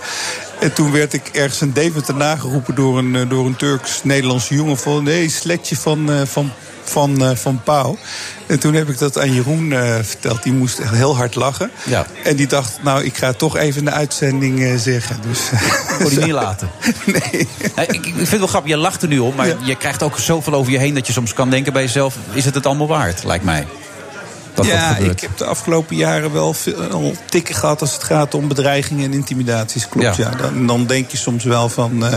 En 0.62 0.74
toen 0.74 0.92
werd 0.92 1.14
ik 1.14 1.28
ergens 1.28 1.62
in 1.62 1.72
Deventer 1.72 2.16
nageroepen 2.16 2.76
door 2.76 2.98
een, 2.98 3.16
eh, 3.16 3.30
door 3.30 3.46
een 3.46 3.56
Turks-Nederlandse 3.56 4.56
jongen 4.56 4.78
van 4.78 5.04
nee, 5.04 5.30
sletje 5.30 5.76
van, 5.76 6.12
eh, 6.12 6.22
van, 6.26 6.52
van, 6.84 7.24
eh, 7.24 7.36
van 7.36 7.62
Pauw. 7.64 7.98
En 8.48 8.60
toen 8.60 8.74
heb 8.74 8.90
ik 8.90 8.98
dat 8.98 9.18
aan 9.20 9.34
Jeroen 9.34 9.74
verteld. 10.02 10.44
Die 10.44 10.54
moest 10.54 10.80
echt 10.80 10.94
heel 10.94 11.16
hard 11.16 11.36
lachen. 11.36 11.72
Ja. 11.84 12.06
En 12.24 12.36
die 12.36 12.48
dacht, 12.48 12.80
nou, 12.84 13.04
ik 13.04 13.18
ga 13.18 13.28
het 13.28 13.38
toch 13.38 13.58
even 13.58 13.80
in 13.80 13.86
de 13.86 13.92
uitzending 13.92 14.80
zeggen. 14.80 15.18
Dus, 15.30 15.40
Kon 15.98 16.10
die 16.10 16.20
niet 16.20 16.32
laten. 16.32 16.70
nee. 17.06 17.48
Ja, 17.76 17.82
ik, 17.82 17.96
ik 17.96 18.04
vind 18.04 18.30
het 18.30 18.40
wel 18.40 18.48
grappig, 18.48 18.72
je 18.72 18.78
lacht 18.78 19.02
er 19.02 19.08
nu 19.08 19.20
om, 19.20 19.36
maar 19.36 19.56
je 19.64 19.76
krijgt 19.76 20.04
ook 20.04 20.20
zoveel 20.20 20.54
over 20.54 20.72
je 20.72 20.78
heen 20.78 20.94
dat 20.94 21.08
je 21.08 21.14
soms 21.14 21.34
kan 21.34 21.50
denken 21.50 21.74
bij 21.74 21.82
jezelf: 21.82 22.16
is 22.34 22.46
het 22.46 22.56
het 22.56 22.66
allemaal 22.66 22.88
waard, 22.88 23.24
lijkt 23.24 23.46
mij. 23.46 23.68
Dat 24.64 24.72
ja, 24.72 24.88
dat 24.88 24.98
gebeurt. 24.98 25.14
ik 25.14 25.22
heb 25.22 25.38
de 25.38 25.46
afgelopen 25.46 25.96
jaren 25.96 26.34
wel 26.34 26.54
veel 26.54 27.14
tikken 27.26 27.56
gehad 27.56 27.82
als 27.82 27.94
het 27.94 28.04
gaat 28.04 28.34
om 28.34 28.48
bedreigingen 28.48 29.06
en 29.06 29.14
intimidaties. 29.14 29.88
Klopt, 29.88 30.16
Ja. 30.16 30.30
ja. 30.32 30.38
Dan, 30.38 30.68
dan 30.68 30.86
denk 30.86 31.10
je 31.12 31.18
soms 31.18 31.44
wel 31.44 31.70
van, 31.70 32.06
eh, 32.06 32.14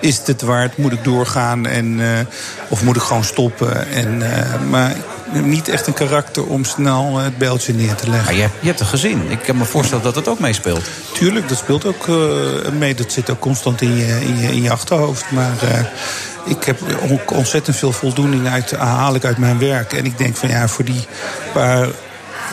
is 0.00 0.18
het 0.18 0.26
het 0.26 0.42
waard? 0.42 0.76
Moet 0.76 0.92
ik 0.92 1.04
doorgaan? 1.04 1.66
En, 1.66 2.00
eh, 2.00 2.26
of 2.68 2.82
moet 2.82 2.96
ik 2.96 3.02
gewoon 3.02 3.24
stoppen? 3.24 3.88
En, 3.88 4.32
eh, 4.36 4.60
maar 4.70 4.96
niet 5.32 5.68
echt 5.68 5.86
een 5.86 5.92
karakter 5.92 6.46
om 6.46 6.64
snel 6.64 7.18
eh, 7.18 7.24
het 7.24 7.38
bijltje 7.38 7.74
neer 7.74 7.94
te 7.94 8.10
leggen. 8.10 8.24
Maar 8.24 8.34
je 8.34 8.40
hebt, 8.40 8.54
je 8.60 8.66
hebt 8.66 8.80
een 8.80 8.86
gezin. 8.86 9.30
Ik 9.30 9.38
kan 9.38 9.56
me 9.56 9.64
voorstellen 9.64 10.04
dat 10.04 10.14
dat 10.14 10.28
ook 10.28 10.38
meespeelt. 10.38 10.88
Tuurlijk, 11.12 11.48
dat 11.48 11.58
speelt 11.58 11.84
ook 11.84 12.08
eh, 12.08 12.72
mee. 12.78 12.94
Dat 12.94 13.12
zit 13.12 13.30
ook 13.30 13.38
constant 13.38 13.80
in 13.80 13.96
je, 13.96 14.20
in 14.20 14.38
je, 14.38 14.48
in 14.48 14.62
je 14.62 14.70
achterhoofd. 14.70 15.30
Maar 15.30 15.62
eh, 15.62 15.80
ik 16.44 16.64
heb 16.64 16.78
ook 17.10 17.30
ontzettend 17.30 17.76
veel 17.76 17.92
voldoening 17.92 18.48
uit, 18.48 18.70
haal 18.70 19.14
ik 19.14 19.24
uit 19.24 19.38
mijn 19.38 19.58
werk. 19.58 19.92
En 19.92 20.04
ik 20.04 20.18
denk 20.18 20.36
van 20.36 20.48
ja, 20.48 20.68
voor 20.68 20.84
die 20.84 21.06
paar 21.52 21.88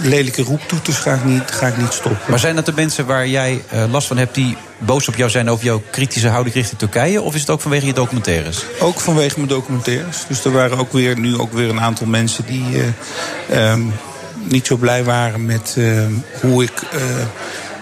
lelijke 0.02 0.42
roeptoeters 0.42 0.98
ga 0.98 1.14
ik 1.14 1.24
niet, 1.24 1.52
ga 1.52 1.68
ik 1.68 1.78
niet 1.78 1.94
stoppen. 1.94 2.22
Maar 2.28 2.40
zijn 2.40 2.56
dat 2.56 2.66
de 2.66 2.74
mensen 2.74 3.06
waar 3.06 3.28
jij 3.28 3.64
eh, 3.70 3.84
last 3.92 4.08
van 4.08 4.18
hebt 4.18 4.36
die 4.36 4.58
boos 4.78 5.08
op 5.08 5.16
jou 5.16 5.30
zijn 5.30 5.50
over 5.50 5.66
jouw 5.66 5.82
kritische 5.92 6.28
houding 6.28 6.56
richting 6.56 6.80
Turkije? 6.80 7.22
Of 7.22 7.34
is 7.36 7.42
het 7.42 7.50
ook 7.50 7.62
vanwege 7.62 7.86
je 7.86 7.94
documentaires? 7.94 8.66
Ook 8.80 9.00
vanwege 9.00 9.36
mijn 9.36 9.50
documentaires. 9.50 10.26
Dus 10.28 10.46
er 10.46 10.52
waren 10.52 10.78
ook 10.78 10.92
weer, 10.92 11.20
nu 11.20 11.38
ook 11.38 11.54
weer 11.54 11.70
een 11.70 11.82
aantal 11.82 12.08
mensen 12.08 12.46
die 12.46 12.66
eh, 13.48 13.72
ehm, 13.72 13.82
niet 14.44 14.68
zo 14.68 14.76
blij 14.76 15.04
waren 15.04 15.46
met 15.46 15.76
eh, 15.78 16.06
hoe 16.42 16.64
ik 16.64 16.82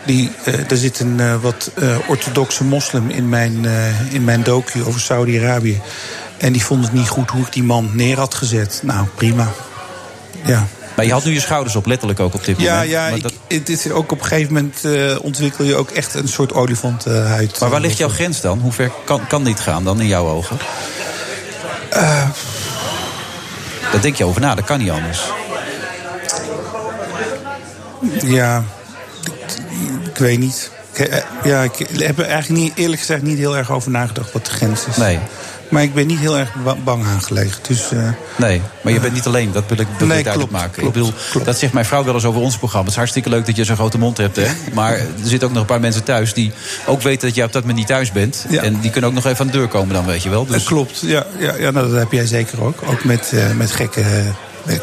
die, 0.06 0.32
uh, 0.48 0.72
er 0.72 0.78
zit 0.78 1.00
een 1.00 1.18
uh, 1.20 1.36
wat 1.42 1.72
uh, 1.76 1.98
orthodoxe 2.08 2.64
moslim 2.64 3.10
in 3.10 3.30
mijn, 3.30 3.66
in 4.10 4.24
mijn 4.24 4.44
docu 4.44 4.84
over 4.84 5.02
Saudi-Arabië. 5.02 5.82
En 6.38 6.54
die 6.54 6.64
vond 6.64 6.84
het 6.84 6.94
niet 6.94 7.10
goed 7.10 7.30
hoe 7.30 7.46
ik 7.46 7.54
die 7.54 7.64
man 7.64 7.90
neer 7.94 8.18
had 8.18 8.34
gezet. 8.34 8.80
Nou, 8.84 9.08
prima. 9.16 9.52
Ja. 10.46 10.68
Maar 11.00 11.08
je 11.08 11.14
had 11.14 11.26
nu 11.26 11.34
je 11.34 11.40
schouders 11.40 11.76
op, 11.76 11.86
letterlijk 11.86 12.20
ook 12.20 12.34
op 12.34 12.46
dit 12.46 12.62
ja, 12.62 12.72
moment. 12.72 12.90
Ja, 12.90 13.02
maar 13.02 13.16
ik, 13.16 13.24
dat... 13.24 13.34
het 13.48 13.70
is 13.70 13.90
ook 13.90 14.12
op 14.12 14.20
een 14.20 14.26
gegeven 14.26 14.54
moment 14.54 14.84
uh, 14.86 15.18
ontwikkel 15.22 15.64
je 15.64 15.76
ook 15.76 15.90
echt 15.90 16.14
een 16.14 16.28
soort 16.28 16.54
olifantenhuid. 16.54 17.60
Maar 17.60 17.70
waar 17.70 17.82
ligt 17.82 17.98
jouw 17.98 18.10
grens 18.10 18.42
dan? 18.42 18.60
Hoe 18.60 18.72
ver 18.72 18.92
kan, 19.06 19.28
kan 19.28 19.44
dit 19.44 19.60
gaan 19.60 19.84
dan 19.84 20.02
in 20.02 20.08
jouw 20.08 20.28
ogen? 20.28 20.58
Uh, 21.94 22.30
Daar 23.92 24.02
denk 24.02 24.16
je 24.16 24.24
over 24.24 24.42
na, 24.42 24.56
dat 24.56 24.66
kan 24.66 24.80
niet 24.80 24.90
anders. 24.90 25.22
Ja, 28.22 28.64
ik, 30.14 30.18
weet 30.18 30.40
niet. 30.40 30.72
Ik, 30.92 31.24
ja, 31.44 31.64
ik 31.64 31.78
heb 31.78 32.20
er 32.20 32.26
eigenlijk 32.26 32.62
niet, 32.62 32.72
eerlijk 32.76 33.00
gezegd 33.00 33.22
niet 33.22 33.38
heel 33.38 33.58
erg 33.58 33.72
over 33.72 33.92
nagedacht 33.92 34.32
wat 34.32 34.46
de 34.46 34.52
grens 34.52 34.86
is. 34.86 34.98
Nee. 34.98 35.20
Maar 35.70 35.84
ik 35.84 35.94
ben 35.94 36.08
niet 36.08 36.20
heel 36.20 36.38
erg 36.38 36.50
bang 36.84 37.06
aangelegen. 37.06 37.62
Dus, 37.68 37.92
uh, 37.92 38.10
nee, 38.36 38.62
maar 38.82 38.94
je 38.94 39.00
bent 39.00 39.14
niet 39.14 39.26
alleen. 39.26 39.52
Dat 39.52 39.64
wil 39.68 39.80
ik, 39.80 39.88
dat 39.98 40.08
nee, 40.08 40.18
ik 40.18 40.24
duidelijk 40.24 40.34
klopt, 40.34 40.52
maken. 40.52 40.82
Klopt, 40.82 40.88
ik 40.88 41.04
bedoel, 41.04 41.14
klopt. 41.32 41.46
Dat 41.46 41.58
zegt 41.58 41.74
mijn 41.74 41.86
vrouw 41.86 42.04
wel 42.04 42.14
eens 42.14 42.26
over 42.26 42.42
ons 42.42 42.58
programma. 42.58 42.84
Het 42.84 42.92
is 42.92 42.98
hartstikke 42.98 43.30
leuk 43.30 43.46
dat 43.46 43.56
je 43.56 43.64
zo'n 43.64 43.76
grote 43.76 43.98
mond 43.98 44.18
hebt. 44.18 44.36
Hè? 44.36 44.48
Maar 44.74 44.94
er 44.94 45.08
zitten 45.24 45.48
ook 45.48 45.54
nog 45.54 45.62
een 45.62 45.70
paar 45.70 45.80
mensen 45.80 46.04
thuis 46.04 46.34
die 46.34 46.52
ook 46.86 47.02
weten 47.02 47.28
dat 47.28 47.36
jij 47.36 47.46
op 47.46 47.52
dat 47.52 47.62
moment 47.62 47.80
niet 47.80 47.88
thuis 47.88 48.12
bent. 48.12 48.46
Ja. 48.50 48.62
En 48.62 48.80
die 48.80 48.92
kunnen 48.92 49.10
ook 49.10 49.16
nog 49.16 49.26
even 49.26 49.40
aan 49.40 49.52
de 49.52 49.58
deur 49.58 49.68
komen 49.68 49.94
dan, 49.94 50.06
weet 50.06 50.24
je 50.24 50.30
wel. 50.30 50.46
Dus... 50.46 50.54
Dat 50.54 50.64
klopt, 50.64 51.00
ja, 51.00 51.26
ja, 51.38 51.56
ja 51.56 51.72
nou, 51.72 51.90
dat 51.90 52.00
heb 52.00 52.12
jij 52.12 52.26
zeker 52.26 52.64
ook. 52.64 52.80
Ook 52.86 53.04
met, 53.04 53.32
uh, 53.34 53.52
met 53.52 53.72
gekke 53.72 54.02
uh, 54.68 54.78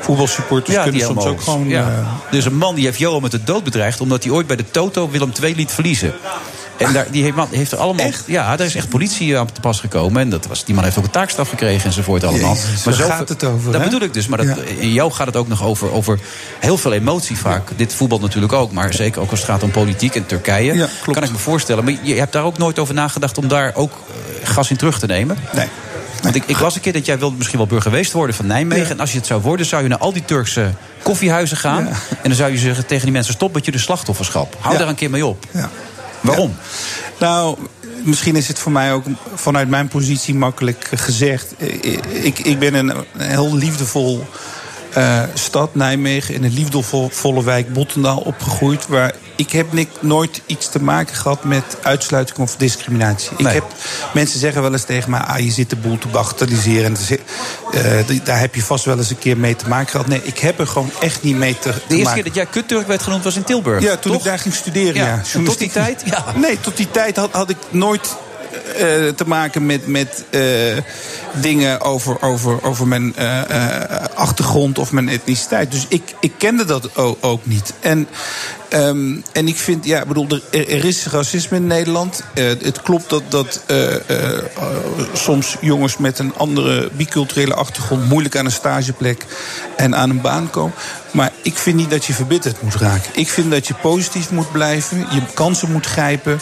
voetbalsupporters 0.00 0.76
ja, 0.76 0.82
kunnen 0.82 1.00
soms 1.00 1.24
ook 1.24 1.40
gewoon... 1.40 1.68
Ja. 1.68 2.06
Uh, 2.30 2.38
is 2.38 2.44
een 2.44 2.56
man 2.56 2.74
die 2.74 2.84
heeft 2.84 2.98
Johan 2.98 3.22
met 3.22 3.30
de 3.30 3.44
dood 3.44 3.64
bedreigd... 3.64 4.00
omdat 4.00 4.22
hij 4.22 4.32
ooit 4.32 4.46
bij 4.46 4.56
de 4.56 4.70
Toto 4.70 5.10
Willem 5.10 5.32
II 5.42 5.54
liet 5.54 5.70
verliezen. 5.70 6.12
En 6.78 6.92
daar, 6.92 7.06
die 7.10 7.22
heeft, 7.22 7.34
man, 7.36 7.48
heeft 7.50 7.72
er 7.72 7.78
allemaal. 7.78 8.06
Echt? 8.06 8.22
Ja, 8.26 8.56
daar 8.56 8.66
is 8.66 8.74
echt 8.74 8.88
politie 8.88 9.38
aan 9.38 9.52
te 9.52 9.60
pas 9.60 9.80
gekomen. 9.80 10.20
En 10.22 10.30
dat 10.30 10.46
was, 10.46 10.64
die 10.64 10.74
man 10.74 10.84
heeft 10.84 10.98
ook 10.98 11.04
een 11.04 11.10
taakstraf 11.10 11.48
gekregen 11.48 11.84
enzovoort 11.86 12.24
allemaal. 12.24 12.54
Jezus, 12.54 12.84
maar 12.84 12.94
zo 12.94 13.04
gaat 13.06 13.28
het 13.28 13.44
over, 13.44 13.72
Dat 13.72 13.80
hè? 13.80 13.86
bedoel 13.86 14.02
ik 14.02 14.14
dus. 14.14 14.26
Maar 14.26 14.38
dat, 14.38 14.46
Ja. 14.56 14.62
in 14.78 14.92
jou 14.92 15.12
gaat 15.12 15.26
het 15.26 15.36
ook 15.36 15.48
nog 15.48 15.62
over, 15.64 15.92
over 15.92 16.18
heel 16.60 16.78
veel 16.78 16.92
emotie 16.92 17.36
vaak. 17.38 17.68
Dit 17.76 17.94
voetbal 17.94 18.18
natuurlijk 18.18 18.52
ook. 18.52 18.72
Maar 18.72 18.92
zeker 18.94 19.20
ook 19.20 19.30
als 19.30 19.40
het 19.40 19.48
gaat 19.48 19.62
om 19.62 19.70
politiek 19.70 20.14
en 20.14 20.26
Turkije. 20.26 20.74
Ja, 20.74 20.88
kan 21.12 21.22
ik 21.22 21.30
me 21.30 21.38
voorstellen. 21.38 21.84
Maar 21.84 21.94
je 22.02 22.14
hebt 22.14 22.32
daar 22.32 22.44
ook 22.44 22.58
nooit 22.58 22.78
over 22.78 22.94
nagedacht 22.94 23.38
om 23.38 23.48
daar 23.48 23.72
ook 23.74 23.92
eh, 23.92 24.48
gas 24.48 24.70
in 24.70 24.76
terug 24.76 24.98
te 24.98 25.06
nemen? 25.06 25.36
Nee. 25.54 25.66
Want 26.22 26.34
ik, 26.34 26.42
ik 26.46 26.58
las 26.60 26.74
een 26.74 26.80
keer 26.80 26.92
dat 26.92 27.06
jij 27.06 27.18
wilde 27.18 27.36
misschien 27.36 27.58
wel 27.58 27.66
burgemeester 27.66 28.16
worden 28.16 28.36
van 28.36 28.46
Nijmegen. 28.46 28.84
Ja. 28.84 28.90
En 28.90 29.00
als 29.00 29.10
je 29.12 29.18
het 29.18 29.26
zou 29.26 29.40
worden, 29.42 29.66
zou 29.66 29.82
je 29.82 29.88
naar 29.88 29.98
al 29.98 30.12
die 30.12 30.24
Turkse 30.24 30.70
koffiehuizen 31.02 31.56
gaan. 31.56 31.84
Ja. 31.84 31.90
En 32.10 32.18
dan 32.22 32.34
zou 32.34 32.52
je 32.52 32.58
zeggen 32.58 32.86
tegen 32.86 33.04
die 33.04 33.12
mensen: 33.12 33.34
stop 33.34 33.54
met 33.54 33.64
je 33.64 33.70
de 33.70 33.78
slachtofferschap. 33.78 34.56
Hou 34.60 34.72
Ja. 34.72 34.78
daar 34.80 34.88
een 34.88 34.94
keer 34.94 35.10
mee 35.10 35.26
op. 35.26 35.44
Waarom? 36.28 36.56
Nou, 37.18 37.58
misschien 38.04 38.36
is 38.36 38.48
het 38.48 38.58
voor 38.58 38.72
mij 38.72 38.92
ook 38.92 39.04
vanuit 39.34 39.68
mijn 39.68 39.88
positie 39.88 40.34
makkelijk 40.34 40.88
gezegd. 40.94 41.54
Ik, 42.22 42.38
ik 42.38 42.58
ben 42.58 42.74
een 42.74 42.92
heel 43.16 43.54
liefdevol 43.54 44.26
uh, 44.96 45.22
stad, 45.34 45.74
Nijmegen, 45.74 46.34
in 46.34 46.44
een 46.44 46.52
liefdevolle 46.52 47.44
wijk 47.44 47.72
Bottendaal 47.72 48.18
opgegroeid. 48.18 48.86
Waar 48.86 49.12
ik 49.38 49.52
heb 49.52 49.72
nik, 49.72 49.88
nooit 50.00 50.42
iets 50.46 50.68
te 50.68 50.82
maken 50.82 51.16
gehad 51.16 51.44
met 51.44 51.64
uitsluiting 51.82 52.38
of 52.38 52.56
discriminatie. 52.56 53.30
Ik 53.36 53.46
heb, 53.46 53.64
mensen 54.14 54.38
zeggen 54.38 54.62
wel 54.62 54.72
eens 54.72 54.84
tegen 54.84 55.10
mij, 55.10 55.20
ah, 55.20 55.38
je 55.38 55.50
zit 55.50 55.70
de 55.70 55.76
boel 55.76 55.98
te 55.98 56.08
bagatelliseren. 56.08 56.84
En 56.84 56.94
te, 56.94 57.20
uh, 58.10 58.20
daar 58.24 58.40
heb 58.40 58.54
je 58.54 58.62
vast 58.62 58.84
wel 58.84 58.98
eens 58.98 59.10
een 59.10 59.18
keer 59.18 59.36
mee 59.36 59.56
te 59.56 59.68
maken 59.68 59.90
gehad. 59.90 60.06
Nee, 60.06 60.20
ik 60.24 60.38
heb 60.38 60.58
er 60.58 60.66
gewoon 60.66 60.90
echt 61.00 61.22
niet 61.22 61.36
mee 61.36 61.58
te, 61.58 61.60
te 61.60 61.68
De 61.68 61.74
eerste 61.78 61.96
maken. 61.96 62.14
keer 62.14 62.24
dat 62.24 62.34
jij 62.34 62.46
kutturk 62.46 62.86
werd 62.86 63.02
genoemd 63.02 63.24
was 63.24 63.36
in 63.36 63.44
Tilburg. 63.44 63.82
Ja, 63.82 63.96
toen 63.96 64.12
toch? 64.12 64.20
ik 64.20 64.26
daar 64.26 64.38
ging 64.38 64.54
studeren, 64.54 64.94
Ja, 64.94 65.06
ja. 65.06 65.22
en 65.32 65.44
tot 65.44 65.58
die 65.58 65.70
tijd? 65.70 66.02
Ja. 66.04 66.24
Nee, 66.34 66.60
tot 66.60 66.76
die 66.76 66.90
tijd 66.90 67.16
had, 67.16 67.32
had 67.32 67.50
ik 67.50 67.56
nooit 67.70 68.16
eh, 68.76 69.08
te 69.08 69.24
maken 69.26 69.66
met, 69.66 69.86
met 69.86 70.24
eh, 70.30 70.42
dingen 71.32 71.80
over, 71.80 72.22
over, 72.22 72.64
over 72.64 72.86
mijn 72.86 73.14
achtergrond 74.14 74.78
of 74.78 74.92
mijn 74.92 75.08
etniciteit. 75.08 75.70
Dus 75.70 75.86
ik, 75.88 76.14
ik 76.20 76.32
kende 76.38 76.64
dat 76.64 76.96
ook 77.20 77.46
niet. 77.46 77.72
En, 77.80 78.08
ehm, 78.68 79.16
en 79.32 79.48
ik 79.48 79.56
vind, 79.56 79.84
ja, 79.84 80.00
ik 80.00 80.08
bedoel, 80.08 80.26
er, 80.50 80.68
er 80.68 80.84
is 80.84 81.06
racisme 81.06 81.56
in 81.56 81.66
Nederland. 81.66 82.22
Eh, 82.34 82.44
het 82.44 82.82
klopt 82.82 83.10
dat, 83.10 83.22
dat 83.28 83.62
eh, 83.66 83.94
eh, 83.94 84.42
soms 85.12 85.56
jongens 85.60 85.96
met 85.96 86.18
een 86.18 86.32
andere 86.36 86.90
biculturele 86.92 87.54
achtergrond 87.54 88.08
moeilijk 88.08 88.36
aan 88.36 88.44
een 88.44 88.50
stageplek 88.50 89.24
en 89.76 89.96
aan 89.96 90.10
een 90.10 90.20
baan 90.20 90.50
komen. 90.50 90.74
Maar 91.10 91.32
ik 91.42 91.56
vind 91.58 91.76
niet 91.76 91.90
dat 91.90 92.04
je 92.04 92.12
verbitterd 92.12 92.62
moet 92.62 92.74
raken. 92.74 93.10
Ik 93.14 93.28
vind 93.28 93.50
dat 93.50 93.66
je 93.66 93.74
positief 93.74 94.30
moet 94.30 94.52
blijven, 94.52 94.98
je 94.98 95.22
kansen 95.34 95.72
moet 95.72 95.86
grijpen. 95.86 96.40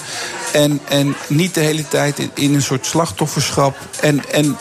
En, 0.52 0.80
en 0.88 1.16
niet 1.26 1.54
de 1.54 1.60
hele 1.60 1.88
tijd 1.88 2.18
in, 2.18 2.30
in 2.34 2.54
een 2.54 2.62
soort 2.62 2.86
slachtofferschap. 2.86 3.76
En, 4.00 4.22
en 4.30 4.56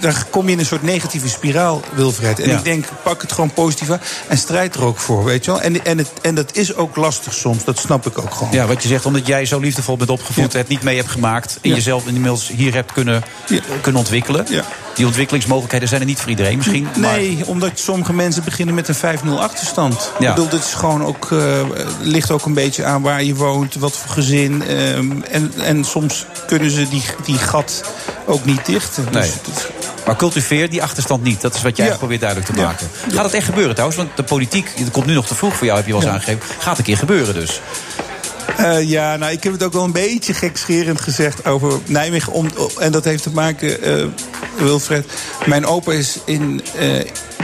dan 0.00 0.14
kom 0.30 0.46
je 0.46 0.52
in 0.52 0.58
een 0.58 0.66
soort 0.66 0.82
negatieve 0.82 1.28
spiraal, 1.28 1.82
Wilfred. 1.94 2.40
En 2.40 2.48
Ja. 2.48 2.58
ik 2.58 2.64
denk, 2.64 2.84
pak 3.02 3.22
het 3.22 3.32
gewoon 3.32 3.52
positief 3.52 3.90
aan 3.90 4.00
en 4.28 4.38
strijd 4.38 4.74
er 4.74 4.84
ook 4.84 4.98
voor, 4.98 5.24
weet 5.24 5.44
je 5.44 5.50
wel. 5.50 5.60
En, 5.60 5.84
en, 5.84 5.98
het, 5.98 6.10
en 6.22 6.34
dat 6.34 6.56
is 6.56 6.74
ook 6.74 6.83
lastig 6.96 7.34
soms, 7.34 7.64
dat 7.64 7.78
snap 7.78 8.06
ik 8.06 8.18
ook 8.18 8.34
gewoon. 8.34 8.52
Ja, 8.52 8.66
wat 8.66 8.82
je 8.82 8.88
zegt, 8.88 9.06
omdat 9.06 9.26
jij 9.26 9.44
zo 9.46 9.58
liefdevol 9.58 9.96
bent 9.96 10.10
opgevoed, 10.10 10.52
het 10.52 10.68
niet 10.68 10.82
mee 10.82 10.96
hebt 10.96 11.10
gemaakt. 11.10 11.58
En 11.62 11.68
Ja. 11.70 11.74
jezelf 11.74 12.06
inmiddels 12.06 12.48
hier 12.48 12.74
hebt 12.74 12.92
kunnen, 12.92 13.22
Ja. 13.48 13.60
kunnen 13.80 14.00
ontwikkelen. 14.00 14.46
Ja. 14.50 14.64
Die 14.94 15.06
ontwikkelingsmogelijkheden 15.06 15.88
zijn 15.88 16.00
er 16.00 16.06
niet 16.06 16.18
voor 16.20 16.30
iedereen 16.30 16.56
misschien. 16.56 16.82
maar- 16.98 17.16
Nee, 17.16 17.46
omdat 17.46 17.70
sommige 17.74 18.12
mensen 18.12 18.44
beginnen 18.44 18.74
met 18.74 18.88
een 18.88 18.94
5-0 18.94 19.40
achterstand. 19.40 20.10
Ja. 20.18 20.28
Ik 20.28 20.34
bedoel, 20.34 20.50
dit 20.50 20.64
is 20.64 20.74
gewoon 20.74 21.04
ook, 21.04 21.32
eh, 21.32 21.60
ligt 22.00 22.30
ook 22.30 22.44
een 22.46 22.54
beetje 22.54 22.84
aan 22.84 23.02
waar 23.02 23.22
je 23.22 23.34
woont, 23.34 23.74
wat 23.74 23.96
voor 23.96 24.10
gezin. 24.10 24.62
ehm, 24.62 25.12
en, 25.30 25.52
en 25.58 25.84
soms 25.84 26.26
kunnen 26.46 26.70
ze 26.70 26.88
die, 26.88 27.02
die 27.24 27.38
gat 27.38 27.84
ook 28.26 28.44
niet 28.44 28.66
dichten. 28.66 29.06
Nee. 29.12 29.30
Dus 29.44 29.66
Maar 30.06 30.16
cultiveer 30.16 30.70
die 30.70 30.82
achterstand 30.82 31.22
niet. 31.22 31.40
Dat 31.40 31.54
is 31.54 31.62
wat 31.62 31.76
jij 31.76 31.86
Ja. 31.86 31.96
probeert 31.96 32.20
duidelijk 32.20 32.50
te 32.50 32.56
Ja. 32.58 32.64
maken. 32.66 32.88
Gaat 33.12 33.24
het 33.24 33.34
echt 33.34 33.44
gebeuren 33.46 33.72
trouwens? 33.72 33.98
Want 34.00 34.16
de 34.16 34.22
politiek, 34.22 34.68
het 34.74 34.90
komt 34.90 35.06
nu 35.06 35.14
nog 35.14 35.26
te 35.26 35.34
vroeg 35.34 35.56
voor 35.56 35.66
jou, 35.66 35.78
heb 35.78 35.86
je 35.86 35.92
wel 35.92 36.00
eens 36.02 36.10
Ja. 36.10 36.16
aangegeven. 36.16 36.42
Gaat 36.58 36.78
een 36.78 36.84
keer 36.84 36.96
gebeuren 36.96 37.34
dus. 37.34 37.60
Eh, 38.56 38.82
ja, 38.82 39.16
nou, 39.16 39.32
ik 39.32 39.42
heb 39.42 39.52
het 39.52 39.62
ook 39.62 39.72
wel 39.72 39.84
een 39.84 39.92
beetje 39.92 40.34
gekscherend 40.34 41.00
gezegd 41.00 41.46
over 41.46 41.78
Nijmegen. 41.86 42.32
Om, 42.32 42.48
en 42.78 42.92
dat 42.92 43.04
heeft 43.04 43.22
te 43.22 43.30
maken, 43.30 43.82
eh, 43.82 44.04
Wilfred. 44.58 45.06
Mijn 45.46 45.66
opa 45.66 45.92
is 45.92 46.18
in 46.24 46.62
eh, 46.78 46.88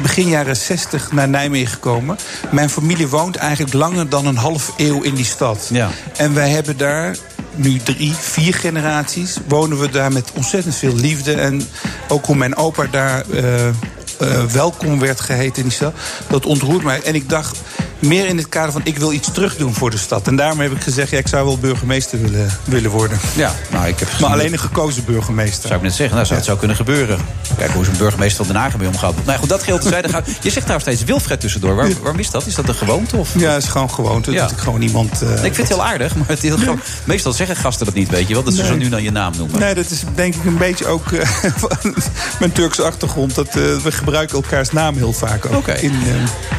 begin 0.02 0.28
jaren 0.28 0.56
60 0.56 1.12
naar 1.12 1.28
Nijmegen 1.28 1.72
gekomen. 1.72 2.18
Mijn 2.50 2.70
familie 2.70 3.08
woont 3.08 3.36
eigenlijk 3.36 3.74
langer 3.74 4.08
dan 4.08 4.26
een 4.26 4.36
half 4.36 4.72
eeuw 4.76 5.02
in 5.02 5.14
die 5.14 5.24
stad. 5.24 5.66
Ja. 5.70 5.90
En 6.16 6.34
wij 6.34 6.48
hebben 6.50 6.76
daar 6.76 7.16
nu 7.54 7.78
drie, 7.78 8.12
vier 8.12 8.54
generaties. 8.54 9.36
Wonen 9.48 9.80
we 9.80 9.90
daar 9.90 10.12
met 10.12 10.30
ontzettend 10.34 10.74
veel 10.74 10.94
liefde. 10.94 11.34
En 11.34 11.62
ook 12.08 12.26
hoe 12.26 12.36
mijn 12.36 12.56
opa 12.56 12.86
daar. 12.90 13.24
eh, 13.30 13.68
eh, 13.68 14.44
welkom 14.44 14.98
werd 14.98 15.20
geheten 15.20 15.62
in 15.62 15.70
die. 15.70 15.92
Dat 16.28 16.46
ontroert 16.46 16.82
mij. 16.82 17.02
En 17.02 17.14
ik 17.14 17.28
dacht 17.28 17.58
meer 18.00 18.26
in 18.26 18.36
het 18.36 18.48
kader 18.48 18.72
van 18.72 18.80
ik 18.84 18.98
wil 18.98 19.12
iets 19.12 19.32
terugdoen 19.32 19.74
voor 19.74 19.90
de 19.90 19.98
stad. 19.98 20.26
En 20.26 20.36
daarom 20.36 20.60
heb 20.60 20.72
ik 20.72 20.82
gezegd, 20.82 21.10
ja, 21.10 21.18
ik 21.18 21.28
zou 21.28 21.44
wel 21.46 21.58
burgemeester 21.58 22.20
willen, 22.22 22.50
willen 22.64 22.90
worden. 22.90 23.18
Ja, 23.36 23.54
nou, 23.70 23.86
ik 23.88 23.98
heb 23.98 24.08
Maar 24.20 24.30
alleen 24.30 24.52
een 24.52 24.58
gekozen 24.58 25.04
burgemeester. 25.04 25.62
Zou 25.68 25.74
ik 25.74 25.82
net 25.82 25.94
zeggen, 25.94 26.14
nou, 26.14 26.26
zou, 26.26 26.38
het 26.38 26.46
zou 26.46 26.58
kunnen 26.58 26.76
gebeuren. 26.76 27.18
Kijk 27.56 27.70
hoe 27.70 27.84
zo'n 27.84 27.96
burgemeester 27.98 28.44
van 28.44 28.54
Den 28.54 28.62
Haag 28.62 28.72
ermee 28.72 28.88
omgaat. 28.88 29.14
Nou 29.24 29.38
goed, 29.38 29.48
dat 29.48 29.62
geldt 29.62 29.82
terzijde. 29.82 30.08
Je 30.40 30.50
zegt 30.50 30.66
daar 30.66 30.80
steeds 30.80 31.04
Wilfred 31.04 31.40
tussendoor. 31.40 31.74
Waar, 31.74 31.88
waarom 32.02 32.18
is 32.20 32.30
dat? 32.30 32.46
Is 32.46 32.54
dat 32.54 32.68
een 32.68 32.74
gewoonte? 32.74 33.16
Of? 33.16 33.30
Ja, 33.36 33.52
het 33.52 33.62
is 33.62 33.68
gewoon 33.68 33.90
gewoonte. 33.90 34.32
Ja. 34.32 34.40
Dat 34.42 34.50
ik 34.50 34.58
gewoon 34.58 34.82
iemand... 34.82 35.12
eh, 35.22 35.28
Nee, 35.28 35.34
ik 35.36 35.42
vind 35.54 35.56
het 35.56 35.68
heel 35.68 35.84
aardig, 35.84 36.16
maar 36.16 36.26
het 36.28 36.40
heel 36.42 36.58
gewoon- 36.58 36.80
meestal 37.04 37.32
zeggen 37.32 37.56
gasten 37.56 37.84
dat 37.86 37.94
niet, 37.94 38.08
weet 38.10 38.28
je 38.28 38.34
wel. 38.34 38.42
Dat 38.42 38.54
ze 38.54 38.64
zo 38.66 38.76
nu 38.76 38.88
dan 38.88 39.02
je 39.02 39.10
naam 39.10 39.32
noemen. 39.36 39.60
Nee, 39.60 39.74
dat 39.74 39.90
is 39.90 40.02
denk 40.14 40.34
ik 40.34 40.44
een 40.44 40.58
beetje 40.58 40.86
ook 40.86 41.12
eh, 41.12 41.28
mijn 42.40 42.52
Turkse 42.52 42.82
achtergrond. 42.82 43.34
Dat, 43.34 43.46
eh, 43.46 43.54
we 43.54 43.92
gebruiken 43.92 44.36
elkaars 44.36 44.70
naam 44.72 44.96
heel 44.96 45.12
vaak 45.12 45.46
ook. 45.46 45.54
Oké. 45.56 45.76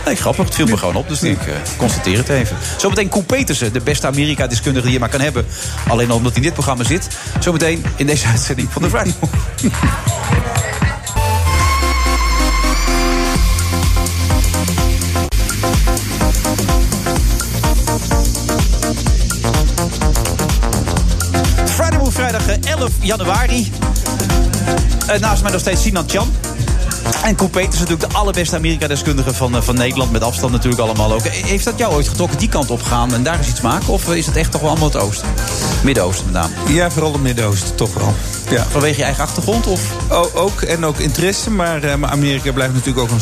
Nee, 0.06 0.16
grappig. 0.16 0.46
Het 0.46 0.56
viel 0.56 0.66
me 0.66 0.78
gewoon 0.78 0.96
op, 0.96 1.08
dus 1.10 1.20
ik 1.32 1.48
eh, 1.48 1.54
constateer 1.78 2.18
het 2.18 2.30
even. 2.30 2.58
Zometeen 2.78 3.10
Koen 3.10 3.26
Petersen, 3.26 3.74
de 3.74 3.82
beste 3.82 4.08
Amerika-deskundige 4.08 4.86
die 4.86 4.94
je 4.94 5.00
maar 5.00 5.10
kan 5.10 5.22
hebben. 5.22 5.46
Alleen 5.88 6.10
al 6.10 6.16
omdat 6.16 6.32
hij 6.32 6.42
in 6.42 6.48
dit 6.48 6.54
programma 6.54 6.84
zit. 6.84 7.08
Zometeen 7.40 7.86
in 7.96 8.06
deze 8.06 8.28
uitzending 8.28 8.72
van 8.72 8.82
de 8.82 8.90
Friday. 8.90 9.14
Friday 21.66 22.12
vrijdag 22.12 22.48
eh, 22.48 22.72
11 22.72 22.92
januari. 23.00 23.72
Eh, 25.08 25.20
naast 25.20 25.42
mij 25.42 25.52
nog 25.52 25.62
steeds 25.62 25.82
Sinan 25.82 26.10
Chan. 26.10 26.34
En 27.24 27.36
Peters 27.36 27.74
is 27.74 27.80
natuurlijk 27.80 28.12
de 28.12 28.18
allerbeste 28.18 28.56
Amerika-deskundige 28.56 29.34
van, 29.34 29.56
eh, 29.56 29.62
van 29.62 29.76
Nederland. 29.76 30.12
Met 30.12 30.24
afstand 30.24 30.52
natuurlijk 30.52 30.82
allemaal 30.82 31.14
ook. 31.14 31.22
Eh, 31.22 31.32
Heeft 31.44 31.66
dat 31.66 31.78
jou 31.78 31.94
ooit 31.94 32.08
getrokken 32.08 32.38
die 32.38 32.50
kant 32.50 32.70
op 32.70 32.82
gaan 32.84 33.14
en 33.14 33.24
daar 33.24 33.38
eens 33.38 33.48
iets 33.48 33.62
maken? 33.62 33.88
Of 33.88 34.14
is 34.14 34.26
het 34.26 34.36
echt 34.36 34.52
toch 34.52 34.62
wel 34.62 34.70
allemaal 34.70 34.88
het 34.88 34.98
oosten? 34.98 35.28
Midden-oosten 35.84 36.26
met 36.26 36.34
name. 36.34 36.54
ja, 36.74 36.92
vooral 36.92 37.12
het 37.14 37.22
Midden-Oosten, 37.22 37.76
toch 37.76 37.94
wel. 37.94 38.14
Ja. 38.50 38.66
Vanwege 38.70 38.98
je 38.98 39.04
eigen 39.04 39.24
achtergrond? 39.24 39.68
Of? 39.68 39.82
O- 40.10 40.30
ook, 40.34 40.62
en 40.62 40.86
ook 40.86 40.98
interesse, 40.98 41.52
maar, 41.52 41.84
eh, 41.84 41.96
maar 41.96 42.10
Amerika 42.10 42.52
blijft 42.52 42.74
natuurlijk 42.74 43.00
ook 43.00 43.12
een 43.12 43.22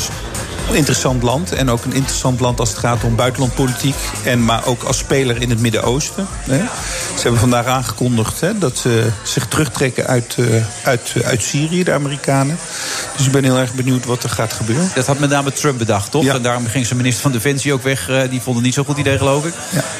interessant 0.75 1.23
land. 1.23 1.51
En 1.51 1.69
ook 1.69 1.85
een 1.85 1.93
interessant 1.93 2.39
land 2.39 2.59
als 2.59 2.69
het 2.69 2.77
gaat 2.77 3.03
om 3.03 3.15
buitenlandpolitiek. 3.15 3.95
En, 4.23 4.45
maar 4.45 4.65
ook 4.65 4.83
als 4.83 4.97
speler 4.97 5.41
in 5.41 5.49
het 5.49 5.59
Midden-Oosten. 5.59 6.27
hè. 6.49 6.57
Ze 7.15 7.21
hebben 7.21 7.39
vandaag 7.39 7.65
aangekondigd 7.65 8.41
hè, 8.41 8.57
dat 8.57 8.77
ze 8.77 9.07
zich 9.23 9.47
terugtrekken 9.47 10.07
uit, 10.07 10.35
eh, 10.37 10.45
uit, 10.83 11.13
uit 11.23 11.43
Syrië, 11.43 11.83
de 11.83 11.93
Amerikanen. 11.93 12.57
Dus 13.17 13.25
ik 13.25 13.31
ben 13.31 13.43
heel 13.43 13.57
erg 13.57 13.73
benieuwd 13.73 14.05
wat 14.05 14.23
er 14.23 14.29
gaat 14.29 14.53
gebeuren. 14.53 14.91
Dat 14.95 15.05
had 15.05 15.19
met 15.19 15.29
name 15.29 15.51
Trump 15.51 15.77
bedacht, 15.77 16.11
toch? 16.11 16.25
En 16.25 16.41
daarom 16.41 16.67
ging 16.67 16.85
zijn 16.85 16.97
minister 16.97 17.21
van 17.21 17.31
Defensie 17.31 17.73
ook 17.73 17.83
weg. 17.83 18.09
Eh, 18.09 18.21
die 18.29 18.41
vond 18.41 18.55
het 18.55 18.65
niet 18.65 18.73
zo'n 18.73 18.85
goed 18.85 18.97
idee, 18.97 19.17
geloof 19.17 19.45
ik. 19.45 19.53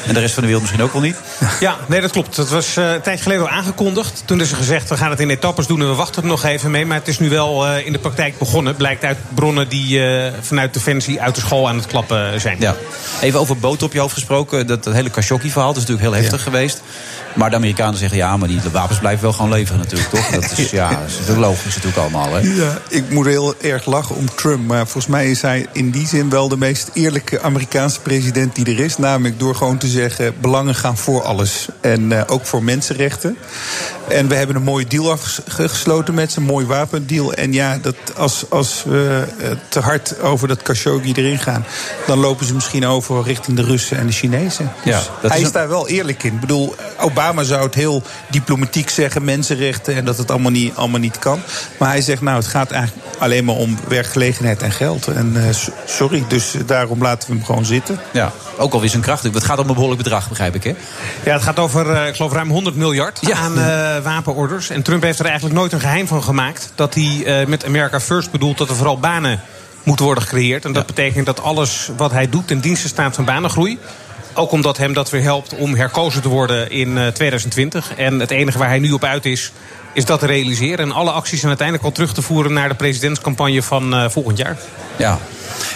En 0.06 0.14
de 0.14 0.20
rest 0.20 0.34
van 0.34 0.42
de 0.42 0.48
wereld 0.48 0.62
misschien 0.62 0.86
ook 0.86 0.92
wel 0.92 1.02
niet. 1.02 1.16
Ja, 1.60 1.76
nee, 1.88 2.00
dat 2.00 2.10
klopt. 2.10 2.36
Dat 2.36 2.48
was 2.48 2.76
eh, 2.76 2.92
een 2.92 3.00
tijd 3.00 3.20
geleden 3.20 3.42
al 3.42 3.48
aangekondigd. 3.48 4.22
Toen 4.24 4.40
is 4.40 4.50
er 4.50 4.56
gezegd, 4.56 4.88
we 4.88 4.96
gaan 4.96 5.10
het 5.10 5.20
in 5.20 5.30
etappes 5.30 5.66
doen 5.66 5.80
en 5.80 5.88
we 5.88 5.94
wachten 5.94 6.22
er 6.22 6.28
nog 6.28 6.44
even 6.44 6.70
mee. 6.70 6.86
Maar 6.86 6.98
het 6.98 7.08
is 7.08 7.18
nu 7.18 7.28
wel 7.28 7.66
eh, 7.66 7.86
in 7.86 7.92
de 7.92 7.98
praktijk 7.98 8.38
begonnen. 8.38 8.76
Blijkt 8.76 9.04
uit 9.04 9.18
bronnen 9.34 9.68
die 9.68 10.04
eh, 10.06 10.32
vanuit 10.60 10.74
Defensie 10.74 11.20
uit 11.20 11.34
de 11.34 11.40
school 11.40 11.68
aan 11.68 11.76
het 11.76 11.86
klappen 11.86 12.40
zijn. 12.40 12.56
Ja. 12.60 12.76
Even 13.20 13.40
over 13.40 13.58
boot 13.58 13.82
op 13.82 13.92
je 13.92 13.98
hoofd 13.98 14.14
gesproken. 14.14 14.66
Dat, 14.66 14.84
dat 14.84 14.94
hele 14.94 15.10
Khashoggi-verhaal 15.10 15.72
dat 15.72 15.82
is 15.82 15.88
natuurlijk 15.88 16.14
heel 16.14 16.22
heftig 16.22 16.42
geweest. 16.42 16.82
Maar 17.34 17.50
de 17.50 17.56
Amerikanen 17.56 17.98
zeggen 17.98 18.18
ja, 18.18 18.36
maar 18.36 18.48
die 18.48 18.60
de 18.60 18.70
wapens 18.70 18.98
blijven 18.98 19.22
wel 19.22 19.32
gewoon 19.32 19.50
leveren 19.50 19.78
natuurlijk, 19.80 20.10
toch? 20.10 20.26
Dat 20.30 20.58
is, 20.58 20.70
ja, 20.70 20.88
dat 21.00 21.08
is 21.08 21.12
natuurlijk 21.18 21.46
logisch 21.46 21.74
natuurlijk 21.74 21.96
allemaal. 21.96 22.34
Hè? 22.34 22.38
Ja, 22.40 22.78
ik 22.88 23.10
moet 23.10 23.26
heel 23.26 23.54
erg 23.60 23.86
lachen 23.86 24.16
om 24.16 24.34
Trump. 24.34 24.66
Maar 24.66 24.82
volgens 24.82 25.06
mij 25.06 25.30
is 25.30 25.42
hij 25.42 25.66
in 25.72 25.90
die 25.90 26.06
zin 26.06 26.30
wel 26.30 26.48
de 26.48 26.56
meest 26.56 26.90
eerlijke 26.92 27.40
Amerikaanse 27.42 28.00
president 28.00 28.54
die 28.54 28.66
er 28.66 28.80
is. 28.84 28.96
Namelijk 28.98 29.38
door 29.38 29.54
gewoon 29.54 29.78
te 29.78 29.86
zeggen: 29.88 30.34
belangen 30.40 30.74
gaan 30.74 30.96
voor 30.96 31.22
alles. 31.22 31.68
En 31.80 32.12
eh, 32.12 32.22
ook 32.26 32.46
voor 32.46 32.62
mensenrechten. 32.62 33.36
En 34.08 34.28
we 34.28 34.34
hebben 34.34 34.56
een 34.56 34.62
mooie 34.62 34.86
deal 34.86 35.10
afgesloten 35.10 36.14
met 36.14 36.32
ze, 36.32 36.38
een 36.38 36.44
mooi 36.44 36.66
wapendeal. 36.66 37.32
En 37.32 37.52
ja, 37.52 37.78
dat 37.82 37.94
als, 38.16 38.44
als 38.48 38.84
we 38.86 39.24
eh, 39.40 39.50
te 39.68 39.80
hard 39.80 40.20
over 40.20 40.48
dat 40.48 40.62
Khashoggi 40.62 41.12
erin 41.12 41.38
gaan, 41.38 41.64
dan 42.06 42.18
lopen 42.18 42.46
ze 42.46 42.54
misschien 42.54 42.86
over 42.86 43.22
richting 43.22 43.56
de 43.56 43.62
Russen 43.64 43.98
en 43.98 44.06
de 44.06 44.12
Chinezen. 44.12 44.72
Dus 44.84 44.92
Ja, 44.94 45.00
dat 45.20 45.30
hij 45.30 45.40
is 45.40 45.40
is 45.40 45.46
een- 45.46 45.52
daar 45.52 45.68
wel 45.68 45.88
eerlijk 45.88 46.22
in. 46.22 46.32
Ik 46.34 46.40
bedoel, 46.40 46.74
Obama 46.98 47.18
zou 47.40 47.62
het 47.62 47.74
heel 47.74 48.02
diplomatiek 48.30 48.90
zeggen, 48.90 49.24
mensenrechten 49.24 49.94
en 49.94 50.04
dat 50.04 50.18
het 50.18 50.30
allemaal 50.30 50.50
niet, 50.50 50.74
allemaal 50.74 51.00
niet 51.00 51.18
kan. 51.18 51.40
Maar 51.78 51.88
hij 51.88 52.00
zegt, 52.00 52.22
nou, 52.22 52.36
het 52.36 52.46
gaat 52.46 52.70
eigenlijk 52.70 53.06
alleen 53.18 53.44
maar 53.44 53.54
om 53.54 53.78
werkgelegenheid 53.88 54.62
en 54.62 54.72
geld. 54.72 55.06
En 55.06 55.32
eh, 55.36 55.54
sorry, 55.86 56.24
dus 56.28 56.54
daarom 56.66 57.02
laten 57.02 57.28
we 57.28 57.34
hem 57.34 57.44
gewoon 57.44 57.64
zitten. 57.64 58.00
Ja, 58.12 58.32
ook 58.60 58.72
alweer 58.72 58.88
zijn 58.88 59.02
kracht. 59.02 59.22
Het 59.22 59.44
gaat 59.44 59.58
om 59.58 59.68
een 59.68 59.74
behoorlijk 59.74 60.02
bedrag, 60.02 60.28
begrijp 60.28 60.54
ik, 60.54 60.64
hè? 60.64 60.74
Ja, 61.24 61.32
het 61.32 61.42
gaat 61.42 61.58
over, 61.58 61.90
eh, 61.90 62.08
ik 62.08 62.16
geloof, 62.16 62.32
ruim 62.32 62.50
100 62.50 62.76
miljard 62.76 63.32
aan 63.32 63.58
eh, 63.58 63.98
wapenorders. 64.02 64.70
En 64.70 64.82
Trump 64.82 65.02
heeft 65.02 65.18
er 65.18 65.24
eigenlijk 65.24 65.54
nooit 65.54 65.72
een 65.72 65.80
geheim 65.80 66.06
van 66.06 66.22
gemaakt... 66.22 66.72
dat 66.74 66.94
hij 66.94 67.22
eh, 67.24 67.46
met 67.46 67.64
America 67.64 68.00
First 68.00 68.30
bedoelt 68.30 68.58
dat 68.58 68.68
er 68.68 68.76
vooral 68.76 68.98
banen 68.98 69.40
moeten 69.82 70.04
worden 70.04 70.24
gecreëerd. 70.24 70.64
En 70.64 70.72
dat 70.72 70.86
betekent 70.86 71.26
dat 71.26 71.42
alles 71.42 71.90
wat 71.96 72.10
hij 72.10 72.28
doet 72.28 72.46
ten 72.46 72.60
dienste 72.60 72.88
staat 72.88 73.14
van 73.14 73.24
banengroei. 73.24 73.78
Ook 74.34 74.52
omdat 74.52 74.76
hem 74.76 74.92
dat 74.92 75.10
weer 75.10 75.22
helpt 75.22 75.54
om 75.54 75.74
herkozen 75.74 76.22
te 76.22 76.28
worden 76.28 76.70
in 76.70 76.98
eh, 76.98 77.06
2020. 77.06 77.94
En 77.96 78.20
het 78.20 78.30
enige 78.30 78.58
waar 78.58 78.68
hij 78.68 78.78
nu 78.78 78.92
op 78.92 79.04
uit 79.04 79.26
is, 79.26 79.52
is 79.92 80.04
dat 80.04 80.20
te 80.20 80.26
realiseren. 80.26 80.78
En 80.78 80.92
alle 80.92 81.10
acties 81.10 81.38
zijn 81.38 81.48
uiteindelijk 81.48 81.86
al 81.86 81.92
terug 81.92 82.14
te 82.14 82.22
voeren... 82.22 82.52
naar 82.52 82.68
de 82.68 82.74
presidentscampagne 82.74 83.62
van 83.62 83.94
eh, 83.94 84.08
volgend 84.08 84.38
jaar. 84.38 84.58
Ja. 84.96 85.18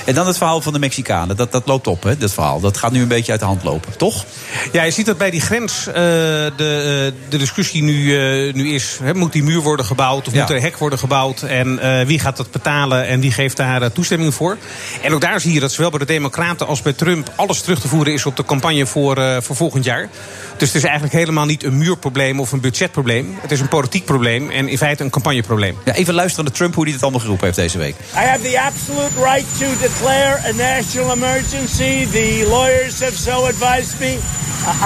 En 0.05 0.15
dan 0.15 0.27
het 0.27 0.37
verhaal 0.37 0.61
van 0.61 0.73
de 0.73 0.79
Mexicanen. 0.79 1.37
Dat, 1.37 1.53
dat 1.53 1.67
loopt 1.67 1.87
op, 1.87 2.03
hè, 2.03 2.17
dat 2.17 2.33
verhaal. 2.33 2.61
Dat 2.61 2.77
gaat 2.77 2.93
nu 2.93 3.03
een 3.03 3.09
beetje 3.09 3.33
uit 3.33 3.41
de 3.41 3.47
hand 3.47 3.65
lopen, 3.65 3.97
toch? 3.97 4.25
Ja, 4.73 4.83
je 4.83 4.91
ziet 4.91 5.07
dat 5.07 5.19
bij 5.19 5.31
die 5.31 5.41
grens 5.41 5.87
eh, 5.87 5.95
de, 5.95 6.53
eh, 6.57 7.31
de 7.31 7.39
discussie 7.39 7.83
nu, 7.83 8.13
nu 8.53 8.75
is... 8.75 8.99
Hè, 9.03 9.15
moet 9.15 9.33
die 9.33 9.43
muur 9.43 9.61
worden 9.61 9.87
gebouwd 9.87 10.27
of 10.27 10.33
Ja. 10.33 10.41
moet 10.41 10.51
er 10.51 10.57
een 10.57 10.63
hek 10.63 10.79
worden 10.79 10.99
gebouwd... 10.99 11.43
en 11.43 12.07
wie 12.07 12.19
gaat 12.19 12.37
dat 12.37 12.51
betalen 12.51 13.07
en 13.07 13.21
wie 13.21 13.33
geeft 13.33 13.57
daar 13.57 13.93
toestemming 13.93 14.35
voor? 14.35 14.59
En 15.03 15.15
ook 15.15 15.21
daar 15.21 15.41
zie 15.41 15.53
je 15.53 15.61
dat 15.61 15.73
zowel 15.73 15.91
bij 15.91 15.99
de 15.99 16.05
Democraten 16.05 16.67
als 16.67 16.83
bij 16.83 16.93
Trump... 16.93 17.33
alles 17.37 17.61
terug 17.61 17.81
te 17.81 17.89
voeren 17.89 18.13
is 18.13 18.27
op 18.27 18.37
de 18.37 18.45
campagne 18.45 18.87
voor, 18.87 19.43
voor 19.43 19.57
volgend 19.57 19.85
jaar. 19.85 20.09
Dus 20.57 20.69
het 20.69 20.77
is 20.77 20.85
eigenlijk 20.85 21.15
helemaal 21.15 21.45
niet 21.45 21.65
een 21.65 21.79
muurprobleem 21.79 22.41
of 22.41 22.53
een 22.53 22.61
budgetprobleem. 22.61 23.39
Het 23.41 23.51
is 23.51 23.61
een 23.61 23.69
politiek 23.69 24.04
probleem 24.05 24.51
en 24.51 24.69
in 24.69 24.79
feite 24.79 25.05
een 25.05 25.11
campagneprobleem. 25.11 25.77
Ja, 25.85 25.93
even 25.93 26.15
luisteren 26.15 26.45
naar 26.45 26.55
Trump 26.55 26.75
hoe 26.75 26.85
hij 26.85 26.93
het 26.93 27.03
allemaal 27.03 27.21
geroepen 27.21 27.45
heeft 27.45 27.59
deze 27.59 27.79
week. 27.79 27.95
I 28.15 28.19
have 28.19 28.41
the 28.41 28.61
absolute 28.61 29.33
right 29.33 29.47
to 29.59 29.67
declare 29.81 30.39
a 30.49 30.53
national 30.53 31.13
emergency. 31.13 32.07
The 32.13 32.47
lawyers 32.49 33.01
have 33.01 33.17
so 33.17 33.45
advised 33.47 34.01
me. 34.01 34.19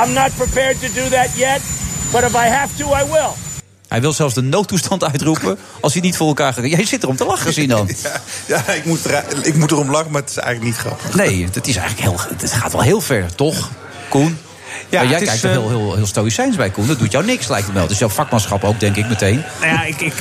I'm 0.04 0.12
not 0.12 0.36
prepared 0.36 0.80
to 0.80 0.88
do 0.94 1.08
that 1.08 1.28
yet, 1.36 1.60
but 2.12 2.22
if 2.22 2.34
I 2.34 2.48
have 2.48 2.76
to, 2.76 2.84
I 2.84 3.04
will. 3.10 3.32
Hij 3.88 4.00
wil 4.00 4.12
zelfs 4.12 4.34
de 4.34 4.42
noodtoestand 4.42 5.04
uitroepen 5.04 5.58
als 5.80 5.92
hij 5.92 6.02
niet 6.02 6.16
voor 6.16 6.26
elkaar 6.26 6.52
gaat. 6.52 6.64
Jij 6.64 6.84
zit 6.86 7.02
er 7.02 7.08
om 7.08 7.16
te 7.16 7.24
lachen, 7.24 7.52
zien 7.60 7.68
dan. 7.68 7.88
Ja, 8.46 8.68
ik 8.68 8.84
moet, 8.84 9.04
er, 9.04 9.24
ik 9.42 9.54
moet 9.54 9.70
erom 9.70 9.90
lachen, 9.90 10.10
maar 10.10 10.20
het 10.20 10.30
is 10.30 10.36
eigenlijk 10.36 10.74
niet 10.74 10.86
grappig. 10.86 11.14
Nee, 11.14 11.48
het, 11.52 11.66
is 11.68 11.76
eigenlijk 11.76 12.08
heel, 12.08 12.36
het 12.38 12.52
gaat 12.52 12.72
wel 12.72 12.82
heel 12.82 13.00
ver, 13.00 13.34
toch, 13.34 13.70
Koen? 14.08 14.38
Ja, 14.88 15.00
Maar 15.02 15.10
jij 15.10 15.22
kijkt 15.22 15.42
er 15.42 15.50
eh, 15.50 15.56
heel, 15.56 15.68
heel, 15.68 15.94
heel 15.94 16.06
stoïcijns 16.06 16.56
bij, 16.56 16.70
Koen. 16.70 16.86
Dat 16.86 16.98
doet 16.98 17.12
jou 17.12 17.24
niks, 17.24 17.48
lijkt 17.48 17.66
het 17.66 17.74
wel. 17.74 17.90
Is 17.90 17.98
jouw 17.98 18.08
vakmanschap 18.08 18.64
ook, 18.64 18.80
denk 18.80 18.96
ik, 18.96 19.08
meteen. 19.08 19.42
Nou 19.60 19.72
ja, 19.72 19.84
ik, 19.84 20.00
ik, 20.00 20.14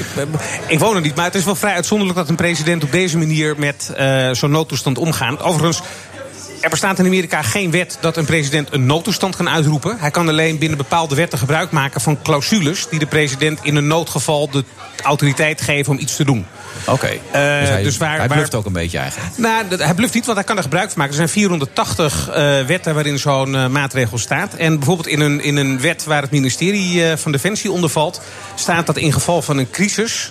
ik 0.68 0.80
woon 0.80 0.96
er 0.96 1.02
niet, 1.02 1.16
maar 1.16 1.26
het 1.26 1.36
is 1.36 1.44
wel 1.44 1.56
vrij 1.56 1.74
uitzonderlijk 1.74 2.20
dat 2.20 2.30
een 2.30 2.36
president 2.36 2.84
op 2.84 2.92
deze 2.92 3.18
manier 3.18 3.56
met 3.58 3.94
eh, 3.96 4.30
zo'n 4.32 4.52
noodtoestand 4.52 4.98
omgaat. 4.98 5.42
Overigens. 5.42 5.82
Er 6.62 6.70
bestaat 6.70 7.00
in 7.00 7.06
Amerika 7.06 7.42
geen 7.42 7.72
wet 7.72 7.98
dat 8.02 8.18
een 8.18 8.26
president 8.26 8.74
een 8.74 8.86
noodtoestand 8.86 9.36
kan 9.36 9.50
uitroepen. 9.50 9.98
Hij 10.00 10.12
kan 10.12 10.28
alleen 10.28 10.58
binnen 10.58 10.78
bepaalde 10.78 11.16
wetten 11.16 11.40
gebruik 11.40 11.72
maken 11.72 12.02
van 12.02 12.22
clausules 12.22 12.88
die 12.90 13.00
de 13.00 13.06
president 13.06 13.60
in 13.62 13.76
een 13.76 13.88
noodgeval 13.88 14.50
de 14.50 14.64
autoriteit 15.04 15.62
geven 15.62 15.92
om 15.92 16.00
iets 16.00 16.16
te 16.16 16.26
doen. 16.26 16.46
Oké. 16.86 17.08
Eh, 17.08 17.20
dus 17.60 17.70
hij, 17.70 17.84
dus 17.84 17.98
waar- 17.98 18.18
hij 18.18 18.28
waar- 18.28 18.38
bluft 18.38 18.56
ook 18.56 18.66
een 18.66 18.74
beetje 18.74 18.98
eigenlijk. 18.98 19.38
Nou, 19.38 19.66
hij 19.78 19.94
bluft 19.94 20.14
niet, 20.14 20.26
want 20.26 20.38
hij 20.38 20.48
kan 20.48 20.58
er 20.58 20.64
gebruik 20.64 20.88
van 20.90 20.98
maken. 20.98 21.12
Er 21.12 21.18
zijn 21.18 21.30
480 21.30 22.30
eh, 22.30 22.66
wetten 22.66 22.94
waarin 22.94 23.20
zo'n 23.20 23.56
eh, 23.56 23.68
maatregel 23.68 24.18
staat. 24.18 24.54
En 24.54 24.76
bijvoorbeeld 24.78 25.08
in 25.08 25.20
een, 25.20 25.44
in 25.44 25.56
een 25.56 25.82
wet 25.82 26.04
waar 26.04 26.22
het 26.22 26.32
ministerie 26.32 27.18
van 27.18 27.32
Defensie 27.32 27.72
onder 27.72 27.90
valt... 27.90 28.22
staat 28.56 28.86
dat 28.86 28.98
in 28.98 29.14
geval 29.14 29.42
van 29.42 29.58
een 29.58 29.70
crisis... 29.70 30.30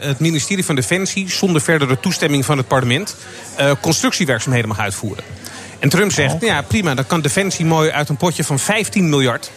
het 0.00 0.18
ministerie 0.18 0.64
van 0.64 0.74
Defensie 0.74 1.30
zonder 1.30 1.60
verdere 1.62 2.00
toestemming 2.00 2.44
van 2.44 2.56
het 2.56 2.68
parlement... 2.68 3.16
constructiewerkzaamheden 3.80 4.68
mag 4.68 4.78
uitvoeren. 4.78 5.24
En 5.82 5.88
Trump 5.88 6.12
zegt, 6.12 6.32
nou 6.32 6.46
ja 6.46 6.62
prima, 6.62 6.94
dan 6.94 7.06
kan 7.06 7.20
Defensie 7.20 7.64
mooi 7.64 7.90
uit 7.90 8.08
een 8.08 8.16
potje 8.16 8.44
van 8.44 8.58
15 8.58 9.08
miljard... 9.08 9.50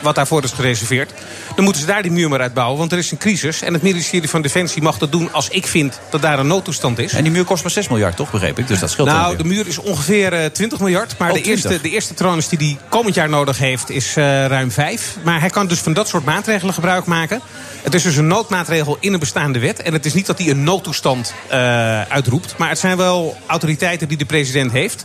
wat 0.00 0.14
daarvoor 0.14 0.44
is 0.44 0.50
gereserveerd... 0.50 1.12
dan 1.54 1.64
moeten 1.64 1.82
ze 1.82 1.88
daar 1.88 2.02
die 2.02 2.10
muur 2.10 2.28
maar 2.28 2.40
uitbouwen, 2.40 2.78
want 2.78 2.92
er 2.92 2.98
is 2.98 3.10
een 3.10 3.18
crisis... 3.18 3.62
en 3.62 3.72
het 3.72 3.82
ministerie 3.82 4.28
van 4.28 4.42
Defensie 4.42 4.82
mag 4.82 4.98
dat 4.98 5.12
doen 5.12 5.32
als 5.32 5.48
ik 5.48 5.66
vind 5.66 6.00
dat 6.10 6.22
daar 6.22 6.38
een 6.38 6.46
noodtoestand 6.46 6.98
is. 6.98 7.12
En 7.12 7.22
die 7.22 7.32
muur 7.32 7.44
kost 7.44 7.62
maar 7.62 7.72
6 7.72 7.88
miljard, 7.88 8.16
toch, 8.16 8.30
begreep 8.30 8.58
ik? 8.58 8.68
Dus 8.68 8.78
dat 8.78 8.90
scheelt 8.90 9.08
Nou, 9.08 9.36
de 9.36 9.44
muur 9.44 9.66
is 9.66 9.78
ongeveer 9.78 10.32
eh, 10.32 10.44
20 10.44 10.78
miljard. 10.78 11.18
Maar 11.18 11.28
Oh, 11.28 11.34
de, 11.34 11.40
20. 11.40 11.70
eerste, 11.70 11.82
de 11.82 11.90
eerste 11.90 12.56
die 12.56 12.68
hij 12.68 12.78
komend 12.88 13.14
jaar 13.14 13.28
nodig 13.28 13.58
heeft 13.58 13.90
is 13.90 14.16
eh, 14.16 14.46
ruim 14.46 14.70
5. 14.70 15.16
Maar 15.24 15.40
hij 15.40 15.50
kan 15.50 15.66
dus 15.66 15.78
van 15.78 15.92
dat 15.92 16.08
soort 16.08 16.24
maatregelen 16.24 16.74
gebruik 16.74 17.04
maken. 17.04 17.40
Het 17.82 17.94
is 17.94 18.02
dus 18.02 18.16
een 18.16 18.26
noodmaatregel 18.26 18.96
in 19.00 19.12
een 19.12 19.18
bestaande 19.18 19.58
wet. 19.58 19.82
En 19.82 19.92
het 19.92 20.06
is 20.06 20.14
niet 20.14 20.26
dat 20.26 20.38
hij 20.38 20.50
een 20.50 20.62
noodtoestand 20.62 21.34
eh, 21.48 22.02
uitroept. 22.02 22.54
Maar 22.56 22.68
het 22.68 22.78
zijn 22.78 22.96
wel 22.96 23.36
autoriteiten 23.46 24.08
die 24.08 24.16
de 24.16 24.24
president 24.24 24.72
heeft. 24.72 25.04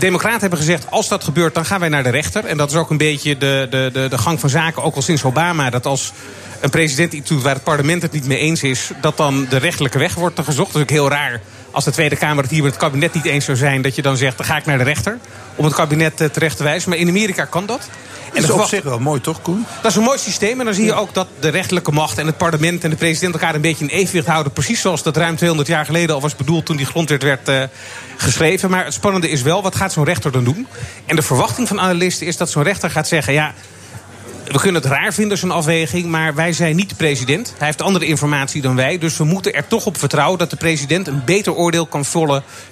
Democraten 0.00 0.40
hebben 0.40 0.58
gezegd, 0.58 0.90
als 0.90 1.08
dat 1.08 1.24
gebeurt, 1.24 1.54
dan 1.54 1.64
gaan 1.64 1.80
wij 1.80 1.88
naar 1.88 2.02
de 2.02 2.10
rechter. 2.10 2.44
En 2.44 2.56
dat 2.56 2.70
is 2.70 2.76
ook 2.76 2.90
een 2.90 2.96
beetje 2.96 3.38
de, 3.38 3.66
de, 3.70 3.90
de, 3.92 4.08
de 4.08 4.18
gang 4.18 4.40
van 4.40 4.48
zaken, 4.48 4.82
ook 4.82 4.94
al 4.94 5.02
sinds 5.02 5.24
Obama. 5.24 5.70
Dat 5.70 5.86
als 5.86 6.12
een 6.60 6.70
president 6.70 7.12
iets 7.12 7.28
doet 7.28 7.42
waar 7.42 7.54
het 7.54 7.64
parlement 7.64 8.02
het 8.02 8.12
niet 8.12 8.26
mee 8.26 8.38
eens 8.38 8.62
is... 8.62 8.90
dat 9.00 9.16
dan 9.16 9.46
de 9.48 9.56
rechtelijke 9.56 9.98
weg 9.98 10.14
wordt 10.14 10.40
gezocht. 10.40 10.72
Dat 10.72 10.76
is 10.76 10.82
ook 10.82 10.90
heel 10.90 11.08
raar 11.08 11.40
als 11.70 11.84
de 11.84 11.90
Tweede 11.90 12.16
Kamer 12.16 12.42
het 12.42 12.52
hier 12.52 12.62
met 12.62 12.72
het 12.72 12.80
kabinet 12.80 13.14
niet 13.14 13.24
eens 13.24 13.44
zou 13.44 13.56
zijn... 13.56 13.82
dat 13.82 13.94
je 13.94 14.02
dan 14.02 14.16
zegt, 14.16 14.36
dan 14.36 14.46
ga 14.46 14.56
ik 14.56 14.66
naar 14.66 14.78
de 14.78 14.84
rechter 14.84 15.18
om 15.54 15.64
het 15.64 15.74
kabinet 15.74 16.20
eh, 16.20 16.28
terecht 16.28 16.56
te 16.56 16.62
wijzen. 16.62 16.90
Maar 16.90 16.98
in 16.98 17.08
Amerika 17.08 17.44
kan 17.44 17.66
dat. 17.66 17.88
Dat 18.32 18.42
is 18.42 18.50
op 18.50 18.64
zich 18.64 18.82
wel 18.82 18.98
mooi, 18.98 19.20
toch, 19.20 19.42
Koen? 19.42 19.66
dat 19.82 19.90
is 19.90 19.96
een 19.96 20.02
mooi 20.02 20.18
systeem. 20.18 20.58
En 20.58 20.64
dan 20.64 20.74
zie 20.74 20.84
je 20.84 20.94
ook 20.94 21.14
dat 21.14 21.26
de 21.40 21.48
rechterlijke 21.48 21.92
macht 21.92 22.18
en 22.18 22.26
het 22.26 22.36
parlement 22.36 22.84
en 22.84 22.90
de 22.90 22.96
president 22.96 23.32
elkaar 23.32 23.54
een 23.54 23.60
beetje 23.60 23.84
in 23.84 23.90
evenwicht 23.90 24.26
houden. 24.26 24.52
Precies 24.52 24.80
zoals 24.80 25.02
dat 25.02 25.16
ruim 25.16 25.36
200 25.36 25.68
jaar 25.68 25.84
geleden 25.84 26.14
al 26.14 26.20
was 26.20 26.36
bedoeld 26.36 26.66
toen 26.66 26.76
die 26.76 26.86
grondwet 26.86 27.22
werd 27.22 27.48
eh, 27.48 27.62
geschreven. 28.16 28.70
Maar 28.70 28.84
het 28.84 28.94
spannende 28.94 29.30
is 29.30 29.42
wel, 29.42 29.62
wat 29.62 29.76
gaat 29.76 29.92
zo'n 29.92 30.04
rechter 30.04 30.32
dan 30.32 30.44
doen? 30.44 30.66
En 31.06 31.16
de 31.16 31.22
verwachting 31.22 31.68
van 31.68 31.80
analisten 31.80 32.26
is 32.26 32.36
dat 32.36 32.50
zo'n 32.50 32.62
rechter 32.62 32.90
gaat 32.90 33.08
zeggen: 33.08 33.32
ja. 33.32 33.54
We 34.50 34.60
kunnen 34.60 34.82
het 34.82 34.90
raar 34.90 35.12
vinden, 35.12 35.38
zo'n 35.38 35.50
afweging, 35.50 36.06
maar 36.06 36.34
wij 36.34 36.52
zijn 36.52 36.76
niet 36.76 36.88
de 36.88 36.94
president. 36.94 37.54
Hij 37.58 37.66
heeft 37.66 37.82
andere 37.82 38.06
informatie 38.06 38.62
dan 38.62 38.76
wij, 38.76 38.98
dus 38.98 39.16
we 39.16 39.24
moeten 39.24 39.54
er 39.54 39.66
toch 39.66 39.86
op 39.86 39.98
vertrouwen... 39.98 40.38
dat 40.38 40.50
de 40.50 40.56
president 40.56 41.06
een 41.06 41.22
beter 41.24 41.54
oordeel 41.54 41.86
kan 41.86 42.04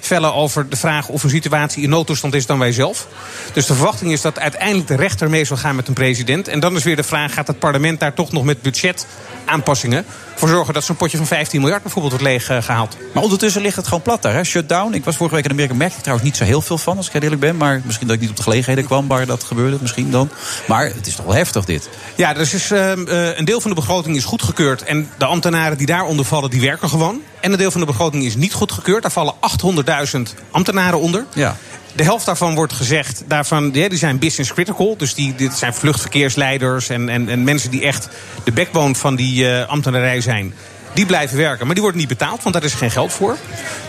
vellen 0.01 0.35
over 0.35 0.69
de 0.69 0.77
vraag... 0.77 1.09
of 1.09 1.23
een 1.23 1.31
situatie 1.31 1.83
in 1.83 1.89
noodtoestand 1.89 2.35
is 2.35 2.47
dan 2.47 2.59
wij 2.59 2.73
zelf. 2.73 3.09
Dus 3.53 3.67
de 3.67 3.75
verwachting 3.75 4.13
is 4.13 4.21
dat 4.21 4.39
uiteindelijk 4.39 4.89
de 4.89 4.97
rechter 4.97 5.31
mee 5.31 5.45
zal 5.45 5.57
gaan 5.57 5.77
met 5.77 5.89
een 5.89 5.95
president. 5.95 6.49
En 6.49 6.61
dan 6.61 6.77
is 6.77 6.85
weer 6.85 6.97
de 6.97 7.03
vraag, 7.03 7.35
gaat 7.35 7.47
het 7.47 7.59
parlement 7.59 8.01
daar 8.01 8.15
toch 8.15 8.33
nog 8.33 8.45
met 8.45 8.63
budgetaanpassingen... 8.63 10.05
voor 10.39 10.49
zorgen 10.49 10.75
dat 10.75 10.85
zo'n 10.85 10.97
potje 10.97 11.17
van 11.17 11.27
15 11.27 11.61
miljard 11.61 11.83
bijvoorbeeld 11.83 12.13
wordt 12.13 12.29
leeg 12.29 12.49
eh, 12.49 12.63
gehaald. 12.63 12.97
Maar 13.15 13.23
ondertussen 13.23 13.63
ligt 13.63 13.77
het 13.77 13.87
gewoon 13.87 14.03
plat 14.03 14.23
daar, 14.23 14.35
hè? 14.35 14.45
Shutdown. 14.45 14.95
Ik 14.95 15.05
was 15.05 15.17
vorige 15.17 15.35
week 15.35 15.45
in 15.45 15.51
Amerika, 15.51 15.75
merkte 15.75 15.97
ik 15.97 16.03
trouwens 16.03 16.29
niet 16.29 16.39
zo 16.39 16.45
heel 16.45 16.61
veel 16.61 16.79
van, 16.79 16.97
als 16.97 17.07
ik 17.07 17.13
heel 17.13 17.23
eerlijk 17.23 17.41
ben. 17.41 17.57
Maar 17.57 17.81
misschien 17.85 18.07
dat 18.07 18.17
ik 18.17 18.23
niet 18.23 18.31
op 18.31 18.37
de 18.37 18.43
gelegenheden 18.43 18.85
kwam 18.85 19.09
waar 19.09 19.27
dat 19.27 19.45
gebeurde, 19.45 19.79
misschien 19.81 20.11
dan. 20.11 20.31
Maar 20.67 20.85
het 20.85 21.07
is 21.07 21.15
toch 21.15 21.25
wel 21.25 21.35
heftig, 21.35 21.65
dit. 21.65 21.89
Ja, 22.15 22.33
dus 22.33 22.55
is, 22.55 22.71
ehm, 22.71 23.07
eh, 23.07 23.39
een 23.39 23.45
deel 23.45 23.61
van 23.61 23.71
de 23.71 23.77
begroting 23.77 24.17
is 24.17 24.25
goedgekeurd. 24.25 24.83
En 24.83 25.11
de 25.19 25.25
ambtenaren 25.25 25.79
die 25.79 25.87
daaronder 25.87 26.25
vallen, 26.25 26.51
die 26.51 26.61
werken 26.61 26.89
gewoon. 26.89 27.21
En 27.41 27.53
een 27.53 27.59
deel 27.59 27.71
van 27.71 27.81
de 27.81 27.87
begroting 27.87 28.25
is 28.25 28.37
niet 28.37 28.53
goedgekeurd. 28.53 29.03
Daar 29.03 29.11
vallen 29.11 29.35
800.000 29.41 30.35
ambtenaren 30.51 31.01
onder. 31.01 31.25
Ja. 31.35 31.57
De 31.99 32.05
helft 32.05 32.27
daarvan 32.27 32.55
wordt 32.55 32.73
gezegd, 32.73 33.23
daarvan, 33.27 33.71
die 33.71 33.97
zijn 33.97 34.19
business 34.19 34.53
critical. 34.53 34.97
Dus 34.97 35.15
die, 35.15 35.35
dit 35.35 35.55
zijn 35.55 35.75
vluchtverkeersleiders 35.75 36.89
en, 36.89 37.09
en, 37.09 37.29
en 37.29 37.45
mensen 37.45 37.71
die 37.71 37.83
echt 37.83 38.09
de 38.45 38.53
backbone 38.53 38.95
van 38.95 39.17
die 39.17 39.51
eh, 39.51 39.69
ambtenarij 39.69 40.21
zijn. 40.21 40.55
Die 40.93 41.07
blijven 41.07 41.37
werken, 41.37 41.65
maar 41.65 41.75
die 41.75 41.83
worden 41.83 42.01
niet 42.01 42.11
betaald, 42.11 42.43
want 42.43 42.55
daar 42.55 42.65
is 42.65 42.75
geen 42.75 42.91
geld 42.91 43.13
voor. 43.13 43.37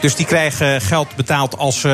Dus 0.01 0.15
die 0.15 0.25
krijgen 0.25 0.81
geld 0.81 1.15
betaald 1.15 1.57
als, 1.57 1.83
eh, 1.83 1.91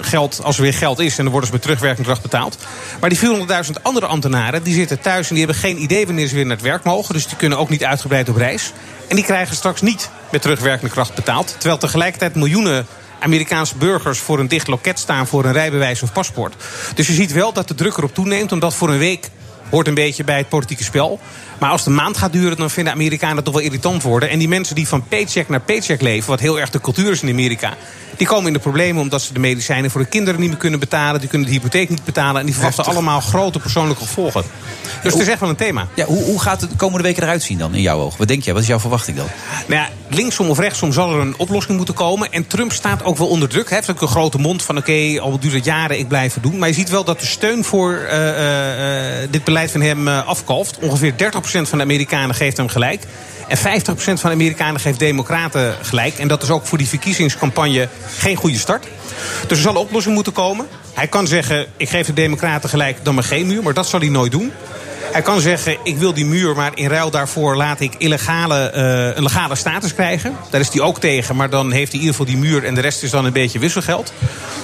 geld, 0.00 0.40
als 0.42 0.56
er 0.56 0.62
weer 0.62 0.74
geld 0.74 0.98
is. 0.98 1.18
En 1.18 1.22
dan 1.22 1.32
worden 1.32 1.46
ze 1.46 1.54
met 1.54 1.62
terugwerkende 1.62 2.08
kracht 2.08 2.22
betaald. 2.22 2.58
Maar 3.00 3.10
die 3.10 3.18
400.000 3.18 3.82
andere 3.82 4.06
ambtenaren 4.06 4.62
die 4.62 4.74
zitten 4.74 5.00
thuis 5.00 5.28
en 5.28 5.34
die 5.34 5.44
hebben 5.44 5.62
geen 5.62 5.82
idee 5.82 6.06
wanneer 6.06 6.26
ze 6.26 6.34
weer 6.34 6.46
naar 6.46 6.56
het 6.56 6.64
werk 6.64 6.84
mogen. 6.84 7.14
Dus 7.14 7.26
die 7.26 7.36
kunnen 7.36 7.58
ook 7.58 7.68
niet 7.68 7.84
uitgebreid 7.84 8.28
op 8.28 8.36
reis. 8.36 8.72
En 9.08 9.16
die 9.16 9.24
krijgen 9.24 9.56
straks 9.56 9.80
niet 9.80 10.10
met 10.30 10.42
terugwerkende 10.42 10.92
kracht 10.92 11.14
betaald. 11.14 11.54
Terwijl 11.58 11.78
tegelijkertijd 11.78 12.34
miljoenen 12.34 12.86
Amerikaanse 13.24 13.76
burgers 13.76 14.18
voor 14.18 14.38
een 14.38 14.48
dicht 14.48 14.66
loket 14.66 14.98
staan 14.98 15.26
voor 15.26 15.44
een 15.44 15.52
rijbewijs 15.52 16.02
of 16.02 16.12
paspoort. 16.12 16.54
Dus 16.94 17.06
je 17.06 17.12
ziet 17.12 17.32
wel 17.32 17.52
dat 17.52 17.68
de 17.68 17.74
druk 17.74 17.96
erop 17.96 18.14
toeneemt, 18.14 18.52
omdat 18.52 18.74
voor 18.74 18.90
een 18.90 18.98
week 18.98 19.30
hoort 19.70 19.86
een 19.86 19.94
beetje 19.94 20.24
bij 20.24 20.38
het 20.38 20.48
politieke 20.48 20.84
spel. 20.84 21.20
Maar 21.58 21.70
als 21.70 21.84
de 21.84 21.90
maand 21.90 22.16
gaat 22.16 22.32
duren, 22.32 22.56
dan 22.56 22.70
vinden 22.70 22.92
Amerikanen 22.92 23.36
het 23.36 23.44
toch 23.44 23.54
wel 23.54 23.62
irritant 23.62 24.02
worden. 24.02 24.30
En 24.30 24.38
die 24.38 24.48
mensen 24.48 24.74
die 24.74 24.88
van 24.88 25.04
paycheck 25.08 25.48
naar 25.48 25.60
paycheck 25.60 26.00
leven, 26.00 26.30
wat 26.30 26.40
heel 26.40 26.60
erg 26.60 26.70
de 26.70 26.80
cultuur 26.80 27.10
is 27.10 27.22
in 27.22 27.28
Amerika, 27.28 27.76
die 28.16 28.26
komen 28.26 28.46
in 28.46 28.52
de 28.52 28.58
problemen 28.58 29.02
omdat 29.02 29.22
ze 29.22 29.32
de 29.32 29.38
medicijnen 29.38 29.90
voor 29.90 30.00
de 30.00 30.06
kinderen 30.06 30.40
niet 30.40 30.48
meer 30.48 30.58
kunnen 30.58 30.80
betalen. 30.80 31.20
Die 31.20 31.28
kunnen 31.28 31.48
de 31.48 31.54
hypotheek 31.54 31.88
niet 31.88 32.04
betalen. 32.04 32.40
En 32.40 32.46
die 32.46 32.54
verwachten 32.54 32.84
allemaal 32.84 33.20
grote 33.20 33.58
persoonlijke 33.58 34.02
gevolgen. 34.02 34.42
Dus 35.02 35.12
het 35.12 35.22
is 35.22 35.28
echt 35.28 35.40
wel 35.40 35.48
een 35.48 35.56
thema. 35.56 35.86
Ja, 35.94 36.04
hoe, 36.04 36.24
hoe 36.24 36.40
gaat 36.40 36.60
het 36.60 36.70
de 36.70 36.76
komende 36.76 37.02
weken 37.02 37.22
eruit 37.22 37.42
zien 37.42 37.58
dan, 37.58 37.74
in 37.74 37.80
jouw 37.80 38.00
ogen? 38.00 38.18
Wat 38.18 38.28
denk 38.28 38.42
jij? 38.42 38.52
Wat 38.52 38.62
is 38.62 38.68
jouw 38.68 38.78
verwachting 38.78 39.16
dan? 39.16 39.26
Nou 39.66 39.80
ja, 39.80 39.88
linksom 40.08 40.50
of 40.50 40.58
rechtsom 40.58 40.92
zal 40.92 41.14
er 41.14 41.20
een 41.20 41.34
oplossing 41.36 41.76
moeten 41.76 41.94
komen. 41.94 42.32
En 42.32 42.46
Trump 42.46 42.72
staat 42.72 43.04
ook 43.04 43.16
wel 43.16 43.26
onder 43.26 43.48
druk. 43.48 43.68
Hij 43.68 43.76
heeft 43.76 43.90
ook 43.90 44.00
een 44.00 44.08
grote 44.08 44.38
mond 44.38 44.62
van 44.62 44.76
oké, 44.76 45.20
al 45.20 45.38
duurt 45.38 45.54
het 45.54 45.64
jaren, 45.64 45.98
ik 45.98 46.08
blijf 46.08 46.34
het 46.34 46.42
doen. 46.42 46.58
Maar 46.58 46.68
je 46.68 46.74
ziet 46.74 46.90
wel 46.90 47.04
dat 47.04 47.20
de 47.20 47.26
steun 47.26 47.64
voor 47.64 47.92
uh, 47.92 48.28
uh, 48.28 49.28
dit 49.30 49.44
beleid 49.44 49.70
van 49.70 49.80
hem 49.80 50.08
afkalft. 50.08 50.78
Ongeveer 50.78 51.14
30% 51.53 51.53
van 51.54 51.78
de 51.78 51.84
Amerikanen 51.84 52.34
geeft 52.34 52.56
hem 52.56 52.68
gelijk. 52.68 53.02
En 53.48 53.58
50% 53.58 53.60
van 53.94 54.16
de 54.22 54.30
Amerikanen 54.30 54.80
geeft 54.80 54.98
Democraten 54.98 55.74
gelijk. 55.82 56.18
En 56.18 56.28
dat 56.28 56.42
is 56.42 56.50
ook 56.50 56.66
voor 56.66 56.78
die 56.78 56.88
verkiezingscampagne 56.88 57.88
geen 58.16 58.36
goede 58.36 58.58
start. 58.58 58.86
Dus 59.46 59.56
er 59.56 59.62
zal 59.62 59.72
een 59.72 59.80
oplossing 59.80 60.14
moeten 60.14 60.32
komen. 60.32 60.66
Hij 60.94 61.06
kan 61.06 61.26
zeggen: 61.26 61.66
ik 61.76 61.88
geef 61.88 62.06
de 62.06 62.12
Democraten 62.12 62.68
gelijk, 62.68 62.98
dan 63.02 63.14
maar 63.14 63.24
geen 63.24 63.46
muur. 63.46 63.62
Maar 63.62 63.74
dat 63.74 63.88
zal 63.88 64.00
hij 64.00 64.08
nooit 64.08 64.32
doen. 64.32 64.52
Hij 65.14 65.22
kan 65.22 65.40
zeggen, 65.40 65.76
ik 65.82 65.96
wil 65.96 66.14
die 66.14 66.24
muur, 66.24 66.54
maar 66.54 66.72
in 66.74 66.88
ruil 66.88 67.10
daarvoor 67.10 67.56
laat 67.56 67.80
ik 67.80 67.94
illegale, 67.98 68.72
uh, 68.74 69.16
een 69.16 69.22
legale 69.22 69.54
status 69.54 69.94
krijgen. 69.94 70.36
Daar 70.50 70.60
is 70.60 70.68
hij 70.68 70.80
ook 70.80 71.00
tegen, 71.00 71.36
maar 71.36 71.50
dan 71.50 71.72
heeft 71.72 71.92
hij 71.92 72.00
in 72.00 72.06
ieder 72.06 72.20
geval 72.20 72.26
die 72.26 72.50
muur 72.50 72.64
en 72.64 72.74
de 72.74 72.80
rest 72.80 73.02
is 73.02 73.10
dan 73.10 73.24
een 73.24 73.32
beetje 73.32 73.58
wisselgeld. 73.58 74.12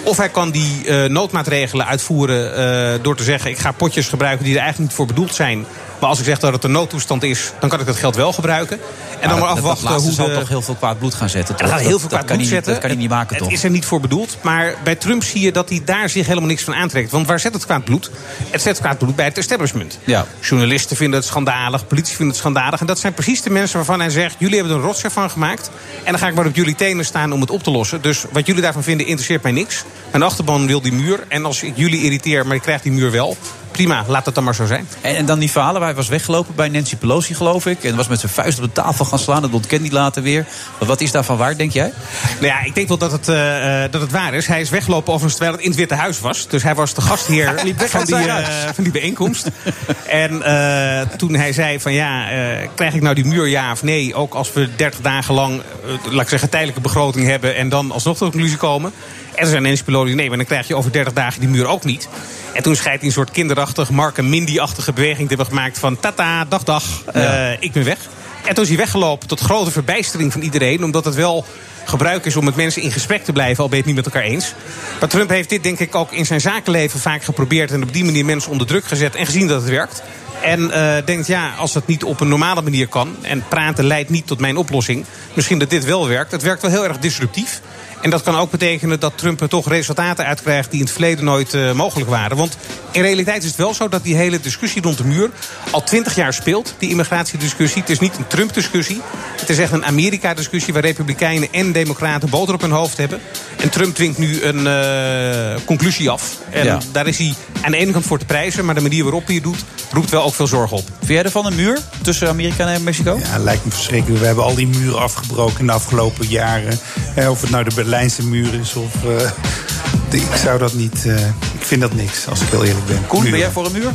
Of 0.02 0.16
hij 0.16 0.28
kan 0.28 0.50
die 0.50 0.84
uh, 0.84 1.04
noodmaatregelen 1.04 1.86
uitvoeren 1.86 2.58
uh, 2.96 3.02
door 3.02 3.16
te 3.16 3.22
zeggen, 3.22 3.50
ik 3.50 3.58
ga 3.58 3.72
potjes 3.72 4.08
gebruiken 4.08 4.44
die 4.44 4.54
er 4.54 4.60
eigenlijk 4.60 4.88
niet 4.88 4.98
voor 4.98 5.06
bedoeld 5.06 5.34
zijn. 5.34 5.66
Maar 6.00 6.08
als 6.08 6.18
ik 6.18 6.24
zeg 6.24 6.38
dat 6.38 6.52
het 6.52 6.64
een 6.64 6.72
noodtoestand 6.72 7.22
is, 7.22 7.52
dan 7.60 7.68
kan 7.68 7.80
ik 7.80 7.86
dat 7.86 7.96
geld 7.96 8.16
wel 8.16 8.32
gebruiken. 8.32 8.80
En 9.20 9.28
dan 9.28 9.38
maar 9.38 9.48
afwachten 9.48 9.88
dat 9.88 10.00
hoe 10.00 10.08
de... 10.08 10.14
zal 10.14 10.30
toch 10.30 10.48
heel 10.48 10.62
veel 10.62 10.74
kwaad 10.74 10.98
bloed 10.98 11.14
gaan 11.14 11.28
zetten. 11.28 11.56
Dat 11.56 11.68
gaat 11.68 11.80
heel 11.80 11.98
veel 11.98 12.08
kwaad 12.08 12.26
bloed 12.26 12.46
zetten. 12.46 12.72
Dat 12.72 12.80
kan 12.80 12.90
hij 12.90 12.98
niet 12.98 13.08
maken, 13.08 13.36
toch? 13.36 13.46
Het 13.46 13.56
is 13.56 13.64
er 13.64 13.70
niet 13.70 13.84
voor 13.84 14.00
bedoeld. 14.00 14.36
Maar 14.42 14.74
bij 14.84 14.94
Trump 14.94 15.24
zie 15.24 15.40
je 15.40 15.52
dat 15.52 15.68
hij 15.68 15.82
daar 15.84 16.08
zich 16.08 16.26
helemaal 16.26 16.48
niks 16.48 16.62
van 16.62 16.74
aantrekt. 16.74 17.10
Want 17.10 17.26
waar 17.26 17.40
zet 17.40 17.54
het 17.54 17.64
kwaad 17.64 17.84
bloed? 17.84 18.10
Het 18.50 18.62
zet 18.62 18.80
kwaad 18.80 18.98
bloed 18.98 19.16
bij 19.16 19.24
het 19.24 19.38
establishment. 19.38 19.98
Ja. 20.04 20.26
Journalisten 20.40 20.96
vinden 20.96 21.18
het 21.18 21.28
schandalig, 21.28 21.86
politici 21.86 22.16
vinden 22.16 22.34
het 22.34 22.44
schandalig. 22.44 22.80
En 22.80 22.86
dat 22.86 22.98
zijn 22.98 23.14
precies 23.14 23.42
de 23.42 23.50
mensen 23.50 23.76
waarvan 23.76 24.00
hij 24.00 24.10
zegt... 24.10 24.34
jullie 24.38 24.54
hebben 24.54 24.72
er 24.72 24.80
een 24.80 24.86
rotscher 24.86 25.10
van 25.10 25.30
gemaakt. 25.30 25.70
En 26.04 26.10
dan 26.10 26.18
ga 26.18 26.28
ik 26.28 26.34
maar 26.34 26.46
op 26.46 26.56
jullie 26.56 26.74
tenen 26.74 27.04
staan 27.04 27.32
om 27.32 27.40
het 27.40 27.50
op 27.50 27.62
te 27.62 27.70
lossen. 27.70 28.02
Dus 28.02 28.24
wat 28.32 28.46
jullie 28.46 28.62
daarvan 28.62 28.82
vinden, 28.82 29.06
interesseert 29.06 29.42
mij 29.42 29.52
niks. 29.52 29.84
Mijn 30.10 30.22
achterban 30.22 30.66
wil 30.66 30.80
die 30.80 30.92
muur. 30.92 31.24
En 31.28 31.44
als 31.44 31.62
ik 31.62 31.72
jullie 31.76 32.02
irriteer, 32.02 32.46
maar 32.46 32.56
ik 32.56 32.62
krijg 32.62 32.82
die 32.82 32.92
muur 32.92 33.10
wel... 33.10 33.36
prima, 33.72 34.04
laat 34.06 34.26
het 34.26 34.34
dan 34.34 34.44
maar 34.44 34.54
zo 34.54 34.66
zijn. 34.66 34.88
En, 35.00 35.16
en 35.16 35.26
dan 35.26 35.38
die 35.38 35.50
verhalen, 35.50 35.82
hij 35.82 35.94
was 35.94 36.08
weggelopen 36.08 36.54
bij 36.54 36.68
Nancy 36.68 36.96
Pelosi, 36.96 37.34
geloof 37.34 37.66
ik. 37.66 37.84
En 37.84 37.96
was 37.96 38.08
met 38.08 38.20
zijn 38.20 38.32
vuist 38.32 38.58
op 38.58 38.64
de 38.64 38.72
tafel 38.72 39.04
gaan 39.04 39.18
slaan. 39.18 39.42
Dat 39.42 39.52
ontkent 39.52 39.80
hij 39.80 39.90
later 39.90 40.22
weer. 40.22 40.46
Maar 40.78 40.88
wat 40.88 41.00
is 41.00 41.10
daarvan 41.10 41.36
waar, 41.36 41.56
denk 41.56 41.72
jij? 41.72 41.92
Nou 42.34 42.46
ja, 42.46 42.62
ik 42.62 42.74
denk 42.74 42.88
wel 42.88 42.98
dat 42.98 43.12
het, 43.12 43.28
uh, 43.28 43.82
dat 43.90 44.00
het 44.00 44.10
waar 44.10 44.34
is. 44.34 44.46
Hij 44.46 44.60
is 44.60 44.70
weggelopen 44.70 45.12
overigens 45.12 45.34
terwijl 45.34 45.52
het 45.56 45.62
in 45.62 45.70
het 45.70 45.78
Witte 45.78 45.94
Huis 45.94 46.20
was. 46.20 46.48
Dus 46.48 46.62
hij 46.62 46.74
was 46.74 46.94
de 46.94 47.00
gastheer 47.00 47.46
van, 47.76 48.04
die, 48.04 48.14
uh, 48.14 48.36
van 48.74 48.84
die 48.84 48.92
bijeenkomst. 48.92 49.48
en 50.06 50.32
uh, 50.32 51.00
toen 51.16 51.34
hij 51.34 51.52
zei 51.52 51.80
van 51.80 51.92
ja, 51.92 52.26
krijg 52.74 52.94
ik 52.94 53.02
nou 53.02 53.14
die 53.14 53.24
muur 53.24 53.48
ja 53.48 53.72
of 53.72 53.82
nee? 53.82 54.14
Ook 54.14 54.34
als 54.34 54.52
we 54.52 54.68
30 54.76 55.00
dagen 55.00 55.34
lang, 55.34 55.62
laat 56.10 56.22
ik 56.22 56.28
zeggen, 56.28 56.50
tijdelijke 56.50 56.80
begroting 56.80 57.26
hebben... 57.26 57.56
en 57.56 57.68
dan 57.68 57.90
alsnog 57.90 58.16
tot 58.16 58.26
de 58.26 58.32
conclusie 58.32 58.58
komen. 58.58 58.92
En 59.34 59.44
er 59.44 59.50
zijn 59.50 59.62
Nancy 59.62 59.82
Pelosi, 59.84 60.14
nee, 60.14 60.28
maar 60.28 60.36
dan 60.36 60.46
krijg 60.46 60.68
je 60.68 60.74
over 60.74 60.92
30 60.92 61.12
dagen 61.12 61.40
die 61.40 61.48
muur 61.48 61.66
ook 61.66 61.84
niet. 61.84 62.08
En 62.52 62.62
toen 62.62 62.76
schijnt 62.76 62.98
hij 62.98 63.08
een 63.08 63.14
soort 63.14 63.30
kinderachtig, 63.30 63.90
Mark 63.90 64.18
en 64.18 64.28
Mindy-achtige 64.28 64.92
beweging 64.92 65.28
te 65.28 65.34
hebben 65.34 65.46
gemaakt 65.46 65.78
van... 65.78 66.00
tata, 66.00 66.44
dag, 66.44 66.64
dag, 66.64 66.84
ja. 67.14 67.56
ik 67.60 67.72
ben 67.72 67.84
weg. 67.84 67.98
En 68.44 68.54
toen 68.54 68.62
is 68.62 68.68
hij 68.68 68.78
weggelopen 68.78 69.28
tot 69.28 69.40
grote 69.40 69.70
verbijstering 69.70 70.32
van 70.32 70.40
iedereen. 70.40 70.84
Omdat 70.84 71.04
het 71.04 71.14
wel 71.14 71.44
gebruik 71.84 72.24
is 72.24 72.36
om 72.36 72.44
met 72.44 72.56
mensen 72.56 72.82
in 72.82 72.92
gesprek 72.92 73.24
te 73.24 73.32
blijven, 73.32 73.62
al 73.62 73.68
ben 73.68 73.78
je 73.78 73.84
het 73.84 73.94
niet 73.94 74.04
met 74.04 74.14
elkaar 74.14 74.30
eens. 74.30 74.54
Maar 75.00 75.08
Trump 75.08 75.30
heeft 75.30 75.48
dit 75.48 75.62
denk 75.62 75.78
ik 75.78 75.94
ook 75.94 76.12
in 76.12 76.26
zijn 76.26 76.40
zakenleven 76.40 77.00
vaak 77.00 77.22
geprobeerd 77.22 77.70
en 77.70 77.82
op 77.82 77.92
die 77.92 78.04
manier 78.04 78.24
mensen 78.24 78.50
onder 78.50 78.66
druk 78.66 78.84
gezet 78.84 79.14
en 79.14 79.26
gezien 79.26 79.46
dat 79.46 79.60
het 79.60 79.70
werkt. 79.70 80.02
En 80.42 80.60
uh, 80.60 80.94
denkt, 81.04 81.26
ja, 81.26 81.54
als 81.58 81.74
het 81.74 81.86
niet 81.86 82.04
op 82.04 82.20
een 82.20 82.28
normale 82.28 82.62
manier 82.62 82.88
kan... 82.88 83.16
en 83.22 83.44
praten 83.48 83.84
leidt 83.84 84.10
niet 84.10 84.26
tot 84.26 84.40
mijn 84.40 84.56
oplossing... 84.56 85.04
misschien 85.34 85.58
dat 85.58 85.70
dit 85.70 85.84
wel 85.84 86.08
werkt. 86.08 86.32
Het 86.32 86.42
werkt 86.42 86.62
wel 86.62 86.70
heel 86.70 86.84
erg 86.84 86.98
disruptief. 86.98 87.60
En 88.00 88.10
dat 88.10 88.22
kan 88.22 88.36
ook 88.36 88.50
betekenen 88.50 89.00
dat 89.00 89.12
Trump 89.18 89.40
er 89.40 89.48
toch 89.48 89.68
resultaten 89.68 90.24
uitkrijgt... 90.24 90.70
die 90.70 90.78
in 90.78 90.84
het 90.84 90.94
verleden 90.94 91.24
nooit 91.24 91.54
uh, 91.54 91.72
mogelijk 91.72 92.10
waren. 92.10 92.36
Want 92.36 92.56
in 92.90 93.02
realiteit 93.02 93.42
is 93.42 93.48
het 93.48 93.58
wel 93.58 93.74
zo 93.74 93.88
dat 93.88 94.02
die 94.02 94.16
hele 94.16 94.40
discussie 94.40 94.82
rond 94.82 94.98
de 94.98 95.04
muur... 95.04 95.30
al 95.70 95.82
twintig 95.82 96.14
jaar 96.14 96.32
speelt, 96.32 96.74
die 96.78 96.90
immigratiediscussie. 96.90 97.80
Het 97.80 97.90
is 97.90 97.98
niet 97.98 98.16
een 98.16 98.26
Trump-discussie. 98.26 99.00
Het 99.36 99.48
is 99.48 99.58
echt 99.58 99.72
een 99.72 99.84
Amerika-discussie... 99.84 100.72
waar 100.72 100.82
republikeinen 100.82 101.48
en 101.52 101.72
democraten 101.72 102.30
boter 102.30 102.54
op 102.54 102.60
hun 102.60 102.70
hoofd 102.70 102.96
hebben. 102.96 103.20
En 103.56 103.70
Trump 103.70 103.94
dwingt 103.94 104.18
nu 104.18 104.42
een 104.42 104.66
uh, 104.66 105.64
conclusie 105.64 106.10
af. 106.10 106.36
En 106.50 106.64
ja. 106.64 106.78
daar 106.92 107.06
is 107.06 107.18
hij 107.18 107.34
aan 107.62 107.70
de 107.70 107.76
ene 107.76 107.92
kant 107.92 108.06
voor 108.06 108.18
te 108.18 108.24
prijzen... 108.24 108.64
maar 108.64 108.74
de 108.74 108.80
manier 108.80 109.02
waarop 109.02 109.26
hij 109.26 109.34
het 109.34 109.44
doet, 109.44 109.64
roept 109.92 110.10
wel 110.10 110.22
ook 110.22 110.34
veel 110.34 110.46
zorg 110.46 110.72
op. 110.72 110.84
Vind 110.98 111.08
jij 111.12 111.22
ervan 111.22 111.46
een 111.46 111.54
muur 111.54 111.78
tussen 112.02 112.28
Amerika 112.28 112.72
en 112.72 112.82
Mexico? 112.82 113.18
Ja, 113.22 113.38
lijkt 113.38 113.64
me 113.64 113.70
verschrikkelijk. 113.70 114.20
We 114.20 114.26
hebben 114.26 114.44
al 114.44 114.54
die 114.54 114.66
muren 114.66 115.00
afgebroken 115.00 115.58
in 115.58 115.66
de 115.66 115.72
afgelopen 115.72 116.26
jaren. 116.26 116.78
Eh, 117.14 117.30
of 117.30 117.40
het 117.40 117.50
nou 117.50 117.64
de 117.64 117.74
Berlijnse 117.90 118.26
muur 118.26 118.54
is 118.54 118.74
of... 118.74 118.94
Uh, 119.04 120.20
ik 120.20 120.36
zou 120.44 120.58
dat 120.58 120.74
niet... 120.74 121.04
Uh, 121.06 121.26
ik 121.26 121.62
vind 121.66 121.80
dat 121.80 121.94
niks, 121.94 122.26
als 122.28 122.40
ik 122.40 122.48
heel 122.48 122.64
eerlijk 122.64 122.86
ben. 122.86 123.06
Koen, 123.06 123.22
ben 123.30 123.38
jij 123.38 123.50
voor 123.50 123.66
een 123.66 123.72
muur? 123.72 123.92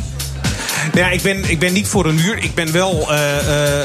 Nou 0.94 1.06
ja, 1.06 1.10
ik 1.10 1.22
ben, 1.22 1.50
ik 1.50 1.60
ben 1.60 1.74
niet 1.74 1.88
voor 1.88 2.06
een 2.06 2.16
muur. 2.16 2.38
Ik 2.38 2.56
ben 2.56 2.72
wel. 2.72 3.12
Uh, 3.12 3.20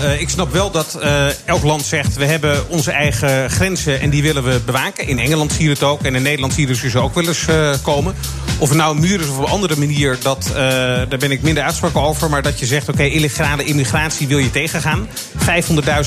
uh, 0.04 0.20
ik 0.20 0.28
snap 0.28 0.52
wel 0.52 0.70
dat 0.70 0.98
uh, 1.02 1.26
elk 1.44 1.62
land 1.62 1.84
zegt. 1.84 2.16
We 2.16 2.24
hebben 2.24 2.68
onze 2.68 2.90
eigen 2.90 3.50
grenzen 3.50 4.00
en 4.00 4.10
die 4.10 4.22
willen 4.22 4.44
we 4.44 4.60
bewaken. 4.64 5.06
In 5.06 5.18
Engeland 5.18 5.52
zie 5.52 5.64
je 5.64 5.70
het 5.70 5.82
ook. 5.82 6.02
En 6.02 6.14
in 6.14 6.22
Nederland 6.22 6.52
zie 6.52 6.66
je 6.66 6.74
dus 6.74 6.96
ook 6.96 7.14
wel 7.14 7.26
eens 7.26 7.46
komen. 7.82 8.14
Of 8.60 8.68
het 8.68 8.78
nou 8.78 8.94
een 8.94 9.00
muur 9.00 9.20
is 9.20 9.28
of 9.28 9.38
op 9.38 9.44
een 9.44 9.50
andere 9.50 9.76
manier, 9.76 10.18
dat, 10.22 10.50
daar 10.54 11.18
ben 11.18 11.30
ik 11.30 11.42
minder 11.42 11.62
uitspraken 11.62 12.00
over. 12.00 12.30
Maar 12.30 12.42
dat 12.42 12.58
je 12.58 12.66
zegt, 12.66 12.88
oké, 12.88 13.02
okay, 13.02 13.08
illegale 13.08 13.64
immigratie 13.64 14.28
wil 14.28 14.38
je 14.38 14.50
tegengaan. 14.50 15.08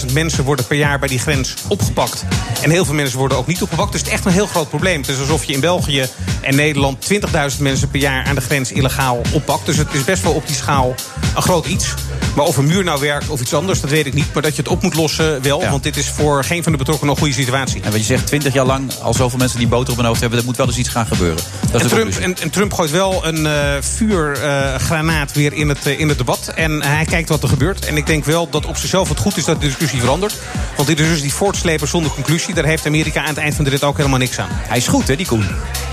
500.000 0.05 0.13
mensen 0.13 0.43
worden 0.43 0.67
per 0.67 0.77
jaar 0.77 0.99
bij 0.99 1.07
die 1.07 1.19
grens 1.19 1.53
opgepakt. 1.67 2.25
En 2.61 2.69
heel 2.69 2.85
veel 2.85 2.93
mensen 2.93 3.17
worden 3.17 3.37
ook 3.37 3.47
niet 3.47 3.61
opgepakt. 3.61 3.91
Dus 3.91 3.99
het 3.99 4.09
is 4.09 4.15
echt 4.15 4.25
een 4.25 4.31
heel 4.31 4.47
groot 4.47 4.69
probleem. 4.69 5.01
Het 5.01 5.09
is 5.09 5.19
alsof 5.19 5.43
je 5.43 5.53
in 5.53 5.59
België 5.59 6.05
en 6.41 6.55
Nederland 6.55 7.13
20.000 7.13 7.19
mensen 7.59 7.89
per 7.89 7.99
jaar 7.99 8.25
aan 8.25 8.35
de 8.35 8.41
grens 8.41 8.71
illegaal 8.71 9.21
oppakt. 9.33 9.65
Dus 9.65 9.77
het 9.77 9.93
is 9.93 10.03
best 10.03 10.23
wel 10.23 10.33
op 10.33 10.47
die 10.47 10.55
schaal 10.55 10.95
een 11.35 11.41
groot 11.41 11.65
iets. 11.65 11.93
Maar 12.35 12.45
of 12.45 12.57
een 12.57 12.65
muur 12.65 12.83
nou 12.83 12.99
werkt 12.99 13.29
of 13.29 13.41
iets 13.41 13.53
anders, 13.53 13.81
dat 13.81 13.89
weet 13.89 14.05
ik 14.05 14.13
niet. 14.13 14.33
Maar 14.33 14.41
dat 14.43 14.55
je 14.55 14.61
het 14.61 14.71
op 14.71 14.81
moet 14.81 14.95
lossen, 14.95 15.41
wel. 15.41 15.61
Ja. 15.61 15.69
Want 15.69 15.83
dit 15.83 15.97
is 15.97 16.09
voor 16.09 16.43
geen 16.43 16.63
van 16.63 16.71
de 16.71 16.77
betrokkenen 16.77 17.13
een 17.13 17.19
goede 17.19 17.33
situatie. 17.33 17.81
En 17.81 17.91
wat 17.91 17.99
je 17.99 18.05
zegt, 18.05 18.27
20 18.27 18.53
jaar 18.53 18.65
lang 18.65 18.91
al 19.01 19.13
zoveel 19.13 19.37
mensen 19.37 19.57
die 19.59 19.67
boter 19.67 19.91
op 19.91 19.97
hun 19.97 20.07
hoofd 20.07 20.21
hebben... 20.21 20.39
er 20.39 20.45
moet 20.45 20.57
wel 20.57 20.67
eens 20.67 20.77
iets 20.77 20.89
gaan 20.89 21.05
gebeuren. 21.05 21.43
Dat 21.71 21.81
en, 21.81 21.87
Trump, 21.87 22.13
en, 22.13 22.42
en, 22.43 22.49
Trump 22.49 22.73
gooit 22.73 22.91
wel 22.91 23.25
een 23.25 23.45
uh, 23.45 23.75
vuurgranaat 23.79 25.29
uh, 25.29 25.35
weer 25.35 25.53
in 25.53 25.69
het, 25.69 25.87
uh, 25.87 25.99
in 25.99 26.09
het 26.09 26.17
debat. 26.17 26.51
En 26.55 26.81
hij 26.81 27.05
kijkt 27.05 27.29
wat 27.29 27.43
er 27.43 27.49
gebeurt. 27.49 27.85
En 27.85 27.97
ik 27.97 28.05
denk 28.05 28.25
wel 28.25 28.49
dat 28.49 28.65
op 28.65 28.77
zichzelf 28.77 29.09
het 29.09 29.19
goed 29.19 29.37
is 29.37 29.45
dat 29.45 29.61
de 29.61 29.67
discussie 29.67 29.99
verandert. 29.99 30.35
Want 30.75 30.87
dit 30.87 30.99
is 30.99 31.07
dus 31.07 31.21
die 31.21 31.33
voortslepen 31.33 31.87
zonder 31.87 32.11
conclusie. 32.11 32.53
Daar 32.53 32.65
heeft 32.65 32.85
Amerika 32.85 33.21
aan 33.21 33.27
het 33.27 33.37
eind 33.37 33.55
van 33.55 33.63
de 33.63 33.69
rit 33.69 33.83
ook 33.83 33.97
helemaal 33.97 34.19
niks 34.19 34.39
aan. 34.39 34.49
Hij 34.51 34.77
is 34.77 34.87
goed, 34.87 35.07
hè, 35.07 35.15
die 35.15 35.25
Koen? 35.25 35.45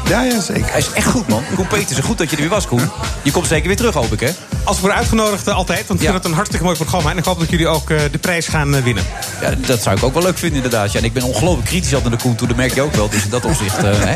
Ja, 0.08 0.22
ja, 0.22 0.40
zeker. 0.40 0.70
Hij 0.70 0.78
is 0.78 0.92
echt 0.92 1.06
goed, 1.06 1.28
man. 1.28 1.42
Koen 1.54 1.66
Petersen, 1.66 2.04
goed 2.04 2.18
dat 2.18 2.30
je 2.30 2.36
er 2.36 2.42
weer 2.42 2.50
was, 2.50 2.66
Koen. 2.66 2.90
Je 3.22 3.30
komt 3.30 3.46
zeker 3.46 3.66
weer 3.66 3.76
terug, 3.76 3.94
hoop 3.94 4.12
ik, 4.12 4.20
hè? 4.20 4.30
Als 4.64 4.76
we 4.76 4.80
worden 4.82 4.98
uitgenodigd, 4.98 5.46
eh, 5.46 5.54
altijd. 5.54 5.86
Want 5.86 6.00
ik 6.00 6.06
vind 6.06 6.18
het 6.18 6.24
een 6.24 6.34
hartstikke 6.34 6.64
mooi 6.64 6.76
programma. 6.76 7.10
En 7.10 7.18
ik 7.18 7.24
hoop 7.24 7.38
dat 7.38 7.50
jullie 7.50 7.68
ook 7.68 7.90
eh, 7.90 8.00
de 8.10 8.18
prijs 8.18 8.46
gaan 8.46 8.74
eh, 8.74 8.82
winnen. 8.82 9.04
Ja, 9.40 9.54
dat 9.66 9.82
zou 9.82 9.96
ik 9.96 10.02
ook 10.02 10.14
wel 10.14 10.22
leuk 10.22 10.38
vinden, 10.38 10.62
inderdaad. 10.62 10.92
Ja, 10.92 10.98
en 10.98 11.04
ik 11.04 11.12
ben 11.12 11.22
ongelooflijk 11.22 11.68
kritisch 11.68 11.94
altijd 11.94 12.10
naar 12.10 12.18
de 12.18 12.24
Koen 12.24 12.34
toe. 12.36 12.48
Dat 12.48 12.56
merk 12.56 12.74
je 12.74 12.82
ook 12.82 12.94
wel. 12.94 13.08
Dus 13.08 13.24
in 13.24 13.30
dat 13.30 13.44
opzicht, 13.44 13.78
eh 13.78 13.92
hè? 13.98 14.14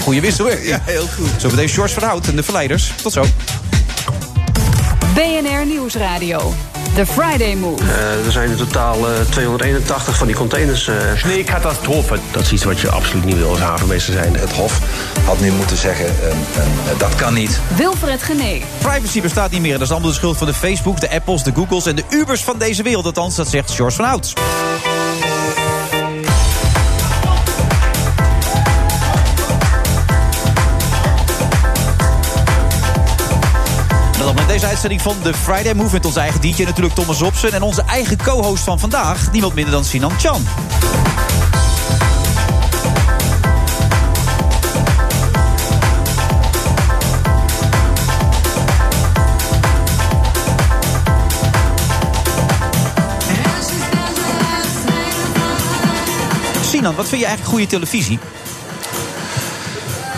goede 0.00 0.20
wisselwerking. 0.20 0.68
Ja, 0.68 0.80
heel 0.84 1.06
goed. 1.16 1.40
Zo 1.40 1.48
meteen 1.50 1.68
George 1.74 1.94
van 1.94 2.08
Hout 2.08 2.26
en 2.26 2.36
de 2.36 2.42
Verleiders. 2.42 2.92
Tot 3.02 3.12
zo. 3.12 3.24
BNR 5.14 5.66
Nieuwsradio. 5.66 6.54
The 6.94 7.06
Friday 7.06 7.54
Move. 7.54 7.82
Eh, 7.82 8.26
er 8.26 8.32
zijn 8.32 8.50
in 8.50 8.56
totaal 8.56 9.10
eh, 9.10 9.20
281 9.30 10.16
van 10.16 10.26
die 10.26 10.36
containers. 10.36 10.88
Uh... 10.88 10.94
Sneeuwcatastrofe. 11.16 12.18
Dat 12.30 12.42
is 12.42 12.52
iets 12.52 12.64
wat 12.64 12.80
je 12.80 12.90
absoluut 12.90 13.24
niet 13.24 13.36
wil 13.36 13.50
als 13.50 13.58
havenmeester 13.58 14.12
zijn. 14.12 14.36
Het 14.36 14.52
Hof 14.52 14.80
had 15.24 15.40
nu 15.40 15.50
moeten 15.50 15.76
zeggen, 15.76 16.06
dat 16.98 17.14
kan 17.14 17.34
niet. 17.34 17.60
Wilfred 17.76 18.22
Genee. 18.22 18.64
Privacy 18.78 19.20
bestaat 19.20 19.50
niet 19.50 19.60
meer. 19.60 19.72
Dat 19.72 19.82
is 19.82 19.90
allemaal 19.90 20.08
de 20.08 20.14
schuld 20.14 20.36
van 20.36 20.46
de 20.46 20.54
Facebook, 20.54 21.00
de 21.00 21.10
Apples, 21.10 21.42
de 21.42 21.52
Googles 21.54 21.86
en 21.86 21.96
de 21.96 22.04
Ubers 22.10 22.44
van 22.44 22.58
deze 22.58 22.82
wereld. 22.82 23.04
Althans, 23.04 23.34
dat 23.34 23.48
zegt 23.48 23.70
George 23.70 23.96
van 23.96 24.04
Hout. 24.04 24.32
Uitzending 34.66 35.02
van 35.02 35.16
de 35.22 35.34
Friday 35.34 35.74
Move 35.74 35.92
met 35.92 36.06
onze 36.06 36.20
eigen 36.20 36.40
DJ 36.40 36.62
natuurlijk 36.62 36.94
Thomas 36.94 37.18
Robson. 37.18 37.50
En 37.50 37.62
onze 37.62 37.82
eigen 37.82 38.16
co-host 38.16 38.64
van 38.64 38.78
vandaag, 38.78 39.32
niemand 39.32 39.54
minder 39.54 39.72
dan 39.72 39.84
Sinan 39.84 40.12
Chan. 40.18 40.42
Sinan, 56.62 56.94
wat 56.94 57.08
vind 57.08 57.20
je 57.20 57.26
eigenlijk 57.26 57.44
goede 57.44 57.66
televisie? 57.66 58.18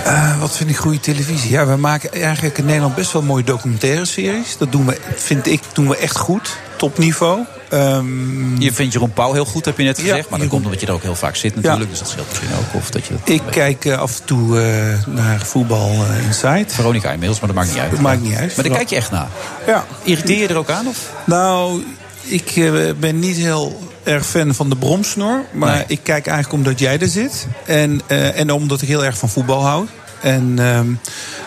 Eh, 0.06 0.40
wat 0.40 0.56
vind 0.56 0.70
ik 0.70 0.76
goede 0.76 1.00
televisie? 1.00 1.50
Ja, 1.50 1.66
we 1.66 1.76
maken 1.76 2.12
eigenlijk 2.12 2.58
in 2.58 2.64
Nederland 2.64 2.94
best 2.94 3.12
wel 3.12 3.22
mooie 3.22 3.44
documentaire 3.44 4.04
series. 4.04 4.56
Dat 4.56 4.72
doen 4.72 4.86
we, 4.86 4.98
vind 5.16 5.46
ik, 5.46 5.62
doen 5.72 5.88
we 5.88 5.96
echt 5.96 6.16
goed. 6.16 6.56
Topniveau. 6.76 7.40
Ehm, 7.68 8.60
Je 8.60 8.72
vindt 8.72 8.92
Jeroen 8.92 9.12
Pauw 9.12 9.32
heel 9.32 9.44
goed, 9.44 9.64
heb 9.64 9.78
je 9.78 9.84
net 9.84 9.98
gezegd. 9.98 10.16
Ja, 10.16 10.24
maar 10.30 10.38
dat 10.38 10.48
komt 10.48 10.64
omdat 10.64 10.80
je 10.80 10.86
er 10.86 10.92
ook 10.92 11.02
heel 11.02 11.14
vaak 11.14 11.36
zit 11.36 11.54
natuurlijk. 11.54 11.90
Dus 11.90 11.98
dat 11.98 12.08
scheelt 12.08 12.28
misschien 12.28 12.48
ook. 12.58 12.80
Of 12.80 12.90
dat 12.90 13.06
je 13.06 13.12
dat 13.12 13.28
ik 13.28 13.42
kijk 13.50 13.84
eh, 13.84 13.98
af 13.98 14.18
en 14.18 14.24
toe 14.24 14.60
eh, 14.60 15.06
naar 15.06 15.40
voetbal 15.40 15.90
uh, 15.90 16.24
Insight. 16.26 16.72
Veronica 16.72 17.10
inmiddels, 17.10 17.40
maar 17.40 17.48
dat 17.48 17.56
maakt 17.58 17.70
niet 17.70 17.78
uit. 17.78 17.90
Dat 17.90 18.00
maakt 18.00 18.20
niet 18.20 18.36
uit. 18.36 18.56
Maar 18.56 18.64
daar 18.64 18.76
kijk 18.76 18.88
je 18.88 18.96
echt 18.96 19.10
naar. 19.10 19.28
Ja. 19.66 19.84
Irriteer 20.02 20.38
je 20.38 20.48
er 20.48 20.56
ook 20.56 20.70
aan? 20.70 20.86
Of? 20.86 21.12
Nou, 21.24 21.84
ik 22.22 22.72
ben 23.00 23.18
niet 23.18 23.36
heel 23.36 23.85
erg 24.06 24.26
fan 24.26 24.54
van 24.54 24.68
de 24.68 24.76
bromsnor. 24.76 25.44
Maar 25.52 25.74
Nee. 25.74 25.84
ik 25.86 26.00
kijk 26.02 26.26
eigenlijk 26.26 26.56
omdat 26.64 26.78
jij 26.78 26.98
er 26.98 27.08
zit. 27.08 27.46
En, 27.66 28.00
eh, 28.06 28.38
en 28.38 28.50
omdat 28.50 28.82
ik 28.82 28.88
heel 28.88 29.04
erg 29.04 29.18
van 29.18 29.28
voetbal 29.28 29.64
hou. 29.64 29.86
En, 30.22 30.54
ehm, 30.58 30.86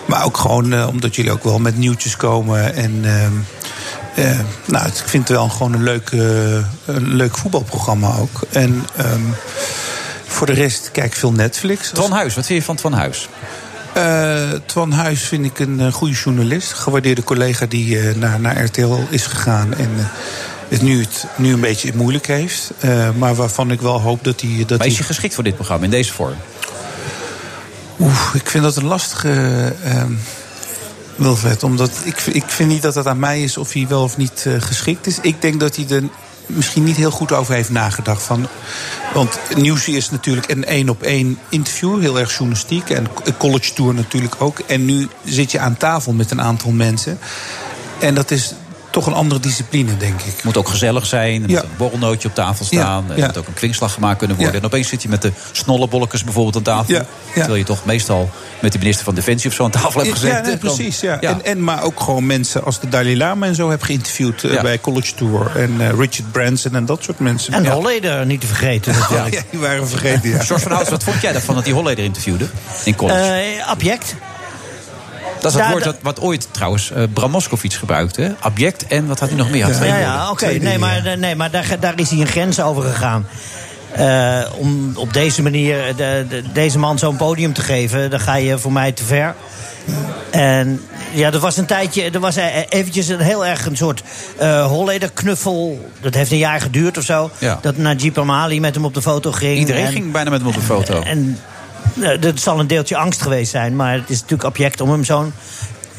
maar 0.06 0.26
ook 0.26 0.38
gewoon 0.38 0.74
eh, 0.74 0.88
omdat 0.88 1.16
jullie 1.16 1.32
ook 1.32 1.44
wel 1.44 1.60
met 1.60 1.78
nieuwtjes 1.78 2.16
komen. 2.18 2.76
En 2.76 3.00
ehm, 3.04 3.32
eh, 4.28 4.40
nou, 4.66 4.88
ik 4.88 4.94
vind 5.06 5.28
het 5.28 5.38
wel 5.38 5.50
gewoon 5.50 5.74
een 5.74 5.84
leuk, 5.84 6.12
een 6.86 7.16
leuk 7.16 7.38
voetbalprogramma 7.38 8.16
ook. 8.20 8.42
En 8.52 8.86
ehm, 8.96 9.22
voor 10.28 10.48
de 10.48 10.54
rest 10.54 10.90
kijk 10.92 11.06
ik 11.08 11.16
veel 11.16 11.32
Netflix. 11.32 11.90
Twan 11.90 12.12
Huis, 12.12 12.36
wat 12.36 12.46
vind 12.46 12.60
je 12.60 12.66
van 12.66 12.76
Twan 12.76 12.94
Huis? 12.94 13.30
Eh, 13.94 14.50
Twan 14.66 14.92
Huis 14.92 15.22
vind 15.22 15.46
ik 15.46 15.60
een 15.60 15.92
goede 15.92 16.14
journalist. 16.14 16.74
Gewaardeerde 16.74 17.24
collega 17.24 17.66
die 17.66 18.00
naar, 18.16 18.40
naar 18.40 18.64
RTL 18.64 18.96
is 19.10 19.26
gegaan. 19.26 19.74
En 19.74 19.90
het 20.70 20.82
nu, 20.82 21.00
het 21.02 21.26
nu 21.38 21.54
een 21.54 21.60
beetje 21.60 21.92
moeilijk 21.96 22.28
heeft. 22.28 22.72
Eh, 22.80 23.10
maar 23.18 23.36
waarvan 23.36 23.72
ik 23.72 23.82
wel 23.82 24.02
hoop 24.02 24.24
dat 24.24 24.42
hij... 24.42 24.66
Dat 24.66 24.78
Maar 24.78 24.88
is 24.88 24.94
hij 24.94 25.02
je 25.02 25.08
geschikt 25.08 25.34
voor 25.34 25.44
dit 25.44 25.56
programma 25.56 25.86
in 25.86 25.92
deze 25.92 26.14
vorm? 26.14 26.36
Oeh, 28.00 28.30
ik 28.34 28.50
vind 28.50 28.64
dat 28.64 28.76
een 28.76 28.86
lastige... 28.86 29.74
ehm 29.84 30.14
Wilfred, 31.20 31.64
omdat 31.64 31.92
ik, 32.04 32.22
ik 32.22 32.44
vind 32.48 32.70
niet 32.70 32.82
dat 32.82 32.96
het 32.96 33.08
aan 33.08 33.20
mij 33.20 33.44
is 33.44 33.58
of 33.58 33.74
hij 33.74 33.88
wel 33.88 34.04
of 34.04 34.18
niet 34.18 34.44
eh, 34.46 34.54
geschikt 34.60 35.08
is. 35.08 35.20
Ik 35.22 35.42
denk 35.42 35.60
dat 35.60 35.76
hij 35.76 35.86
er 35.90 36.04
misschien 36.46 36.84
niet 36.84 36.96
heel 36.96 37.12
goed 37.12 37.32
over 37.32 37.54
heeft 37.54 37.70
nagedacht. 37.70 38.24
Van, 38.24 38.48
want 39.14 39.40
Nieuwsie 39.56 39.96
is 39.96 40.10
natuurlijk 40.10 40.52
een 40.52 40.66
één 40.66 40.90
op 40.90 41.02
één 41.02 41.40
interview, 41.50 42.02
heel 42.02 42.20
erg 42.20 42.30
journalistiek. 42.30 42.90
En 42.90 43.08
college 43.38 43.74
tour 43.74 43.94
natuurlijk 43.94 44.36
ook. 44.40 44.60
En 44.60 44.86
nu 44.86 45.08
zit 45.24 45.52
je 45.52 45.60
aan 45.60 45.78
tafel 45.78 46.14
met 46.14 46.32
een 46.32 46.42
aantal 46.42 46.72
mensen. 46.72 47.20
En 48.00 48.16
dat 48.16 48.32
is 48.32 48.54
toch 48.90 49.06
een 49.08 49.14
andere 49.14 49.40
discipline, 49.40 49.98
denk 49.98 50.20
ik. 50.22 50.34
Het 50.36 50.44
moet 50.44 50.58
ook 50.58 50.68
gezellig 50.68 51.06
zijn. 51.06 51.44
Er 51.44 51.50
Ja. 51.50 51.56
moet 51.56 51.64
een 51.64 51.78
borrelnootje 51.78 52.28
op 52.28 52.36
tafel 52.36 52.66
staan. 52.66 53.06
Ja, 53.08 53.16
Er 53.16 53.26
moet 53.26 53.38
ook 53.38 53.48
een 53.48 53.54
kwinkslag 53.54 53.94
gemaakt 53.94 54.18
kunnen 54.18 54.36
worden. 54.38 54.56
Ja. 54.56 54.60
En 54.62 54.66
opeens 54.66 54.88
zit 54.88 55.02
je 55.02 55.10
met 55.10 55.22
de 55.22 55.32
snollebolletjes 55.52 56.24
bijvoorbeeld 56.24 56.56
aan 56.56 56.62
tafel. 56.64 56.94
Ja, 56.94 57.00
ja. 57.00 57.34
Terwijl 57.34 57.56
je 57.56 57.64
toch 57.64 57.86
meestal 57.86 58.30
met 58.62 58.72
de 58.72 58.78
minister 58.78 59.06
van 59.06 59.16
Defensie 59.16 59.50
of 59.50 59.56
zo 59.56 59.64
aan 59.64 59.72
tafel 59.72 60.02
hebt 60.02 60.12
gezeten. 60.14 60.38
Ja, 60.38 60.48
nee, 60.48 60.58
precies. 60.58 61.00
Ja. 61.00 61.22
En, 61.22 61.46
en, 61.46 61.64
maar 61.64 61.84
ook 61.84 62.00
gewoon 62.00 62.26
mensen 62.26 62.64
als 62.66 62.80
de 62.80 62.90
Dalai 62.90 63.18
Lama 63.18 63.46
en 63.46 63.56
zo 63.56 63.70
heb 63.70 63.82
geïnterviewd 63.82 64.44
eh, 64.44 64.54
Ja. 64.54 64.62
bij 64.62 64.80
College 64.80 65.14
Tour. 65.16 65.52
En 65.58 65.76
eh, 65.82 65.90
Richard 65.90 66.32
Branson 66.32 66.76
en 66.76 66.86
dat 66.86 67.04
soort 67.04 67.20
mensen. 67.20 67.54
En 67.54 67.64
ja. 67.64 67.72
Holleder 67.74 68.26
niet 68.26 68.42
te 68.42 68.48
vergeten 68.48 68.94
Ja, 68.94 69.00
natuurlijk. 69.00 69.34
ja, 69.36 69.42
die 69.52 69.60
waren 69.60 69.88
vergeten, 69.88 70.30
ja. 70.30 70.40
George 70.44 70.64
van 70.64 70.72
Hout, 70.72 70.90
wat 70.90 71.04
vond 71.04 71.22
jij 71.22 71.32
daarvan 71.32 71.56
dat 71.56 71.64
die 71.66 71.74
Holleder 71.74 72.04
interviewde 72.06 72.46
in 72.84 72.96
college? 72.96 73.20
Eh, 73.20 73.68
abject. 73.68 74.16
Dat 75.42 75.52
is 75.52 75.58
het 75.58 75.66
ja, 75.66 75.72
woord 75.72 75.84
dat- 75.84 75.96
wat, 76.02 76.20
ooit 76.20 76.48
trouwens 76.52 76.92
eh 76.92 77.04
Bram 77.14 77.32
Moskowitz 77.32 77.78
gebruikte. 77.80 78.22
hè? 78.22 78.32
Abject 78.40 78.88
en 78.88 79.08
wat 79.08 79.20
had 79.20 79.30
hij 79.30 79.38
nog 79.38 79.50
meer? 79.50 79.64
Had 79.64 79.74
twee 79.74 79.90
Ja, 79.90 79.96
woorden. 79.96 80.14
ja, 80.14 80.30
oké. 80.32 80.46
Nee, 80.46 80.78
maar, 80.78 81.06
eh, 81.06 81.18
nee, 81.18 81.36
maar 81.36 81.52
daar, 81.52 81.76
daar 81.80 81.94
is 82.00 82.10
hij 82.10 82.20
een 82.20 82.28
grens 82.28 82.62
over 82.62 82.84
gegaan. 82.84 83.28
Eh, 83.92 84.40
om 84.58 84.92
op 84.96 85.14
deze 85.14 85.42
manier 85.42 85.96
de, 85.96 86.26
de- 86.30 86.44
deze 86.54 86.80
man 86.80 87.00
zo'n 87.00 87.16
podium 87.18 87.54
te 87.54 87.62
geven, 87.62 88.10
dan 88.10 88.20
ga 88.20 88.36
je 88.36 88.58
voor 88.58 88.72
mij 88.72 88.92
te 88.92 89.04
ver. 89.04 89.36
En 90.32 90.82
ja, 91.12 91.32
er 91.32 91.40
was 91.40 91.58
een 91.58 91.66
tijdje, 91.66 92.10
er 92.12 92.20
was 92.20 92.36
eventjes 92.70 93.08
een 93.08 93.20
heel 93.20 93.46
erg 93.46 93.66
een 93.66 93.78
soort 93.78 94.04
eh 94.38 94.66
Holleder 94.66 95.12
knuffel. 95.12 95.90
Dat 96.02 96.14
heeft 96.14 96.32
een 96.32 96.38
jaar 96.38 96.62
geduurd 96.62 96.98
of 96.98 97.04
zo. 97.04 97.30
Ja. 97.38 97.60
Dat 97.62 97.78
Najib 97.78 98.18
Amali 98.18 98.60
met 98.60 98.76
hem 98.76 98.86
op 98.86 98.94
de 98.94 99.02
foto 99.02 99.32
ging. 99.32 99.58
Iedereen 99.58 99.86
En- 99.86 99.92
ging 99.92 100.12
bijna 100.12 100.30
met 100.30 100.40
hem 100.40 100.50
op 100.50 100.56
de 100.56 100.62
foto. 100.62 101.02
En 101.02 101.40
dat 102.20 102.40
zal 102.40 102.60
een 102.60 102.68
deeltje 102.68 102.98
angst 102.98 103.22
geweest 103.22 103.52
zijn. 103.52 103.76
Maar 103.76 103.94
het 103.94 104.10
is 104.10 104.22
natuurlijk 104.22 104.50
object 104.50 104.82
om 104.82 104.90
hem 104.90 105.04
zo'n 105.04 105.34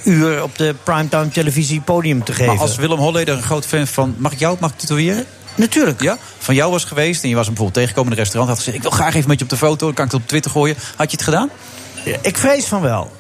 uur 0.05 0.43
op 0.43 0.59
de 0.59 0.75
primetime 0.83 1.29
televisie 1.29 1.81
podium 1.81 2.25
te 2.25 2.33
geven. 2.33 2.53
Maar 2.53 2.63
als 2.63 2.77
Willem 2.77 2.99
Holleder 2.99 3.37
een 3.37 3.43
groot 3.43 3.67
fan 3.67 3.87
van... 3.87 4.15
Mag 4.19 4.33
ik 4.33 4.39
jou 4.39 4.57
mag 4.61 4.71
ik 4.71 4.79
tatoeëren? 4.79 5.25
Natuurlijk. 5.55 6.03
Ja? 6.03 6.19
Van 6.39 6.55
jou 6.55 6.71
was 6.71 6.85
geweest 6.85 7.23
en 7.23 7.29
je 7.29 7.35
was 7.35 7.47
hem 7.47 7.55
bijvoorbeeld 7.55 7.75
tegengekomen 7.75 8.13
in 8.13 8.19
een 8.19 8.25
restaurant. 8.25 8.49
Had 8.49 8.59
gezegd, 8.59 8.77
ik 8.77 8.83
wil 8.83 8.99
graag 8.99 9.15
even 9.15 9.29
met 9.29 9.39
je 9.39 9.45
op 9.45 9.51
de 9.51 9.57
foto. 9.57 9.87
Dan 9.87 9.95
kan 9.95 10.05
ik 10.05 10.13
het 10.13 10.21
op 10.21 10.29
Twitter 10.29 10.51
gooien. 10.51 10.77
Had 10.97 11.11
je 11.11 11.17
het 11.17 11.25
gedaan? 11.25 11.51
Ik 12.23 12.39
vrees 12.39 12.67
van 12.67 12.81
wel. 12.81 13.11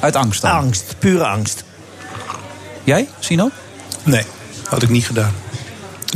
Uit 0.00 0.16
angst 0.16 0.42
dan? 0.42 0.50
Angst, 0.50 0.94
pure 0.98 1.24
angst. 1.24 1.64
Jij, 2.84 3.08
Sino? 3.18 3.50
Nee, 4.02 4.22
had 4.68 4.82
ik 4.82 4.88
niet 4.88 5.06
gedaan. 5.06 5.34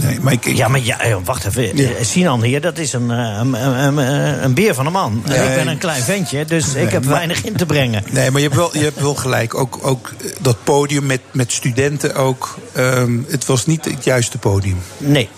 Nee, 0.02 0.20
maar 0.20 0.32
ik, 0.32 0.44
ik- 0.46 0.56
Ja, 0.56 0.68
maar 0.68 0.80
ja, 0.80 1.00
eh, 1.00 1.16
wacht 1.24 1.44
even. 1.44 1.76
Ja. 1.76 1.88
Eh, 1.90 2.04
Sinan 2.04 2.42
hier, 2.42 2.60
dat 2.60 2.78
is 2.78 2.92
een, 2.92 3.10
eh, 3.10 3.38
een, 3.40 3.54
een, 3.54 3.96
een, 4.44 4.54
beer 4.54 4.74
van 4.74 4.86
een 4.86 4.92
man. 4.92 5.22
Nee. 5.26 5.48
Ik 5.48 5.54
ben 5.54 5.66
een 5.68 5.78
klein 5.78 6.02
ventje, 6.02 6.44
dus 6.44 6.72
Nee, 6.72 6.84
ik 6.84 6.90
heb 6.90 7.04
maar- 7.04 7.14
weinig 7.14 7.44
in 7.44 7.52
te 7.56 7.66
brengen. 7.66 8.02
Nee, 8.10 8.30
maar 8.30 8.40
je 8.40 8.46
hebt 8.46 8.58
wel, 8.60 8.70
je 8.76 8.82
hebt 8.84 9.00
wel 9.00 9.14
gelijk. 9.14 9.54
Ook, 9.54 9.78
ook 9.82 10.12
dat 10.40 10.56
podium 10.64 11.06
met, 11.06 11.20
met 11.30 11.52
studenten 11.52 12.14
ook. 12.14 12.58
ehm, 12.72 13.18
het 13.28 13.46
was 13.46 13.66
niet 13.66 13.84
het 13.84 14.04
juiste 14.04 14.38
podium. 14.38 14.78
Nee. 14.98 15.28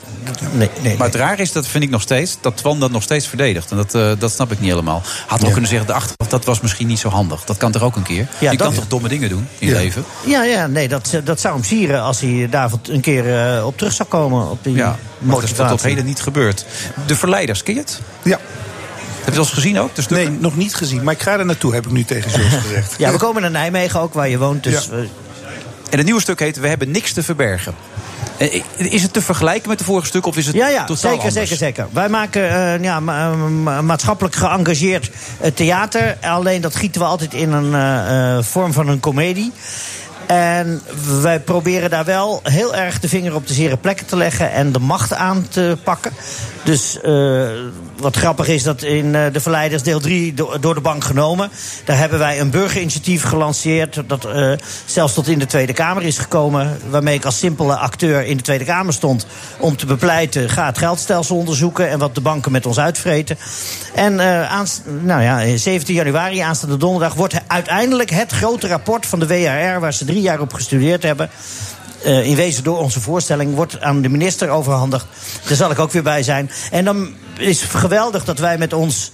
Nee, 0.53 0.71
nee, 0.83 0.97
Maar 0.97 1.07
het 1.07 1.17
raar 1.17 1.41
is, 1.41 1.53
dat 1.53 1.67
vind 1.67 1.85
ik 1.85 1.91
nog 1.91 2.01
steeds, 2.03 2.37
dat 2.41 2.57
Twan 2.57 2.81
dat 2.81 2.91
nog 2.91 3.03
steeds 3.03 3.27
verdedigt. 3.27 3.71
En 3.71 3.77
dat, 3.77 3.95
eh, 3.95 4.11
dat 4.19 4.33
snap 4.33 4.53
ik 4.53 4.61
niet 4.61 4.71
helemaal. 4.71 5.03
Had 5.27 5.45
ook 5.45 5.53
kunnen 5.53 5.69
zeggen, 5.71 5.87
de 5.87 5.93
achteraf, 5.93 6.29
dat 6.29 6.45
was 6.45 6.61
misschien 6.61 6.87
niet 6.87 6.99
zo 6.99 7.09
handig. 7.09 7.45
Dat 7.45 7.57
kan 7.57 7.73
toch 7.73 7.83
ook 7.83 7.97
een 7.97 8.03
keer? 8.03 8.27
Ja, 8.39 8.51
je 8.51 8.57
dat- 8.57 8.67
kan 8.67 8.77
toch 8.77 8.87
domme 8.89 9.09
dingen 9.09 9.29
doen 9.29 9.49
in 9.59 9.67
je 9.67 9.73
Ja. 9.73 9.79
leven? 9.79 10.05
Ja, 10.27 10.45
ja, 10.45 10.67
nee, 10.67 10.89
dat, 10.89 11.21
dat 11.25 11.41
zou 11.41 11.55
hem 11.55 11.65
sieren 11.65 12.03
als 12.03 12.21
hij 12.21 12.47
daar 12.51 12.71
een 12.89 13.01
keer 13.01 13.57
eh, 13.57 13.67
op 13.67 13.77
terug 13.79 13.93
zou 13.93 14.09
komen. 14.09 14.51
Op 14.51 14.65
die 14.65 14.75
Ja, 14.75 14.99
maar 15.19 15.35
dat 15.35 15.45
is 15.45 15.53
tot 15.53 15.83
heden 15.83 16.05
niet 16.05 16.21
gebeurd. 16.21 16.65
De 17.07 17.17
Verleiders, 17.17 17.63
ken 17.63 17.75
je 17.75 17.81
het? 17.81 18.01
Ja. 18.23 18.31
Heb 18.39 18.41
je 19.25 19.25
het 19.25 19.37
al 19.37 19.45
eens 19.45 19.53
gezien 19.53 19.81
ook? 19.81 19.95
Dus 19.97 20.09
Nee, 20.09 20.31
nog 20.31 20.57
niet 20.57 20.75
gezien. 20.75 21.03
Maar 21.05 21.15
ik 21.15 21.23
ga 21.23 21.39
er 21.39 21.45
naartoe, 21.47 21.75
heb 21.75 21.87
ik 21.87 21.93
nu 21.93 22.05
tegen 22.05 22.31
George 22.31 22.61
gezegd. 22.67 22.95
Ja, 22.99 23.13
we 23.13 23.19
komen 23.19 23.43
naar 23.43 23.51
Nijmegen 23.51 24.01
ook, 24.01 24.15
waar 24.15 24.29
je 24.29 24.39
woont. 24.39 24.63
Dus 24.63 24.85
Ja. 24.91 24.97
eh, 24.97 24.99
En 25.91 25.99
het 25.99 26.07
nieuwe 26.07 26.21
stuk 26.21 26.39
heet 26.39 26.61
We 26.61 26.69
hebben 26.69 26.91
niks 26.91 27.13
te 27.13 27.23
verbergen. 27.23 27.75
Eh, 28.37 28.63
Is 28.77 29.03
het 29.03 29.13
te 29.13 29.23
vergelijken 29.23 29.69
met 29.69 29.79
de 29.79 29.85
vorige 29.85 30.07
stuk 30.07 30.27
of 30.27 30.37
is 30.37 30.47
het 30.47 30.55
Ja, 30.55 30.69
ja, 30.69 30.79
totaal 30.85 30.97
zeker, 30.97 31.17
anders? 31.17 31.35
zeker, 31.35 31.57
zeker. 31.57 31.87
Wij 31.93 32.09
maken 32.09 32.51
eh, 32.51 32.83
ja, 32.83 33.01
ma- 33.01 33.35
ma- 33.35 33.83
maatschappelijk 33.83 34.35
geëngageerd 34.35 35.11
eh, 35.41 35.51
theater. 35.55 36.17
Alleen 36.21 36.61
dat 36.61 36.75
gieten 36.77 37.01
we 37.01 37.07
altijd 37.07 37.35
in 37.35 37.53
een 37.53 37.75
eh, 37.75 38.37
eh, 38.37 38.43
vorm 38.45 38.73
van 38.73 38.89
een 38.89 39.01
komedie. 39.01 39.53
En 40.33 40.83
wij 41.21 41.41
proberen 41.41 41.91
daar 41.91 42.05
wel 42.05 42.41
heel 42.43 42.75
erg 42.75 43.01
de 43.01 43.09
vinger 43.09 43.35
op 43.35 43.47
de 43.47 43.55
zere 43.55 43.77
plekken 43.77 44.07
te 44.07 44.17
leggen 44.17 44.53
en 44.53 44.73
de 44.73 44.79
macht 44.79 45.15
aan 45.15 45.49
te 45.49 45.79
pakken. 45.85 46.13
Dus 46.65 46.99
uh, 47.05 47.49
wat 47.97 48.17
grappig 48.17 48.49
is 48.49 48.63
dat 48.63 48.83
in 48.83 49.07
uh, 49.07 49.25
de 49.33 49.41
Verleiders 49.41 49.83
deel 49.83 50.01
3 50.01 50.35
do 50.35 50.59
door 50.59 50.75
de 50.75 50.81
bank 50.81 51.05
genomen. 51.05 51.51
Daar 51.85 51.99
hebben 51.99 52.19
wij 52.19 52.41
een 52.41 52.51
burgerinitiatief 52.51 53.23
gelanceerd. 53.23 54.03
Dat 54.07 54.27
uh, 54.27 54.53
zelfs 54.85 55.15
tot 55.15 55.29
in 55.29 55.39
de 55.39 55.47
Tweede 55.47 55.73
Kamer 55.73 56.03
is 56.03 56.19
gekomen. 56.19 56.79
Waarmee 56.91 57.15
ik 57.15 57.25
als 57.25 57.39
simpele 57.39 57.77
acteur 57.77 58.25
in 58.25 58.37
de 58.37 58.43
Tweede 58.43 58.65
Kamer 58.65 58.93
stond. 58.93 59.27
Om 59.59 59.77
te 59.77 59.87
bepleiten, 59.87 60.51
ga 60.51 60.67
het 60.67 60.79
geldstelsel 60.79 61.37
onderzoeken. 61.37 61.89
En 61.89 61.99
wat 61.99 62.15
de 62.15 62.21
banken 62.21 62.53
met 62.53 62.67
ons 62.67 62.79
uitvreten. 62.79 63.39
En 63.95 64.15
nou 65.01 65.23
ja, 65.23 65.57
17 65.57 65.95
januari, 65.95 66.39
aanstaande 66.39 66.77
donderdag, 66.77 67.15
wordt 67.15 67.35
uiteindelijk 67.47 68.11
het 68.11 68.33
grote 68.33 68.67
rapport 68.67 69.07
van 69.07 69.19
de 69.19 69.27
WRR. 69.27 69.81
Waar 69.81 69.93
ze 69.93 70.05
drie 70.05 70.22
jaar 70.23 70.41
op 70.41 70.53
gestudeerd 70.53 71.03
hebben 71.03 71.31
uh, 72.05 72.27
in 72.27 72.37
wezen 72.37 72.65
door 72.65 72.79
onze 72.79 73.01
voorstelling 73.01 73.55
wordt 73.55 73.81
aan 73.81 74.03
de 74.03 74.09
minister 74.09 74.49
overhandigd. 74.49 75.07
Daar 75.47 75.57
zal 75.57 75.71
ik 75.71 75.79
ook 75.79 75.93
weer 75.93 76.03
bij 76.03 76.23
zijn. 76.23 76.51
En 76.71 76.85
dan 76.85 77.15
is 77.39 77.63
het 77.63 77.71
geweldig 77.71 78.25
dat 78.25 78.39
wij 78.39 78.59
met 78.59 78.73
ons 78.73 79.11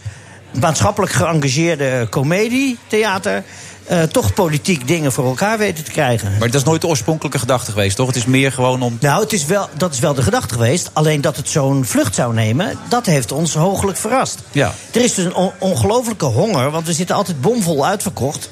maatschappelijk 0.60 1.12
geëngageerde 1.12 2.06
comedietheater. 2.10 3.44
Uh, 3.90 4.02
toch 4.02 4.34
politiek 4.34 4.86
dingen 4.88 5.12
voor 5.12 5.24
elkaar 5.24 5.58
weten 5.58 5.84
te 5.84 5.90
krijgen. 5.90 6.30
Maar 6.30 6.50
dat 6.50 6.60
is 6.60 6.66
nooit 6.66 6.80
de 6.80 6.86
oorspronkelijke 6.86 7.38
gedachte 7.38 7.70
geweest, 7.70 7.96
toch? 7.96 8.06
Het 8.06 8.16
is 8.16 8.24
meer 8.24 8.52
gewoon 8.52 8.82
om. 8.82 8.96
Nou, 9.00 9.22
het 9.22 9.32
is 9.32 9.44
wel, 9.46 9.68
dat 9.76 9.92
is 9.92 9.98
wel 9.98 10.14
de 10.14 10.22
gedachte 10.22 10.54
geweest. 10.54 10.90
Alleen 10.92 11.20
dat 11.20 11.36
het 11.36 11.48
zo'n 11.48 11.84
vlucht 11.84 12.14
zou 12.14 12.34
nemen, 12.34 12.78
dat 12.88 13.06
heeft 13.06 13.32
ons 13.32 13.54
hooglijk 13.54 13.98
verrast. 13.98 14.38
Ja. 14.52 14.74
Er 14.92 15.00
is 15.00 15.14
dus 15.14 15.24
een 15.24 15.34
on 15.34 15.52
ongelofelijke 15.58 16.24
honger, 16.24 16.70
want 16.70 16.86
we 16.86 16.92
zitten 16.92 17.16
altijd 17.16 17.40
bomvol 17.40 17.86
uitverkocht 17.86 18.48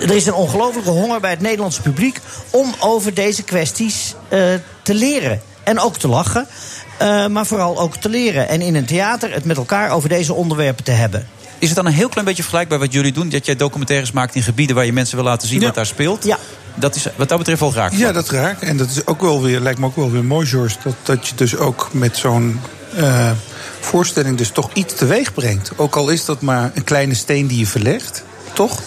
er 0.00 0.14
is 0.14 0.26
een 0.26 0.34
ongelofelijke 0.34 0.90
honger 0.90 1.20
bij 1.20 1.30
het 1.30 1.40
Nederlandse 1.40 1.82
publiek 1.82 2.18
om 2.50 2.74
over 2.78 3.14
deze 3.14 3.42
kwesties 3.42 4.14
uh, 4.32 4.40
te 4.82 4.94
leren. 4.94 5.42
En 5.62 5.80
ook 5.80 5.96
te 5.96 6.08
lachen, 6.08 6.46
uh, 7.02 7.26
maar 7.26 7.46
vooral 7.46 7.78
ook 7.78 7.96
te 7.96 8.08
leren. 8.08 8.48
En 8.48 8.60
in 8.60 8.74
een 8.74 8.84
theater 8.84 9.32
het 9.32 9.44
met 9.44 9.56
elkaar 9.56 9.90
over 9.90 10.08
deze 10.08 10.34
onderwerpen 10.34 10.84
te 10.84 10.90
hebben. 10.90 11.28
Is 11.58 11.68
het 11.68 11.76
dan 11.76 11.86
een 11.86 11.92
heel 11.92 12.08
klein 12.08 12.26
beetje 12.26 12.42
vergelijkbaar 12.42 12.78
wat 12.78 12.92
jullie 12.92 13.12
doen? 13.12 13.28
Dat 13.28 13.46
jij 13.46 13.56
documentaires 13.56 14.12
maakt 14.12 14.34
in 14.34 14.42
gebieden 14.42 14.76
waar 14.76 14.84
je 14.84 14.92
mensen 14.92 15.16
wil 15.16 15.24
laten 15.24 15.48
zien 15.48 15.60
ja. 15.60 15.66
wat 15.66 15.74
daar 15.74 15.86
speelt? 15.86 16.24
Ja. 16.24 16.38
Dat 16.74 16.94
is 16.94 17.06
wat 17.16 17.28
dat 17.28 17.38
betreft 17.38 17.60
wel 17.60 17.74
raak. 17.74 17.92
Ja, 17.92 18.12
dat 18.12 18.30
raakt. 18.30 18.62
En 18.62 18.76
dat 18.76 18.90
is 18.90 19.06
ook 19.06 19.20
wel 19.20 19.42
weer, 19.42 19.60
lijkt 19.60 19.78
me 19.78 19.86
ook 19.86 19.96
wel 19.96 20.10
weer 20.10 20.24
mooi, 20.24 20.46
George. 20.46 20.76
Dat, 20.82 20.94
dat 21.02 21.28
je 21.28 21.34
dus 21.34 21.56
ook 21.56 21.88
met 21.92 22.16
zo'n 22.16 22.60
uh, 22.96 23.30
voorstelling 23.80 24.36
dus 24.36 24.48
toch 24.48 24.70
iets 24.72 24.94
teweeg 24.94 25.34
brengt. 25.34 25.70
Ook 25.76 25.96
al 25.96 26.08
is 26.08 26.24
dat 26.24 26.40
maar 26.40 26.70
een 26.74 26.84
kleine 26.84 27.14
steen 27.14 27.46
die 27.46 27.58
je 27.58 27.66
verlegt, 27.66 28.22
toch? 28.52 28.80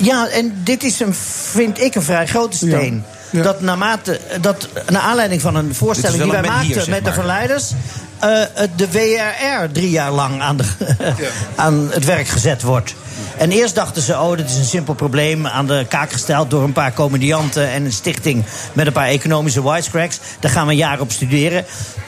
Ja, 0.00 0.28
en 0.28 0.60
dit 0.64 0.82
is 0.82 1.00
een, 1.00 1.14
vind 1.52 1.80
ik, 1.80 1.94
een 1.94 2.02
vrij 2.02 2.26
grote 2.26 2.56
steen. 2.56 3.04
Ja. 3.06 3.18
Ja. 3.30 3.42
Dat 3.42 3.60
naarmate, 3.60 4.20
dat 4.40 4.68
naar 4.88 5.02
aanleiding 5.02 5.40
van 5.40 5.54
een 5.54 5.74
voorstelling 5.74 6.22
die 6.22 6.32
wij 6.32 6.42
maakten 6.42 6.66
hier, 6.66 6.90
met 6.90 7.04
de 7.04 7.12
verleiders. 7.12 7.72
Uh, 8.24 8.42
de 8.76 8.90
WRR 8.90 9.72
drie 9.72 9.90
jaar 9.90 10.10
lang 10.10 10.40
aan, 10.40 10.56
de, 10.56 10.64
ja. 10.98 11.14
aan 11.64 11.88
het 11.90 12.04
werk 12.04 12.28
gezet 12.28 12.62
wordt. 12.62 12.94
En 13.36 13.50
eerst 13.50 13.74
dachten 13.74 14.02
ze, 14.02 14.12
oh, 14.12 14.36
dit 14.36 14.50
is 14.50 14.56
een 14.56 14.64
simpel 14.64 14.94
probleem 14.94 15.46
aan 15.46 15.66
de 15.66 15.86
kaak 15.88 16.12
gesteld 16.12 16.50
door 16.50 16.62
een 16.62 16.72
paar 16.72 16.92
comedianten 16.92 17.70
en 17.70 17.84
een 17.84 17.92
stichting 17.92 18.44
met 18.72 18.86
een 18.86 18.92
paar 18.92 19.06
economische 19.06 19.70
wisecracks. 19.70 20.18
Daar 20.40 20.50
gaan 20.50 20.66
we 20.66 20.72
een 20.72 20.78
jaar 20.78 21.00
op 21.00 21.12
studeren. 21.12 21.64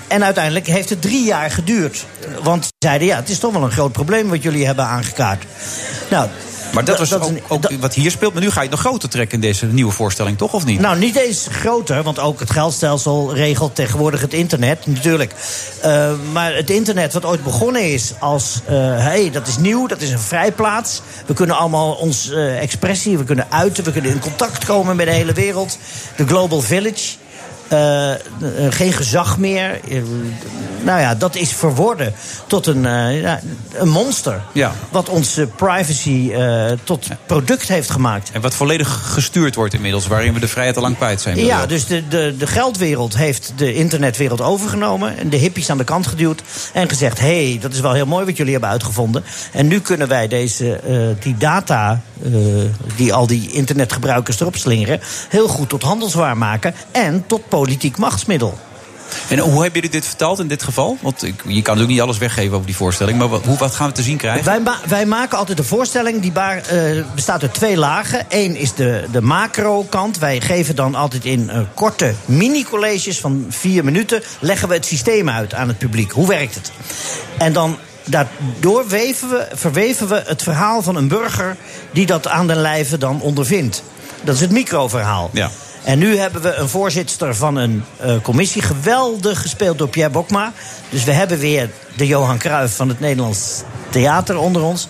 En 0.09 0.25
uiteindelijk 0.25 0.67
heeft 0.67 0.91
het 0.91 1.03
drie 1.03 1.25
jaar 1.25 1.51
geduurd. 1.51 2.05
Want 2.43 2.65
ze 2.65 2.71
zeiden, 2.79 3.07
ja, 3.07 3.17
het 3.17 3.29
is 3.29 3.39
toch 3.39 3.53
wel 3.53 3.63
een 3.63 3.71
groot 3.71 3.93
probleem 3.93 4.29
wat 4.29 4.43
jullie 4.43 4.67
hebben 4.67 4.85
aangekaart. 4.87 5.45
Nou, 6.11 6.29
maar 6.73 6.85
dat 6.85 6.99
was 6.99 7.09
dat, 7.09 7.23
ook, 7.23 7.39
ook 7.49 7.63
dat, 7.63 7.73
wat 7.81 7.95
hier 7.95 8.11
speelt. 8.11 8.33
Maar 8.33 8.43
nu 8.43 8.51
ga 8.51 8.63
je 8.63 8.69
het 8.69 8.71
nog 8.71 8.81
groter 8.81 9.09
trekken 9.09 9.35
in 9.35 9.41
deze 9.41 9.67
nieuwe 9.67 9.93
voorstelling, 9.93 10.39
toch? 10.39 10.53
Of 10.53 10.65
niet? 10.65 10.81
Nou, 10.81 10.99
niet 10.99 11.17
eens 11.17 11.47
groter, 11.51 12.03
want 12.03 12.19
ook 12.19 12.41
het 12.41 12.51
geldstelsel 12.51 13.35
regelt 13.35 13.75
tegenwoordig 13.75 14.21
het 14.21 14.33
internet, 14.33 14.87
natuurlijk. 14.87 15.35
Uh, 15.85 16.13
maar 16.33 16.55
het 16.55 16.71
internet, 16.71 17.13
wat 17.13 17.25
ooit 17.25 17.45
begonnen 17.45 17.93
is 17.93 18.13
als... 18.19 18.61
Uh, 18.65 18.71
hey, 18.99 19.31
dat 19.31 19.47
is 19.47 19.57
nieuw, 19.57 19.87
dat 19.87 20.01
is 20.01 20.11
een 20.11 20.19
vrijplaats. 20.19 21.03
We 21.27 21.35
kunnen 21.35 21.57
allemaal 21.57 21.93
onze 21.93 22.35
uh, 22.35 22.63
expressie, 22.63 23.19
we 23.19 23.25
kunnen 23.25 23.47
uiten... 23.51 23.85
we 23.85 23.93
kunnen 23.93 24.11
in 24.11 24.21
contact 24.21 24.65
komen 24.65 24.97
met 24.97 25.07
de 25.07 25.13
hele 25.13 25.33
wereld. 25.33 25.79
De 26.17 26.27
Global 26.27 26.61
Village... 26.61 27.21
Uh, 27.73 28.13
geen 28.71 28.93
gezag 28.93 29.39
meer. 29.39 29.81
Uh, 29.89 30.03
nou 30.83 31.01
ja, 31.01 31.15
dat 31.15 31.35
is 31.35 31.53
verworden 31.53 32.15
tot 32.47 32.67
een, 32.67 32.85
een 32.85 33.89
monster. 33.89 34.41
Ja. 34.53 34.73
Wat 34.91 35.09
onze 35.09 35.47
privacy 35.47 36.33
tot 36.85 37.07
product 37.27 37.69
heeft 37.69 37.91
gemaakt. 37.91 38.31
En 38.33 38.41
wat 38.41 38.55
volledig 38.55 39.13
gestuurd 39.13 39.55
wordt 39.55 39.75
inmiddels, 39.75 40.07
waarin 40.07 40.35
we 40.35 40.41
de 40.41 40.49
vrijheid 40.49 40.77
al 40.77 40.83
lang 40.83 40.97
kwijt 40.97 41.21
zijn. 41.21 41.39
Ja, 41.39 41.67
dus 41.67 41.87
de, 41.87 42.09
de, 42.09 42.35
de 42.39 42.47
geldwereld 42.47 43.17
heeft 43.17 43.53
de 43.57 43.75
internetwereld 43.75 44.41
overgenomen. 44.41 45.19
En 45.19 45.29
de 45.29 45.37
hippies 45.37 45.71
aan 45.71 45.79
de 45.79 45.85
kant 45.85 46.07
geduwd. 46.07 46.43
En 46.73 46.89
gezegd: 46.89 47.19
hé, 47.19 47.49
hey, 47.49 47.59
dat 47.61 47.73
is 47.73 47.81
wel 47.81 47.93
heel 47.93 48.07
mooi 48.07 48.25
wat 48.25 48.37
jullie 48.37 48.53
hebben 48.53 48.71
uitgevonden. 48.71 49.25
En 49.53 49.67
nu 49.67 49.81
kunnen 49.81 50.09
wij 50.09 50.29
deze, 50.29 50.81
die 51.21 51.37
data, 51.37 52.01
die 52.97 53.13
al 53.13 53.27
die 53.27 53.51
internetgebruikers 53.51 54.41
erop 54.41 54.57
slingeren, 54.57 55.01
heel 55.29 55.49
goed 55.49 55.69
tot 55.69 55.83
handelswaar 55.83 56.37
maken. 56.37 56.75
En 56.91 57.25
tot 57.27 57.49
politiek 57.63 57.97
machtsmiddel. 57.97 58.59
En 59.29 59.39
hoe 59.39 59.63
hebben 59.63 59.73
jullie 59.73 59.91
dit 59.91 60.07
verteld 60.07 60.39
in 60.39 60.49
dit 60.49 60.63
geval? 60.63 60.99
Want 61.01 61.23
ik, 61.23 61.35
je 61.35 61.43
kan 61.43 61.53
natuurlijk 61.53 61.89
niet 61.89 62.01
alles 62.01 62.19
weggeven 62.19 62.55
over 62.55 62.67
die 62.67 62.77
voorstelling. 62.77 63.19
Maar 63.19 63.29
wat, 63.29 63.45
hoe, 63.45 63.59
wat 63.59 63.75
gaan 63.75 63.89
we 63.89 63.95
te 63.95 64.03
zien 64.03 64.17
krijgen? 64.17 64.45
Wij, 64.45 64.61
ma 64.61 64.79
wij 64.87 65.07
maken 65.07 65.39
altijd 65.39 65.59
een 65.59 65.65
voorstelling 65.65 66.21
die 66.21 66.33
uh, 66.33 67.05
bestaat 67.15 67.43
uit 67.43 67.55
twee 67.55 67.77
lagen. 67.77 68.27
Eén 68.29 68.57
is 68.57 68.75
de, 68.75 69.05
de 69.13 69.21
macro-kant. 69.21 70.19
Wij 70.19 70.41
geven 70.41 70.77
dan 70.77 70.95
altijd 70.95 71.25
in 71.25 71.51
uh, 71.53 71.61
korte 71.75 72.15
mini-colleges 72.25 73.21
van 73.21 73.47
vier 73.49 73.85
minuten... 73.85 74.23
leggen 74.41 74.69
we 74.69 74.75
het 74.75 74.87
systeem 74.87 75.29
uit 75.29 75.55
aan 75.55 75.69
het 75.69 75.79
publiek. 75.79 76.11
Hoe 76.11 76.29
werkt 76.29 76.55
het? 76.55 76.73
En 77.39 77.53
dan 77.53 77.79
daardoor 78.05 78.89
weven 78.89 79.29
we, 79.29 79.49
verweven 79.53 80.09
we 80.09 80.23
het 80.27 80.43
verhaal 80.43 80.83
van 80.83 80.97
een 80.97 81.09
burger... 81.09 81.57
die 81.93 82.07
dat 82.07 82.29
aan 82.29 82.47
den 82.47 82.61
lijve 82.61 82.99
dan 82.99 83.21
ondervindt. 83.21 83.83
Dat 84.25 84.35
is 84.35 84.41
het 84.41 84.51
microverhaal. 84.51 85.31
Ja. 85.33 85.51
En 85.85 85.99
nu 85.99 86.17
hebben 86.17 86.43
we 86.43 86.55
een 86.55 86.69
voorzitter 86.69 87.35
van 87.35 87.57
een 87.57 87.85
uh, 88.05 88.15
commissie. 88.23 88.63
Geweldig 88.63 89.41
gespeeld 89.41 89.79
door 89.79 89.89
Pierre 89.89 90.13
Bokma. 90.13 90.53
Dus 90.89 91.05
we 91.05 91.13
hebben 91.13 91.39
weer 91.39 91.71
de 91.97 92.07
Johan 92.07 92.39
Cruijff 92.39 92.77
van 92.77 92.89
het 92.89 93.01
Nederlands 93.01 93.63
Theater 93.91 94.39
onder 94.39 94.63
ons. 94.63 94.89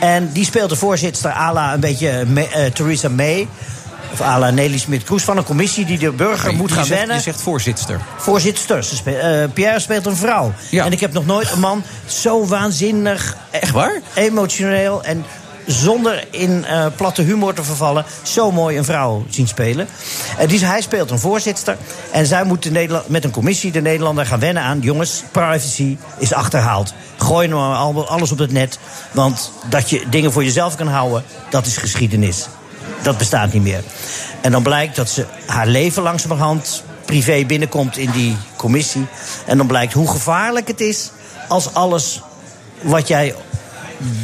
En 0.00 0.32
die 0.32 0.44
speelt 0.44 0.70
de 0.70 0.76
voorzitter 0.76 1.30
à 1.30 1.52
la 1.52 1.74
een 1.74 1.80
beetje 1.80 2.24
uh, 2.34 2.64
Theresa 2.64 3.08
May. 3.08 3.48
Of 4.12 4.20
à 4.20 4.38
la 4.38 4.50
Nelly 4.50 4.78
Smit-Kroes 4.78 5.22
van 5.22 5.36
een 5.36 5.44
commissie 5.44 5.84
die 5.84 5.98
de 5.98 6.10
burger 6.10 6.54
moet 6.54 6.72
gaan 6.72 6.84
zegt, 6.84 6.98
wennen. 6.98 7.16
Je 7.16 7.22
zegt 7.22 7.40
voorzitter. 7.40 8.00
Voorzitter. 8.16 8.84
Uh, 9.04 9.44
Pierre 9.52 9.80
speelt 9.80 10.06
een 10.06 10.16
vrouw. 10.16 10.52
Ja. 10.70 10.84
En 10.84 10.92
ik 10.92 11.00
heb 11.00 11.12
nog 11.12 11.26
nooit 11.26 11.50
een 11.50 11.60
man 11.60 11.82
zo 12.06 12.46
waanzinnig... 12.46 13.36
Echt 13.50 13.72
waar? 13.72 14.00
Emotioneel 14.14 15.04
en 15.04 15.24
zonder 15.68 16.26
in 16.30 16.64
uh, 16.70 16.86
platte 16.96 17.22
humor 17.22 17.54
te 17.54 17.64
vervallen, 17.64 18.04
zo 18.22 18.52
mooi 18.52 18.78
een 18.78 18.84
vrouw 18.84 19.24
zien 19.28 19.48
spelen. 19.48 19.88
Uh, 20.50 20.60
hij 20.60 20.80
speelt 20.80 21.10
een 21.10 21.18
voorzitter. 21.18 21.76
En 22.10 22.26
zij 22.26 22.44
moet 22.44 22.70
met 23.06 23.24
een 23.24 23.30
commissie 23.30 23.72
de 23.72 23.80
Nederlander 23.80 24.26
gaan 24.26 24.40
wennen 24.40 24.62
aan... 24.62 24.80
jongens, 24.80 25.22
privacy 25.32 25.96
is 26.18 26.32
achterhaald. 26.32 26.94
Gooi 27.16 27.48
nou 27.48 28.06
alles 28.06 28.32
op 28.32 28.38
het 28.38 28.52
net. 28.52 28.78
Want 29.12 29.52
dat 29.68 29.90
je 29.90 30.04
dingen 30.10 30.32
voor 30.32 30.44
jezelf 30.44 30.74
kan 30.74 30.88
houden, 30.88 31.24
dat 31.50 31.66
is 31.66 31.76
geschiedenis. 31.76 32.46
Dat 33.02 33.18
bestaat 33.18 33.52
niet 33.52 33.62
meer. 33.62 33.82
En 34.40 34.52
dan 34.52 34.62
blijkt 34.62 34.96
dat 34.96 35.10
ze 35.10 35.26
haar 35.46 35.66
leven 35.66 36.02
langzamerhand 36.02 36.82
privé 37.04 37.44
binnenkomt 37.46 37.96
in 37.96 38.10
die 38.10 38.36
commissie. 38.56 39.06
En 39.46 39.56
dan 39.56 39.66
blijkt 39.66 39.92
hoe 39.92 40.10
gevaarlijk 40.10 40.68
het 40.68 40.80
is 40.80 41.10
als 41.48 41.74
alles 41.74 42.22
wat 42.82 43.08
jij 43.08 43.34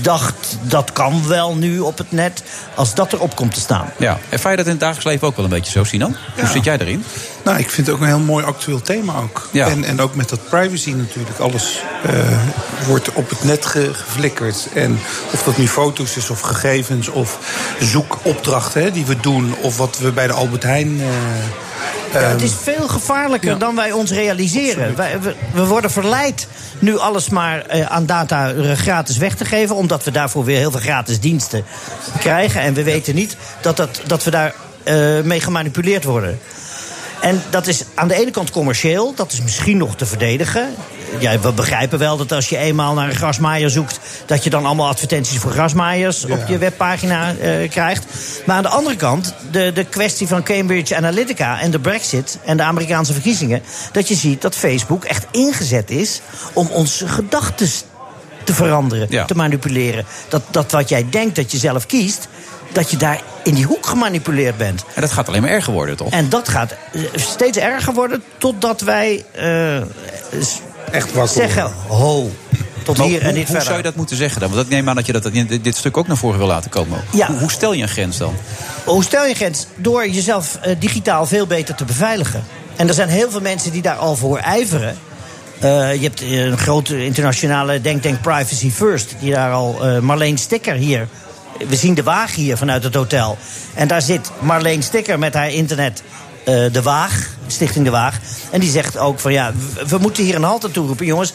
dacht, 0.00 0.58
dat 0.62 0.92
kan 0.92 1.28
wel 1.28 1.56
nu 1.56 1.78
op 1.78 1.98
het 1.98 2.12
net, 2.12 2.42
als 2.74 2.94
dat 2.94 3.12
erop 3.12 3.36
komt 3.36 3.54
te 3.54 3.60
staan. 3.60 3.92
Ja, 3.96 4.18
ervaar 4.28 4.50
je 4.50 4.56
dat 4.56 4.66
in 4.66 4.72
het 4.72 4.80
dagelijks 4.80 5.10
leven 5.10 5.26
ook 5.26 5.36
wel 5.36 5.44
een 5.44 5.50
beetje 5.50 5.72
zo, 5.72 5.84
Sinan? 5.84 6.16
Ja. 6.34 6.42
Hoe 6.42 6.50
zit 6.50 6.64
jij 6.64 6.78
erin? 6.78 7.04
Nou, 7.44 7.58
ik 7.58 7.70
vind 7.70 7.86
het 7.86 7.96
ook 7.96 8.02
een 8.02 8.08
heel 8.08 8.18
mooi 8.18 8.44
actueel 8.44 8.80
thema 8.80 9.14
ook. 9.16 9.48
Ja. 9.50 9.68
En, 9.68 9.84
en 9.84 10.00
ook 10.00 10.14
met 10.14 10.28
dat 10.28 10.48
privacy 10.48 10.90
natuurlijk. 10.90 11.38
Alles 11.38 11.82
uh, 12.06 12.38
wordt 12.86 13.12
op 13.12 13.30
het 13.30 13.44
net 13.44 13.66
ge 13.66 13.94
geflikkerd. 13.94 14.68
En 14.74 14.98
of 15.32 15.42
dat 15.42 15.56
nu 15.56 15.68
foto's 15.68 16.16
is 16.16 16.30
of 16.30 16.40
gegevens 16.40 17.08
of 17.08 17.38
zoekopdrachten 17.80 18.82
hè, 18.82 18.90
die 18.90 19.06
we 19.06 19.16
doen... 19.20 19.54
of 19.60 19.76
wat 19.76 19.98
we 19.98 20.12
bij 20.12 20.26
de 20.26 20.32
Albert 20.32 20.62
Heijn... 20.62 21.00
Uh, 21.00 21.06
ja, 22.20 22.28
het 22.28 22.42
is 22.42 22.52
veel 22.62 22.88
gevaarlijker 22.88 23.50
ja. 23.50 23.56
dan 23.56 23.74
wij 23.74 23.92
ons 23.92 24.10
realiseren. 24.10 24.96
Wij, 24.96 25.20
we, 25.20 25.34
we, 25.52 25.66
worden 25.66 25.90
verleid 25.90 26.46
nu 26.78 26.98
alles 26.98 27.28
maar 27.28 27.76
uh, 27.76 27.86
aan 27.86 28.06
data 28.06 28.52
gratis 28.74 29.16
weg 29.16 29.34
te 29.34 29.44
geven... 29.44 29.76
omdat 29.76 30.04
we 30.04 30.10
daarvoor 30.10 30.44
weer 30.44 30.58
heel 30.58 30.70
veel 30.70 30.80
gratis 30.80 31.20
diensten 31.20 31.64
krijgen. 32.18 32.60
En 32.60 32.74
we 32.74 32.82
weten 32.82 33.14
niet 33.14 33.36
dat, 33.60 33.76
dat, 33.76 34.00
dat 34.06 34.24
we 34.24 34.30
daar 34.30 34.54
uh, 34.84 35.20
mee 35.20 35.40
gemanipuleerd 35.40 36.04
worden. 36.04 36.38
En 37.20 37.42
dat 37.50 37.66
is 37.66 37.84
aan 37.94 38.08
de 38.08 38.14
ene 38.14 38.30
kant 38.30 38.50
commercieel, 38.50 39.14
dat 39.14 39.32
is 39.32 39.42
misschien 39.42 39.76
nog 39.76 39.96
te 39.96 40.06
verdedigen. 40.06 40.74
Ja, 41.18 41.38
we 41.38 41.52
begrijpen 41.52 41.98
wel 41.98 42.16
dat 42.16 42.32
als 42.32 42.48
je 42.48 42.56
eenmaal 42.56 42.94
naar 42.94 43.08
een 43.08 43.14
grasmaaier 43.14 43.70
zoekt... 43.70 44.00
dat 44.26 44.44
je 44.44 44.50
dan 44.50 44.66
allemaal 44.66 44.88
advertenties 44.88 45.38
voor 45.38 45.50
grasmaaiers 45.50 46.24
op 46.24 46.44
je 46.48 46.58
webpagina 46.58 47.34
eh, 47.36 47.70
krijgt. 47.70 48.04
Maar 48.46 48.56
aan 48.56 48.62
de 48.62 48.68
andere 48.68 48.96
kant, 48.96 49.34
de, 49.50 49.72
de 49.72 49.84
kwestie 49.84 50.26
van 50.26 50.42
Cambridge 50.42 50.96
Analytica... 50.96 51.60
en 51.60 51.70
de 51.70 51.78
brexit 51.78 52.38
en 52.44 52.56
de 52.56 52.62
Amerikaanse 52.62 53.12
verkiezingen... 53.12 53.62
dat 53.92 54.08
je 54.08 54.14
ziet 54.14 54.42
dat 54.42 54.56
Facebook 54.56 55.04
echt 55.04 55.26
ingezet 55.30 55.90
is 55.90 56.20
om 56.52 56.68
onze 56.70 57.08
gedachten 57.08 57.68
te 58.44 58.54
veranderen, 58.54 59.26
te 59.26 59.34
manipuleren. 59.34 60.04
Dat, 60.28 60.42
dat 60.50 60.72
wat 60.72 60.88
jij 60.88 61.06
denkt 61.10 61.36
dat 61.36 61.52
je 61.52 61.58
zelf 61.58 61.86
kiest 61.86 62.28
dat 62.74 62.90
je 62.90 62.96
daar 62.96 63.20
in 63.42 63.54
die 63.54 63.64
hoek 63.64 63.86
gemanipuleerd 63.86 64.56
bent. 64.56 64.84
En 64.94 65.00
dat 65.00 65.12
gaat 65.12 65.28
alleen 65.28 65.40
maar 65.40 65.50
erger 65.50 65.72
worden, 65.72 65.96
toch? 65.96 66.10
En 66.10 66.28
dat 66.28 66.48
gaat 66.48 66.74
eh, 66.92 67.02
steeds 67.14 67.58
erger 67.58 67.94
worden 67.94 68.22
totdat 68.38 68.80
wij 68.80 69.24
uh, 69.36 69.82
Echt 70.90 71.12
wakker 71.12 71.34
zeggen: 71.34 71.72
ho. 71.86 72.30
Tot 72.82 72.96
Maar 72.96 73.06
hier 73.06 73.18
hoe, 73.18 73.28
en 73.28 73.34
niet 73.34 73.36
hoe 73.36 73.46
verder. 73.46 73.64
zou 73.64 73.76
je 73.76 73.82
dat 73.82 73.94
moeten 73.94 74.16
zeggen 74.16 74.40
dan? 74.40 74.50
Want 74.50 74.62
ik 74.62 74.68
neem 74.68 74.88
aan 74.88 74.94
dat 74.94 75.06
je 75.06 75.12
dat 75.12 75.26
in 75.26 75.58
dit 75.62 75.76
stuk 75.76 75.96
ook 75.96 76.06
naar 76.06 76.16
voren 76.16 76.38
wil 76.38 76.46
laten 76.46 76.70
komen. 76.70 77.04
Ja. 77.12 77.26
Hoe, 77.26 77.38
hoe 77.38 77.50
stel 77.50 77.72
je 77.72 77.82
een 77.82 77.88
grens 77.88 78.18
dan? 78.18 78.34
Hoe 78.84 79.04
stel 79.04 79.22
je 79.22 79.30
een 79.30 79.36
grens? 79.36 79.66
Door 79.76 80.08
jezelf 80.08 80.58
eh, 80.62 80.76
digitaal 80.78 81.26
veel 81.26 81.46
beter 81.46 81.74
te 81.74 81.84
beveiligen. 81.84 82.44
En 82.76 82.88
er 82.88 82.94
zijn 82.94 83.08
heel 83.08 83.30
veel 83.30 83.40
mensen 83.40 83.72
die 83.72 83.82
daar 83.82 83.96
al 83.96 84.16
voor 84.16 84.38
ijveren. 84.38 84.96
Eh, 85.64 85.94
je 85.94 86.02
hebt 86.02 86.20
eh, 86.20 86.44
een 86.44 86.58
grote 86.58 87.04
internationale 87.04 87.80
denktank 87.80 88.20
Privacy 88.20 88.70
First... 88.70 89.14
die 89.20 89.32
daar 89.32 89.52
al 89.52 89.86
eh, 89.86 89.98
Marleen 89.98 90.38
Sticker 90.38 90.74
hier... 90.74 91.08
We 91.68 91.76
zien 91.76 91.94
de 91.94 92.02
Waag 92.02 92.34
hier 92.34 92.56
vanuit 92.56 92.84
het 92.84 92.94
hotel. 92.94 93.38
En 93.74 93.88
daar 93.88 94.02
zit 94.02 94.30
Marleen 94.38 94.82
Sticker 94.82 95.18
met 95.18 95.34
haar 95.34 95.50
internet... 95.50 96.02
eh, 96.44 96.72
de 96.72 96.82
Waag, 96.82 97.28
Stichting 97.46 97.84
De 97.84 97.90
Waag. 97.90 98.18
En 98.50 98.60
die 98.60 98.70
zegt 98.70 98.98
ook 98.98 99.18
van 99.18 99.32
ja, 99.32 99.52
we, 99.86 99.98
moeten 99.98 100.24
hier 100.24 100.34
een 100.34 100.42
halt 100.42 100.64
aan 100.64 100.70
toeroepen. 100.70 101.06
Jongens, 101.06 101.32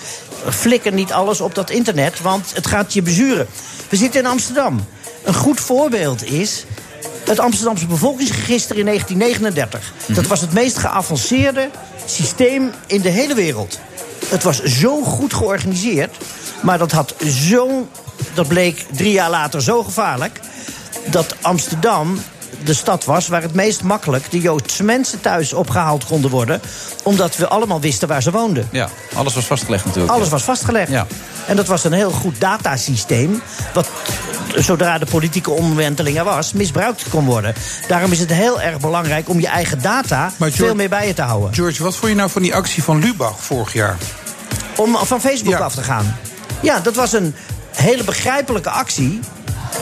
flikker 0.49 0.91
niet 0.91 1.11
alles 1.11 1.41
op 1.41 1.56
dat 1.56 1.69
internet, 1.69 2.22
want 2.22 2.52
het 2.53 2.68
gaat 2.68 2.94
je 2.94 3.02
bezuren. 3.02 3.48
We 3.90 3.95
zitten 3.95 4.19
in 4.19 4.26
Amsterdam. 4.26 4.86
Een 5.23 5.34
goed 5.34 5.60
voorbeeld 5.60 6.23
is 6.23 6.65
het 7.26 7.40
Amsterdamse 7.40 7.86
bevolkingsregister 7.86 8.77
in 8.77 8.86
1939. 8.86 9.94
Dat 10.07 10.27
was 10.27 10.41
het 10.41 10.53
meest 10.53 10.77
geavanceerde 10.77 11.69
systeem 12.06 12.72
in 12.88 13.02
de 13.02 13.10
hele 13.10 13.34
wereld. 13.34 13.80
Het 14.26 14.44
was 14.44 14.64
zo 14.64 15.03
goed 15.03 15.34
georganiseerd, 15.34 16.18
maar 16.61 16.77
dat 16.77 16.91
had 16.91 17.15
zo'n. 17.26 17.90
Dat 18.34 18.48
bleek 18.48 18.86
drie 18.91 19.11
jaar 19.11 19.30
later 19.30 19.61
zo 19.61 19.84
gevaarlijk. 19.84 20.40
dat 21.06 21.36
Amsterdam 21.41 22.19
de 22.63 22.73
stad 22.73 23.05
was 23.05 23.27
waar 23.27 23.41
het 23.41 23.53
meest 23.53 23.84
makkelijk 23.84 24.31
de 24.31 24.39
Joodse 24.39 24.84
mensen 24.84 25.21
thuis 25.21 25.53
opgehaald 25.53 26.05
konden 26.05 26.31
worden. 26.31 26.61
omdat 27.03 27.38
we 27.38 27.47
allemaal 27.47 27.81
wisten 27.81 28.07
waar 28.07 28.21
ze 28.21 28.31
woonden. 28.31 28.67
Ja, 28.71 28.89
alles 29.13 29.34
was 29.34 29.45
vastgelegd 29.45 29.85
natuurlijk. 29.85 30.13
Alles 30.13 30.30
was 30.30 30.43
vastgelegd. 30.43 30.91
Ja. 30.91 31.07
En 31.47 31.55
dat 31.55 31.67
was 31.67 31.84
een 31.84 31.93
heel 31.93 32.11
goed 32.11 32.39
datasysteem. 32.39 33.41
Wat 33.73 33.89
zodra 34.55 34.97
de 34.97 35.05
politieke 35.05 35.51
omwenteling 35.51 36.17
er 36.17 36.23
was, 36.23 36.53
misbruikt 36.53 37.03
kon 37.09 37.26
worden. 37.26 37.53
Daarom 37.88 38.11
is 38.11 38.19
het 38.19 38.34
heel 38.34 38.61
erg 38.61 38.80
belangrijk 38.80 39.30
om 39.30 39.39
je 39.39 39.47
eigen 39.47 39.81
data 39.81 40.31
veel 40.39 40.76
meer 40.76 40.89
bij 40.89 41.07
je 41.07 41.13
te 41.13 41.21
houden. 41.21 41.53
George, 41.53 41.84
wat 41.84 41.95
vond 41.95 42.11
je 42.11 42.17
nou 42.17 42.30
van 42.30 42.41
die 42.41 42.55
actie 42.55 42.84
van 42.84 42.99
Lubach 42.99 43.39
vorig 43.39 43.73
jaar? 43.73 43.97
Om 44.76 44.97
van 44.97 45.21
Facebook 45.21 45.59
af 45.59 45.73
te 45.73 45.84
gaan. 45.84 46.17
Ja, 46.61 46.80
dat 46.80 46.95
was 46.95 47.13
een 47.13 47.35
hele 47.76 48.03
begrijpelijke 48.03 48.69
actie. 48.69 49.19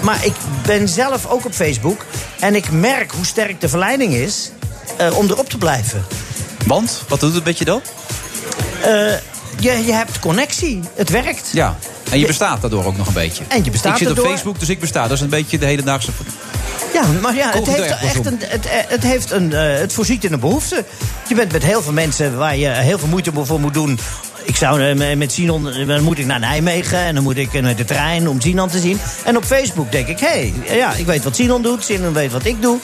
Maar 0.02 0.26
ik 0.26 0.34
ben 0.66 0.88
zelf 0.88 1.26
ook 1.26 1.46
op 1.46 1.54
Facebook. 1.54 2.06
En 2.40 2.56
ik 2.56 2.72
merk 2.72 3.12
hoe 3.12 3.26
sterk 3.26 3.62
de 3.62 3.70
verleiding 3.70 4.14
is 4.14 4.52
eh, 4.98 5.18
om 5.18 5.30
erop 5.30 5.50
te 5.50 5.58
blijven. 5.58 6.06
Want? 6.66 7.04
Wat 7.08 7.20
doet 7.20 7.34
het 7.34 7.44
met 7.44 7.58
je 7.58 7.66
dan? 7.66 7.82
Eh, 8.82 8.92
je, 9.60 9.86
je 9.86 9.94
hebt 9.94 10.20
connectie. 10.20 10.80
Het 10.96 11.10
werkt. 11.10 11.50
Ja. 11.52 11.78
En 12.12 12.20
je 12.20 12.26
bestaat 12.26 12.62
daardoor 12.62 12.86
ook 12.86 12.98
nog 12.98 13.08
een 13.08 13.14
beetje. 13.14 13.44
En 13.48 13.64
je 13.64 13.72
bestaat 13.72 13.92
Ik 13.92 13.98
zit 13.98 14.10
op 14.10 14.16
daardoor. 14.16 14.34
Facebook, 14.34 14.60
dus 14.60 14.70
ik 14.70 14.80
besta. 14.80 15.02
Dat 15.02 15.12
is 15.12 15.22
een 15.22 15.30
beetje 15.30 15.58
de 15.58 15.66
hedendaagse... 15.66 16.12
Ja, 16.94 17.04
maar 17.22 17.36
ja, 17.36 17.52
het, 17.52 17.68
heeft 17.68 18.00
echt 18.02 18.26
een, 18.26 18.40
het, 18.44 18.66
het, 18.70 19.04
heeft 19.04 19.32
een, 19.32 19.54
eh, 19.54 19.80
het 19.80 19.94
voorziet 19.94 20.24
in 20.24 20.34
een 20.34 20.40
behoefte. 20.40 20.86
Je 21.28 21.36
bent 21.36 21.52
met 21.52 21.64
heel 21.64 21.82
veel 21.82 21.94
mensen 21.94 22.38
waar 22.38 22.58
je 22.58 22.68
heel 22.68 23.00
veel 23.00 23.08
moeite 23.08 23.32
voor 23.34 23.60
moet 23.60 23.74
doen. 23.74 24.00
Ik 24.48 24.56
zou 24.56 24.82
eh, 24.82 25.18
met 25.18 25.32
Sinon, 25.32 25.70
eh, 25.72 25.88
dan 25.88 26.04
moet 26.04 26.20
ik 26.20 26.26
naar 26.26 26.40
Nijmegen 26.40 26.98
en 26.98 27.14
dan 27.14 27.24
moet 27.24 27.38
ik 27.38 27.54
eh, 27.54 27.62
met 27.62 27.78
de 27.78 27.86
trein 27.86 28.30
om 28.30 28.42
Sinon 28.42 28.70
te 28.70 28.80
zien. 28.80 29.00
En 29.26 29.38
op 29.38 29.44
Facebook 29.44 29.92
denk 29.92 30.08
ik, 30.08 30.20
hé, 30.20 30.54
hey, 30.66 30.78
ja, 30.78 30.94
ik 30.94 31.06
weet 31.06 31.24
wat 31.24 31.36
Sinon 31.36 31.62
doet, 31.62 31.84
Sinon 31.84 32.14
weet 32.14 32.32
wat 32.32 32.46
ik 32.46 32.62
doe. 32.62 32.78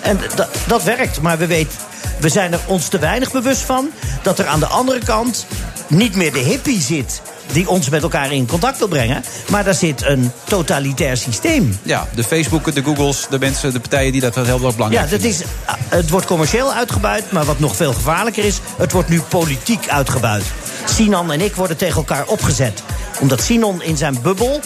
En 0.00 0.18
dat, 0.34 0.48
dat 0.66 0.82
werkt, 0.82 1.20
maar 1.20 1.38
we, 1.38 1.46
weten, 1.46 1.78
we 2.18 2.28
zijn 2.28 2.52
er 2.52 2.60
ons 2.66 2.88
te 2.88 2.98
weinig 2.98 3.32
bewust 3.32 3.60
van 3.60 3.90
dat 4.22 4.38
er 4.38 4.46
aan 4.46 4.60
de 4.60 4.66
andere 4.66 4.98
kant 5.04 5.46
niet 5.92 6.16
meer 6.16 6.32
de 6.32 6.38
hippie 6.38 6.80
zit 6.80 7.22
die 7.52 7.68
ons 7.68 7.88
met 7.88 8.02
elkaar 8.02 8.32
in 8.32 8.46
contact 8.46 8.78
wil 8.78 8.88
brengen. 8.88 9.24
Maar 9.48 9.64
daar 9.64 9.74
zit 9.74 10.04
een 10.04 10.32
totalitair 10.44 11.16
systeem. 11.16 11.78
Ja, 11.82 12.08
de 12.14 12.24
Facebooken, 12.24 12.74
de 12.74 12.82
Googles, 12.82 13.26
de 13.30 13.38
mensen, 13.38 13.72
de 13.72 13.80
partijen 13.80 14.12
die 14.12 14.20
dat 14.20 14.34
heel 14.34 14.64
erg 14.64 14.74
belangrijk 14.74 15.10
Ja, 15.10 15.16
dat 15.16 15.26
is, 15.26 15.42
ah, 15.64 15.74
het 15.88 16.10
wordt 16.10 16.26
commercieel 16.26 16.72
uitgebuit, 16.72 17.32
maar 17.32 17.44
wat 17.44 17.58
nog 17.58 17.76
veel 17.76 17.92
gevaarlijker 17.92 18.44
is, 18.44 18.60
het 18.76 18.92
wordt 18.92 19.08
nu 19.08 19.20
politiek 19.20 19.88
uitgebuit. 19.88 20.44
Sinan 20.84 21.32
en 21.32 21.40
ik 21.40 21.54
worden 21.54 21.76
tegen 21.76 21.96
elkaar 21.96 22.26
opgezet. 22.26 22.82
Omdat 23.20 23.42
Sinan 23.42 23.82
in 23.82 23.96
zijn 23.96 24.18
bubbel 24.22 24.60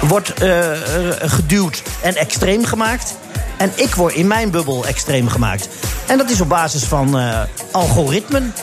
wordt 0.00 0.32
eh, 0.32 0.72
eh, 0.72 1.30
geduwd 1.30 1.82
en 2.00 2.16
extreem 2.16 2.64
gemaakt. 2.64 3.14
En 3.56 3.72
ik 3.74 3.94
word 3.94 4.14
in 4.14 4.26
mijn 4.26 4.50
bubbel 4.50 4.86
extreem 4.86 5.28
gemaakt. 5.28 5.68
En 6.06 6.18
dat 6.18 6.30
is 6.30 6.40
op 6.40 6.48
basis 6.48 6.84
van 6.84 7.18
eh, 7.18 7.40
algoritmen 7.70 8.54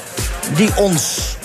die 0.55 0.69
ons, 0.75 1.35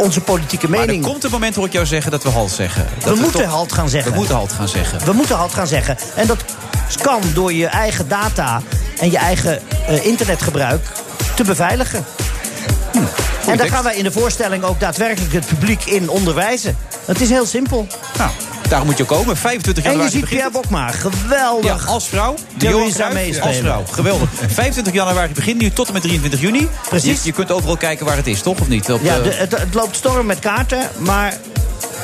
onze 0.00 0.20
politieke 0.20 0.68
Maar 0.68 0.80
mening... 0.80 1.04
er 1.04 1.10
komt 1.10 1.24
een 1.24 1.30
moment, 1.30 1.54
hoor 1.54 1.66
ik 1.66 1.72
jou 1.72 1.86
zeggen, 1.86 2.10
dat 2.10 2.22
we 2.22 2.28
halt 2.28 2.50
zeggen. 2.50 2.86
Dat 2.98 3.14
we 3.14 3.20
moeten 3.20 3.48
halt 3.48 3.72
gaan 3.72 3.88
zeggen. 3.88 4.12
We 4.12 4.18
moeten 4.18 4.34
halt 4.34 4.52
gaan 4.52 4.68
zeggen. 4.68 5.04
We 5.04 5.12
moeten 5.12 5.36
halt 5.36 5.54
gaan 5.54 5.66
zeggen. 5.66 5.96
En 6.14 6.26
dat 6.26 6.44
kan 7.02 7.22
door 7.34 7.52
je 7.52 7.66
eigen 7.66 8.08
data 8.08 8.62
en 8.98 9.10
je 9.10 9.18
eigen 9.18 9.60
eh, 9.86 10.06
internetgebruik 10.06 10.86
te 11.34 11.44
beveiligen. 11.44 12.04
en 13.46 13.56
daar 13.56 13.68
gaan 13.68 13.84
wij 13.84 13.96
in 13.96 14.04
de 14.04 14.12
voorstelling 14.12 14.64
ook 14.64 14.80
daadwerkelijk 14.80 15.32
het 15.32 15.46
publiek 15.46 15.84
in 15.84 16.08
onderwijzen. 16.08 16.76
Het 17.04 17.20
is 17.20 17.28
heel 17.28 17.46
simpel. 17.46 17.86
Nou, 18.18 18.30
daarom 18.70 18.88
moet 18.88 18.98
je 18.98 19.04
komen. 19.04 19.36
25 19.36 19.84
En 19.84 19.90
je 19.90 19.96
januari 19.96 20.16
ziet 20.18 20.28
Pierre 20.28 20.50
Bokma. 20.50 20.90
Geweldig. 20.90 21.84
Ja, 21.84 21.90
als 21.92 22.08
vrouw. 22.08 22.34
Johan 22.58 22.90
daar 22.96 23.10
Cruijff? 23.10 23.40
Als 23.40 23.56
vrouw. 23.56 23.84
Geweldig. 23.90 24.28
25 24.48 24.92
januari 24.92 25.32
begint 25.32 25.60
nu 25.60 25.70
tot 25.70 25.86
en 25.86 25.92
met 25.92 26.02
23 26.02 26.40
juni. 26.40 26.68
Precies. 26.88 27.18
Je, 27.18 27.26
je 27.26 27.32
kunt 27.32 27.50
overal 27.50 27.76
kijken 27.76 28.06
waar 28.06 28.16
het 28.16 28.26
is, 28.26 28.40
toch? 28.42 28.60
Of 28.60 28.68
niet? 28.68 28.92
Op, 28.92 29.00
Ja, 29.02 29.16
eh, 29.16 29.22
de- 29.22 29.32
het, 29.32 29.58
het 29.58 29.74
loopt 29.74 29.96
storm 29.96 30.26
met 30.26 30.38
kaarten, 30.38 30.88
maar... 30.98 31.36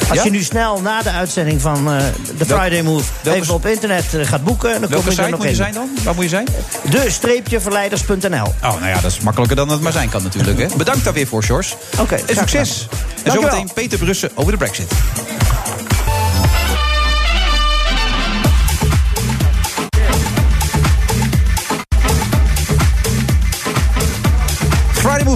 Als 0.09 0.19
Ja? 0.19 0.25
je 0.25 0.31
nu 0.31 0.43
snel 0.43 0.81
na 0.81 1.03
de 1.03 1.11
uitzending 1.11 1.61
van 1.61 1.93
eh 1.93 2.05
de 2.39 2.45
Friday 2.45 2.83
Move 2.83 3.05
welke- 3.23 3.41
even 3.41 3.55
op 3.55 3.67
internet 3.67 4.05
eh, 4.15 4.27
gaat 4.27 4.45
boeken, 4.45 4.71
dan 4.81 4.91
kom 4.91 5.11
je 5.11 5.23
er 5.23 5.31
nog 5.31 5.39
moet 5.41 5.49
je 5.49 5.55
zijn 5.55 5.73
dan? 5.73 5.89
Waar 6.05 6.15
moet 6.15 6.23
je 6.25 6.29
zijn? 6.31 6.47
De-verleiders.nl. 6.91 8.45
Oh, 8.47 8.61
nou 8.63 8.87
ja, 8.87 9.01
dat 9.01 9.11
is 9.11 9.21
makkelijker 9.21 9.57
dan 9.57 9.69
het 9.69 9.81
maar 9.81 9.93
zijn 9.93 10.09
kan 10.09 10.23
natuurlijk. 10.23 10.59
Hè. 10.59 10.77
Bedankt 10.77 11.05
daar 11.05 11.13
weer 11.13 11.27
voor, 11.27 11.43
George. 11.43 11.75
Oké, 11.99 12.15
En 12.15 12.37
succes. 12.37 12.87
gedaan. 12.89 13.07
En 13.23 13.33
zometeen 13.33 13.71
Peter 13.75 13.99
Brussen 13.99 14.31
over 14.35 14.53
de 14.53 14.59
brexit. 14.59 14.93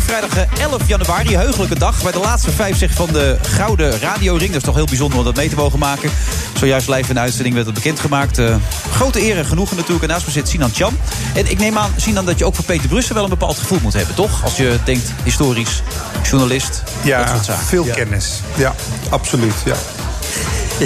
Vrijdag 0.03 0.37
eh, 0.37 0.63
11 0.63 0.81
januari, 0.87 1.37
heugelijke 1.37 1.79
dag. 1.79 2.03
Bij 2.03 2.13
de 2.13 2.19
laatste 2.19 2.51
vijf 2.51 2.77
zeg 2.77 2.91
van 2.93 3.09
de 3.13 3.37
Gouden 3.43 4.01
Radioring. 4.01 4.47
Dat 4.53 4.61
is 4.61 4.67
toch 4.67 4.75
heel 4.75 4.85
bijzonder 4.85 5.19
om 5.19 5.25
dat 5.25 5.37
mee 5.37 5.49
te 5.49 5.55
mogen 5.55 5.79
maken. 5.79 6.11
Zojuist 6.59 6.89
live 6.89 7.09
in 7.09 7.15
de 7.15 7.21
uitzending 7.21 7.55
werd 7.55 7.67
het 7.67 7.75
bekendgemaakt. 7.75 8.39
Eh, 8.39 8.55
grote 8.95 9.23
eer 9.23 9.39
en 9.39 9.45
genoegen 9.47 9.77
natuurlijk. 9.77 10.03
En 10.05 10.09
naast 10.11 10.27
me 10.27 10.33
zit 10.33 10.49
Sinan 10.49 10.71
Cham. 10.75 10.97
En 11.35 11.51
ik 11.51 11.59
neem 11.59 11.79
aan, 11.79 11.91
Sinan, 11.97 12.25
dat 12.25 12.39
je 12.39 12.45
ook 12.45 12.55
voor 12.55 12.65
Peter 12.65 12.89
Brussen 12.89 13.15
wel 13.15 13.25
een 13.25 13.31
bepaald 13.31 13.59
gevoel 13.59 13.79
moet 13.83 13.93
hebben, 13.93 14.15
toch? 14.15 14.45
Als 14.45 14.57
je 14.57 14.79
denkt, 14.85 15.13
historisch, 15.25 15.83
journalist, 16.31 16.83
dat 16.85 17.05
Ja, 17.05 17.27
soort 17.27 17.45
zaken. 17.45 17.65
veel 17.67 17.85
kennis. 17.85 18.41
Ja, 18.57 18.75
absoluut. 19.09 19.55
Ja. 19.65 19.75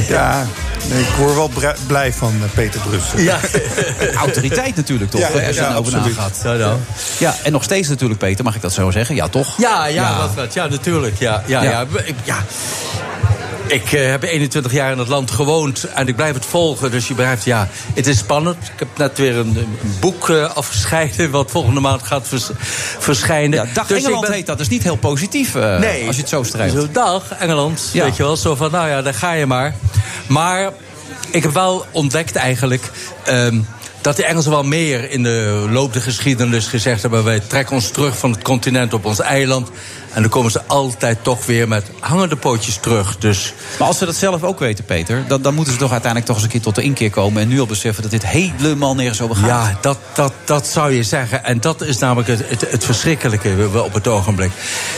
Ja, 0.09 0.47
ik 0.89 1.09
word 1.19 1.35
wel 1.35 1.51
blij 1.87 2.13
van 2.13 2.33
eh, 2.43 2.51
Peter 2.55 2.81
Brussen. 2.81 3.23
Ja. 3.23 3.39
Autoriteit 4.15 4.77
natuurlijk, 4.77 5.11
toch? 5.11 5.21
Ja, 5.21 5.29
hè, 5.33 5.47
als 5.47 5.57
je 5.57 5.63
ja, 5.63 5.71
erover 5.71 5.95
absoluut. 5.97 6.17
nagaat. 6.17 6.41
Ja, 6.45 6.53
nou. 6.53 6.79
Ja, 7.19 7.35
en 7.43 7.53
nog 7.53 7.63
steeds 7.63 7.89
natuurlijk, 7.89 8.21
Peter, 8.21 8.45
mag 8.45 8.55
ik 8.55 8.63
dat 8.63 8.73
zo 8.73 8.91
zeggen? 8.91 9.15
Ja, 9.15 9.29
toch? 9.29 9.59
Ja, 9.59 9.87
ja, 9.87 10.19
dat 10.19 10.35
wat. 10.35 10.55
Ja, 10.55 10.67
natuurlijk. 10.67 11.19
Ja, 11.19 11.43
ja, 11.47 11.63
Ja. 11.63 11.87
ja. 12.25 12.37
Ik- 13.67 13.93
eh, 13.93 14.11
heb 14.11 14.23
21 14.23 14.73
jaar 14.73 14.93
in 14.93 14.99
het 14.99 15.09
land 15.09 15.31
gewoond 15.31 15.85
en 15.85 16.09
ik 16.09 16.17
blijf 16.17 16.35
het 16.35 16.47
volgen. 16.47 16.91
Dus 16.91 17.09
je 17.09 17.15
begrijpt, 17.15 17.45
ja, 17.45 17.69
het 17.95 18.07
is 18.07 18.19
spannend. 18.19 18.57
Ik 18.57 18.79
heb 18.79 18.89
net 18.97 19.19
weer 19.19 19.37
een, 19.37 19.57
een 19.57 19.95
boek 20.01 20.29
eh, 20.29 20.51
afgescheiden... 20.57 21.31
wat 21.41 21.51
volgende 21.51 21.81
maand 21.81 22.03
gaat 22.03 22.29
vers- 22.29 22.51
verschijnen. 22.99 23.65
Ja, 23.67 23.73
Dag 23.75 23.87
Dus 23.87 23.99
Engeland 24.03 24.23
ben- 24.27 24.33
heet 24.33 24.47
dat. 24.47 24.57
Dat 24.59 24.67
is 24.67 24.73
niet 24.73 24.83
heel 24.83 24.97
positief 24.97 25.55
eh, 25.55 25.79
Nee. 25.79 26.07
als 26.07 26.15
je 26.17 26.21
het 26.21 26.31
zo 26.31 26.43
strijdt. 26.43 26.95
Dag, 26.95 27.23
Engeland. 27.39 27.91
Ja. 27.93 28.05
Weet 28.05 28.17
je 28.17 28.23
wel, 28.23 28.37
zo 28.37 28.55
van, 28.55 28.71
nou 28.71 28.89
ja, 28.89 29.03
daar 29.03 29.15
ga 29.15 29.33
je 29.33 29.47
maar. 29.47 29.75
Maar 30.27 30.71
ik 31.31 31.43
heb 31.43 31.53
wel 31.53 31.87
ontdekt 31.91 32.37
eigenlijk... 32.37 32.91
ehm, 33.25 33.59
dat 34.01 34.17
de 34.17 34.25
Engelsen 34.25 34.51
wel 34.51 34.63
meer 34.65 35.11
in 35.11 35.23
de 35.23 35.67
loop 35.71 35.93
der 35.93 36.03
geschiedenis 36.03 36.67
gezegd 36.67 37.03
hebben... 37.03 37.25
wij 37.25 37.41
trekken 37.41 37.75
ons 37.75 37.89
terug 37.91 38.19
van 38.19 38.31
het 38.31 38.43
continent 38.43 38.93
op 38.95 39.05
ons 39.05 39.21
eiland... 39.21 39.71
En 40.15 40.23
dan 40.23 40.31
komen 40.31 40.51
ze 40.51 40.61
altijd 40.67 41.19
toch 41.23 41.47
weer 41.47 41.69
met 41.69 41.85
hangende 42.01 42.37
pootjes 42.37 42.77
terug. 42.77 43.19
Dus... 43.19 43.55
Maar 43.79 43.89
als 43.89 43.99
ze 43.99 44.05
dat 44.05 44.15
zelf 44.15 44.43
ook 44.43 44.59
weten, 44.59 44.85
Peter... 44.85 45.25
Dan, 45.29 45.43
dan 45.43 45.55
moeten 45.55 45.73
ze 45.73 45.79
toch 45.79 45.91
uiteindelijk 45.91 46.31
toch 46.31 46.37
eens 46.37 46.45
een 46.45 46.53
keer 46.53 46.61
tot 46.61 46.75
de 46.75 46.83
inkeer 46.83 47.11
komen... 47.11 47.43
en 47.43 47.49
nu 47.49 47.61
al 47.61 47.67
beseffen 47.67 48.03
dat 48.03 48.11
dit 48.11 48.27
helemaal 48.27 48.95
nergens 48.95 49.21
over 49.21 49.37
gaat. 49.37 49.49
Ja, 49.49 49.79
dat, 49.81 49.99
dat, 50.15 50.33
dat 50.45 50.67
zou 50.67 50.93
je 50.93 51.03
zeggen. 51.03 51.45
En 51.45 51.61
dat 51.61 51.83
is 51.83 51.99
namelijk 51.99 52.29
het, 52.29 52.49
het, 52.49 52.71
het 52.71 52.85
verschrikkelijke 52.85 53.69
op 53.85 53.95
het 53.95 54.09
ogenblik. 54.09 54.51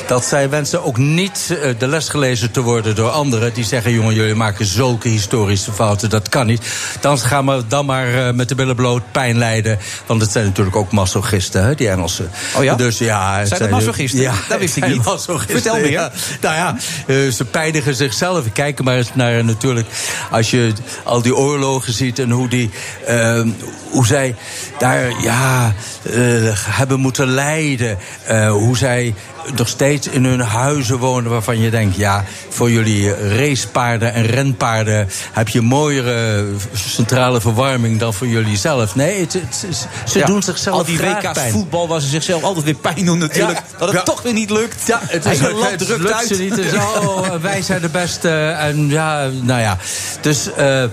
Dat 0.06 0.24
zij 0.24 0.50
wensen 0.50 0.84
ook 0.84 0.96
niet 0.96 1.58
eh, 1.62 1.70
de 1.78 1.86
les 1.86 2.08
gelezen 2.08 2.50
te 2.50 2.60
worden 2.60 2.94
door 2.94 3.10
anderen... 3.10 3.54
die 3.54 3.64
zeggen, 3.64 3.92
jongen, 3.92 4.14
jullie 4.14 4.34
maken 4.34 4.66
zulke 4.66 5.08
historische 5.08 5.72
fouten. 5.72 6.10
Dat 6.10 6.28
kan 6.28 6.46
niet. 6.46 6.66
Dan 7.00 7.18
gaan 7.18 7.46
we 7.46 7.62
dan 7.68 7.86
maar 7.86 8.26
eh, 8.26 8.34
met 8.34 8.48
de 8.48 8.54
billen 8.54 8.76
bloot 8.76 9.02
pijn 9.12 9.38
lijden. 9.38 9.78
Want 10.06 10.20
het 10.20 10.32
zijn 10.32 10.44
natuurlijk 10.44 10.76
ook 10.76 10.92
masochisten, 10.92 11.64
hè, 11.64 11.74
die 11.74 11.88
Engelsen. 11.88 12.30
Oh 12.56 12.64
ja? 12.64 12.74
Dus 12.74 12.98
ja, 12.98 13.44
Zijn 13.44 13.60
dat 13.60 13.70
masochisten? 13.70 14.20
Ja, 14.20 14.34
Dat 14.48 14.58
wist 14.58 14.76
ik 14.76 14.84
masochisten, 15.06 15.54
Vertel 15.54 15.74
meer. 15.80 15.90
ja. 15.90 16.10
Nou 16.40 16.54
ja, 16.54 16.76
eh, 17.06 17.28
ze 17.28 17.44
pijnigen 17.44 17.94
zichzelf. 17.94 18.52
Kijk 18.52 18.82
maar 18.82 18.96
eens 18.96 19.10
naar 19.14 19.44
natuurlijk... 19.44 19.86
als 20.30 20.50
je 20.50 20.72
al 21.04 21.22
die 21.22 21.36
oorlogen 21.36 21.92
ziet 21.92 22.18
en 22.18 22.30
hoe 22.30 22.48
die... 22.48 22.70
eh, 23.06 23.42
hoe 23.90 24.06
zij 24.06 24.34
daar 24.78 25.22
ja, 25.22 25.74
eh, 26.02 26.12
hebben 26.54 27.00
moeten 27.00 27.26
lijden. 27.28 27.98
Eh, 28.26 28.50
hoe 28.50 28.76
zij 28.76 29.14
nog 29.56 29.68
steeds 29.68 30.08
in 30.08 30.24
hun 30.24 30.40
huizen 30.40 30.98
wonen 30.98 31.30
waarvan 31.30 31.60
je 31.60 31.70
denkt... 31.70 31.96
ja, 31.96 32.24
voor 32.48 32.70
jullie 32.70 33.14
racepaarden 33.36 34.12
en 34.12 34.26
renpaarden... 34.26 35.08
heb 35.32 35.48
je 35.48 35.60
mooiere 35.60 36.44
centrale 36.72 37.40
verwarming 37.40 37.98
dan 37.98 38.14
voor 38.14 38.26
jullie 38.26 38.56
zelf. 38.56 38.94
Nee, 38.94 39.20
het, 39.20 39.32
het- 39.32 39.86
ze 40.06 40.18
Ja, 40.18 40.26
doen 40.26 40.42
zichzelf 40.42 40.76
Al 40.78 40.84
die 40.84 40.98
WK's 40.98 41.32
pijn. 41.32 41.52
voetbal 41.52 41.88
waar 41.88 42.00
ze 42.00 42.08
zichzelf 42.08 42.42
altijd 42.42 42.64
weer 42.64 42.74
pijn 42.74 43.04
doen 43.04 43.18
natuurlijk. 43.18 43.58
Ja, 43.58 43.78
dat 43.78 43.88
het 43.88 43.96
ja. 43.96 44.02
toch 44.02 44.22
weer 44.22 44.32
niet 44.32 44.50
lukt. 44.50 44.86
Ja, 44.86 45.00
het 45.02 45.24
is 45.24 45.30
Eigen 45.30 45.52
land 45.58 45.70
het 45.70 45.78
drukt 45.78 46.12
uit. 46.12 46.26
ze 46.26 46.34
niet. 46.34 46.54
Dus, 46.54 46.72
oh, 46.74 47.30
wij 47.40 47.62
zijn 47.62 47.80
de 47.80 47.88
beste. 47.88 48.30
En 48.58 48.88
ja, 48.88 49.28
nou 49.42 49.60
ja. 49.60 49.78
Dus. 50.20 50.52
eh, 50.54 50.84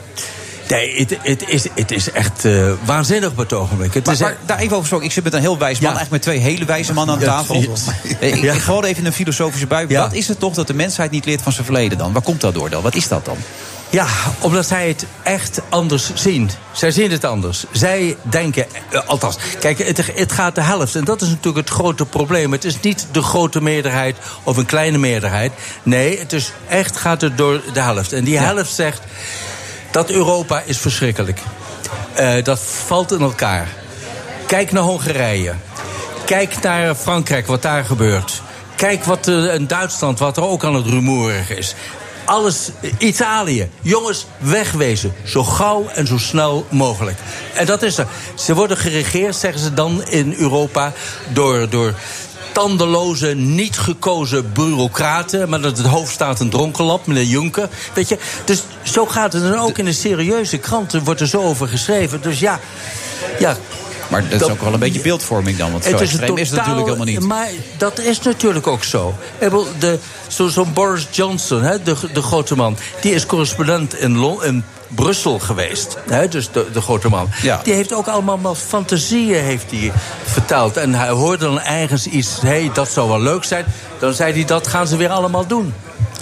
Nee, 0.67 0.95
het, 0.99 1.17
het, 1.21 1.49
is, 1.49 1.67
het 1.75 1.91
is 1.91 2.11
echt 2.11 2.45
eh, 2.45 2.71
waanzinnig 2.85 3.29
op 3.29 3.37
het 3.37 3.53
ogenblik. 3.53 3.93
Het 3.93 4.05
Maar, 4.05 4.13
is 4.13 4.19
maar 4.19 4.37
daar 4.45 4.57
even 4.57 4.67
over 4.69 4.79
gesproken. 4.79 5.05
Ik 5.07 5.11
zit 5.13 5.23
met 5.23 5.33
een 5.33 5.39
heel 5.39 5.57
wijs 5.57 5.79
man, 5.79 5.95
eigenlijk 5.95 6.11
met 6.11 6.21
twee 6.21 6.39
hele 6.39 6.65
wijze 6.65 6.93
mannen 6.93 7.15
aan 7.15 7.21
Ja, 7.21 7.25
tafel. 7.27 7.55
ja. 7.61 7.69
Ik, 8.19 8.35
Ja. 8.35 8.53
ik 8.53 8.61
gooi 8.61 8.87
even 8.87 9.05
een 9.05 9.13
filosofische 9.13 9.67
bui. 9.67 9.85
Ja. 9.89 10.01
Wat 10.01 10.13
is 10.13 10.27
het 10.27 10.39
toch 10.39 10.53
dat 10.53 10.67
de 10.67 10.73
mensheid 10.73 11.11
niet 11.11 11.25
leert 11.25 11.41
van 11.41 11.51
zijn 11.51 11.65
verleden 11.65 11.97
dan? 11.97 12.13
Waar 12.13 12.21
komt 12.21 12.41
dat 12.41 12.53
door 12.53 12.69
dan? 12.69 12.81
Wat 12.81 12.95
is 12.95 13.07
dat 13.07 13.25
dan? 13.25 13.37
Ja, 13.89 14.07
omdat 14.39 14.67
zij 14.67 14.87
het 14.87 15.05
echt 15.23 15.61
anders 15.69 16.11
zien. 16.13 16.49
Zij 16.71 16.91
zien 16.91 17.11
het 17.11 17.23
anders. 17.23 17.65
Zij 17.71 18.15
denken, 18.21 18.65
eh, 18.91 18.99
althans, 19.05 19.37
kijk, 19.59 19.77
het, 19.87 20.11
het 20.15 20.31
gaat 20.31 20.55
de 20.55 20.61
helft. 20.61 20.95
En 20.95 21.03
dat 21.03 21.21
is 21.21 21.27
natuurlijk 21.27 21.67
het 21.67 21.75
grote 21.75 22.05
probleem. 22.05 22.51
Het 22.51 22.65
is 22.65 22.79
niet 22.81 23.07
de 23.11 23.21
grote 23.21 23.61
meerderheid 23.61 24.17
of 24.43 24.57
een 24.57 24.65
kleine 24.65 24.97
meerderheid. 24.97 25.51
Nee, 25.83 26.19
het 26.19 26.33
is 26.33 26.51
echt 26.69 26.97
gaat 26.97 27.21
het 27.21 27.37
door 27.37 27.61
de 27.73 27.81
helft. 27.81 28.13
En 28.13 28.23
die 28.23 28.37
helft 28.37 28.73
zegt 28.73 29.01
dat 29.93 30.09
Europa 30.09 30.61
is 30.65 30.77
verschrikkelijk. 30.77 31.39
Eh, 32.13 32.43
dat 32.43 32.59
valt 32.59 33.11
in 33.11 33.21
elkaar. 33.21 33.67
Kijk 34.47 34.71
naar 34.71 34.83
Hongarije. 34.83 35.53
Kijk 36.25 36.61
naar 36.61 36.95
Frankrijk, 36.95 37.47
wat 37.47 37.61
daar 37.61 37.85
gebeurt. 37.85 38.41
Kijk 38.75 39.03
wat 39.03 39.27
eh, 39.27 39.53
in 39.53 39.67
Duitsland, 39.67 40.19
wat 40.19 40.37
er 40.37 40.43
ook 40.43 40.63
aan 40.63 40.75
het 40.75 40.85
rumoerig 40.85 41.49
is. 41.49 41.75
Alles, 42.25 42.69
eh, 42.81 42.91
Italië. 42.97 43.69
Jongens, 43.81 44.25
wegwezen. 44.37 45.13
Zo 45.23 45.43
gauw 45.43 45.87
en 45.87 46.07
zo 46.07 46.17
snel 46.17 46.65
mogelijk. 46.69 47.17
En 47.53 47.65
dat 47.65 47.81
is 47.81 47.97
er. 47.97 48.07
Ze 48.35 48.55
worden 48.55 48.77
geregeerd, 48.77 49.35
zeggen 49.35 49.61
ze 49.61 49.73
dan 49.73 50.03
in 50.09 50.35
Europa, 50.37 50.93
door, 51.33 51.69
door 51.69 51.93
tandeloze, 52.53 53.27
niet 53.35 53.77
gekozen 53.79 54.51
bureaucraten. 54.53 55.49
Maar 55.49 55.61
dat 55.61 55.77
het 55.77 55.87
hoofd 55.87 56.11
staat 56.13 56.39
een 56.39 56.49
dronkenlap, 56.49 57.05
meneer 57.07 57.23
Juncker. 57.23 57.69
Weet 57.93 58.09
je, 58.09 58.17
dus 58.45 58.63
zo 58.83 59.05
gaat 59.05 59.33
het. 59.33 59.43
En 59.43 59.59
ook 59.59 59.77
in 59.77 59.85
de 59.85 59.93
serieuze 59.93 60.57
kranten 60.57 61.03
wordt 61.03 61.21
er 61.21 61.27
zo 61.27 61.41
over 61.41 61.67
geschreven. 61.67 62.21
Dus 62.21 62.39
ja, 62.39 62.59
ja 63.39 63.57
Maar 64.09 64.29
dat, 64.29 64.41
is 64.41 64.47
ook 64.47 64.61
wel 64.61 64.73
een 64.73 64.79
beetje 64.79 65.01
beeldvorming 65.01 65.57
dan. 65.57 65.71
Want 65.71 65.83
zo 65.83 65.89
extreem 65.97 66.37
is 66.37 66.49
het 66.49 66.57
natuurlijk 66.59 66.85
helemaal 66.85 67.05
niet. 67.05 67.19
Maar 67.19 67.49
dat 67.77 67.99
is 67.99 68.19
natuurlijk 68.21 68.67
ook 68.67 68.83
zo- 68.83 69.13
Zo'n 70.27 70.73
Boris 70.73 71.07
Johnson, 71.11 71.61
hè, 71.61 71.83
de, 71.83 71.95
de 72.13 72.21
grote 72.21 72.55
man... 72.55 72.77
die 73.01 73.13
is 73.13 73.25
correspondent 73.25 73.95
in, 73.99 74.17
Lon- 74.17 74.43
in 74.43 74.63
Brussel 74.95 75.39
geweest. 75.39 75.97
Hè, 76.09 76.27
dus 76.27 76.51
de, 76.51 76.67
de 76.73 76.81
grote 76.81 77.09
man. 77.09 77.29
Die 77.63 77.73
heeft 77.73 77.93
ook 77.93 78.07
allemaal 78.07 78.55
fantasieën 78.55 79.43
heeft 79.43 79.71
hij 79.71 79.91
verteld. 80.23 80.77
En 80.77 80.93
hij 80.93 81.09
hoorde 81.09 81.45
dan 81.45 81.61
ergens 81.61 82.07
iets... 82.07 82.41
hé, 82.41 82.47
hey, 82.47 82.69
dat 82.73 82.89
zou 82.89 83.09
wel 83.09 83.21
leuk 83.21 83.43
zijn. 83.43 83.65
Dan 83.99 84.13
zei 84.13 84.33
hij, 84.33 84.45
dat 84.45 84.67
gaan 84.67 84.87
ze 84.87 84.97
weer 84.97 85.09
allemaal 85.09 85.47
doen. 85.47 85.73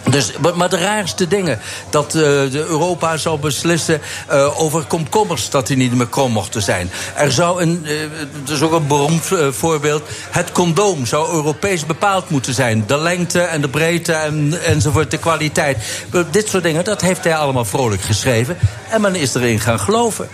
Dus, 0.09 0.31
maar- 0.55 0.69
de 0.69 0.77
raarste 0.77 1.27
dingen. 1.27 1.59
Dat 1.89 2.05
eh, 2.05 2.21
de 2.21 2.65
Europa 2.67 3.17
zou 3.17 3.39
beslissen 3.39 4.01
eh, 4.27 4.59
over 4.61 4.83
komkommers 4.83 5.49
dat 5.49 5.67
die 5.67 5.77
niet 5.77 5.93
meer 5.95 6.07
krom 6.07 6.31
mochten 6.31 6.61
zijn. 6.61 6.91
Er 7.15 7.31
zou 7.31 7.61
een, 7.61 7.85
eh, 7.85 7.93
dat 8.45 8.55
is 8.55 8.61
ook 8.61 8.71
een 8.71 8.87
beroemd 8.87 9.29
voorbeeld. 9.51 10.03
Het 10.29 10.51
condoom 10.51 11.05
zou 11.05 11.31
Europees 11.33 11.85
bepaald 11.85 12.29
moeten 12.29 12.53
zijn. 12.53 12.83
De 12.87 12.97
lengte 12.97 13.41
en 13.41 13.61
de 13.61 13.69
breedte 13.69 14.13
en, 14.13 14.63
enzovoort, 14.65 15.11
de 15.11 15.17
kwaliteit. 15.17 15.77
Dit 16.31 16.49
soort 16.49 16.63
dingen, 16.63 16.83
dat 16.83 17.01
heeft 17.01 17.23
hij 17.23 17.35
allemaal 17.35 17.65
vrolijk 17.65 18.01
geschreven. 18.01 18.57
En 18.89 19.01
men 19.01 19.15
is 19.15 19.33
erin 19.35 19.59
gaan 19.59 19.79
geloven. 19.79 20.29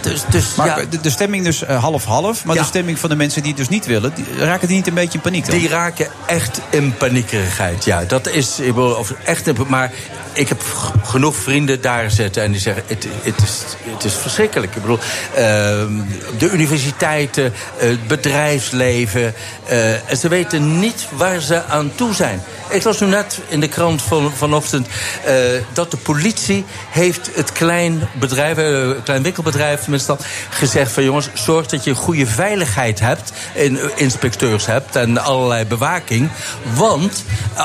Dus, 0.00 0.22
dus 0.30 0.54
Maar 0.54 0.66
ja. 0.66 0.84
de, 0.90 1.00
de 1.00 1.10
stemming 1.10 1.44
dus 1.44 1.62
half-half. 1.62 2.44
maar 2.44 2.54
Ja. 2.54 2.60
de 2.60 2.66
stemming 2.68 2.98
van 2.98 3.10
de 3.10 3.16
mensen 3.16 3.40
die 3.42 3.50
het 3.50 3.60
dus 3.60 3.68
niet 3.68 3.86
willen... 3.86 4.14
Die, 4.14 4.24
raken 4.38 4.68
die 4.68 4.76
niet 4.76 4.86
een 4.86 4.94
beetje 4.94 5.12
in 5.18 5.20
paniek 5.20 5.46
dan? 5.46 5.58
Die 5.58 5.68
raken 5.68 6.08
echt 6.26 6.60
in 6.70 6.94
paniekerigheid. 6.96 7.84
Ja, 7.84 8.04
dat 8.04 8.26
is 8.28 8.58
ik 8.60 8.74
bedoel, 8.74 8.93
of 8.94 9.10
echt. 9.24 9.46
in- 9.46 9.56
Maar 9.68 9.92
ik 10.34 10.48
heb 10.48 10.62
genoeg 11.02 11.36
vrienden 11.36 11.80
daar 11.80 12.10
zitten 12.10 12.42
en 12.42 12.50
die 12.50 12.60
zeggen: 12.60 12.82
het, 12.86 13.06
het, 13.22 13.42
is, 13.42 13.62
het 13.92 14.04
is 14.04 14.14
verschrikkelijk. 14.14 14.74
Ik 14.74 14.80
bedoel, 14.80 14.98
ehm, 15.34 15.92
de 16.38 16.50
universiteiten, 16.50 17.52
het 17.76 18.06
bedrijfsleven. 18.06 19.34
eh, 19.66 20.10
en 20.10 20.16
ze 20.16 20.28
weten 20.28 20.78
niet 20.78 21.08
waar 21.10 21.40
ze 21.40 21.64
aan 21.64 21.92
toe 21.94 22.14
zijn. 22.14 22.42
Ik 22.68 22.84
las 22.84 23.00
nu 23.00 23.06
net 23.06 23.40
in 23.48 23.60
de 23.60 23.68
krant 23.68 24.02
van, 24.02 24.32
vanochtend 24.36 24.86
eh, 25.24 25.34
dat 25.72 25.90
de 25.90 25.96
politie 25.96 26.64
heeft 26.90 27.30
het 27.34 27.52
klein 27.52 28.08
bedrijf, 28.12 28.56
eh, 28.56 29.02
klein 29.04 29.22
winkelbedrijf 29.22 29.80
tenminste 29.80 30.16
gezegd 30.50 30.92
van 30.92 31.04
jongens, 31.04 31.28
zorg 31.34 31.66
dat 31.66 31.84
je 31.84 31.94
goede 31.94 32.26
veiligheid 32.26 33.00
hebt, 33.00 33.32
in, 33.54 33.78
inspecteurs 33.96 34.66
hebt 34.66 34.96
en 34.96 35.18
allerlei 35.18 35.64
bewaking. 35.64 36.30
Want 36.74 37.24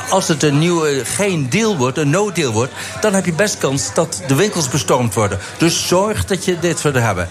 als 0.09 0.27
het 0.27 0.43
een 0.43 0.59
nieuwe, 0.59 1.05
geen 1.05 1.49
deal 1.49 1.77
wordt, 1.77 1.97
een 1.97 2.09
no-deal 2.09 2.51
wordt, 2.51 2.58
dan 3.01 3.13
heb 3.13 3.25
je 3.25 3.33
best 3.33 3.57
kans 3.57 3.93
dat 3.93 4.21
de 4.27 4.35
winkels 4.35 4.69
bestormd 4.69 5.13
worden. 5.13 5.39
Dus 5.57 5.87
zorg 5.87 6.25
dat 6.25 6.45
je 6.45 6.59
dit 6.59 6.79
soort 6.79 6.95
hebben. 6.95 7.29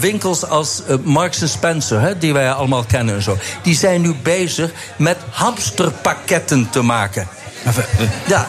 Winkels 0.00 0.48
als 0.48 0.82
eh, 0.86 0.96
Marks 1.02 1.50
Spencer, 1.50 2.00
hè, 2.00 2.18
die 2.18 2.32
wij 2.32 2.52
allemaal 2.52 2.84
kennen 2.84 3.14
en 3.14 3.22
zo, 3.22 3.38
die 3.62 3.76
zijn 3.76 4.00
nu 4.00 4.14
bezig 4.22 4.70
met 4.96 5.16
hamsterpakketten 5.30 6.70
te 6.70 6.82
maken. 6.82 7.28
Ja, 8.26 8.46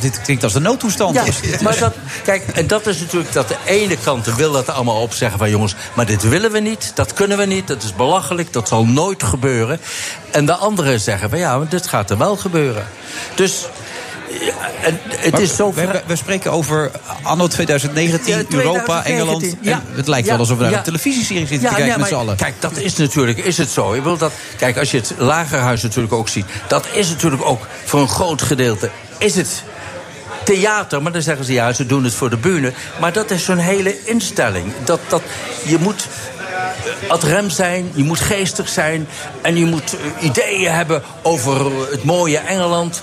dit 0.00 0.20
klinkt 0.20 0.44
als 0.44 0.52
de 0.52 0.60
noodtoestand. 0.60 1.14
Ja, 1.14 1.24
Is 1.24 1.58
maar 1.58 1.78
dat, 1.78 1.94
kijk, 2.24 2.42
en 2.54 2.66
dat 2.66 2.86
is 2.86 3.00
natuurlijk 3.00 3.32
dat 3.32 3.48
de 3.48 3.56
ene 3.64 3.96
kant 3.96 4.34
wil 4.34 4.52
dat 4.52 4.68
er 4.68 4.72
allemaal 4.72 5.00
op 5.00 5.12
zeggen 5.12 5.38
van 5.38 5.50
jongens, 5.50 5.74
maar 5.94 6.06
dit 6.06 6.28
willen 6.28 6.52
we 6.52 6.58
niet, 6.58 6.92
dat 6.94 7.12
kunnen 7.12 7.38
we 7.38 7.44
niet, 7.44 7.66
dat 7.66 7.82
is 7.82 7.94
belachelijk, 7.94 8.52
dat 8.52 8.68
zal 8.68 8.86
nooit 8.86 9.22
gebeuren. 9.22 9.80
En 10.30 10.46
de 10.46 10.54
anderen 10.54 11.00
zeggen 11.00 11.30
van 11.30 11.38
ja, 11.38 11.58
maar 11.58 11.68
dit 11.68 11.86
gaat 11.86 12.10
er 12.10 12.18
wel 12.18 12.36
gebeuren. 12.36 12.86
Dus 13.34 13.66
het 15.06 15.32
Maar 15.32 15.40
is 15.40 15.56
zo. 15.56 15.72
we, 16.06 16.16
spreken 16.16 16.52
over 16.52 16.90
anno 17.22 17.46
2019, 17.46 18.36
Ja, 18.36 18.42
Europa, 18.48 19.02
2019, 19.02 19.14
Engeland. 19.14 19.56
ja. 19.60 19.72
En 19.72 19.96
het 19.96 20.08
lijkt 20.08 20.28
wel 20.28 20.38
alsof 20.38 20.58
we 20.58 20.64
naar 20.64 20.72
een 20.72 20.82
televisieserie 20.82 21.46
zitten 21.46 21.68
te 21.68 21.74
kijken 21.74 22.00
met 22.00 22.08
z'n 22.08 22.14
allen. 22.14 22.36
Kijk, 22.36 22.54
dat 22.60 22.76
is 22.76 22.96
natuurlijk 22.96 23.38
is 23.38 23.58
het 23.58 23.70
zo. 23.70 23.94
Je 23.94 24.02
wil 24.02 24.16
dat, 24.16 24.32
kijk, 24.56 24.78
als 24.78 24.90
je 24.90 24.96
het 24.96 25.14
lagerhuis 25.16 25.82
natuurlijk 25.82 26.12
ook 26.12 26.28
ziet, 26.28 26.46
dat 26.68 26.86
is 26.92 27.08
natuurlijk 27.08 27.44
ook 27.44 27.66
voor 27.84 28.00
een 28.00 28.08
groot 28.08 28.42
gedeelte 28.42 28.90
is 29.18 29.34
het 29.34 29.62
theater, 30.44 31.02
maar 31.02 31.12
dan 31.12 31.22
zeggen 31.22 31.44
ze 31.44 31.52
ja, 31.52 31.72
ze 31.72 31.86
doen 31.86 32.04
het 32.04 32.14
voor 32.14 32.30
de 32.30 32.36
bühne. 32.36 32.72
Maar 33.00 33.12
dat 33.12 33.30
is 33.30 33.44
zo'n 33.44 33.58
hele 33.58 34.04
instelling. 34.04 34.72
Dat, 34.84 35.00
dat, 35.08 35.22
je 35.64 35.78
moet 35.78 36.06
eh, 37.02 37.10
ad 37.10 37.22
rem 37.22 37.50
zijn, 37.50 37.90
je 37.94 38.04
moet 38.04 38.20
geestig 38.20 38.68
zijn 38.68 39.08
en 39.42 39.56
je 39.56 39.64
moet 39.64 39.96
eh, 39.96 40.24
ideeën 40.24 40.72
hebben 40.72 41.02
over 41.22 41.90
het 41.90 42.04
mooie 42.04 42.38
Engeland. 42.38 43.02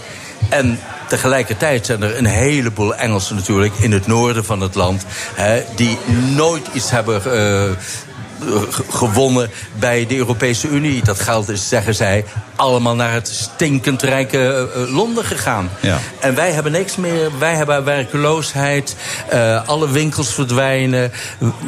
En 0.49 0.79
tegelijkertijd 1.07 1.85
zijn 1.85 2.03
er 2.03 2.17
een 2.17 2.25
heleboel 2.25 2.95
Engelsen 2.95 3.35
natuurlijk 3.35 3.75
in 3.75 3.91
het 3.91 4.07
noorden 4.07 4.45
van 4.45 4.61
het 4.61 4.75
land, 4.75 5.05
hè, 5.33 5.63
die 5.75 5.97
nooit 6.35 6.67
iets 6.73 6.91
hebben. 6.91 7.21
Eh, 8.45 8.61
gewonnen 8.89 9.49
bij 9.79 10.05
de 10.07 10.17
Europese 10.17 10.67
Unie. 10.67 11.03
Dat 11.03 11.19
geld 11.19 11.49
is, 11.49 11.69
zeggen 11.69 11.95
zij, 11.95 12.25
allemaal 12.55 12.95
naar 12.95 13.13
het 13.13 13.27
stinkend 13.27 14.01
rijke 14.01 14.69
eh, 14.75 14.93
Londen 14.93 15.25
gegaan. 15.25 15.69
Ja. 15.79 15.97
En 16.19 16.35
wij 16.35 16.51
hebben 16.51 16.71
niks 16.71 16.95
meer. 16.95 17.37
Wij 17.39 17.55
hebben 17.55 17.83
werkeloosheid. 17.83 18.95
eh, 19.29 19.67
alle 19.67 19.89
winkels 19.91 20.33
verdwijnen. 20.33 21.11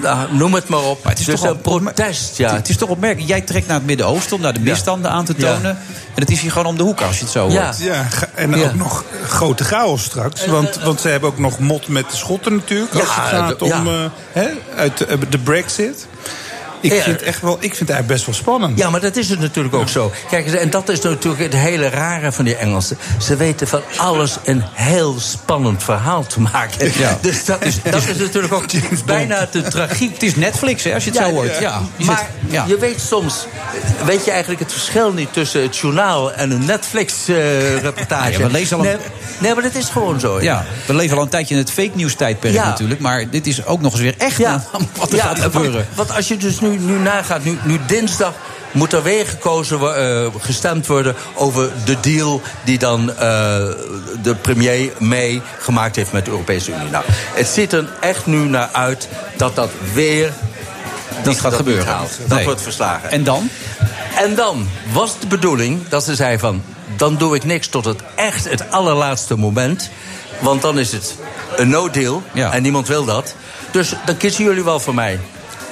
Nou, 0.02 0.34
noem 0.36 0.54
het 0.54 0.68
maar 0.68 0.84
op. 0.84 1.04
het 1.04 1.20
is 1.20 1.26
dus 1.26 1.40
toch 1.40 1.50
een 1.50 1.62
protest, 1.62 2.38
ja. 2.38 2.56
Het 2.56 2.70
is 2.70 2.78
toch 2.78 2.90
opmerkelijk. 2.90 3.28
Jij 3.30 3.42
trekt 3.42 3.68
naar 3.68 3.76
het 3.78 3.86
Midden-Oosten 3.86 4.36
om 4.36 4.42
daar 4.42 4.54
de 4.54 4.60
misstanden 4.60 5.12
aan 5.12 5.26
te 5.26 5.34
Ja. 5.38 5.54
tonen. 5.54 5.70
En 6.16 6.24
het 6.24 6.32
is 6.32 6.42
hier 6.42 6.52
gewoon 6.52 6.68
om 6.68 6.78
de 6.78 6.84
hoek 6.84 7.02
als 7.02 7.18
je 7.18 7.24
het 7.24 7.32
zo 7.32 7.50
hoort. 7.50 7.78
Ja, 7.80 8.08
en 8.36 8.56
ook 8.64 8.74
nog 8.76 9.04
grote 9.28 9.64
chaos 9.64 10.04
straks. 10.04 10.46
Want, 10.46 10.80
want 10.84 11.02
ze 11.02 11.08
hebben 11.08 11.30
ook 11.30 11.40
nog 11.40 11.60
mot 11.60 11.88
met 11.88 12.10
de 12.12 12.18
Schotten 12.18 12.56
natuurlijk. 12.56 12.94
Als 12.94 13.04
Ja, 13.04 13.22
het 13.22 13.30
gaat 13.30 13.62
om 13.62 13.88
eh, 14.34 14.44
uit 14.76 14.98
de, 14.98 15.18
de 15.30 15.38
Brexit. 15.38 16.08
Ik 16.82 16.92
Ja. 16.94 17.02
vind 17.02 17.20
het 17.20 17.24
echt 17.28 17.42
wel, 17.42 17.54
ik 17.54 17.60
vind 17.60 17.80
het 17.80 17.90
eigenlijk 17.90 18.08
best 18.08 18.26
wel 18.26 18.36
spannend. 18.36 18.78
Ja, 18.78 18.90
maar 18.90 19.00
dat 19.02 19.16
is 19.16 19.30
het 19.30 19.40
natuurlijk 19.40 19.76
ook 19.76 19.90
zo. 19.90 20.12
Kijk 20.30 20.46
eens, 20.46 20.56
en 20.56 20.70
dat 20.70 20.90
is 20.90 21.00
natuurlijk 21.02 21.44
het 21.44 21.54
hele 21.54 21.90
rare 21.90 22.32
van 22.32 22.46
die 22.46 22.56
Engelsen. 22.56 22.98
Ze 23.22 23.36
weten 23.36 23.68
van 23.68 23.82
alles 23.98 24.38
een 24.44 24.64
heel 24.74 25.16
spannend 25.20 25.84
verhaal 25.84 26.26
te 26.26 26.42
maken. 26.42 26.92
Ja. 26.98 27.18
Dus 27.22 27.46
dat 27.46 27.66
is, 27.66 27.82
dat 27.84 28.08
is 28.08 28.18
natuurlijk 28.18 28.54
ook 28.54 28.66
bijna 29.06 29.48
de 29.52 29.62
tragiek. 29.62 30.14
Het 30.14 30.24
is 30.24 30.36
Netflix, 30.36 30.84
hè, 30.84 30.94
als 30.94 31.04
je 31.04 31.10
het 31.10 31.20
zo 31.20 31.30
hoort. 31.32 31.60
Ja. 31.60 31.82
Je 31.98 32.06
maar 32.06 32.28
zit- 32.50 32.68
je 32.68 32.78
weet 32.78 33.00
soms, 33.02 33.46
weet 34.06 34.26
je 34.26 34.32
eigenlijk 34.32 34.60
het 34.62 34.72
verschil 34.72 35.12
niet 35.14 35.34
tussen 35.34 35.62
het 35.62 35.78
journaal 35.78 36.34
en 36.34 36.52
een 36.52 36.66
Netflix-reportage? 36.66 38.44
We 38.44 38.50
lezen 38.52 38.78
al 38.78 38.84
een- 38.86 38.90
nee, 38.90 38.98
nee, 39.40 39.54
maar 39.54 39.64
dat 39.64 39.76
is 39.76 39.90
gewoon 39.90 40.20
zo. 40.20 40.42
Ja, 40.42 40.66
we 40.86 40.94
leven 40.94 41.18
al 41.18 41.24
een 41.24 41.30
tijdje 41.30 41.54
in 41.54 41.60
het 41.60 41.72
fake 41.72 41.92
news 41.94 42.16
tijdperk 42.16 42.54
Ja. 42.54 42.66
natuurlijk. 42.66 43.00
Maar 43.00 43.30
dit 43.30 43.48
is 43.48 43.66
ook 43.66 43.82
nog 43.82 43.92
eens 43.92 44.02
weer 44.02 44.16
echt 44.18 44.38
Ja. 44.38 44.64
wat 45.00 45.10
er 45.10 45.16
Ja, 45.16 45.24
gaat 45.24 45.40
gebeuren. 45.40 45.88
Want 45.96 46.16
als 46.16 46.28
je 46.28 46.38
dus 46.38 46.60
nu, 46.60 46.67
nu 46.70 46.98
nagaat, 46.98 47.44
nu, 47.44 47.58
nu 47.64 47.80
dinsdag 47.88 48.34
moet 48.72 48.94
er 48.94 49.04
weer 49.04 49.28
gekozen, 49.28 49.80
eh, 49.80 50.28
gestemd 50.40 50.88
worden 50.88 51.16
over 51.34 51.70
de 51.86 52.00
deal 52.00 52.42
die 52.64 52.78
dan 52.78 53.10
eh, 53.10 53.18
de 54.22 54.36
premier 54.42 54.92
May 54.98 55.42
gemaakt 55.60 55.96
heeft 55.96 56.12
met 56.12 56.26
de 56.26 56.32
Europese 56.32 56.72
Unie. 56.72 56.90
Nou, 56.90 57.04
het 57.10 57.48
ziet 57.48 57.74
er 57.74 57.90
echt 58.00 58.26
nu 58.26 58.38
naar 58.38 58.70
uit 58.72 59.08
dat 59.38 59.56
dat 59.56 59.70
weer 59.94 60.34
Dat 61.24 61.40
gaat 61.40 61.54
gebeuren. 61.54 61.86
Dat 62.28 62.38
Nee. 62.38 62.46
wordt 62.46 62.62
verslagen. 62.62 63.12
En 63.12 63.24
dan? 63.24 63.50
En 64.18 64.36
dan 64.36 64.70
was 64.92 65.20
de 65.20 65.28
bedoeling 65.28 65.88
dat 65.88 66.04
ze 66.04 66.16
zei 66.16 66.40
van... 66.40 66.64
dan 66.96 67.16
doe 67.18 67.36
ik 67.36 67.44
niks 67.44 67.68
tot 67.68 67.86
het 67.86 68.02
echt 68.16 68.50
het 68.50 68.72
allerlaatste 68.72 69.36
moment. 69.38 69.90
Want 70.40 70.62
dan 70.62 70.80
is 70.80 70.92
het 70.92 71.16
een 71.56 71.70
no-deal. 71.70 72.24
En 72.34 72.62
niemand 72.62 72.88
wil 72.88 73.06
dat. 73.06 73.36
Dus 73.72 73.94
dan 74.06 74.18
kiezen 74.18 74.44
jullie 74.44 74.64
wel 74.64 74.80
voor 74.80 74.94
mij. 74.96 75.20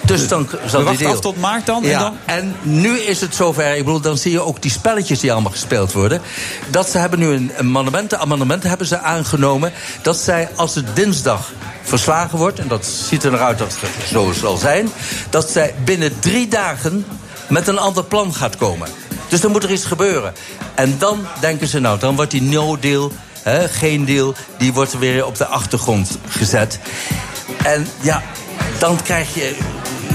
Dus 0.05 0.27
dan 0.27 0.49
zal 0.65 0.85
die 0.85 0.97
deal. 0.97 1.11
af 1.11 1.19
tot 1.19 1.37
maart 1.37 1.65
dan, 1.65 1.83
en 1.83 1.99
dan? 1.99 2.17
en 2.25 2.55
nu 2.61 2.99
is 2.99 3.21
het 3.21 3.35
zover. 3.35 3.75
Ik 3.75 3.85
bedoel, 3.85 3.99
dan 3.99 4.17
zie 4.17 4.31
je 4.31 4.41
ook 4.41 4.61
die 4.61 4.71
spelletjes 4.71 5.19
die 5.19 5.31
allemaal 5.31 5.51
gespeeld 5.51 5.91
worden. 5.91 6.21
Dat 6.69 6.89
ze 6.89 6.97
hebben 6.97 7.19
nu 7.19 7.27
een 7.27 7.51
amendement, 7.57 8.15
amendement 8.15 8.63
hebben 8.63 8.87
ze 8.87 8.99
aangenomen. 8.99 9.73
Dat 10.01 10.17
zij, 10.17 10.49
als 10.55 10.75
het 10.75 10.95
dinsdag 10.95 11.51
verslagen 11.83 12.37
wordt... 12.37 12.59
en 12.59 12.67
dat 12.67 12.85
ziet 12.85 13.23
er 13.23 13.31
naar 13.31 13.39
uit 13.39 13.57
dat 13.57 13.77
het 13.79 14.07
zo 14.09 14.31
zal 14.31 14.57
zijn... 14.57 14.89
dat 15.29 15.49
zij 15.49 15.73
binnen 15.83 16.19
drie 16.19 16.47
dagen 16.47 17.05
met 17.47 17.67
een 17.67 17.79
ander 17.79 18.03
plan 18.03 18.33
gaat 18.33 18.57
komen. 18.57 18.87
Dus 19.27 19.41
dan 19.41 19.51
moet 19.51 19.63
er 19.63 19.71
iets 19.71 19.85
gebeuren. 19.85 20.33
En 20.75 20.95
dan 20.97 21.25
denken 21.39 21.67
ze, 21.67 21.79
nou, 21.79 21.99
dan 21.99 22.15
wordt 22.15 22.31
die 22.31 22.41
no-deal... 22.41 23.11
geen 23.69 24.05
deal, 24.05 24.33
die 24.57 24.73
wordt 24.73 24.99
weer 24.99 25.25
op 25.25 25.37
de 25.37 25.45
achtergrond 25.45 26.17
gezet. 26.27 26.79
En 27.63 27.87
ja, 28.01 28.23
dan 28.79 29.01
krijg 29.01 29.33
je 29.33 29.55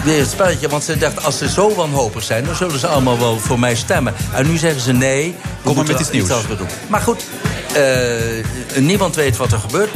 het 0.05 0.31
spelletje. 0.31 0.68
Want 0.68 0.85
ze 0.85 0.98
dachten, 0.98 1.22
als 1.22 1.39
ze 1.39 1.48
zo 1.48 1.74
wanhopig 1.74 2.22
zijn... 2.22 2.44
dan 2.44 2.55
zullen 2.55 2.78
ze 2.78 2.86
allemaal 2.86 3.18
wel 3.18 3.39
voor 3.39 3.59
mij 3.59 3.74
stemmen. 3.74 4.14
En 4.32 4.47
nu 4.47 4.56
zeggen 4.56 4.81
ze 4.81 4.93
nee, 4.93 5.35
we 5.62 5.74
maar 5.74 5.86
met 5.86 6.01
iets 6.01 6.10
nieuws. 6.10 6.28
doen. 6.28 6.68
Maar 6.89 7.01
goed, 7.01 7.24
eh, 7.72 8.81
niemand 8.82 9.14
weet 9.14 9.36
wat 9.36 9.52
er 9.52 9.59
gebeurt. 9.59 9.90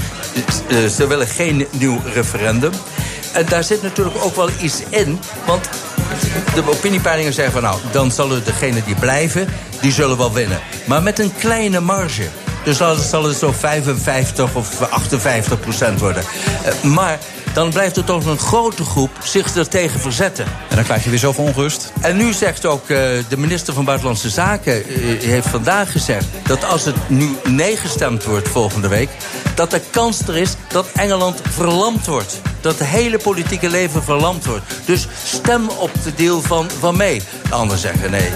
Eh, 0.69 0.87
ze 0.87 1.07
willen 1.07 1.27
geen 1.27 1.67
nieuw 1.71 2.01
referendum. 2.15 2.73
En 3.33 3.47
daar 3.49 3.65
zit 3.65 3.83
natuurlijk 3.83 4.25
ook 4.25 4.37
wel 4.37 4.49
iets 4.61 4.83
in. 4.89 5.21
Want 5.47 5.69
de 6.55 6.63
opiniepeilingen 6.67 7.33
zeggen 7.33 7.53
van... 7.53 7.63
nou, 7.63 7.81
dan 7.93 8.11
zullen 8.11 8.45
degenen 8.45 8.83
die 8.85 8.95
blijven, 8.95 9.49
die 9.81 9.93
zullen 9.93 10.17
wel 10.17 10.33
winnen. 10.33 10.61
Maar 10.85 11.03
met 11.03 11.19
een 11.19 11.33
kleine 11.39 11.81
marge. 11.81 12.29
Dus 12.65 12.77
dan 12.77 12.99
zal 12.99 13.25
het 13.25 13.37
zo 13.37 13.53
55 13.53 14.55
of 14.55 14.81
58 14.81 15.61
procent 15.61 16.01
worden. 16.01 16.25
Eh, 16.65 16.83
maar 16.83 17.19
dan 17.55 17.71
blijft 17.71 17.97
er 17.97 18.05
toch 18.05 18.25
een 18.25 18.39
grote 18.39 18.85
groep 18.85 19.11
zich 19.23 19.55
er 19.55 19.69
tegen 19.69 20.01
verzetten. 20.01 20.45
En 20.45 20.77
dan 20.77 20.85
krijg 20.85 21.05
je 21.05 21.11
weer 21.11 21.19
zoveel 21.19 21.45
onrust. 21.45 21.93
En 22.01 22.17
nu 22.17 22.33
zegt 22.33 22.67
ook 22.67 22.83
eh, 22.83 22.89
de 23.29 23.37
minister 23.37 23.75
van 23.75 23.85
Buitenlandse 23.85 24.31
Zaken... 24.31 24.85
eh, 24.85 24.95
heeft 25.21 25.49
vandaag 25.49 25.93
gezegd 25.93 26.27
dat 26.45 26.65
als 26.65 26.85
het 26.85 26.97
nu 27.09 27.37
nee 27.45 27.77
gestemd 27.77 28.25
wordt 28.25 28.49
volgende 28.49 28.89
week... 28.89 29.09
dat 29.55 29.71
de 29.71 29.81
kans 29.91 30.21
er 30.29 30.37
is 30.37 30.57
dat 30.69 30.87
Engeland 30.95 31.41
verlamd 31.51 32.07
wordt. 32.07 32.41
Dat 32.61 32.79
het 32.79 32.89
hele 32.89 33.19
politieke 33.19 33.71
leven 33.71 34.03
verlamd 34.03 34.45
wordt. 34.45 34.65
Dus 34.85 35.09
stem 35.25 35.69
op 35.69 35.91
de 36.03 36.15
deal 36.15 36.41
van, 36.41 36.71
van 36.79 36.97
mee. 36.97 37.23
De 37.49 37.55
anderen 37.55 37.81
zeggen 37.81 38.11
nee. 38.11 38.31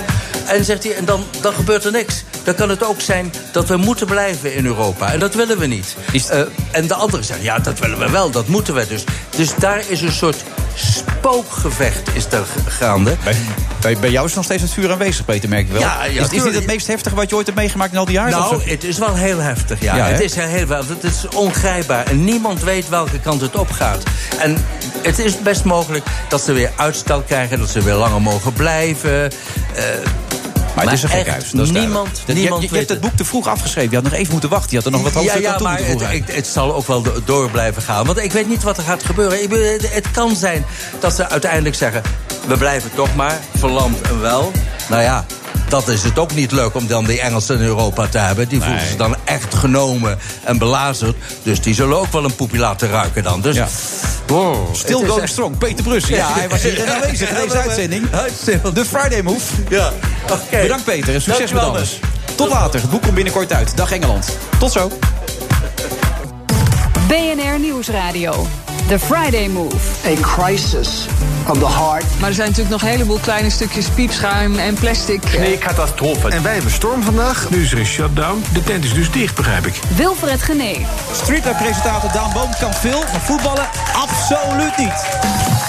En 0.48 0.64
zegt 0.64 0.84
hij, 0.84 0.94
en 0.94 1.04
dan, 1.04 1.24
dan 1.40 1.52
gebeurt 1.52 1.84
er 1.84 1.92
niks. 1.92 2.24
Dan 2.44 2.54
kan 2.54 2.68
het 2.68 2.84
ook 2.84 3.00
zijn 3.00 3.32
dat 3.52 3.68
we 3.68 3.76
moeten 3.76 4.06
blijven 4.06 4.54
in 4.54 4.66
Europa. 4.66 5.12
En 5.12 5.18
dat 5.18 5.34
willen 5.34 5.58
we 5.58 5.66
niet. 5.66 5.96
Eh, 6.12 6.40
en 6.70 6.86
de 6.86 6.94
anderen 6.94 7.26
zeggen, 7.26 7.44
ja, 7.44 7.58
dat 7.58 7.78
willen 7.78 7.98
we 7.98 8.10
wel, 8.10 8.30
dat 8.30 8.46
moeten 8.46 8.74
we 8.74 8.86
dus. 8.86 9.04
Dus 9.36 9.54
daar 9.54 9.82
is 9.88 10.00
een 10.00 10.12
soort 10.12 10.36
spookgevecht 10.74 12.08
is 12.14 12.26
er 12.30 12.46
gaande. 12.68 13.16
Bij, 13.24 13.36
bij, 13.80 13.96
bij 13.98 14.10
jou 14.10 14.26
is 14.26 14.34
nog 14.34 14.44
steeds 14.44 14.62
het 14.62 14.72
vuur 14.72 14.90
aanwezig, 14.90 15.24
Peter, 15.24 15.48
merk 15.48 15.66
ik 15.66 15.72
wel. 15.72 15.80
Ja, 15.80 16.04
ja, 16.04 16.22
is, 16.22 16.30
is 16.30 16.42
dit 16.42 16.54
het 16.54 16.66
meest 16.66 16.86
heftige 16.86 17.14
wat 17.14 17.30
je 17.30 17.36
ooit 17.36 17.46
hebt 17.46 17.58
meegemaakt 17.58 17.92
in 17.92 17.98
al 17.98 18.04
die 18.04 18.14
jaren? 18.14 18.30
Nou, 18.30 18.62
het 18.64 18.84
is 18.84 18.98
wel 18.98 19.14
heel 19.14 19.38
heftig, 19.38 19.80
ja. 19.80 19.96
Het 19.96 20.20
is 20.20 20.34
heel. 20.34 20.68
Het 20.68 21.04
is 21.04 21.28
ongrijpbaar. 21.34 22.06
En 22.06 22.24
niemand 22.24 22.62
weet 22.62 22.88
welke 22.88 23.20
kant 23.20 23.40
het 23.40 23.56
op 23.56 23.70
gaat. 23.70 24.02
En 24.38 24.64
het 25.02 25.18
is 25.18 25.42
best 25.42 25.64
mogelijk 25.64 26.04
dat 26.28 26.42
ze 26.42 26.52
weer 26.52 26.70
uitstel 26.76 27.20
krijgen... 27.20 27.58
dat 27.58 27.68
ze 27.68 27.82
weer 27.82 27.94
langer 27.94 28.22
mogen 28.22 28.52
blijven. 28.52 29.30
Eh, 29.74 29.84
Maar 30.84 30.94
het 30.94 31.04
is 31.04 31.10
een 31.10 31.16
echt 31.18 31.26
gekhuis. 31.26 31.50
Dat 31.50 31.64
is 31.64 31.70
niemand. 31.70 32.22
Je- 32.26 32.68
hebt 32.72 32.88
het 32.88 33.00
boek 33.00 33.16
te 33.16 33.24
vroeg 33.24 33.46
afgeschreven. 33.46 33.90
Je 33.90 33.96
had 33.96 34.04
nog 34.04 34.14
even 34.14 34.32
moeten 34.32 34.50
wachten. 34.50 34.70
Je 34.70 34.76
had 34.76 34.84
er 34.84 34.90
nog 34.90 35.02
wat 35.02 35.12
ja, 35.12 35.18
hoofdstukken 35.18 35.48
ja, 35.50 35.52
aan 35.52 35.76
toe 35.76 35.96
maar 35.98 36.34
het, 36.36 36.46
zal 36.46 36.74
ook 36.74 36.86
wel 36.86 37.02
do- 37.02 37.22
door 37.24 37.50
blijven 37.50 37.82
gaan. 37.82 38.06
Want 38.06 38.18
ik 38.18 38.32
weet 38.32 38.48
niet 38.48 38.62
wat 38.62 38.76
er 38.76 38.82
gaat 38.82 39.02
gebeuren. 39.02 39.42
Ik, 39.42 39.80
het 39.90 40.10
kan 40.10 40.36
zijn 40.36 40.64
dat 41.00 41.14
ze 41.14 41.28
uiteindelijk 41.28 41.74
zeggen... 41.74 42.02
we 42.46 42.56
blijven 42.56 42.90
toch 42.94 43.14
maar, 43.14 43.38
verlamd 43.56 44.00
en 44.00 44.20
wel. 44.20 44.52
Nou 44.88 45.02
ja, 45.02 45.26
dat 45.68 45.88
is 45.88 46.02
het 46.02 46.18
ook 46.18 46.34
niet 46.34 46.52
leuk 46.52 46.74
om 46.74 46.86
dan 46.86 47.04
die 47.04 47.20
Engelsen 47.20 47.56
in 47.58 47.62
Europa 47.64 48.06
te 48.06 48.18
hebben. 48.18 48.48
Die 48.48 48.60
voelen 48.62 48.80
zich 48.86 48.96
dan 48.96 49.16
echt 49.24 49.54
genomen 49.54 50.18
en 50.44 50.58
belazerd. 50.58 51.16
Dus 51.42 51.60
die 51.60 51.74
zullen 51.74 51.98
ook 51.98 52.12
wel 52.12 52.24
een 52.24 52.34
poepie 52.34 52.58
laten 52.58 52.90
ruiken 52.90 53.22
dan. 53.22 53.40
Dus, 53.40 53.56
wow, 54.26 54.74
Still 54.74 54.94
het 54.94 55.02
is 55.02 55.08
going 55.08 55.22
echt- 55.22 55.32
strong. 55.32 55.58
Peter 55.58 55.84
Brussen. 55.84 56.14
Ja, 56.14 56.32
hij 56.32 56.48
was 56.48 56.62
hier 56.62 56.90
aanwezig 56.92 57.28
in 57.28 57.34
deze 57.44 57.58
uitzending. 57.66 58.10
De 58.74 58.84
Friday 58.84 59.22
Move. 59.22 59.44
Ja, 59.68 59.92
oké. 60.30 60.60
Bedankt 60.62 60.84
Peter 60.84 61.14
en 61.14 61.22
succes 61.22 61.38
met 61.52 61.60
Dankjewel, 61.60 61.68
alles. 61.76 61.98
Tot 62.34 62.48
later. 62.48 62.80
Het 62.80 62.90
boek 62.90 63.02
komt 63.02 63.14
binnenkort 63.14 63.52
uit. 63.52 63.76
Dag 63.76 63.92
Engeland. 63.92 64.28
Tot 64.58 64.72
zo. 64.72 64.90
BNR 67.08 67.58
Nieuwsradio. 67.60 68.46
The 68.88 68.98
Friday 68.98 69.48
Move. 69.48 69.76
A 70.06 70.14
crisis 70.20 71.06
of 71.48 71.58
the 71.58 71.68
heart. 71.68 72.04
Maar 72.20 72.28
er 72.28 72.34
zijn 72.34 72.48
natuurlijk 72.48 72.70
nog 72.70 72.82
een 72.82 72.88
heleboel 72.88 73.18
kleine 73.18 73.50
stukjes 73.50 73.88
piepschuim 73.88 74.58
en 74.58 74.74
plastic. 74.74 75.38
Nee, 75.38 75.58
catastrofe. 75.58 76.28
En 76.28 76.42
wij 76.42 76.52
hebben 76.52 76.70
storm 76.70 77.02
vandaag. 77.02 77.50
Nu 77.50 77.62
is 77.62 77.72
er 77.72 77.78
een 77.78 77.86
shutdown. 77.86 78.44
De 78.52 78.62
tent 78.62 78.84
is 78.84 78.94
dus 78.94 79.10
dicht, 79.10 79.34
begrijp 79.34 79.66
ik. 79.66 79.80
Wilfred 79.96 80.42
Genee. 80.42 80.86
Streetwear-presentator 81.12 82.12
Daan 82.12 82.32
Boom 82.32 82.50
kan 82.60 82.74
veel, 82.74 82.98
maar 82.98 83.20
voetballen 83.20 83.68
absoluut 83.92 84.76
niet. 84.76 85.67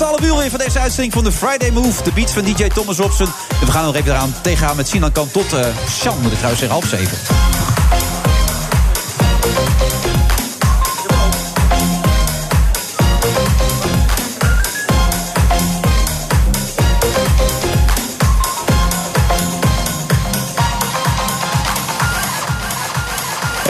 Laatste 0.00 0.18
half 0.18 0.32
uur 0.32 0.40
weer 0.40 0.50
van 0.50 0.58
deze 0.58 0.78
uitzending 0.78 1.12
van 1.12 1.24
de 1.24 1.32
Friday 1.32 1.70
Move. 1.70 2.02
De 2.02 2.12
beats 2.12 2.32
van 2.32 2.44
DJ 2.44 2.68
Thomas 2.68 2.96
Robson. 2.96 3.26
We 3.64 3.70
gaan 3.70 3.84
nog 3.84 3.94
even 3.94 4.10
eraan 4.10 4.34
tegenaan 4.42 4.76
met 4.76 4.88
Sinan 4.88 5.12
Kan 5.12 5.30
tot 5.30 5.52
eh 5.52 5.66
Sjan, 5.88 6.20
moet 6.20 6.32
ik 6.32 6.38
trouwens 6.38 6.88
zeggen. 6.88 7.59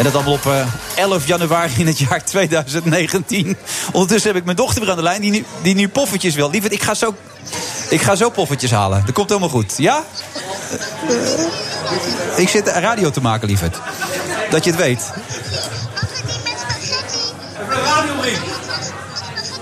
En 0.01 0.07
dat 0.07 0.15
allemaal 0.15 0.33
op 0.33 0.47
eh, 0.47 0.67
11 0.95 1.27
januari 1.27 1.73
in 1.77 1.87
het 1.87 1.99
jaar 1.99 2.25
2019. 2.25 3.57
Ondertussen 3.93 4.31
heb 4.31 4.39
ik 4.39 4.45
mijn 4.45 4.57
dochter 4.57 4.81
weer 4.81 4.91
aan 4.91 4.97
de 4.97 5.03
lijn 5.03 5.21
die 5.21 5.31
nu, 5.31 5.45
die 5.63 5.75
nu 5.75 5.89
poffertjes 5.89 6.35
wil. 6.35 6.51
Lieverd, 6.51 6.73
ik 6.73 6.83
ga 6.83 6.95
zo, 6.95 7.15
ik 7.89 8.01
ga 8.01 8.15
zo 8.15 8.31
poffertjes 8.31 8.71
halen. 8.71 9.03
Dat 9.05 9.15
komt 9.15 9.29
helemaal 9.29 9.49
goed. 9.49 9.75
Ja? 9.77 10.05
Eh, 11.09 12.39
ik 12.39 12.49
zit 12.49 12.69
radio 12.69 13.11
te 13.11 13.21
maken, 13.21 13.49
lieverd. 13.49 13.77
Dat 14.51 14.65
je 14.65 14.71
het 14.71 14.81
weet. 14.81 15.11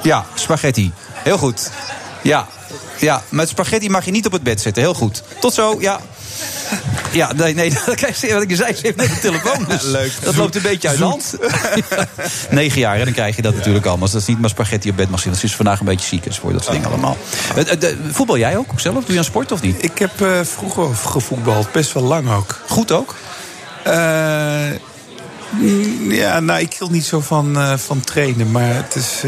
Ja, 0.03 0.25
spaghetti. 0.35 0.93
Heel 1.13 1.39
goed. 1.39 1.71
Ja, 2.23 2.47
ja, 2.99 3.23
met 3.29 3.49
spaghetti 3.49 3.89
mag 3.89 4.05
je 4.05 4.11
niet 4.11 4.27
op 4.27 4.33
het 4.33 4.43
bed 4.43 4.61
zitten. 4.61 4.83
Heel 4.83 4.95
goed. 4.95 5.23
Tot 5.41 5.55
zo, 5.55 5.77
ja. 5.81 6.01
Ja, 7.13 7.33
nee, 7.33 7.55
nee, 7.55 7.73
kijk, 7.95 8.33
wat 8.33 8.43
ik 8.43 8.57
zei, 8.57 8.75
ze 8.75 8.81
heeft 8.83 8.97
net 8.97 9.11
een 9.11 9.21
telefoon. 9.21 9.65
Dus 9.69 9.83
Leuk. 9.99 10.13
Dat 10.23 10.37
loopt 10.37 10.57
een 10.57 10.63
beetje 10.63 10.89
uit 10.89 10.99
de 10.99 11.05
hand. 11.05 11.35
Negen 12.51 12.81
jaar, 12.81 12.97
hè, 12.97 13.05
dan 13.05 13.13
krijg 13.13 13.37
je 13.37 13.43
dat 13.43 13.55
natuurlijk 13.55 13.87
allemaal. 13.87 14.03
Als 14.03 14.13
dat 14.13 14.21
is 14.21 14.27
niet 14.27 14.41
maar 14.41 14.51
spaghetti 14.51 14.91
op 14.91 14.97
bed 14.97 15.11
mag 15.11 15.21
zitten. 15.21 15.41
Ze 15.41 15.47
is 15.47 15.55
vandaag 15.55 15.81
een 15.81 15.87
beetje 15.87 16.07
ziek, 16.07 16.25
dus 16.25 16.39
voor 16.39 16.49
je 16.49 16.55
dat 16.55 16.65
soort 16.65 16.77
dingen 16.77 16.91
allemaal. 16.91 17.17
Eh, 17.57 17.91
eh, 17.91 17.97
Voetbal 18.11 18.39
jij 18.39 18.57
ook 18.57 18.81
zelf? 18.81 19.05
Doe 19.05 19.13
je 19.13 19.19
aan 19.19 19.25
sport 19.25 19.53
of 19.53 19.63
niet? 19.63 19.85
Ik 19.85 19.99
heb 19.99 20.21
eh, 20.21 20.41
vroeger 20.43 20.95
gevoetbald, 20.95 21.73
best 21.73 21.93
wel 21.93 22.03
lang 22.03 22.31
ook. 22.31 22.61
Goed 22.69 22.93
ook? 22.93 23.15
Ja, 26.09 26.41
nou, 26.41 26.61
ik 26.61 26.75
hield 26.75 26.91
niet 26.91 27.05
zo 27.05 27.21
van, 27.21 27.79
van 27.79 28.01
trainen, 28.01 28.51
maar 28.51 28.75
het 28.75 28.95
is... 28.95 29.23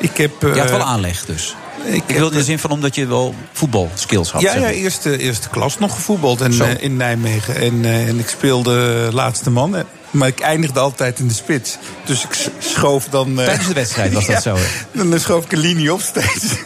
eh, 0.00 0.08
ik 0.10 0.16
heb... 0.16 0.42
eh, 0.44 0.54
Je 0.54 0.60
had 0.60 0.70
wel 0.70 0.82
aanleg 0.82 1.24
dus. 1.24 1.54
Ik, 1.84 2.02
heb- 2.06 2.16
wil 2.18 2.30
in 2.30 2.36
de 2.38 2.44
zin 2.44 2.58
van 2.58 2.70
omdat 2.70 2.94
je 2.94 3.06
wel 3.06 3.34
voetbalskills 3.52 4.30
had. 4.32 4.42
Ja, 4.42 4.54
ja 4.56 4.70
eerste, 4.70 5.18
eerste 5.18 5.48
klas 5.48 5.78
nog 5.78 5.94
gevoetbald 5.94 6.40
en, 6.40 6.60
eh, 6.60 6.82
in 6.82 6.96
Nijmegen. 6.96 7.56
En, 7.56 7.84
eh, 7.84 8.08
en 8.08 8.18
ik 8.18 8.28
speelde 8.28 9.08
laatste 9.12 9.50
man. 9.50 9.76
Maar 10.10 10.28
ik 10.28 10.40
eindigde 10.40 10.80
altijd 10.80 11.18
in 11.18 11.28
de 11.28 11.34
spits. 11.34 11.76
Dus 12.04 12.22
ik 12.24 12.50
schoof 12.58 13.04
dan... 13.04 13.38
eh, 13.38 13.44
Tijdens 13.44 13.68
de 13.68 13.74
wedstrijd 13.74 14.12
was 14.12 14.26
dat 14.26 14.34
Ja, 14.44 14.56
zo, 14.56 14.56
hè? 14.92 15.04
Dan 15.04 15.20
schoof 15.20 15.44
ik 15.44 15.52
een 15.52 15.58
linie 15.58 15.92
op 15.92 16.00
steeds. 16.00 16.44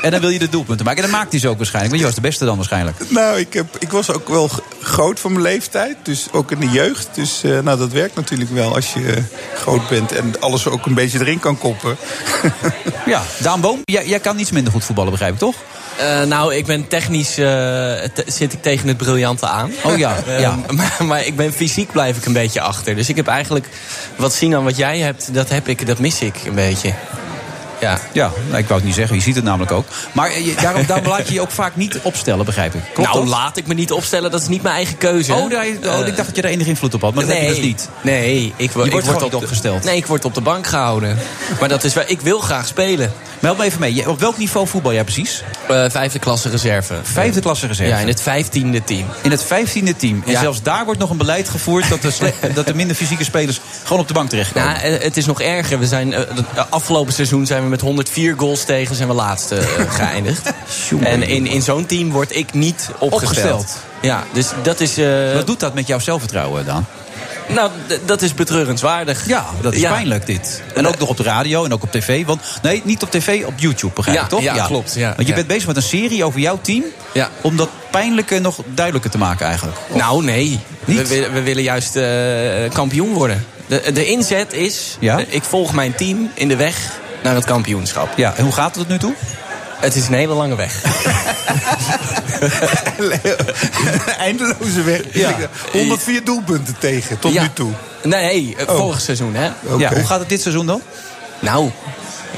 En 0.00 0.10
dan 0.10 0.20
wil 0.20 0.28
je 0.30 0.38
de 0.38 0.48
doelpunten 0.48 0.84
maken. 0.84 1.02
En 1.04 1.10
dan 1.10 1.18
maakt 1.18 1.30
hij 1.32 1.40
ze 1.40 1.48
ook 1.48 1.56
waarschijnlijk. 1.56 1.94
Want 1.94 2.00
je 2.06 2.14
was 2.14 2.22
de 2.22 2.28
beste 2.28 2.44
dan 2.44 2.56
waarschijnlijk. 2.56 2.96
Nou, 3.10 3.38
ik, 3.38 3.52
heb, 3.52 3.76
ik 3.78 3.90
was 3.90 4.10
ook 4.12 4.28
wel 4.28 4.50
groot 4.82 5.20
voor 5.20 5.30
mijn 5.30 5.42
leeftijd. 5.42 5.96
Dus 6.02 6.26
ook 6.32 6.50
in 6.50 6.60
de 6.60 6.68
jeugd. 6.70 7.08
Dus 7.14 7.42
eh, 7.44 7.58
nou, 7.58 7.78
dat 7.78 7.92
werkt 7.92 8.14
natuurlijk 8.14 8.50
wel 8.50 8.74
als 8.74 8.92
je 8.92 9.12
eh, 9.12 9.22
groot 9.54 9.88
bent. 9.88 10.12
En 10.12 10.40
alles 10.40 10.66
ook 10.66 10.86
een 10.86 10.94
beetje 10.94 11.18
erin 11.20 11.38
kan 11.40 11.58
koppen. 11.58 11.96
Ja, 13.06 13.22
Daan 13.38 13.60
Boom, 13.60 13.80
jij, 13.84 14.06
jij 14.06 14.20
kan 14.20 14.38
iets 14.38 14.50
minder 14.50 14.72
goed 14.72 14.84
voetballen, 14.84 15.10
begrijp 15.10 15.32
ik 15.32 15.38
toch? 15.38 15.54
Eh, 15.98 16.22
nou, 16.22 16.54
ik 16.54 16.66
ben 16.66 16.88
technisch 16.88 17.30
eh, 17.38 17.44
te- 17.44 18.24
zit 18.26 18.52
ik 18.52 18.62
tegen 18.62 18.88
het 18.88 18.96
briljante 18.96 19.46
aan. 19.46 19.70
Oh 19.84 19.96
ja, 19.98 20.16
Eh, 20.26 20.40
ja. 20.40 20.58
maar, 20.74 20.96
maar 21.04 21.26
ik 21.26 21.36
ben 21.36 21.52
fysiek 21.52 21.92
blijf 21.92 22.16
ik 22.16 22.24
een 22.26 22.32
beetje 22.32 22.60
achter. 22.60 22.94
Dus 22.94 23.08
ik 23.08 23.16
heb 23.16 23.26
eigenlijk 23.26 23.68
wat 24.16 24.32
zien 24.34 24.54
aan 24.54 24.64
wat 24.64 24.76
jij 24.76 24.98
hebt, 24.98 25.34
dat 25.34 25.48
heb 25.48 25.68
ik, 25.68 25.86
dat 25.86 25.98
mis 25.98 26.20
ik 26.20 26.34
een 26.46 26.54
beetje. 26.54 26.92
Ja. 27.80 27.98
Ja, 28.12 28.30
nou, 28.46 28.58
ik 28.58 28.66
wou 28.68 28.74
het 28.80 28.84
niet 28.84 28.94
zeggen. 28.94 29.16
Je 29.16 29.22
ziet 29.22 29.34
het 29.34 29.44
namelijk 29.44 29.72
ook. 29.72 29.86
Maar 30.12 30.30
eh, 30.30 30.46
je- 30.46 30.54
daarom, 30.60 30.86
daarom 30.86 31.06
laat 31.08 31.28
je 31.28 31.34
je 31.34 31.40
ook 31.40 31.50
vaak 31.50 31.76
niet 31.76 31.98
opstellen, 32.02 32.44
begrijp 32.44 32.74
ik. 32.74 32.80
Klopt 32.94 33.08
nou, 33.12 33.20
dat? 33.24 33.34
laat 33.34 33.56
ik 33.56 33.66
me 33.66 33.74
niet 33.74 33.92
opstellen, 33.92 34.30
dat 34.30 34.40
is 34.42 34.48
niet 34.48 34.62
mijn 34.62 34.74
eigen 34.74 34.96
keuze. 34.98 35.34
Oh, 35.34 35.50
daar- 35.50 35.66
oh, 35.66 36.06
ik 36.06 36.16
dacht 36.16 36.26
dat 36.28 36.36
je 36.36 36.42
er 36.42 36.48
enige 36.50 36.68
invloed 36.68 36.94
op 36.94 37.00
had. 37.02 37.14
Maar 37.14 37.24
dat 37.26 37.32
heb 37.32 37.42
je 37.42 37.48
dus 37.48 37.60
niet. 37.64 37.88
Nee, 38.00 38.52
ik, 38.56 38.70
wo- 38.70 38.82
ik 38.82 38.90
word 38.92 39.08
op 39.08 39.22
niet 39.22 39.34
opgesteld. 39.34 39.84
Nee, 39.84 39.96
ik 39.96 40.06
word 40.06 40.24
op 40.24 40.34
de 40.34 40.40
bank 40.40 40.66
gehouden. 40.66 41.18
Maar 41.60 41.68
dat 41.68 41.84
is 41.84 41.94
wel, 41.94 42.04
ik 42.06 42.20
wil 42.20 42.40
graag 42.40 42.66
spelen. 42.66 43.12
Help 43.40 43.58
me 43.58 43.64
even 43.64 43.80
mee. 43.80 44.08
Op 44.10 44.20
welk 44.20 44.38
niveau 44.38 44.66
voetbal 44.66 44.92
jij 44.92 45.04
precies? 45.04 45.42
Eh, 45.68 45.84
vijfde 45.90 46.18
klasse 46.18 46.48
reserve. 46.48 46.94
Vijfde 47.02 47.40
klasse 47.40 47.66
reserve. 47.66 47.92
Ja, 47.92 47.98
in 47.98 48.08
het 48.08 48.22
vijftiende 48.22 48.84
team. 48.84 49.06
In 49.22 49.30
het 49.30 49.42
vijftiende 49.44 49.96
team. 49.96 50.22
En 50.26 50.32
Ja. 50.32 50.40
zelfs 50.40 50.62
daar 50.62 50.84
wordt 50.84 51.00
nog 51.00 51.10
een 51.10 51.16
beleid 51.16 51.48
gevoerd... 51.48 51.88
dat 51.88 52.02
de, 52.02 52.32
dat 52.54 52.66
de 52.66 52.74
minder 52.74 52.96
fysieke 52.96 53.24
spelers 53.24 53.60
gewoon 53.84 53.98
op 54.02 54.08
de 54.08 54.14
bank 54.14 54.28
terechtkomen. 54.28 54.68
Nou, 54.72 54.80
eh, 54.82 55.02
het 55.02 55.16
is 55.16 55.26
nog 55.26 55.40
erger. 55.40 55.78
We 55.78 55.86
zijn, 55.86 56.12
eh, 56.12 56.22
afgelopen 56.70 57.12
seizoen 57.12 57.46
zijn 57.46 57.62
we 57.62 57.67
met 57.70 57.80
104 57.80 58.34
goals 58.38 58.64
tegen 58.64 58.94
zijn 58.94 59.08
we 59.08 59.14
laatste 59.14 59.56
eh, 59.56 59.66
geëindigd. 60.00 60.52
en 61.00 61.22
in, 61.22 61.46
in 61.46 61.62
zo'n 61.62 61.86
team 61.86 62.10
word 62.10 62.36
ik 62.36 62.52
niet 62.52 62.88
opgesteld. 62.98 63.12
Opgesteld. 63.22 63.76
Ja, 64.00 64.24
dus 64.32 64.46
dat 64.62 64.80
is... 64.80 64.98
eh, 64.98 65.32
Wat 65.34 65.46
doet 65.46 65.60
dat 65.60 65.74
met 65.74 65.86
jouw 65.86 65.98
zelfvertrouwen, 65.98 66.64
Daan? 66.64 66.86
nou, 67.48 67.70
dat 68.04 68.22
is 68.22 68.34
betreurenswaardig. 68.34 69.26
Ja, 69.26 69.46
dat 69.60 69.74
is 69.74 69.80
Ja. 69.80 69.90
pijnlijk 69.92 70.26
dit. 70.26 70.62
En 70.74 70.86
ook 70.86 70.98
nog 70.98 71.08
op 71.08 71.16
de 71.16 71.22
radio 71.22 71.64
en 71.64 71.72
ook 71.72 71.82
op 71.82 71.90
tv. 71.92 72.26
Want 72.26 72.40
nee, 72.62 72.82
niet 72.84 73.02
op 73.02 73.10
tv, 73.10 73.44
op 73.44 73.52
YouTube, 73.56 73.92
begrijp 73.94 74.16
Ja, 74.16 74.22
ik 74.22 74.28
toch? 74.28 74.42
ja, 74.42 74.66
klopt, 74.66 74.94
ja, 74.94 75.06
Want 75.08 75.20
je 75.22 75.26
ja. 75.28 75.34
bent 75.34 75.46
bezig 75.46 75.66
met 75.66 75.76
een 75.76 75.82
serie 75.82 76.24
over 76.24 76.40
jouw 76.40 76.58
team. 76.62 76.84
Ja. 77.14 77.30
Om 77.40 77.56
dat 77.56 77.68
pijnlijke 77.90 78.38
nog 78.38 78.56
duidelijker 78.74 79.10
te 79.10 79.18
maken 79.18 79.46
eigenlijk. 79.46 79.76
Of- 79.90 79.96
Nou, 79.96 80.24
nee. 80.24 80.60
We, 80.84 80.92
Niet? 80.92 81.08
we 81.08 81.42
willen 81.42 81.62
juist 81.62 81.96
eh, 81.96 82.04
kampioen 82.72 83.12
worden. 83.12 83.44
De, 83.66 83.92
de 83.92 84.06
inzet 84.06 84.52
is, 84.52 84.96
Ja? 85.00 85.20
ik 85.28 85.42
volg 85.42 85.72
mijn 85.72 85.94
team 85.94 86.30
in 86.34 86.48
de 86.48 86.56
weg 86.56 86.76
naar 87.22 87.34
het 87.34 87.44
kampioenschap. 87.44 88.08
Ja, 88.16 88.32
en 88.36 88.44
hoe 88.44 88.52
gaat 88.52 88.64
het 88.64 88.74
tot 88.74 88.88
nu 88.88 88.98
toe? 88.98 89.14
Het 89.80 89.94
is 89.96 90.06
een 90.08 90.14
hele 90.14 90.34
lange 90.34 90.54
weg. 90.56 90.82
Eindeloze 94.18 94.82
weg. 94.84 95.00
Ja. 95.12 95.34
104 95.72 96.24
doelpunten 96.24 96.74
tegen, 96.78 97.18
tot 97.18 97.32
Ja. 97.32 97.42
nu 97.42 97.48
toe. 97.52 97.70
Nee, 98.02 98.54
eh, 98.58 98.68
Oh. 98.68 98.76
vorig 98.76 99.00
seizoen, 99.00 99.34
hè? 99.34 99.50
Ja, 99.78 99.92
hoe 99.94 100.04
gaat 100.06 100.18
het 100.20 100.28
dit 100.28 100.40
seizoen 100.40 100.66
dan? 100.66 100.82
Nou, 101.40 101.70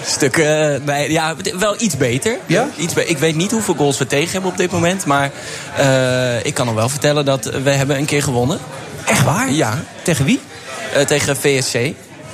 stukken. 0.04 0.82
nee, 0.84 1.10
ja, 1.12 1.34
wel 1.58 1.74
iets 1.78 1.96
beter. 1.96 2.36
Ja? 2.46 2.68
Iets 2.76 2.94
be- 2.94 3.06
ik 3.06 3.18
weet 3.18 3.36
niet 3.36 3.50
hoeveel 3.50 3.74
goals 3.74 3.98
we 3.98 4.06
tegen 4.06 4.32
hebben 4.32 4.50
op 4.50 4.56
dit 4.56 4.70
moment. 4.70 5.04
Maar 5.04 5.30
eh, 5.76 6.44
ik 6.44 6.54
kan 6.54 6.66
nog 6.66 6.74
wel 6.74 6.88
vertellen 6.88 7.24
dat 7.24 7.44
we 7.44 7.70
hebben 7.70 7.96
een 7.96 8.04
keer 8.04 8.22
gewonnen. 8.22 8.58
Echt 9.04 9.24
waar? 9.24 9.50
Ja. 9.50 9.78
Tegen 10.02 10.24
wie? 10.24 10.40
Eh, 10.94 11.02
tegen 11.04 11.36
VSC. 11.36 11.78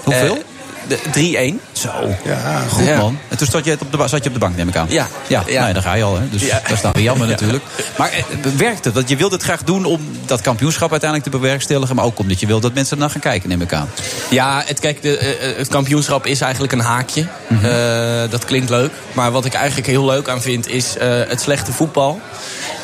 Hoeveel? 0.02 0.43
Eh, 0.89 0.97
de- 1.03 1.11
3-1. 1.11 1.61
Zo. 1.73 1.91
Ja, 2.25 2.63
Goed 2.69 2.87
Ja. 2.87 2.97
man. 2.99 3.19
En 3.29 3.37
toen 3.37 3.47
zat 3.47 3.65
je, 3.65 3.77
op 3.81 3.93
de, 3.93 4.09
zat 4.09 4.23
je 4.23 4.29
op 4.29 4.33
de 4.35 4.39
bank, 4.41 4.57
neem 4.57 4.69
ik 4.69 4.77
aan. 4.77 4.87
Ja. 4.89 5.07
Ja, 5.27 5.43
Ja. 5.47 5.61
Nou, 5.61 5.73
daar 5.73 5.83
ga 5.83 5.95
je 5.95 6.03
al. 6.03 6.15
Hè. 6.19 6.29
Dus 6.31 6.43
Ja. 6.43 6.61
daar 6.69 6.79
staan 6.79 6.93
we 6.93 7.03
jammer 7.03 7.27
natuurlijk. 7.37 7.65
Maar 7.97 8.11
eh, 8.11 8.23
werkt 8.57 8.85
het? 8.85 8.95
Want 8.95 9.09
je 9.09 9.17
wilt 9.17 9.33
het 9.33 9.43
graag 9.43 9.63
doen 9.63 9.85
om 9.85 10.01
dat 10.27 10.41
kampioenschap 10.41 10.91
uiteindelijk 10.91 11.31
te 11.31 11.39
bewerkstelligen. 11.39 11.97
Maar 11.97 12.05
ook 12.05 12.19
omdat 12.19 12.41
je 12.41 12.47
wilt 12.47 12.63
dat 12.63 12.75
mensen 12.75 12.93
ernaar 12.97 13.11
gaan 13.11 13.21
kijken, 13.21 13.49
neem 13.49 13.61
ik 13.61 13.73
aan. 13.73 13.89
Ja, 14.31 14.63
het, 14.67 14.81
kijk, 14.81 15.03
de, 15.03 15.19
eh, 15.19 15.57
het 15.57 15.69
kampioenschap 15.69 16.27
is 16.27 16.41
eigenlijk 16.41 16.73
een 16.73 16.81
haakje. 16.81 17.27
Mhm. 17.47 17.65
Eh, 17.65 18.31
dat 18.31 18.45
klinkt 18.45 18.71
leuk. 18.71 18.93
Maar 19.13 19.31
wat 19.31 19.45
ik 19.45 19.55
eigenlijk 19.55 19.87
heel 19.87 20.05
leuk 20.05 20.29
aan 20.29 20.43
vind, 20.43 20.69
is 20.69 20.97
eh, 20.97 21.09
het 21.29 21.41
slechte 21.41 21.73
voetbal. 21.73 22.21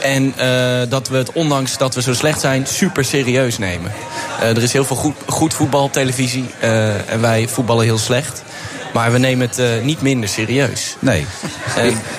En 0.03 0.33
eh, 0.37 0.81
dat 0.89 1.09
we 1.09 1.17
het, 1.17 1.33
ondanks 1.33 1.79
dat 1.79 1.95
we 1.95 2.03
zo 2.03 2.15
slecht 2.15 2.41
zijn, 2.41 2.67
super 2.67 3.05
serieus 3.05 3.59
nemen. 3.59 3.93
Eh, 4.41 4.49
er 4.49 4.63
is 4.63 4.73
heel 4.73 4.85
veel 4.85 4.97
goed, 4.97 5.15
goed 5.27 5.55
voetbal 5.55 5.83
op 5.83 5.93
televisie. 5.93 6.51
eh, 6.61 7.11
en 7.11 7.21
wij 7.21 7.49
voetballen 7.49 7.85
heel 7.85 7.92
slecht. 7.99 8.43
Maar 8.93 9.13
we 9.13 9.19
nemen 9.19 9.49
het 9.49 9.59
eh, 9.59 9.67
niet 9.83 10.03
minder 10.03 10.29
serieus. 10.29 10.97
Nee. 10.99 11.27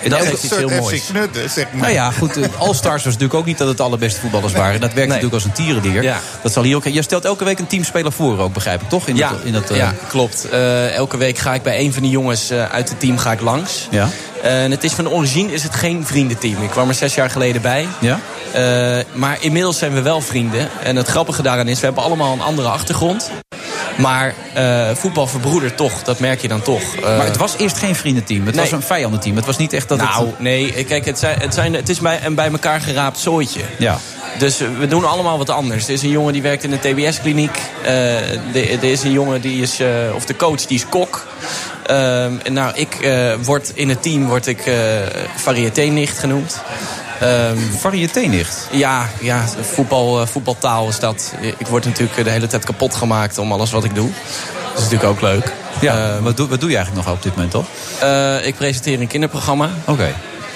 En 0.04 0.10
dat 0.10 0.20
heeft 0.26 0.44
iets 0.44 0.56
heel 0.56 0.70
moois. 0.70 1.06
Knutten, 1.06 1.50
zeg 1.50 1.66
maar. 1.72 1.82
Nou 1.82 1.94
ja, 1.94 2.12
goed. 2.12 2.38
eh, 2.38 2.44
All-Stars 2.58 3.04
was 3.04 3.14
natuurlijk 3.14 3.34
ook 3.40 3.46
niet 3.46 3.58
dat 3.58 3.68
het 3.68 3.82
allerbeste 3.82 4.20
voetballers 4.20 4.54
waren. 4.54 4.80
Dat 4.82 4.94
werkt 4.94 5.08
natuurlijk 5.08 5.34
als 5.34 5.44
een 5.44 5.52
tierendier. 5.52 6.04
Ja. 6.04 6.20
Dat 6.42 6.54
zal 6.54 6.64
hier 6.64 6.76
ook. 6.76 6.84
Je 6.88 7.02
stelt 7.02 7.26
elke 7.26 7.44
week 7.44 7.60
een 7.60 7.68
teamspeler 7.68 8.12
voor 8.12 8.40
ook, 8.40 8.54
begrijp 8.54 8.82
ik, 8.82 8.90
toch? 8.90 9.08
In 9.08 9.16
Ja, 9.16 9.30
dat, 9.30 9.40
in 9.44 9.54
dat, 9.54 9.70
eh, 9.70 9.78
ja 9.78 9.94
klopt. 10.08 10.50
Eh, 10.50 10.96
elke 10.96 11.18
week 11.18 11.38
ga 11.38 11.54
ik 11.54 11.62
bij 11.64 11.80
een 11.80 11.94
van 11.94 12.02
die 12.02 12.12
jongens 12.12 12.50
eh, 12.50 12.66
uit 12.72 12.90
het 12.90 13.00
team 13.00 13.18
ga 13.18 13.32
ik 13.32 13.42
langs. 13.42 13.88
Ja. 13.92 14.10
En 14.42 14.72
het 14.72 14.84
is 14.84 14.94
van 14.94 15.10
origine 15.10 15.52
is 15.52 15.64
het 15.64 15.76
geen 15.76 16.06
vriendenteam. 16.06 16.64
Ik 16.64 16.70
kwam 16.70 16.88
er 16.90 16.96
zes 16.96 17.14
jaar 17.16 17.30
geleden 17.30 17.62
bij. 17.62 17.88
Ja? 18.00 18.20
Eh, 18.52 19.04
maar 19.14 19.38
inmiddels 19.40 19.78
zijn 19.78 19.94
we 19.94 20.02
wel 20.02 20.22
vrienden. 20.22 20.70
En 20.84 20.96
het 20.96 21.08
grappige 21.08 21.42
daaraan 21.42 21.68
is, 21.68 21.80
we 21.80 21.86
hebben 21.86 22.04
allemaal 22.04 22.34
een 22.34 22.42
andere 22.42 22.68
achtergrond. 22.68 23.32
Maar 23.98 24.34
eh, 24.54 24.90
voetbal 24.94 25.28
verbroedert 25.28 25.78
toch, 25.78 26.04
dat 26.04 26.20
merk 26.20 26.42
je 26.42 26.48
dan 26.48 26.62
toch. 26.62 26.96
Eh, 26.96 27.18
Maar 27.18 27.26
het 27.26 27.38
was 27.38 27.58
eerst 27.58 27.78
geen 27.78 27.96
vriendenteam. 27.96 28.46
Het 28.46 28.56
Nee. 28.56 28.64
was 28.64 28.74
een 28.74 28.82
vijandenteam. 28.82 29.36
Het 29.36 29.46
was 29.46 29.58
niet 29.58 29.74
echt 29.74 29.90
dat 29.90 29.98
nou, 29.98 30.28
het... 30.28 30.40
nee, 30.40 30.84
kijk, 30.84 31.06
het, 31.06 31.20
zijn, 31.20 31.40
het, 31.40 31.54
zijn, 31.54 31.74
het 31.74 31.90
is 31.90 32.00
bij, 32.00 32.20
een 32.26 32.36
bij 32.36 32.52
elkaar 32.52 32.82
geraapt 32.82 33.20
zooitje. 33.20 33.62
Ja. 33.78 33.98
Dus 34.38 34.60
eh, 34.60 34.68
we 34.80 34.88
doen 34.88 35.06
allemaal 35.06 35.38
wat 35.38 35.50
anders. 35.50 35.88
Er 35.88 35.94
is 35.94 36.02
een 36.02 36.10
jongen 36.10 36.34
die 36.34 36.42
werkt 36.42 36.64
in 36.64 36.72
een 36.72 36.80
TBS-kliniek. 36.80 37.58
Eh, 37.84 38.56
er 38.56 38.84
is 38.84 39.04
een 39.04 39.12
jongen 39.12 39.42
die 39.42 39.62
is, 39.62 39.80
eh, 39.80 39.88
of 40.16 40.26
de 40.26 40.36
coach, 40.36 40.66
die 40.66 40.78
is 40.78 40.86
kok. 40.90 41.28
Ehm, 41.86 42.34
nou, 42.52 42.72
ik 42.76 42.94
eh, 42.96 43.34
word 43.44 43.72
in 43.74 43.90
het 43.90 44.02
team 44.02 44.28
word 44.28 44.48
ik 44.48 44.66
eh 44.66 44.76
variété-nicht 45.36 46.20
genoemd. 46.20 46.62
Ehm, 47.24 47.58
Variété-nicht? 47.80 48.68
Ja, 48.72 49.10
ja 49.22 49.46
voetbal, 49.62 50.22
eh, 50.22 50.28
voetbaltaal 50.28 50.88
is 50.88 51.00
dat. 51.00 51.34
Ik 51.58 51.68
word 51.68 51.86
natuurlijk 51.86 52.24
de 52.24 52.30
hele 52.30 52.48
tijd 52.48 52.66
kapot 52.66 52.96
gemaakt 52.96 53.38
om 53.38 53.52
alles 53.52 53.72
wat 53.72 53.84
ik 53.84 53.96
doe. 53.96 54.10
Dat 54.74 54.84
is 54.84 54.90
natuurlijk 54.90 55.10
ook 55.10 55.22
leuk. 55.22 55.54
Ja, 55.82 56.22
wat, 56.22 56.38
doe, 56.38 56.48
wat 56.48 56.60
doe 56.60 56.70
je 56.70 56.76
eigenlijk 56.76 57.06
nog 57.06 57.16
op 57.16 57.24
dit 57.24 57.36
moment 57.36 57.54
al? 57.54 57.66
Eh, 58.00 58.48
ik 58.48 58.56
presenteer 58.56 59.02
een 59.02 59.08
kinderprogramma. 59.08 59.70
Oké. 59.86 60.14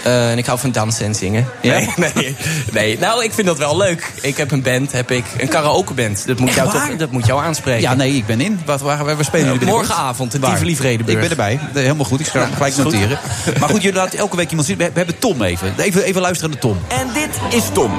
Eh, 0.08 0.32
en 0.32 0.38
ik 0.38 0.46
hou 0.46 0.60
van 0.60 0.72
dansen 0.72 1.06
en 1.06 1.16
zingen. 1.16 1.48
Ja? 1.62 1.74
Nee, 1.74 1.90
nee, 2.14 2.36
nee. 2.72 3.00
Nou, 3.00 3.24
ik 3.24 3.34
vind 3.34 3.48
dat 3.48 3.58
wel 3.58 3.78
leuk. 3.78 4.12
Ik 4.22 4.38
heb 4.38 4.52
een 4.52 4.62
band, 4.62 4.92
heb 4.92 5.12
ik. 5.12 5.26
Een 5.38 5.48
karaokeband. 5.48 6.28
Dat 6.28 6.40
moet, 6.40 6.48
Echt 6.48 6.58
jou, 6.58 6.72
toch, 6.72 6.96
dat 6.98 7.12
moet 7.12 7.26
jou 7.26 7.44
aanspreken. 7.44 7.82
Ja, 7.82 7.94
nee, 7.94 8.16
ik 8.16 8.26
ben 8.26 8.42
in. 8.42 8.60
Waar, 8.66 8.78
waar, 8.78 9.06
waar 9.06 9.26
spelen 9.26 9.54
jullie? 9.54 9.68
Morgenavond 9.68 10.34
in? 10.34 10.42
Tivoli 10.42 10.76
Vredenburg. 10.76 11.16
Ik 11.16 11.22
ben 11.22 11.30
erbij. 11.30 11.60
Nee, 11.74 11.84
Helemaal 11.84 12.06
goed. 12.06 12.20
Ik 12.20 12.28
ga 12.28 12.40
Ja, 12.40 12.50
gelijk 12.56 12.78
noteren. 12.78 13.20
Maar 13.60 13.70
goed, 13.70 13.82
jullie 13.82 13.98
laten 13.98 14.20
elke 14.20 14.36
week 14.36 14.50
iemand 14.50 14.68
zien. 14.68 14.78
We 14.78 14.84
we 14.84 14.98
hebben 14.98 15.20
Tom 15.20 15.42
even. 15.42 15.74
Even, 15.78 16.04
even 16.04 16.22
luisteren 16.22 16.52
naar 16.52 16.60
Tom. 16.60 16.78
En 16.88 17.08
dit 17.14 17.60
is 17.60 17.64
Tom. 17.74 17.92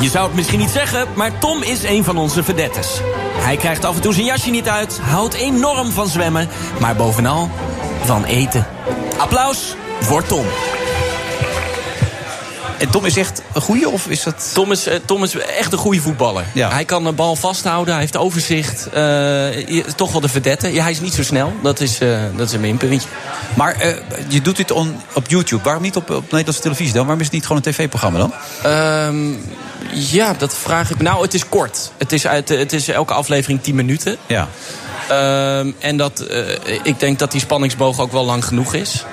Je 0.00 0.08
zou 0.08 0.26
het 0.26 0.34
misschien 0.34 0.58
niet 0.58 0.70
zeggen, 0.70 1.06
maar 1.14 1.38
Tom 1.38 1.62
is 1.62 1.82
een 1.82 2.04
van 2.04 2.16
onze 2.16 2.44
vedettes. 2.44 2.88
Hij 3.38 3.56
krijgt 3.56 3.84
af 3.84 3.94
en 3.94 4.00
toe 4.00 4.12
zijn 4.12 4.26
jasje 4.26 4.50
niet 4.50 4.68
uit, 4.68 4.98
houdt 5.02 5.34
enorm 5.34 5.90
van 5.90 6.08
zwemmen, 6.08 6.48
maar 6.80 6.96
bovenal 6.96 7.50
van 8.04 8.24
eten. 8.24 8.66
Applaus 9.16 9.76
voor 10.00 10.22
Tom. 10.26 10.44
En 12.78 12.90
Tom 12.90 13.04
is 13.04 13.16
echt 13.16 13.42
een 13.52 13.60
goeie 13.60 13.88
of 13.88 14.06
is 14.06 14.22
dat... 14.22 14.50
Tom 14.54 14.72
is, 14.72 14.86
eh, 14.86 14.94
Tom 15.04 15.22
is 15.22 15.36
echt 15.36 15.72
een 15.72 15.78
goede 15.78 16.00
voetballer. 16.00 16.44
Hij 16.54 16.84
kan 16.84 17.04
de 17.04 17.12
bal 17.12 17.36
vasthouden, 17.36 17.92
hij 17.92 18.02
heeft 18.02 18.16
overzicht. 18.16 18.88
eh, 18.92 19.84
toch 19.96 20.12
wel 20.12 20.20
de 20.20 20.28
verdette. 20.28 20.72
Ja, 20.72 20.82
hij 20.82 20.90
is 20.90 21.00
niet 21.00 21.14
zo 21.14 21.22
snel, 21.22 21.52
dat 21.62 21.80
is, 21.80 21.98
eh, 21.98 22.18
dat 22.36 22.46
is 22.46 22.52
een 22.54 22.60
minpuntje. 22.60 23.08
Maar 23.54 23.96
je 24.28 24.42
doet 24.42 24.56
dit 24.56 24.70
on, 24.70 25.00
op 25.12 25.28
YouTube. 25.28 25.62
Waarom 25.62 25.82
niet 25.82 25.96
op, 25.96 26.10
op 26.10 26.22
Nederlandse 26.22 26.62
televisie 26.62 26.92
dan? 26.92 27.02
Waarom 27.02 27.20
is 27.20 27.26
het 27.26 27.34
niet 27.34 27.46
gewoon 27.46 27.62
een 27.64 27.72
tv-programma 27.72 28.18
dan? 28.18 28.32
Ehm, 28.62 29.32
ja, 29.92 30.34
dat 30.38 30.54
vraag 30.54 30.90
ik 30.90 30.96
me. 30.96 31.02
Nou, 31.02 31.22
het 31.22 31.34
is 31.34 31.48
kort. 31.48 31.92
Het 31.96 32.12
is, 32.12 32.26
uit, 32.26 32.48
het 32.48 32.72
is 32.72 32.88
elke 32.88 33.14
aflevering 33.14 33.62
10 33.62 33.74
minuten. 33.74 34.16
Ja. 34.26 34.48
Ehm, 35.08 35.70
en 35.78 35.96
dat, 35.96 36.26
ik 36.82 37.00
denk 37.00 37.18
dat 37.18 37.30
die 37.30 37.40
spanningsboog 37.40 38.00
ook 38.00 38.12
wel 38.12 38.24
lang 38.24 38.44
genoeg 38.44 38.74
is. 38.74 39.04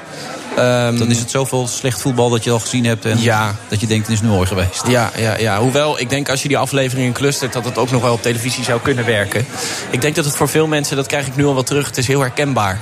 Ehm, 0.58 0.98
Dan 0.98 1.12
is 1.12 1.20
het 1.20 1.32
zoveel 1.32 1.68
slecht 1.68 2.02
voetbal 2.02 2.30
dat 2.30 2.44
je 2.44 2.52
al 2.52 2.60
gezien 2.60 2.86
hebt. 2.86 3.06
En 3.06 3.22
Ja. 3.22 3.56
dat 3.68 3.80
je 3.80 3.88
denkt, 3.88 4.08
het 4.08 4.16
is 4.16 4.22
nu 4.22 4.28
mooi 4.28 4.48
geweest. 4.48 4.88
Ja, 4.88 5.12
ja, 5.18 5.38
ja, 5.38 5.60
hoewel 5.60 6.00
ik 6.00 6.10
denk 6.10 6.30
als 6.30 6.42
je 6.42 6.48
die 6.48 6.58
afleveringen 6.58 7.14
clustert... 7.14 7.54
dat 7.54 7.66
het 7.66 7.78
ook 7.78 7.92
nog 7.92 8.02
wel 8.02 8.14
op 8.14 8.22
televisie 8.22 8.64
zou 8.64 8.80
kunnen 8.82 9.06
werken. 9.06 9.46
Ik 9.90 10.02
denk 10.02 10.16
dat 10.16 10.26
het 10.26 10.36
voor 10.36 10.50
veel 10.50 10.68
mensen, 10.68 10.96
dat 10.96 11.08
krijg 11.08 11.28
ik 11.28 11.36
nu 11.36 11.46
al 11.46 11.54
wel 11.54 11.64
terug... 11.64 11.86
het 11.88 11.98
is 11.98 12.08
heel 12.08 12.20
herkenbaar. 12.20 12.82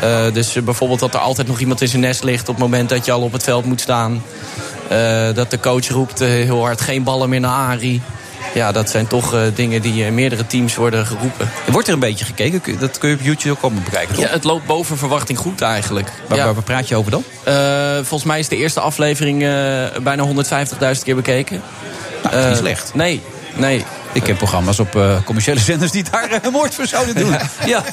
Eh, 0.00 0.32
dus 0.32 0.56
eh, 0.56 0.62
bijvoorbeeld 0.62 1.00
dat 1.00 1.14
er 1.14 1.20
altijd 1.20 1.46
nog 1.46 1.60
iemand 1.60 1.80
in 1.80 1.88
zijn 1.88 2.02
nest 2.02 2.24
ligt... 2.24 2.48
op 2.48 2.54
het 2.54 2.64
moment 2.64 2.88
dat 2.88 3.04
je 3.04 3.12
al 3.12 3.22
op 3.22 3.32
het 3.32 3.42
veld 3.42 3.64
moet 3.64 3.80
staan. 3.80 4.22
Eh, 4.88 5.28
dat 5.34 5.50
de 5.50 5.60
coach 5.60 5.88
roept 5.88 6.18
heel 6.18 6.64
hard 6.64 6.80
geen 6.80 7.02
ballen 7.02 7.28
meer 7.28 7.40
naar 7.40 7.70
Ari. 7.70 8.02
Ja, 8.54 8.72
dat 8.72 8.90
zijn 8.90 9.06
toch 9.06 9.34
eh, 9.34 9.40
dingen 9.54 9.82
die 9.82 10.04
in 10.04 10.14
meerdere 10.14 10.46
teams 10.46 10.74
worden 10.76 11.06
geroepen. 11.06 11.50
Wordt 11.70 11.88
er 11.88 11.94
een 11.94 12.00
beetje 12.00 12.24
gekeken? 12.24 12.78
Dat 12.78 12.98
kun 12.98 13.08
je 13.08 13.14
op 13.14 13.20
YouTube 13.22 13.50
ook 13.50 13.62
allemaal 13.62 13.82
bekijken, 13.82 14.14
toch? 14.14 14.24
Ja, 14.24 14.30
het 14.30 14.44
loopt 14.44 14.66
boven 14.66 14.98
verwachting 14.98 15.38
goed 15.38 15.60
eigenlijk. 15.60 16.10
Waar, 16.28 16.38
Ja. 16.38 16.52
waar, 16.54 16.62
praat 16.62 16.88
je 16.88 16.96
over 16.96 17.10
dan? 17.10 17.24
Eh, 17.44 17.54
volgens 17.94 18.24
mij 18.24 18.38
is 18.38 18.48
de 18.48 18.56
eerste 18.56 18.80
aflevering 18.80 19.42
eh, 19.42 19.48
bijna 20.02 20.22
150.000 20.24 21.04
keer 21.04 21.14
bekeken. 21.14 21.62
Nou, 22.22 22.34
dat 22.34 22.40
is 22.40 22.44
niet 22.48 22.54
Eh, 22.54 22.60
slecht. 22.60 22.94
Nee, 22.94 23.22
nee. 23.58 23.84
Ik 24.12 24.22
ken 24.22 24.36
programma's 24.36 24.78
op 24.78 24.96
eh, 24.96 25.22
commerciële 25.24 25.60
zenders 25.60 25.90
die 25.90 26.04
daar 26.10 26.30
eh, 26.30 26.50
moord 26.50 26.74
voor 26.74 26.86
zouden 26.86 27.14
doen. 27.14 27.36
Ja. 27.66 27.84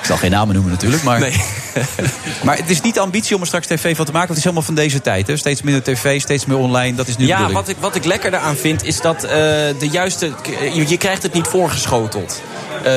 Ik 0.00 0.04
zal 0.04 0.16
geen 0.16 0.30
namen 0.30 0.54
noemen 0.54 0.72
natuurlijk, 0.72 1.02
maar... 1.02 1.20
maar 2.44 2.56
het 2.56 2.70
is 2.70 2.80
niet 2.80 2.94
de 2.94 3.00
ambitie 3.00 3.34
om 3.34 3.40
er 3.40 3.46
straks 3.46 3.66
tv 3.66 3.96
van 3.96 4.04
te 4.04 4.12
maken. 4.12 4.12
want 4.12 4.28
Het 4.28 4.36
is 4.36 4.44
helemaal 4.44 4.62
van 4.62 4.74
deze 4.74 5.00
tijd. 5.00 5.26
Hè? 5.26 5.36
Steeds 5.36 5.62
minder 5.62 5.82
tv, 5.82 6.20
steeds 6.20 6.46
meer 6.46 6.56
online. 6.56 6.96
Dat 6.96 7.08
is 7.08 7.16
nu 7.16 7.26
Ja, 7.26 7.50
wat 7.50 7.68
ik, 7.68 7.76
wat 7.80 7.94
ik 7.94 8.04
lekker 8.04 8.30
daaraan 8.30 8.56
vind 8.56 8.84
is 8.84 9.00
dat 9.00 9.24
eh, 9.24 9.30
de 9.78 9.88
juiste. 9.90 10.32
Je, 10.74 10.88
je 10.88 10.96
krijgt 10.96 11.22
het 11.22 11.32
niet 11.32 11.46
voorgeschoteld. 11.46 12.42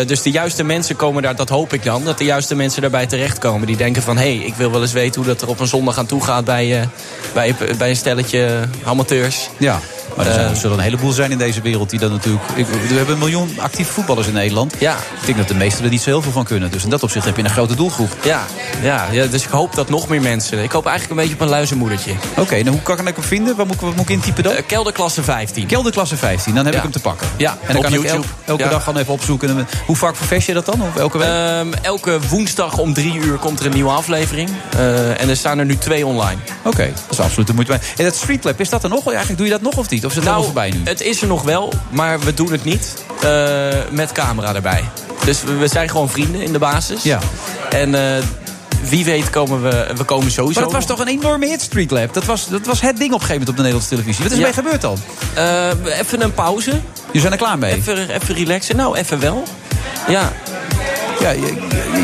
Dus 0.08 0.22
de 0.22 0.32
juiste 0.32 0.64
mensen 0.64 0.96
komen 0.96 1.24
daar, 1.24 1.36
dat 1.36 1.50
hoop 1.50 1.74
ik 1.74 1.84
dan, 1.84 2.04
dat 2.04 2.18
de 2.18 2.24
juiste 2.24 2.56
mensen 2.56 2.82
daarbij 2.82 3.06
terechtkomen. 3.06 3.68
Die 3.68 3.78
denken 3.78 4.02
van, 4.02 4.18
hé, 4.18 4.38
hey, 4.38 4.46
ik 4.46 4.56
wil 4.56 4.72
wel 4.72 4.82
eens 4.82 4.92
weten 4.92 5.22
hoe 5.22 5.34
dat 5.34 5.42
er 5.42 5.48
op 5.48 5.60
een 5.60 5.68
zondag 5.68 5.98
aan 5.98 6.06
toe 6.06 6.24
gaat 6.24 6.46
bij, 6.46 6.90
bij, 7.34 7.56
bij 7.78 7.90
een 7.90 7.96
stelletje 7.96 8.68
amateurs. 8.84 9.50
Ja, 9.58 9.80
maar 10.18 10.26
er, 10.26 10.34
zijn, 10.34 10.46
Eh, 10.46 10.52
er 10.52 10.58
zullen 10.58 10.78
een 10.78 10.84
heleboel 10.84 11.12
zijn 11.12 11.32
in 11.32 11.38
deze 11.38 11.62
wereld 11.62 11.90
die 11.90 12.00
dan 12.00 12.12
natuurlijk... 12.12 12.44
Ik, 12.56 12.66
we 12.68 12.94
hebben 12.96 13.14
een 13.14 13.20
miljoen 13.20 13.58
actieve 13.60 13.92
voetballers 13.94 14.28
in 14.28 14.34
Nederland. 14.34 14.74
Ja. 14.80 14.96
Ik 15.20 15.26
denk 15.26 15.38
dat 15.38 15.48
de 15.48 15.54
meesten 15.56 15.84
er 15.84 15.90
niet 15.90 16.02
zo 16.02 16.10
heel 16.10 16.22
veel 16.22 16.32
van 16.32 16.44
kunnen. 16.44 16.72
Dus 16.72 16.84
in 16.84 16.90
dat 16.90 17.04
opzicht 17.04 17.26
heb 17.26 17.38
je 17.38 17.44
een 17.44 17.50
grote 17.50 17.76
doelgroep. 17.76 18.10
Ja, 18.24 18.42
ja, 18.82 19.06
ja, 19.12 19.26
dus 19.26 19.44
ik 19.44 19.50
hoop 19.50 19.76
dat 19.76 19.90
nog 19.90 20.08
meer 20.08 20.22
mensen. 20.22 20.64
Ik 20.64 20.72
hoop 20.72 20.86
eigenlijk 20.86 21.20
een 21.20 21.26
beetje 21.28 21.34
op 21.40 21.42
een 21.48 21.54
luizenmoedertje. 21.56 22.12
Oké, 22.38 22.56
nou 22.56 22.70
hoe 22.70 22.82
kan 22.96 23.08
ik 23.08 23.16
hem 23.16 23.24
vinden? 23.26 23.56
Waar 23.56 23.66
moet 23.66 23.76
ik, 23.76 23.82
wat 23.82 23.96
moet 23.96 24.10
ik 24.10 24.16
intypen 24.16 24.44
dan? 24.44 24.54
Eh, 24.54 24.64
kelderklasse 24.68 25.24
15. 25.24 25.66
Kelderklasse 25.66 26.18
15, 26.18 26.56
dan 26.56 26.64
heb 26.66 26.74
Ja. 26.74 26.78
ik 26.80 26.84
hem 26.86 26.94
te 26.94 27.00
pakken. 27.02 27.28
Ja, 27.38 27.52
en 27.68 27.74
dan 27.74 27.82
kan 27.82 27.94
ik 27.94 28.02
YouTube. 28.02 28.24
el- 28.28 28.34
elke 28.46 28.64
Ja. 28.64 28.70
dag 28.70 28.84
gewoon 28.84 29.00
even 29.02 29.14
opzoeken. 29.14 29.68
Hoe 29.86 29.96
vaak 29.96 30.16
vervest 30.16 30.48
je 30.48 30.54
dat 30.54 30.66
dan? 30.66 30.82
Of 30.82 30.96
elke 30.96 31.18
week? 31.18 31.28
Ehm, 31.28 31.68
elke 31.82 32.20
woensdag 32.30 32.78
om 32.78 32.94
drie 32.94 33.14
uur 33.16 33.38
komt 33.38 33.60
er 33.60 33.66
een 33.66 33.74
nieuwe 33.74 33.90
aflevering. 33.92 34.50
Eh, 34.78 35.22
en 35.22 35.30
er 35.30 35.38
staan 35.38 35.60
er 35.60 35.66
nu 35.66 35.78
twee 35.78 36.06
online. 36.06 36.38
Oké, 36.68 36.86
dat 36.86 37.04
is 37.10 37.20
absoluut 37.20 37.48
de 37.48 37.54
moeite 37.54 37.72
waard. 37.72 37.86
En 37.98 38.04
dat 38.04 38.16
Streetlab, 38.16 38.60
is 38.60 38.70
dat 38.70 38.84
er 38.84 38.90
nog? 38.90 39.06
Eigenlijk 39.08 39.38
doe 39.38 39.46
je 39.48 39.52
dat 39.54 39.62
nog 39.62 39.78
of 39.78 39.90
niet? 39.90 40.06
Of 40.06 40.10
is 40.12 40.16
het 40.18 40.26
Nou, 40.26 40.44
voorbij 40.44 40.70
nu? 40.70 40.82
Het 40.84 41.02
is 41.02 41.22
er 41.22 41.28
nog 41.28 41.44
wel, 41.44 41.74
maar 41.90 42.20
we 42.20 42.34
doen 42.34 42.52
het 42.52 42.64
niet 42.64 42.94
eh, 43.22 43.68
met 43.92 44.12
camera 44.12 44.56
erbij. 44.56 44.84
Dus 45.26 45.44
we, 45.44 45.54
we 45.54 45.68
zijn 45.68 45.90
gewoon 45.90 46.10
vrienden 46.10 46.42
in 46.42 46.52
de 46.52 46.60
basis. 46.60 47.04
Ja. 47.04 47.20
En 47.70 47.96
eh, 47.96 48.24
wie 48.90 49.06
weet 49.06 49.30
komen 49.30 49.62
we, 49.64 49.88
we 49.96 50.04
komen 50.04 50.32
sowieso. 50.32 50.60
Maar 50.60 50.70
dat 50.70 50.78
was 50.78 50.98
toch 50.98 51.00
een 51.00 51.12
enorme 51.12 51.48
hit, 51.48 51.62
Streetlab? 51.62 52.14
Dat 52.14 52.26
was, 52.26 52.48
dat 52.48 52.66
was 52.66 52.82
het 52.82 52.98
ding 52.98 53.14
op 53.14 53.20
een 53.22 53.26
gegeven 53.26 53.34
moment 53.34 53.50
op 53.50 53.56
de 53.56 53.62
Nederlandse 53.62 53.90
televisie. 53.90 54.24
Wat 54.24 54.32
is 54.32 54.38
Ja. 54.38 54.46
er 54.46 54.54
mee 54.54 54.64
gebeurd 54.64 54.82
dan? 54.82 54.98
Eh, 55.34 56.00
even 56.00 56.22
een 56.22 56.34
pauze. 56.34 56.72
Je 57.12 57.20
zijn 57.20 57.32
er 57.32 57.38
klaar 57.38 57.58
mee? 57.58 57.74
Even, 57.74 58.10
even 58.10 58.36
relaxen. 58.36 58.76
Nou, 58.76 58.98
even 58.98 59.20
wel. 59.20 59.44
Ja. 60.08 60.32
Ja, 61.20 61.30
je, 61.30 61.42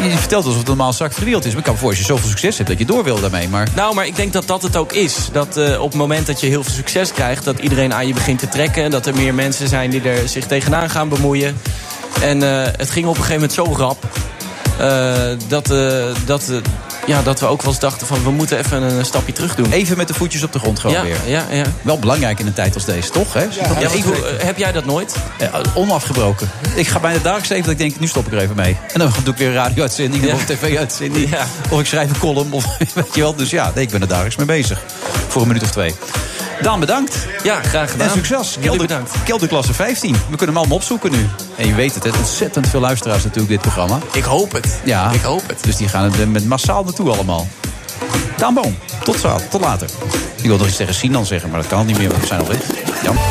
je- 0.03 0.18
vertelt 0.18 0.44
alsof 0.45 0.60
het 0.60 0.68
normaal 0.68 0.94
zak 0.94 1.14
verdeeld 1.14 1.45
is. 1.45 1.49
Maar 1.49 1.60
ik 1.60 1.65
kan 1.65 1.77
voorstellen, 1.77 2.10
als 2.11 2.19
je 2.22 2.27
zoveel 2.30 2.40
succes 2.40 2.57
hebt, 2.57 2.69
dat 2.69 2.80
je 2.80 2.85
door 2.85 3.03
wil 3.03 3.19
daarmee. 3.22 3.48
Maar 3.49 3.68
Nou, 3.76 3.95
maar 3.95 4.06
ik 4.06 4.15
denk 4.15 4.34
dat 4.34 4.48
dat 4.48 4.61
het 4.61 4.76
ook 4.76 4.94
is. 4.94 5.15
Dat 5.31 5.57
eh, 5.57 5.81
op 5.81 5.90
het 5.90 5.99
moment 5.99 6.27
dat 6.27 6.40
je 6.40 6.48
heel 6.48 6.64
veel 6.64 6.73
succes 6.73 7.11
krijgt... 7.11 7.44
dat 7.44 7.60
iedereen 7.60 7.94
aan 7.94 8.07
je 8.07 8.14
begint 8.14 8.40
te 8.40 8.48
trekken. 8.48 8.91
Dat 8.91 9.06
er 9.06 9.15
meer 9.15 9.34
mensen 9.34 9.68
zijn 9.68 9.90
die 9.90 10.02
er 10.10 10.27
zich 10.30 10.45
tegenaan 10.45 10.90
gaan 10.90 11.10
bemoeien. 11.10 11.57
En 12.22 12.44
eh, 12.44 12.68
het 12.77 12.90
ging 12.90 13.06
op 13.07 13.18
een 13.18 13.23
gegeven 13.23 13.49
moment 13.49 13.53
zo 13.53 13.84
rap... 13.85 14.03
eh, 14.80 15.38
dat, 15.48 15.68
dat, 16.26 16.52
ja, 17.08 17.22
dat 17.22 17.40
we 17.40 17.46
ook 17.46 17.62
wel 17.62 17.72
eens 17.72 17.80
dachten 17.82 18.08
van... 18.08 18.24
we 18.24 18.32
moeten 18.32 18.58
even 18.58 18.82
een 18.82 19.06
stapje 19.06 19.34
terug 19.34 19.56
doen. 19.56 19.72
even 19.72 19.98
met 19.98 20.08
de 20.08 20.14
voetjes 20.14 20.44
op 20.44 20.52
de 20.52 20.60
grond 20.60 20.80
gewoon 20.80 20.96
Ja, 20.96 21.02
weer. 21.04 21.18
ja, 21.26 21.44
ja. 21.52 21.64
Wel 21.82 22.00
belangrijk 22.00 22.40
in 22.40 22.48
een 22.48 22.54
tijd 22.54 22.74
als 22.74 22.86
deze, 22.86 23.10
toch? 23.10 23.34
Hè? 23.34 23.42
Ja, 23.42 23.48
hoe- 24.04 24.28
eh, 24.28 24.46
heb 24.46 24.58
jij 24.58 24.72
dat 24.72 24.86
nooit? 24.86 25.16
Ja, 25.40 25.52
onafgebroken. 25.74 26.50
Ik 26.76 26.88
ga 26.88 27.00
bijna 27.00 27.20
dagelijks 27.20 27.50
even 27.50 27.64
dat 27.64 27.72
ik 27.72 27.78
denk, 27.78 28.00
nu 28.00 28.08
stop 28.08 28.26
ik 28.28 28.32
er 28.34 28.40
even 28.40 28.56
mee. 28.56 28.78
En 28.94 29.00
dan 29.00 29.12
doe 29.24 29.34
ik 29.34 29.40
weer 29.40 29.48
een 29.48 29.54
radio-uitzending 29.54 30.26
Ja. 30.26 30.34
of 30.34 30.50
een 30.50 30.56
tv-uitzending. 30.58 31.30
Ja. 31.30 31.48
Of 31.70 31.80
ik 31.80 31.86
schrijf 31.86 32.10
een 32.10 32.20
column. 32.20 32.54
Of, 32.54 32.66
weet 32.94 33.14
je 33.16 33.22
wel. 33.22 33.36
Dus 33.36 33.50
ja, 33.50 33.72
nee, 33.76 33.84
ik 33.84 33.90
ben 33.92 34.02
er 34.02 34.08
dagelijks 34.08 34.36
mee 34.36 34.46
bezig. 34.46 34.82
Voor 35.28 35.42
een 35.42 35.48
minuut 35.48 35.64
of 35.64 35.72
twee. 35.72 35.96
Daan, 36.64 36.80
bedankt. 36.80 37.27
Ja, 37.44 37.61
graag 37.61 37.91
gedaan. 37.91 38.07
En 38.07 38.14
succes. 38.14 38.57
Kelder, 38.61 38.88
bedankt. 38.88 39.11
Kelderklasse 39.23 39.73
15. 39.73 40.14
We 40.14 40.19
kunnen 40.27 40.48
hem 40.48 40.57
allemaal 40.57 40.77
opzoeken 40.77 41.11
nu. 41.11 41.27
En 41.56 41.68
je 41.68 41.73
weet 41.73 41.95
het, 41.95 42.03
het 42.03 42.18
ontzettend 42.18 42.69
veel 42.69 42.80
luisteraars 42.80 43.23
natuurlijk 43.23 43.52
dit 43.52 43.61
programma. 43.61 43.99
Ik 44.11 44.23
hoop 44.23 44.52
het. 44.52 44.80
Ja. 44.84 45.11
Ik 45.11 45.22
hoop 45.22 45.48
het. 45.48 45.64
Dus 45.64 45.76
die 45.76 45.88
gaan 45.88 46.14
er 46.14 46.27
met 46.27 46.45
massaal 46.45 46.84
naartoe 46.84 47.11
allemaal. 47.11 47.48
Daan 48.38 48.53
Boom, 48.53 48.77
tot, 49.03 49.19
zo, 49.19 49.40
tot 49.49 49.61
later. 49.61 49.90
Ik 50.35 50.45
wil 50.45 50.57
nog 50.57 50.68
iets 50.68 50.76
tegen 50.76 50.94
Sinan 50.94 51.26
zeggen, 51.26 51.49
maar 51.49 51.61
dat 51.61 51.69
kan 51.69 51.85
niet 51.85 51.98
meer, 51.98 52.10
want 52.10 52.22
we 52.22 52.27
zijn 52.27 52.40
al 52.40 52.48
weg. 52.48 52.60
Jammer. 53.03 53.23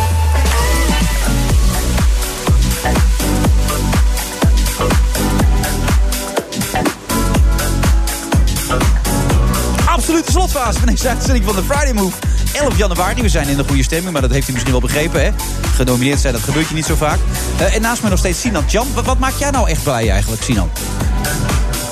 Slotfase 10.62 10.86
van 10.86 10.94
deze 10.94 11.08
uitzending 11.08 11.44
van 11.44 11.54
de 11.56 11.62
Friday 11.62 11.92
Move. 11.92 12.16
11 12.52 12.76
januari, 12.76 13.22
we 13.22 13.28
zijn 13.28 13.48
in 13.48 13.56
de 13.56 13.64
goede 13.64 13.82
stemming, 13.82 14.12
maar 14.12 14.22
dat 14.22 14.30
heeft 14.30 14.48
u 14.48 14.52
misschien 14.52 14.72
wel 14.72 14.80
begrepen. 14.80 15.24
Hè? 15.24 15.30
Genomineerd 15.74 16.20
zijn, 16.20 16.32
dat 16.32 16.42
gebeurt 16.42 16.68
je 16.68 16.74
niet 16.74 16.84
zo 16.84 16.94
vaak. 16.94 17.18
Eh, 17.58 17.74
en 17.74 17.80
naast 17.80 18.00
mij 18.00 18.10
nog 18.10 18.18
steeds 18.18 18.40
Sinan 18.40 18.64
Jan. 18.66 18.86
Wat, 18.94 19.04
wat 19.04 19.18
maakt 19.18 19.38
jij 19.38 19.50
nou 19.50 19.68
echt 19.68 19.82
blij 19.82 20.10
eigenlijk, 20.10 20.42
Sinan? 20.42 20.70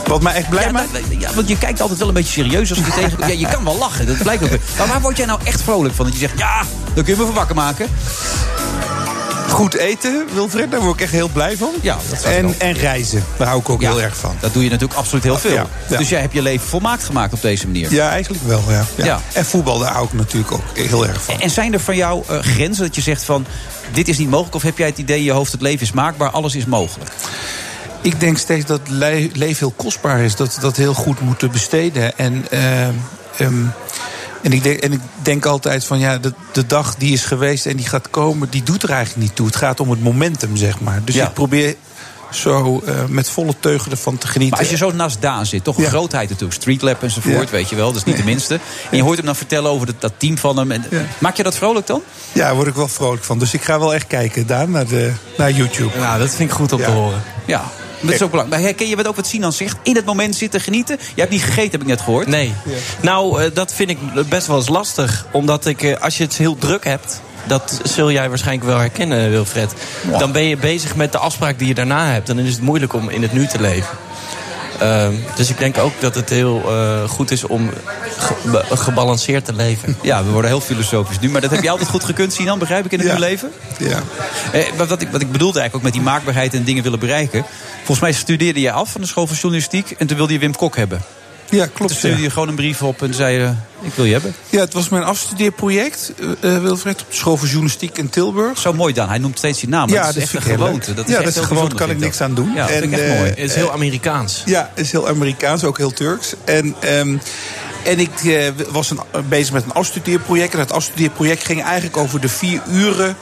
Wat 0.06 0.22
mij 0.22 0.34
echt 0.34 0.48
blij 0.48 0.64
ja, 0.64 0.70
maakt? 0.70 0.88
ja, 1.18 1.34
want 1.34 1.48
je 1.48 1.59
kijkt 1.59 1.80
altijd 1.80 1.98
wel 1.98 2.09
een 2.09 2.14
beetje 2.14 2.32
serieus 2.32 2.70
als 2.70 2.78
je 2.78 2.84
tegen... 2.84 3.18
Ja, 3.18 3.26
je 3.26 3.47
kan 3.47 3.64
wel 3.64 3.78
lachen, 3.78 4.06
dat 4.06 4.18
blijkt 4.18 4.42
ook. 4.42 4.51
Maar 4.78 4.86
waar 4.86 5.01
word 5.01 5.16
jij 5.16 5.26
nou 5.26 5.40
echt 5.44 5.62
vrolijk 5.62 5.94
van? 5.94 6.05
Dat 6.05 6.14
je 6.14 6.20
zegt, 6.20 6.38
ja, 6.38 6.62
dan 6.94 7.05
kun 7.05 7.14
je 7.14 7.20
me 7.20 7.26
voor 7.26 7.34
wakker 7.34 7.55
maken. 7.55 7.86
Goed 9.51 9.74
eten, 9.74 10.27
Wilfred, 10.35 10.70
daar 10.70 10.81
word 10.81 10.94
ik 10.94 11.01
echt 11.01 11.12
heel 11.12 11.28
blij 11.28 11.56
van. 11.56 11.70
Ja, 11.82 11.97
dat 12.10 12.22
en, 12.22 12.55
en 12.59 12.72
reizen, 12.72 13.24
daar 13.36 13.47
hou 13.47 13.60
ik 13.60 13.68
ook 13.68 13.81
heel 13.82 14.02
erg 14.02 14.16
van. 14.16 14.36
Dat 14.40 14.52
doe 14.52 14.64
je 14.64 14.70
natuurlijk 14.70 14.98
absoluut 14.98 15.24
heel 15.24 15.39
veel. 15.39 15.52
Ja, 15.52 15.66
ja. 15.89 15.97
Dus 15.97 16.09
jij 16.09 16.20
hebt 16.20 16.32
je 16.32 16.43
leven 16.43 16.68
volmaakt 16.68 17.05
gemaakt 17.05 17.32
op 17.32 17.43
deze 17.43 17.66
manier. 17.66 17.93
Ja, 17.93 18.10
eigenlijk 18.10 18.44
wel, 18.44 18.62
ja. 18.97 19.20
En 19.32 19.44
voetbal, 19.44 19.78
daar 19.78 19.93
hou 19.93 20.06
ik 20.06 20.12
natuurlijk 20.12 20.52
ook 20.52 20.62
heel 20.74 21.06
erg 21.06 21.22
van. 21.22 21.40
En- 21.40 21.51
zijn 21.51 21.72
er 21.72 21.81
van 21.81 21.97
jou 21.97 22.24
eh, 22.28 22.39
grenzen 22.39 22.85
dat 22.85 22.94
je 22.94 23.01
zegt 23.01 23.22
van... 23.24 23.47
dit 23.93 24.09
is 24.09 24.18
niet 24.18 24.28
mogelijk? 24.31 24.55
Of 24.55 24.62
heb 24.62 24.78
jij 24.78 24.86
het 24.86 24.98
idee 24.98 25.18
in 25.18 25.24
je 25.24 25.32
hoofd... 25.32 25.52
het 25.52 25.62
leven 25.62 25.81
is 25.86 25.93
maakbaar, 25.93 26.31
alles 26.31 26.55
is 26.55 26.64
mogelijk? 26.64 27.10
Ik 28.02 28.20
denk 28.20 28.39
steeds 28.39 28.66
dat 28.66 28.81
le- 28.89 29.28
leven 29.32 29.59
heel 29.59 29.74
kostbaar 29.77 30.20
is. 30.20 30.36
Dat 30.36 30.55
we 30.55 30.60
dat 30.60 30.77
heel 30.77 30.94
goed 30.94 31.20
moeten 31.20 31.51
besteden. 31.51 32.18
En, 32.18 32.47
eh, 32.51 32.89
ehm, 33.36 33.64
en, 34.42 34.52
ik 34.52 34.62
denk, 34.62 34.78
en 34.80 34.92
ik 34.92 35.00
denk 35.22 35.44
altijd 35.46 35.84
van 35.84 35.98
ja, 35.98 36.18
de, 36.18 36.32
de 36.52 36.66
dag 36.66 36.94
die 36.96 37.12
is 37.12 37.24
geweest 37.24 37.66
en 37.66 37.76
die 37.76 37.86
gaat 37.86 38.10
komen, 38.10 38.50
die 38.50 38.62
doet 38.62 38.82
er 38.82 38.90
eigenlijk 38.90 39.22
niet 39.26 39.36
toe. 39.36 39.46
Het 39.46 39.56
gaat 39.56 39.80
om 39.80 39.90
het 39.90 40.02
momentum, 40.02 40.56
zeg 40.56 40.80
maar. 40.80 41.00
Dus 41.04 41.14
Ja. 41.14 41.26
ik 41.26 41.32
probeer 41.32 41.74
zo 42.30 42.82
eh, 42.86 42.94
met 43.08 43.30
volle 43.30 43.54
teugen 43.60 43.90
ervan 43.90 44.18
te 44.18 44.26
genieten. 44.26 44.50
Maar 44.50 44.58
als 44.60 44.70
je 44.70 44.76
zo 44.84 44.92
naast 44.92 45.20
Daan 45.22 45.46
zit, 45.46 45.64
toch 45.64 45.76
een 45.76 45.82
Ja. 45.82 45.88
grootheid 45.88 46.28
natuurlijk. 46.28 46.60
Streetlab 46.60 47.02
enzovoort, 47.02 47.48
Ja. 47.48 47.50
weet 47.50 47.68
je 47.68 47.76
wel. 47.76 47.86
Dat 47.86 47.96
is 47.96 48.04
niet 48.04 48.16
de 48.16 48.24
minste. 48.24 48.54
En 48.90 48.96
je 48.96 49.02
hoort 49.02 49.16
hem 49.16 49.26
dan 49.26 49.36
vertellen 49.36 49.70
over 49.70 49.86
dat, 49.86 50.00
dat 50.00 50.12
team 50.16 50.38
van 50.38 50.56
hem. 50.56 50.70
En, 50.70 50.84
Maak 51.18 51.36
je 51.36 51.42
dat 51.42 51.56
vrolijk 51.56 51.86
dan? 51.86 52.02
Ja, 52.32 52.44
daar 52.44 52.54
word 52.54 52.66
ik 52.66 52.74
wel 52.74 52.88
vrolijk 52.88 53.24
van. 53.24 53.38
Dus 53.38 53.54
ik 53.54 53.62
ga 53.62 53.78
wel 53.78 53.94
echt 53.94 54.06
kijken, 54.06 54.46
Daan, 54.46 54.70
naar, 54.70 54.86
de, 54.86 55.12
naar 55.36 55.50
YouTube. 55.50 55.98
Nou, 55.98 56.18
dat 56.18 56.34
vind 56.34 56.50
ik 56.50 56.56
goed 56.56 56.72
om 56.72 56.78
Ja. 56.78 56.84
te 56.84 56.90
horen. 56.90 57.22
Ja. 57.46 57.62
Dat 58.01 58.14
is 58.14 58.22
ook 58.22 58.31
belangrijk. 58.31 58.60
Maar 58.62 58.70
herken 58.70 58.89
je 58.89 58.97
wat 58.97 59.06
ook 59.06 59.16
wat 59.16 59.27
Sinan 59.27 59.52
zegt? 59.52 59.77
In 59.82 59.97
het 59.97 60.05
moment 60.05 60.36
zitten 60.36 60.60
genieten. 60.60 60.97
Jij 60.98 61.09
hebt 61.14 61.31
niet 61.31 61.43
gegeten, 61.43 61.70
heb 61.70 61.81
ik 61.81 61.86
net 61.86 62.01
gehoord. 62.01 62.27
Nee. 62.27 62.52
Nou, 63.01 63.43
eh, 63.43 63.51
dat 63.55 63.74
vind 63.74 63.90
ik 63.90 63.98
best 64.28 64.47
wel 64.47 64.56
eens 64.56 64.68
lastig. 64.68 65.27
Omdat 65.32 65.66
ik, 65.66 65.82
eh, 65.82 66.01
als 66.01 66.16
je 66.16 66.24
het 66.24 66.36
heel 66.36 66.56
druk 66.59 66.85
hebt... 66.85 67.20
Dat 67.47 67.81
zul 67.82 68.10
jij 68.10 68.28
waarschijnlijk 68.28 68.66
wel 68.66 68.78
herkennen, 68.78 69.31
Wilfred. 69.31 69.72
Dan 70.18 70.32
ben 70.32 70.43
je 70.43 70.56
bezig 70.56 70.97
met 70.97 71.12
de 71.12 71.18
afspraak 71.18 71.59
die 71.59 71.68
je 71.68 71.74
daarna 71.74 72.06
hebt. 72.12 72.28
En 72.28 72.36
dan 72.36 72.44
is 72.44 72.52
het 72.52 72.62
moeilijk 72.62 72.93
om 72.93 73.09
in 73.09 73.22
het 73.22 73.32
nu 73.32 73.47
te 73.47 73.60
leven. 73.60 73.98
Ehm, 74.81 75.12
dus 75.36 75.51
ik 75.51 75.59
denk 75.59 75.78
ook 75.78 75.93
dat 76.01 76.15
het 76.15 76.28
heel 76.31 76.62
eh, 76.69 77.09
goed 77.09 77.31
is 77.31 77.44
om 77.47 77.70
ge- 78.19 78.65
gebalanceerd 78.77 79.44
te 79.44 79.52
leven. 79.52 79.97
Ja, 80.02 80.24
we 80.24 80.31
worden 80.31 80.51
heel 80.51 80.61
filosofisch 80.61 81.19
nu. 81.19 81.28
Maar 81.31 81.40
dat 81.40 81.51
heb 81.51 81.62
je 81.62 81.70
altijd 81.70 81.89
goed 81.89 82.05
gekund, 82.05 82.32
Sinan, 82.32 82.59
begrijp 82.59 82.85
ik, 82.85 82.93
in 82.93 82.98
het 82.98 83.07
Ja. 83.09 83.15
nieuwe 83.15 83.28
leven? 83.31 83.51
Ja. 83.78 84.02
Eh, 84.52 84.65
wat, 84.77 84.89
wat, 84.89 85.02
ik, 85.02 85.09
wat 85.11 85.20
ik 85.20 85.32
bedoelde 85.32 85.59
eigenlijk 85.61 85.74
ook 85.74 85.82
met 85.82 85.93
die 85.93 86.12
maakbaarheid 86.12 86.55
en 86.55 86.65
dingen 86.65 86.82
willen 86.82 86.98
bereiken. 86.98 87.44
Volgens 87.77 88.01
mij 88.01 88.12
studeerde 88.12 88.61
je 88.61 88.73
af 88.73 88.90
van 88.93 89.01
de 89.01 89.07
school 89.07 89.27
van 89.27 89.36
journalistiek... 89.36 89.90
en 89.90 90.07
toen 90.07 90.16
wilde 90.16 90.32
je 90.32 90.39
Wim 90.39 90.57
Kok 90.57 90.77
hebben. 90.77 91.02
Ja, 91.51 91.66
klopt. 91.66 91.77
Toen 91.77 91.89
stuurde 91.98 92.16
ja. 92.16 92.22
je 92.22 92.31
gewoon 92.31 92.48
een 92.48 92.55
brief 92.55 92.82
op 92.82 93.02
en 93.02 93.14
zei 93.14 93.39
je... 93.39 93.52
ik 93.81 93.93
wil 93.94 94.05
je 94.05 94.12
hebben. 94.12 94.35
Ja, 94.51 94.60
het 94.60 94.72
was 94.72 94.89
mijn 94.89 95.02
afstudeerproject, 95.05 96.12
eh, 96.40 96.55
eh, 96.56 96.62
Wilfred, 96.62 97.01
op 97.01 97.10
de 97.10 97.16
school 97.16 97.36
voor 97.36 97.47
journalistiek 97.47 97.98
in 97.98 98.09
Tilburg. 98.09 98.59
Zo 98.59 98.72
mooi 98.72 98.94
dan. 98.94 99.09
Hij 99.09 99.18
noemt 99.18 99.39
steeds 99.39 99.60
je 99.60 99.68
naam. 99.68 99.89
ja, 99.89 100.06
dat 100.06 100.16
is 100.16 100.22
echt 100.22 100.35
een 100.35 100.43
gewoonte. 100.43 100.86
leuk. 100.86 100.97
Dat 100.97 101.05
is 101.09 101.12
ja, 101.12 101.20
echt 101.20 101.35
dat 101.35 101.43
is 101.43 101.48
gewoon, 101.48 101.74
kan 101.74 101.90
ik 101.90 101.98
niks 101.98 102.20
aan 102.20 102.35
doen. 102.35 102.52
Ja, 102.55 102.60
dat 102.66 102.70
vind 102.70 102.85
ik 102.85 102.93
echt 102.98 103.01
eh, 103.02 103.09
mooi. 103.18 103.31
eh, 103.31 103.36
Het 103.36 103.51
is 103.51 103.55
heel 103.55 103.72
Amerikaans. 103.72 104.43
Ja, 104.44 104.70
het 104.74 104.85
is 104.85 104.93
heel 104.93 105.09
Amerikaans, 105.09 105.64
ook 105.64 105.78
heel 105.78 105.93
Turks. 105.93 106.35
En, 106.44 106.74
ehm, 106.81 107.16
en 107.85 107.98
ik 107.98 108.24
eh, 108.24 108.47
was 108.70 108.90
een, 108.90 109.01
bezig 109.28 109.52
met 109.52 109.64
een 109.64 109.72
afstudeerproject. 109.72 110.52
En 110.52 110.59
dat 110.59 110.72
afstudeerproject 110.72 111.44
ging 111.44 111.62
eigenlijk 111.62 111.97
over 111.97 112.20
de 112.20 112.28
vier 112.28 112.60
uren 112.72 113.09
eh, 113.09 113.14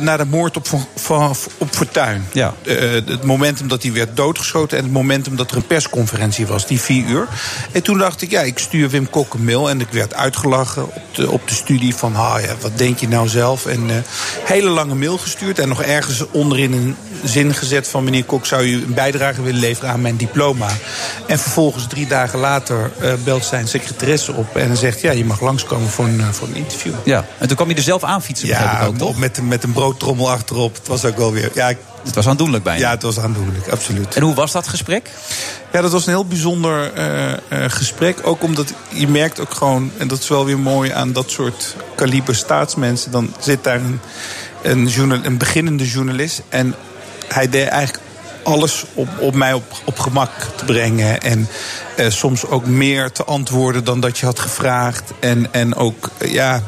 na 0.00 0.16
de 0.16 0.24
moord 0.24 0.56
op, 0.56 0.66
Van, 0.94 1.34
op 1.58 1.68
Fortuyn. 1.70 2.24
Ja. 2.32 2.54
Eh, 2.62 2.90
het 2.92 3.22
momentum 3.22 3.68
dat 3.68 3.82
hij 3.82 3.92
werd 3.92 4.16
doodgeschoten 4.16 4.78
en 4.78 4.84
het 4.84 4.92
momentum 4.92 5.36
dat 5.36 5.50
er 5.50 5.56
een 5.56 5.66
persconferentie 5.66 6.46
was, 6.46 6.66
die 6.66 6.80
vier 6.80 7.06
uur. 7.06 7.28
En 7.72 7.82
toen 7.82 7.98
dacht 7.98 8.22
ik, 8.22 8.30
ja, 8.30 8.40
ik 8.40 8.58
stuur 8.58 8.90
Wim 8.90 9.10
Kok 9.10 9.34
een 9.34 9.44
mail 9.44 9.70
en 9.70 9.80
ik 9.80 9.88
werd 9.90 10.14
uitgelachen 10.14 10.84
op 10.84 11.02
de, 11.12 11.30
op 11.30 11.48
de 11.48 11.54
studie 11.54 11.94
van, 11.94 12.16
ah 12.16 12.40
ja, 12.40 12.54
wat 12.60 12.78
denk 12.78 12.98
je 12.98 13.08
nou 13.08 13.28
zelf? 13.28 13.66
En 13.66 13.90
eh 13.90 13.96
hele 14.44 14.68
lange 14.68 14.94
mail 14.94 15.18
gestuurd 15.18 15.58
en 15.58 15.68
nog 15.68 15.82
ergens 15.82 16.30
onderin 16.30 16.72
een 16.72 16.96
zin 17.24 17.54
gezet 17.54 17.88
van 17.88 18.04
meneer 18.04 18.24
Kok, 18.24 18.46
zou 18.46 18.64
u 18.64 18.74
een 18.74 18.94
bijdrage 18.94 19.42
willen 19.42 19.60
leveren 19.60 19.90
aan 19.90 20.00
mijn 20.00 20.16
diploma? 20.16 20.68
En 21.26 21.38
vervolgens 21.38 21.86
drie 21.86 22.06
dagen 22.06 22.38
later 22.38 22.90
eh, 23.00 23.12
belt 23.24 23.44
zijn 23.44 23.68
secretaresse 23.68 24.32
op 24.32 24.56
en 24.56 24.76
zegt, 24.76 25.00
ja, 25.00 25.10
je 25.10 25.24
mag 25.24 25.40
langskomen 25.40 25.88
voor 25.88 26.04
een, 26.04 26.20
eh, 26.20 26.28
voor 26.30 26.48
een 26.48 26.56
interview. 26.56 26.92
Ja, 27.04 27.24
en 27.38 27.46
toen 27.46 27.56
kwam 27.56 27.68
je 27.68 27.74
er 27.74 27.82
zelf 27.82 28.04
aan 28.04 28.22
fietsen, 28.22 28.48
Ja, 28.48 28.80
ik 28.80 28.88
ook, 28.88 28.98
toch? 28.98 29.18
met, 29.18 29.40
met 29.48 29.64
een 29.64 29.72
broodtrommel 29.82 30.30
achterop. 30.30 30.74
Het 30.74 30.88
was 30.88 31.04
ook 31.04 31.16
wel 31.16 31.32
weer. 31.32 31.50
Ja, 31.54 31.68
ik- 31.68 31.78
Het 32.04 32.14
was 32.14 32.26
aandoenlijk 32.26 32.62
bijna. 32.64 32.80
ja, 32.80 32.90
het 32.90 33.02
was 33.02 33.18
aandoenlijk, 33.18 33.68
absoluut. 33.68 34.14
En 34.16 34.22
hoe 34.22 34.34
was 34.34 34.52
dat 34.52 34.68
gesprek? 34.68 35.10
Ja, 35.72 35.80
dat 35.80 35.92
was 35.92 36.06
een 36.06 36.12
heel 36.12 36.24
bijzonder 36.26 36.92
eh, 36.94 37.32
eh, 37.32 37.38
gesprek. 37.66 38.18
Ook 38.22 38.42
omdat 38.42 38.72
je 38.88 39.08
merkt 39.08 39.40
ook 39.40 39.54
gewoon, 39.54 39.90
en 39.96 40.08
dat 40.08 40.18
is 40.18 40.28
wel 40.28 40.44
weer 40.44 40.58
mooi 40.58 40.90
aan 40.90 41.12
dat 41.12 41.30
soort 41.30 41.76
kaliber 41.94 42.34
staatsmensen. 42.34 43.10
Dan 43.10 43.34
zit 43.38 43.64
daar 43.64 43.76
een, 43.76 44.00
een, 44.62 44.86
journal, 44.86 45.18
een 45.22 45.36
beginnende 45.38 45.88
journalist. 45.88 46.42
En 46.48 46.74
hij 47.28 47.48
deed 47.48 47.66
eigenlijk 47.68 48.04
alles 48.42 48.84
om 48.94 49.08
op 49.18 49.34
mij 49.34 49.52
op, 49.52 49.64
op 49.84 49.98
gemak 49.98 50.30
te 50.56 50.64
brengen. 50.64 51.20
En 51.20 51.48
eh, 51.96 52.10
soms 52.10 52.46
ook 52.46 52.66
meer 52.66 53.12
te 53.12 53.24
antwoorden 53.24 53.84
dan 53.84 54.00
dat 54.00 54.18
je 54.18 54.26
had 54.26 54.38
gevraagd. 54.38 55.02
En, 55.20 55.52
en 55.52 55.74
ook, 55.74 56.10
ja, 56.24 56.62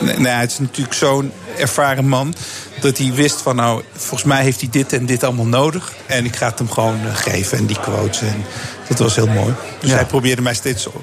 nee, 0.00 0.26
het 0.32 0.50
is 0.50 0.58
natuurlijk 0.58 0.94
zo'n 0.94 1.32
ervaren 1.58 2.08
man. 2.08 2.34
Dat 2.80 2.98
hij 2.98 3.12
wist 3.12 3.40
van 3.40 3.56
nou, 3.56 3.82
volgens 3.96 4.24
mij 4.24 4.42
heeft 4.42 4.60
hij 4.60 4.68
dit 4.72 4.92
en 4.92 5.06
dit 5.06 5.24
allemaal 5.24 5.46
nodig. 5.46 5.92
En 6.06 6.24
ik 6.24 6.36
ga 6.36 6.46
het 6.46 6.58
hem 6.58 6.70
gewoon 6.70 7.00
eh, 7.06 7.16
geven 7.16 7.58
en 7.58 7.66
die 7.66 7.80
quotes. 7.80 8.20
En 8.20 8.44
dat 8.88 8.98
was 8.98 9.14
heel 9.16 9.26
mooi. 9.26 9.54
Dus 9.80 9.90
Ja. 9.90 9.96
hij 9.96 10.04
probeerde 10.04 10.42
mij 10.42 10.54
steeds 10.54 10.82
zo, 10.82 11.02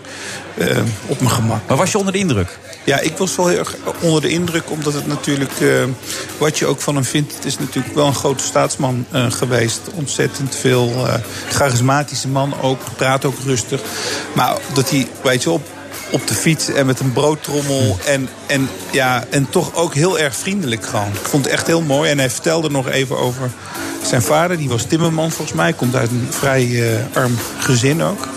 eh, 0.58 0.78
op 1.06 1.20
mijn 1.20 1.32
gemak. 1.32 1.62
Maar 1.68 1.78
was 1.78 1.92
je 1.92 1.98
onder 1.98 2.14
de 2.14 2.20
indruk? 2.20 2.58
Ja, 2.84 3.00
ik 3.00 3.18
was 3.18 3.36
wel 3.36 3.48
heel 3.48 3.58
erg 3.58 3.76
onder 4.02 4.22
de 4.22 4.30
indruk, 4.30 4.72
omdat 4.72 4.94
het 4.94 5.08
natuurlijk, 5.08 5.52
eh, 5.62 5.84
wat 6.38 6.58
je 6.58 6.66
ook 6.66 6.82
van 6.82 6.96
hem 6.96 7.04
vindt, 7.04 7.36
het 7.36 7.46
is 7.46 7.60
natuurlijk 7.60 7.96
wel 7.96 8.06
een 8.06 8.16
grote 8.16 8.44
staatsman 8.44 9.06
eh, 9.12 9.32
geweest. 9.32 9.80
Ontzettend 9.94 10.56
veel 10.56 11.08
eh, 11.08 11.14
charismatische 11.50 12.28
man 12.28 12.62
ook, 12.62 12.80
praat 12.96 13.26
ook 13.26 13.36
rustig. 13.46 13.82
Maar 14.34 14.58
dat 14.74 14.90
hij, 14.90 15.08
weet 15.24 15.44
je, 15.44 15.50
op, 15.50 15.68
op 16.10 16.28
de 16.28 16.34
fiets 16.34 16.70
en 16.70 16.86
met 16.86 17.00
een 17.00 17.14
broodtrommel 17.14 17.98
en, 18.06 18.30
en, 18.48 18.70
ja, 18.92 19.24
en 19.30 19.50
toch 19.50 19.76
ook 19.76 19.94
heel 19.94 20.20
erg 20.20 20.36
vriendelijk 20.36 20.86
gewoon. 20.86 21.08
Ik 21.08 21.28
vond 21.28 21.46
het 21.46 21.54
echt 21.54 21.68
heel 21.68 21.82
mooi. 21.82 22.10
En 22.10 22.18
hij 22.18 22.30
vertelde 22.30 22.70
nog 22.70 22.90
even 22.90 23.18
over 23.18 23.52
zijn 24.04 24.22
vader, 24.22 24.58
die 24.58 24.70
was 24.70 24.84
timmerman 24.84 25.32
volgens 25.32 25.58
mij. 25.58 25.74
Komt 25.74 25.96
uit 25.96 26.12
een 26.12 26.28
vrij 26.30 26.94
eh, 26.94 27.18
arm 27.18 27.38
gezin 27.60 28.04
ook. 28.04 28.28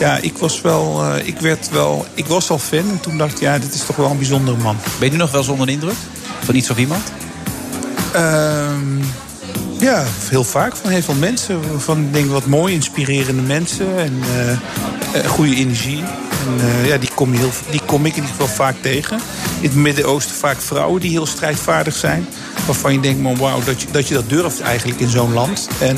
Ja, 0.00 0.16
ik 0.16 0.36
was 0.36 0.60
wel, 0.60 1.02
eh, 1.04 1.26
ik 1.26 1.40
werd 1.40 1.70
wel, 1.70 2.06
ik 2.14 2.26
was 2.26 2.50
al 2.50 2.58
fan 2.58 2.78
en 2.78 3.00
toen 3.00 3.18
dacht 3.18 3.32
ik, 3.32 3.40
ja, 3.40 3.58
dit 3.58 3.74
is 3.74 3.84
toch 3.84 3.96
wel 3.96 4.10
een 4.10 4.18
bijzondere 4.18 4.56
man. 4.56 4.76
Ben 4.98 5.06
je 5.06 5.12
nu 5.12 5.20
nog 5.20 5.30
wel 5.30 5.40
eens 5.40 5.50
onder 5.50 5.66
de 5.66 5.72
indruk? 5.72 5.96
Van 6.44 6.54
iets 6.54 6.70
of 6.70 6.78
iemand? 6.78 7.02
Ehm, 8.12 9.02
ja, 9.80 10.04
heel 10.28 10.44
vaak 10.44 10.76
van 10.76 10.90
heel 10.90 11.02
veel 11.02 11.14
mensen. 11.14 11.60
Van 11.78 11.98
ik 11.98 12.12
denk 12.12 12.30
wat 12.30 12.46
mooi, 12.46 12.74
inspirerende 12.74 13.42
mensen 13.42 13.98
en 13.98 14.20
eh, 14.34 14.50
eh, 14.50 15.26
goede 15.26 15.54
energie. 15.54 15.98
En, 15.98 16.68
eh, 16.68 16.86
ja, 16.86 16.96
die 16.98 17.10
kom, 17.14 17.32
heel, 17.32 17.50
die 17.70 17.80
kom 17.86 18.06
ik 18.06 18.16
in 18.16 18.22
ieder 18.22 18.30
geval 18.30 18.54
vaak 18.54 18.76
tegen. 18.80 19.20
In 19.60 19.68
het 19.68 19.74
Midden-Oosten 19.74 20.34
vaak 20.36 20.60
vrouwen 20.60 21.00
die 21.00 21.10
heel 21.10 21.26
strijdvaardig 21.26 21.96
zijn. 21.96 22.26
Waarvan 22.66 22.92
je 22.92 23.00
denkt, 23.00 23.20
man, 23.20 23.36
wauw, 23.36 23.62
dat 23.64 23.80
je, 23.80 23.86
dat 23.90 24.08
je 24.08 24.14
dat 24.14 24.28
durft 24.28 24.60
eigenlijk 24.60 25.00
in 25.00 25.08
zo'n 25.08 25.32
land. 25.32 25.68
En 25.80 25.96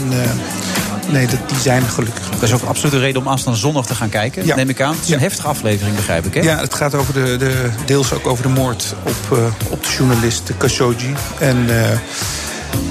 nee, 1.11 1.27
dat, 1.27 1.49
die 1.49 1.59
zijn 1.59 1.83
gelukkig. 1.83 2.31
Dat 2.31 2.43
is 2.43 2.53
ook 2.53 2.63
absoluut 2.63 2.93
een 2.93 3.01
reden 3.01 3.21
om 3.21 3.29
aanstaande 3.29 3.59
zondag 3.59 3.87
te 3.87 3.95
gaan 3.95 4.09
kijken, 4.09 4.47
Ja. 4.47 4.57
neem 4.57 4.69
ik 4.69 4.81
aan. 4.81 4.95
Het 4.95 5.05
is 5.05 5.11
een 5.11 5.21
heftige 5.21 5.49
aflevering, 5.49 5.97
begrijp 5.97 6.27
ik, 6.27 6.35
hè? 6.35 6.41
Ja, 6.41 6.59
het 6.59 6.75
gaat 6.75 6.95
over 6.95 7.15
de, 7.15 7.37
de, 7.37 7.71
deels 7.85 8.13
ook 8.13 8.27
over 8.27 8.43
de 8.43 8.49
moord 8.49 8.95
op, 9.03 9.39
op 9.71 9.83
de 9.85 9.91
journalist 9.99 10.51
Khashoggi. 10.57 11.15
En 11.39 11.67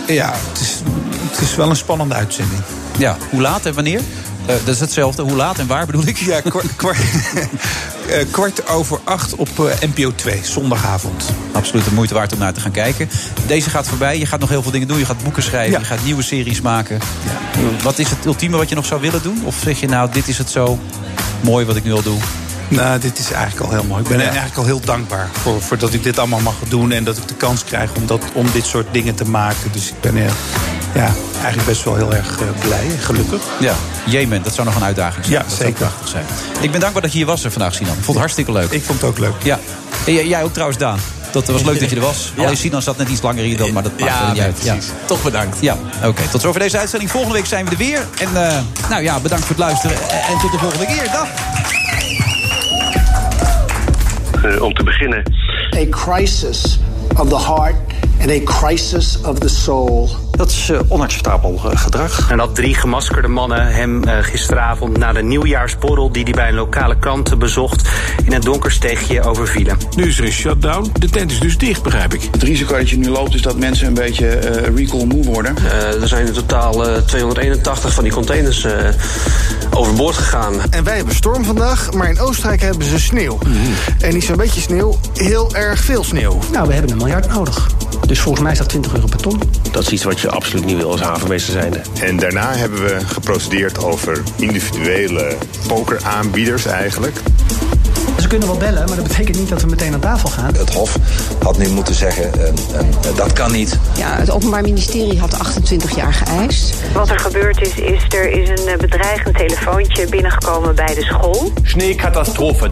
ja, 0.08 0.34
het 0.50 0.60
is, 0.60 0.82
het 1.30 1.42
is 1.42 1.56
wel 1.56 1.70
een 1.70 1.76
spannende 1.76 2.16
uitzending. 2.16 2.62
Ja, 2.98 3.18
hoe 3.30 3.42
laat 3.42 3.66
en 3.66 3.74
wanneer? 3.74 4.02
Eh, 4.46 4.56
dat 4.66 4.76
is 4.76 4.80
hetzelfde. 4.80 5.22
Hoe 5.22 5.36
laat 5.36 5.60
en 5.60 5.68
waar 5.68 5.86
bedoel 5.86 6.08
ik? 6.08 6.18
Ja, 6.18 6.42
kwart, 6.42 6.76
kwart, 6.82 6.98
eh, 8.10 8.26
kwart 8.32 8.68
over 8.68 9.00
acht 9.04 9.36
op 9.36 9.50
eh, 9.60 9.90
NPO 9.96 10.12
2, 10.16 10.40
zondagavond. 10.44 11.26
Absoluut 11.52 11.86
de 11.86 11.94
moeite 11.94 12.14
waard 12.14 12.34
om 12.34 12.40
naar 12.40 12.54
te 12.54 12.60
gaan 12.60 12.72
kijken. 12.72 13.10
Deze 13.48 13.70
gaat 13.70 13.88
voorbij. 13.88 14.18
Je 14.18 14.26
gaat 14.26 14.40
nog 14.40 14.50
heel 14.50 14.62
veel 14.62 14.72
dingen 14.72 14.88
doen. 14.88 14.98
Je 14.98 15.06
gaat 15.06 15.24
boeken 15.24 15.44
schrijven. 15.44 15.72
Ja. 15.72 15.80
Je 15.80 15.86
gaat 15.86 16.04
nieuwe 16.04 16.24
series 16.24 16.62
maken. 16.62 17.00
Wat 17.84 18.00
is 18.00 18.10
het 18.10 18.26
ultieme 18.26 18.58
wat 18.58 18.70
je 18.70 18.76
nog 18.76 18.86
zou 18.86 19.02
willen 19.02 19.22
doen? 19.22 19.42
Of 19.46 19.56
zeg 19.64 19.80
je 19.80 19.88
nou, 19.88 20.12
dit 20.12 20.28
is 20.28 20.38
het 20.38 20.50
zo 20.50 20.80
mooi 21.42 21.66
wat 21.66 21.76
ik 21.76 21.84
nu 21.84 21.94
al 21.94 22.02
doe? 22.02 22.18
Nou, 22.72 23.00
dit 23.00 23.20
is 23.20 23.32
eigenlijk 23.32 23.66
al 23.66 23.72
heel 23.72 23.84
mooi. 23.84 24.02
Ik 24.02 24.08
ben 24.08 24.18
Ja. 24.18 24.24
eigenlijk 24.24 24.58
al 24.58 24.66
heel 24.66 24.80
dankbaar 24.80 25.30
voor, 25.42 25.62
voor 25.62 25.78
dat 25.78 25.94
ik 25.94 26.04
dit 26.04 26.20
allemaal 26.20 26.40
mag 26.40 26.54
doen. 26.68 26.92
En 26.92 27.04
dat 27.04 27.18
ik 27.18 27.28
de 27.28 27.34
kans 27.34 27.64
krijg 27.64 27.90
om, 27.96 28.06
dat, 28.06 28.22
om 28.34 28.48
dit 28.54 28.66
soort 28.66 28.88
dingen 28.92 29.16
te 29.16 29.26
maken. 29.26 29.72
Dus 29.72 29.88
ik 29.88 30.02
ben 30.02 30.18
eh, 30.18 30.24
ja, 30.94 31.12
eigenlijk 31.34 31.66
best 31.68 31.84
wel 31.84 31.96
heel 31.96 32.14
erg 32.14 32.40
eh, 32.40 32.46
blij 32.68 32.84
en 32.92 33.00
gelukkig. 33.00 33.42
Ja, 33.60 33.74
Jemen, 34.06 34.44
dat 34.44 34.54
zou 34.54 34.68
nog 34.68 34.76
een 34.76 34.84
uitdaging 34.84 35.26
zijn. 35.26 35.38
Ja, 35.38 35.44
dat 35.48 35.58
zeker. 35.58 35.90
zijn. 36.04 36.26
Ik 36.60 36.72
ben 36.72 36.80
dankbaar 36.80 37.02
dat 37.02 37.12
je 37.12 37.18
hier 37.18 37.28
was 37.28 37.44
eh, 37.44 37.52
vandaag, 37.52 37.74
Sinan. 37.74 37.90
Ik 37.92 37.96
vond 37.96 38.08
het 38.08 38.18
hartstikke 38.18 38.52
leuk. 38.52 38.72
Ik 38.72 38.84
vond 38.84 39.02
het 39.02 39.10
ook 39.10 39.18
leuk. 39.18 39.34
Ja. 39.44 39.60
En 40.06 40.28
jij- 40.28 40.44
ook 40.44 40.52
trouwens, 40.54 40.80
Daan. 40.80 41.00
Dat 41.32 41.48
was 41.48 41.64
leuk 41.64 41.80
dat 41.80 41.90
je 41.90 41.96
er 41.96 42.02
was. 42.02 42.32
Ja. 42.36 42.44
Alleen 42.44 42.58
Sinan 42.58 42.82
zat 42.82 42.98
net 42.98 43.10
iets 43.10 43.22
langer 43.22 43.44
hier 43.44 43.58
dan, 43.58 43.72
maar 43.74 43.84
dat 43.84 43.92
maakt 44.00 44.12
Ja, 44.12 44.26
er 44.28 44.34
niet 44.34 44.42
uit. 44.42 44.56
precies. 44.60 44.86
Toch 45.06 45.24
bedankt. 45.24 45.58
Ja, 45.60 45.78
oké. 46.04 46.22
Tot 46.32 46.42
zover 46.42 46.60
deze 46.60 46.78
uitzending. 46.78 47.12
Volgende 47.12 47.36
week 47.36 47.46
zijn 47.46 47.66
we 47.66 47.72
er 47.72 47.78
weer. 47.78 48.06
En 48.20 48.30
nou 48.90 49.04
ja, 49.04 49.20
bedankt 49.20 49.46
voor 49.46 49.56
het 49.56 49.64
luisteren. 49.66 49.98
En, 50.10 50.20
en 50.22 50.38
tot 50.42 50.52
de 50.52 50.58
volgende 50.58 50.86
keer. 50.86 51.04
Dag. 51.12 51.28
Eh, 54.44 54.62
om 54.62 54.74
te 54.74 54.84
beginnen 54.84 55.24
A 55.76 55.86
crisis 55.90 56.80
of 57.18 57.30
the 57.30 57.38
heart 57.38 57.76
and 58.22 58.32
a 58.32 58.40
crisis 58.40 59.24
of 59.24 59.40
the 59.40 59.50
soul. 59.50 60.31
Dat 60.42 60.50
is 60.50 60.70
eh, 60.70 60.80
onacceptabel 60.88 61.62
eh, 61.66 61.78
gedrag. 61.78 62.32
En 62.32 62.38
dat 62.38 62.56
drie 62.56 62.76
gemaskerde 62.76 63.28
mannen 63.28 63.68
hem 63.68 64.04
eh, 64.04 64.18
gisteravond 64.22 64.98
na 64.98 65.14
de 65.14 65.24
nieuwjaarsborrel 65.24 66.12
die 66.12 66.24
hij 66.24 66.34
bij 66.34 66.48
een 66.48 66.54
lokale 66.54 66.98
krant 67.00 67.40
bezocht 67.40 67.90
in 68.24 68.34
een 68.34 68.42
donker 68.42 68.72
steegje 68.72 69.24
overvielen. 69.24 69.78
Nu 69.96 70.08
is 70.08 70.18
er 70.18 70.26
een 70.26 70.32
shutdown. 70.32 70.90
De 70.94 71.10
tent 71.10 71.32
is 71.32 71.40
dus 71.40 71.58
dicht, 71.58 71.84
begrijp 71.84 72.14
ik. 72.14 72.22
Het 72.32 72.44
risico 72.44 72.78
dat 72.78 72.90
je 72.90 72.98
nu 72.98 73.10
loopt 73.10 73.34
is 73.34 73.42
dat 73.42 73.58
mensen 73.58 73.88
een 73.88 73.94
beetje 73.94 74.28
eh, 74.28 74.76
recall 74.76 75.06
moe 75.06 75.24
worden. 75.24 75.58
Eh, 75.58 76.02
er 76.02 76.08
zijn 76.08 76.28
in 76.28 76.34
totaal 76.34 76.88
eh, 76.88 77.02
281 77.02 77.94
van 77.94 78.04
die 78.04 78.14
containers 78.14 78.64
eh, 78.64 78.74
overboord 79.72 80.16
gegaan. 80.16 80.54
En 80.70 80.84
wij 80.84 80.96
hebben 80.96 81.16
storm 81.16 81.44
vandaag, 81.44 81.94
maar 81.94 82.10
in 82.10 82.20
Oostenrijk 82.20 82.62
hebben 82.62 82.88
ze 82.88 83.00
sneeuw. 83.00 83.38
En 84.00 84.14
niet 84.14 84.24
zo'n 84.24 84.38
beetje 84.38 84.62
sneeuw, 84.62 85.00
heel 85.14 85.56
erg 85.56 85.80
veel 85.80 86.04
sneeuw. 86.04 86.40
Nou, 86.52 86.68
we 86.68 86.74
hebben 86.74 86.92
een 86.92 86.98
miljard 86.98 87.28
nodig. 87.28 87.68
Dus 88.08 88.20
volgens 88.20 88.44
mij 88.44 88.52
is 88.52 88.58
dat 88.58 88.70
20 88.70 88.94
euro 88.94 89.08
per 89.08 89.22
ton. 89.22 89.40
Dat 89.72 89.82
is 89.82 89.90
iets 89.90 90.04
wat 90.04 90.20
je 90.20 90.31
absoluut 90.32 90.66
niet 90.66 90.78
wil 90.78 90.92
als 90.92 91.02
havenmeester 91.02 91.54
zijnde. 91.54 91.82
En 92.02 92.18
daarna 92.18 92.56
hebben 92.56 92.84
we 92.84 93.06
geprocedeerd 93.06 93.84
over 93.84 94.22
individuele 94.38 95.38
pokeraanbieders 95.68 96.66
eigenlijk. 96.66 97.22
Ze 98.20 98.28
kunnen 98.28 98.48
wel 98.48 98.58
bellen, 98.58 98.88
maar 98.88 98.96
dat 98.96 99.08
betekent 99.08 99.38
niet 99.38 99.50
dat 99.50 99.62
we 99.62 99.68
meteen 99.68 99.94
aan 99.94 100.00
tafel 100.00 100.30
gaan. 100.30 100.56
Het 100.56 100.74
Hof 100.74 100.98
had 101.44 101.58
nu 101.58 101.70
moeten 101.70 101.96
zeggen, 101.96 102.34
eh, 102.34 102.48
eh, 102.48 103.16
dat 103.16 103.34
kan 103.34 103.52
niet. 103.52 103.80
Ja, 103.98 104.16
het 104.16 104.32
Openbaar 104.32 104.62
Ministerie 104.62 105.20
had 105.20 105.40
28 105.40 105.96
jaar 105.96 106.14
geëist. 106.14 106.74
Wat 106.94 107.10
er 107.10 107.20
gebeurd 107.20 107.62
is, 107.62 107.76
is 107.76 108.04
er 108.10 108.30
is 108.30 108.50
een 108.50 108.68
eh, 108.68 108.78
bedreigend 108.78 109.38
telefoontje 109.38 110.08
binnengekomen 110.08 110.76
bij 110.76 110.94
de 110.94 111.04
school. 111.04 111.52
Schneekatastrophe. 111.64 112.70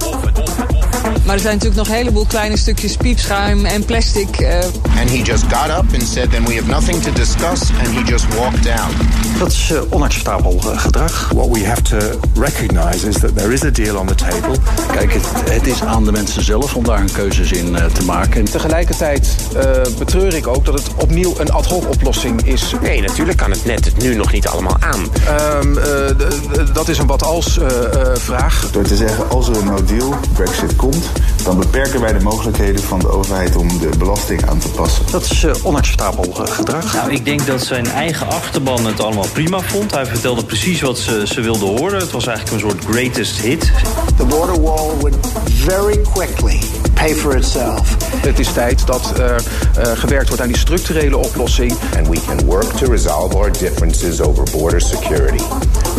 Maar 1.26 1.36
er 1.36 1.42
zijn 1.42 1.54
natuurlijk 1.54 1.76
nog 1.76 1.88
een 1.88 1.94
heleboel 2.02 2.26
kleine 2.26 2.58
stukjes 2.58 2.96
piepschuim 2.98 3.66
en 3.66 3.86
plastic. 3.86 4.40
eh, 4.40 4.58
And 5.00 5.10
he 5.10 5.18
just 5.24 5.44
got 5.44 5.70
up 5.70 5.94
and 5.94 6.04
said, 6.14 6.32
then 6.32 6.46
we 6.46 6.54
have 6.56 6.68
nothing 6.68 7.02
to 7.04 7.12
discuss. 7.12 7.62
And 7.84 7.88
he 7.88 8.04
just 8.12 8.26
walked 8.36 8.68
out. 8.68 8.94
Dat 9.40 9.52
is 9.52 9.72
eh, 9.72 9.82
onacceptabel 9.90 10.60
eh, 10.72 10.80
gedrag. 10.80 11.32
What 11.36 11.48
we 11.58 11.66
have 11.68 11.82
to 11.82 11.98
recognize 12.36 13.08
is 13.08 13.16
that 13.20 13.38
there 13.38 13.54
is 13.54 13.64
a 13.64 13.70
deal 13.70 13.98
on 13.98 14.08
the 14.08 14.16
table. 14.16 14.56
Kijk, 14.92 15.14
het, 15.14 15.26
het 15.50 15.68
is 15.68 15.84
aan 15.84 16.04
de 16.04 16.12
mensen 16.12 16.44
zelf 16.44 16.76
om 16.76 16.84
daar 16.84 16.98
hun 16.98 17.12
keuzes 17.12 17.52
in 17.52 17.76
eh, 17.76 17.86
te 17.86 18.04
maken. 18.04 18.44
Tegelijkertijd 18.46 19.36
eh, 19.56 19.64
betreur 19.98 20.36
ik 20.36 20.48
ook 20.48 20.66
dat 20.66 20.74
het 20.74 20.88
opnieuw 21.02 21.34
een 21.40 21.52
ad 21.52 21.66
hoc 21.66 21.90
oplossing 21.90 22.42
is. 22.46 22.74
Nee, 22.82 23.02
natuurlijk 23.02 23.38
kan 23.38 23.52
het 23.52 23.66
net 23.66 23.86
het 23.86 23.98
nu 23.98 24.16
nog 24.16 24.32
niet 24.32 24.48
allemaal 24.48 24.78
aan. 24.80 25.08
Ehm, 25.26 25.78
eh, 25.78 26.66
dat 26.74 26.88
is 26.88 26.98
een 26.98 27.08
wat 27.08 27.24
als 27.24 27.58
eh, 27.60 27.68
eh, 27.68 28.08
vraag. 28.18 28.68
Door 28.72 28.84
te 28.84 28.96
zeggen, 28.96 29.30
als 29.30 29.48
er 29.50 29.58
een 29.58 29.66
no-deal 29.66 30.16
Brexit 30.34 30.76
komt... 30.76 30.99
dan 31.44 31.58
beperken 31.60 32.02
wij 32.02 32.14
de 32.14 32.24
mogelijkheden 32.24 32.84
van 32.84 33.00
de 33.00 33.10
overheid 33.10 33.56
om 33.56 33.68
de 33.80 33.90
belasting 33.98 34.50
aan 34.50 34.58
te 34.58 34.70
passen. 34.70 35.06
Dat 35.12 35.24
is 35.24 35.44
eh, 35.44 35.52
onacceptabel 35.64 36.24
eh, 36.24 36.52
gedrag. 36.52 36.94
Nou, 36.94 37.12
ik 37.12 37.26
denk 37.26 37.46
dat 37.46 37.62
zijn 37.62 37.88
eigen 37.88 38.28
achterban 38.28 38.86
het 38.86 39.00
allemaal 39.00 39.28
prima 39.34 39.60
vond. 39.60 39.92
Hij 39.92 40.06
vertelde 40.06 40.44
precies 40.44 40.82
wat 40.82 40.98
ze, 40.98 41.28
ze 41.28 41.42
wilden 41.42 41.68
horen. 41.68 42.00
Het 42.00 42.12
was 42.12 42.28
eigenlijk 42.28 42.64
een 42.64 42.70
soort 42.70 42.86
greatest 42.86 43.40
hit. 43.40 43.72
The 44.18 44.26
border 44.26 44.62
wall 44.62 44.96
would 45.00 45.16
very 45.46 45.98
quickly 46.14 46.60
pay 46.94 47.16
for 47.16 47.36
itself. 47.36 47.96
Het 48.16 48.40
is 48.40 48.54
tijd 48.54 48.88
dat 48.88 49.20
er 49.20 49.44
eh, 49.76 49.92
gewerkt 49.92 50.28
wordt 50.28 50.42
aan 50.44 50.48
die 50.48 50.58
structurele 50.58 51.18
oplossing. 51.18 51.74
And 51.98 52.08
we 52.08 52.18
can 52.26 52.46
work 52.46 52.72
to 52.78 52.92
resolve 52.92 53.38
our 53.38 53.52
differences 53.52 54.22
over 54.22 54.44
border 54.52 54.82
security. 54.82 55.44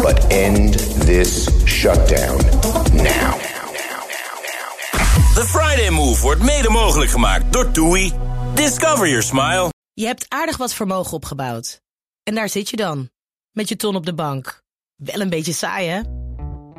But 0.02 0.26
end 0.26 0.78
this 1.06 1.48
shutdown 1.64 2.40
now. 2.92 3.59
The 5.40 5.46
Friday 5.46 5.90
Move 5.90 6.22
wordt 6.22 6.42
mede 6.42 6.70
mogelijk 6.70 7.10
gemaakt 7.10 7.52
door 7.52 7.70
TUI. 7.70 8.12
Discover 8.54 9.08
your 9.08 9.22
smile. 9.22 9.68
Je 9.92 10.06
hebt 10.06 10.26
aardig 10.28 10.56
wat 10.56 10.74
vermogen 10.74 11.12
opgebouwd. 11.12 11.80
En 12.22 12.34
daar 12.34 12.48
zit 12.48 12.68
je 12.68 12.76
dan, 12.76 13.10
met 13.50 13.68
je 13.68 13.76
ton 13.76 13.96
op 13.96 14.06
de 14.06 14.14
bank. 14.14 14.62
Wel 14.96 15.20
een 15.20 15.28
beetje 15.30 15.52
saai, 15.52 15.88
hè? 15.88 16.00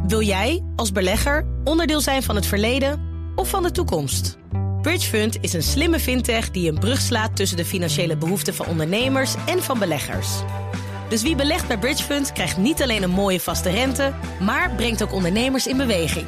Wil 0.08 0.22
jij, 0.22 0.64
als 0.76 0.92
belegger, 0.92 1.46
onderdeel 1.64 2.02
zijn 2.02 2.24
van 2.24 2.36
het 2.36 2.46
verleden 2.46 3.02
of 3.36 3.50
van 3.50 3.64
de 3.64 3.72
toekomst? 3.72 4.38
Bridgefund 4.82 5.38
is 5.42 5.54
een 5.54 5.64
slimme 5.64 6.00
fintech 6.00 6.52
die 6.52 6.72
een 6.72 6.80
brug 6.80 7.02
slaat 7.02 7.36
tussen 7.36 7.58
de 7.58 7.66
financiële 7.66 8.18
behoeften 8.18 8.56
van 8.56 8.66
ondernemers 8.66 9.36
en 9.46 9.64
van 9.64 9.80
beleggers. 9.80 10.30
Dus 11.10 11.22
wie 11.22 11.36
belegt 11.36 11.68
bij 11.68 11.78
Bridgefund 11.78 12.32
krijgt 12.32 12.58
niet 12.58 12.82
alleen 12.82 13.04
een 13.04 13.10
mooie 13.10 13.40
vaste 13.40 13.70
rente, 13.70 14.14
maar 14.40 14.76
brengt 14.76 15.04
ook 15.04 15.14
ondernemers 15.14 15.68
in 15.68 15.78
beweging. 15.78 16.28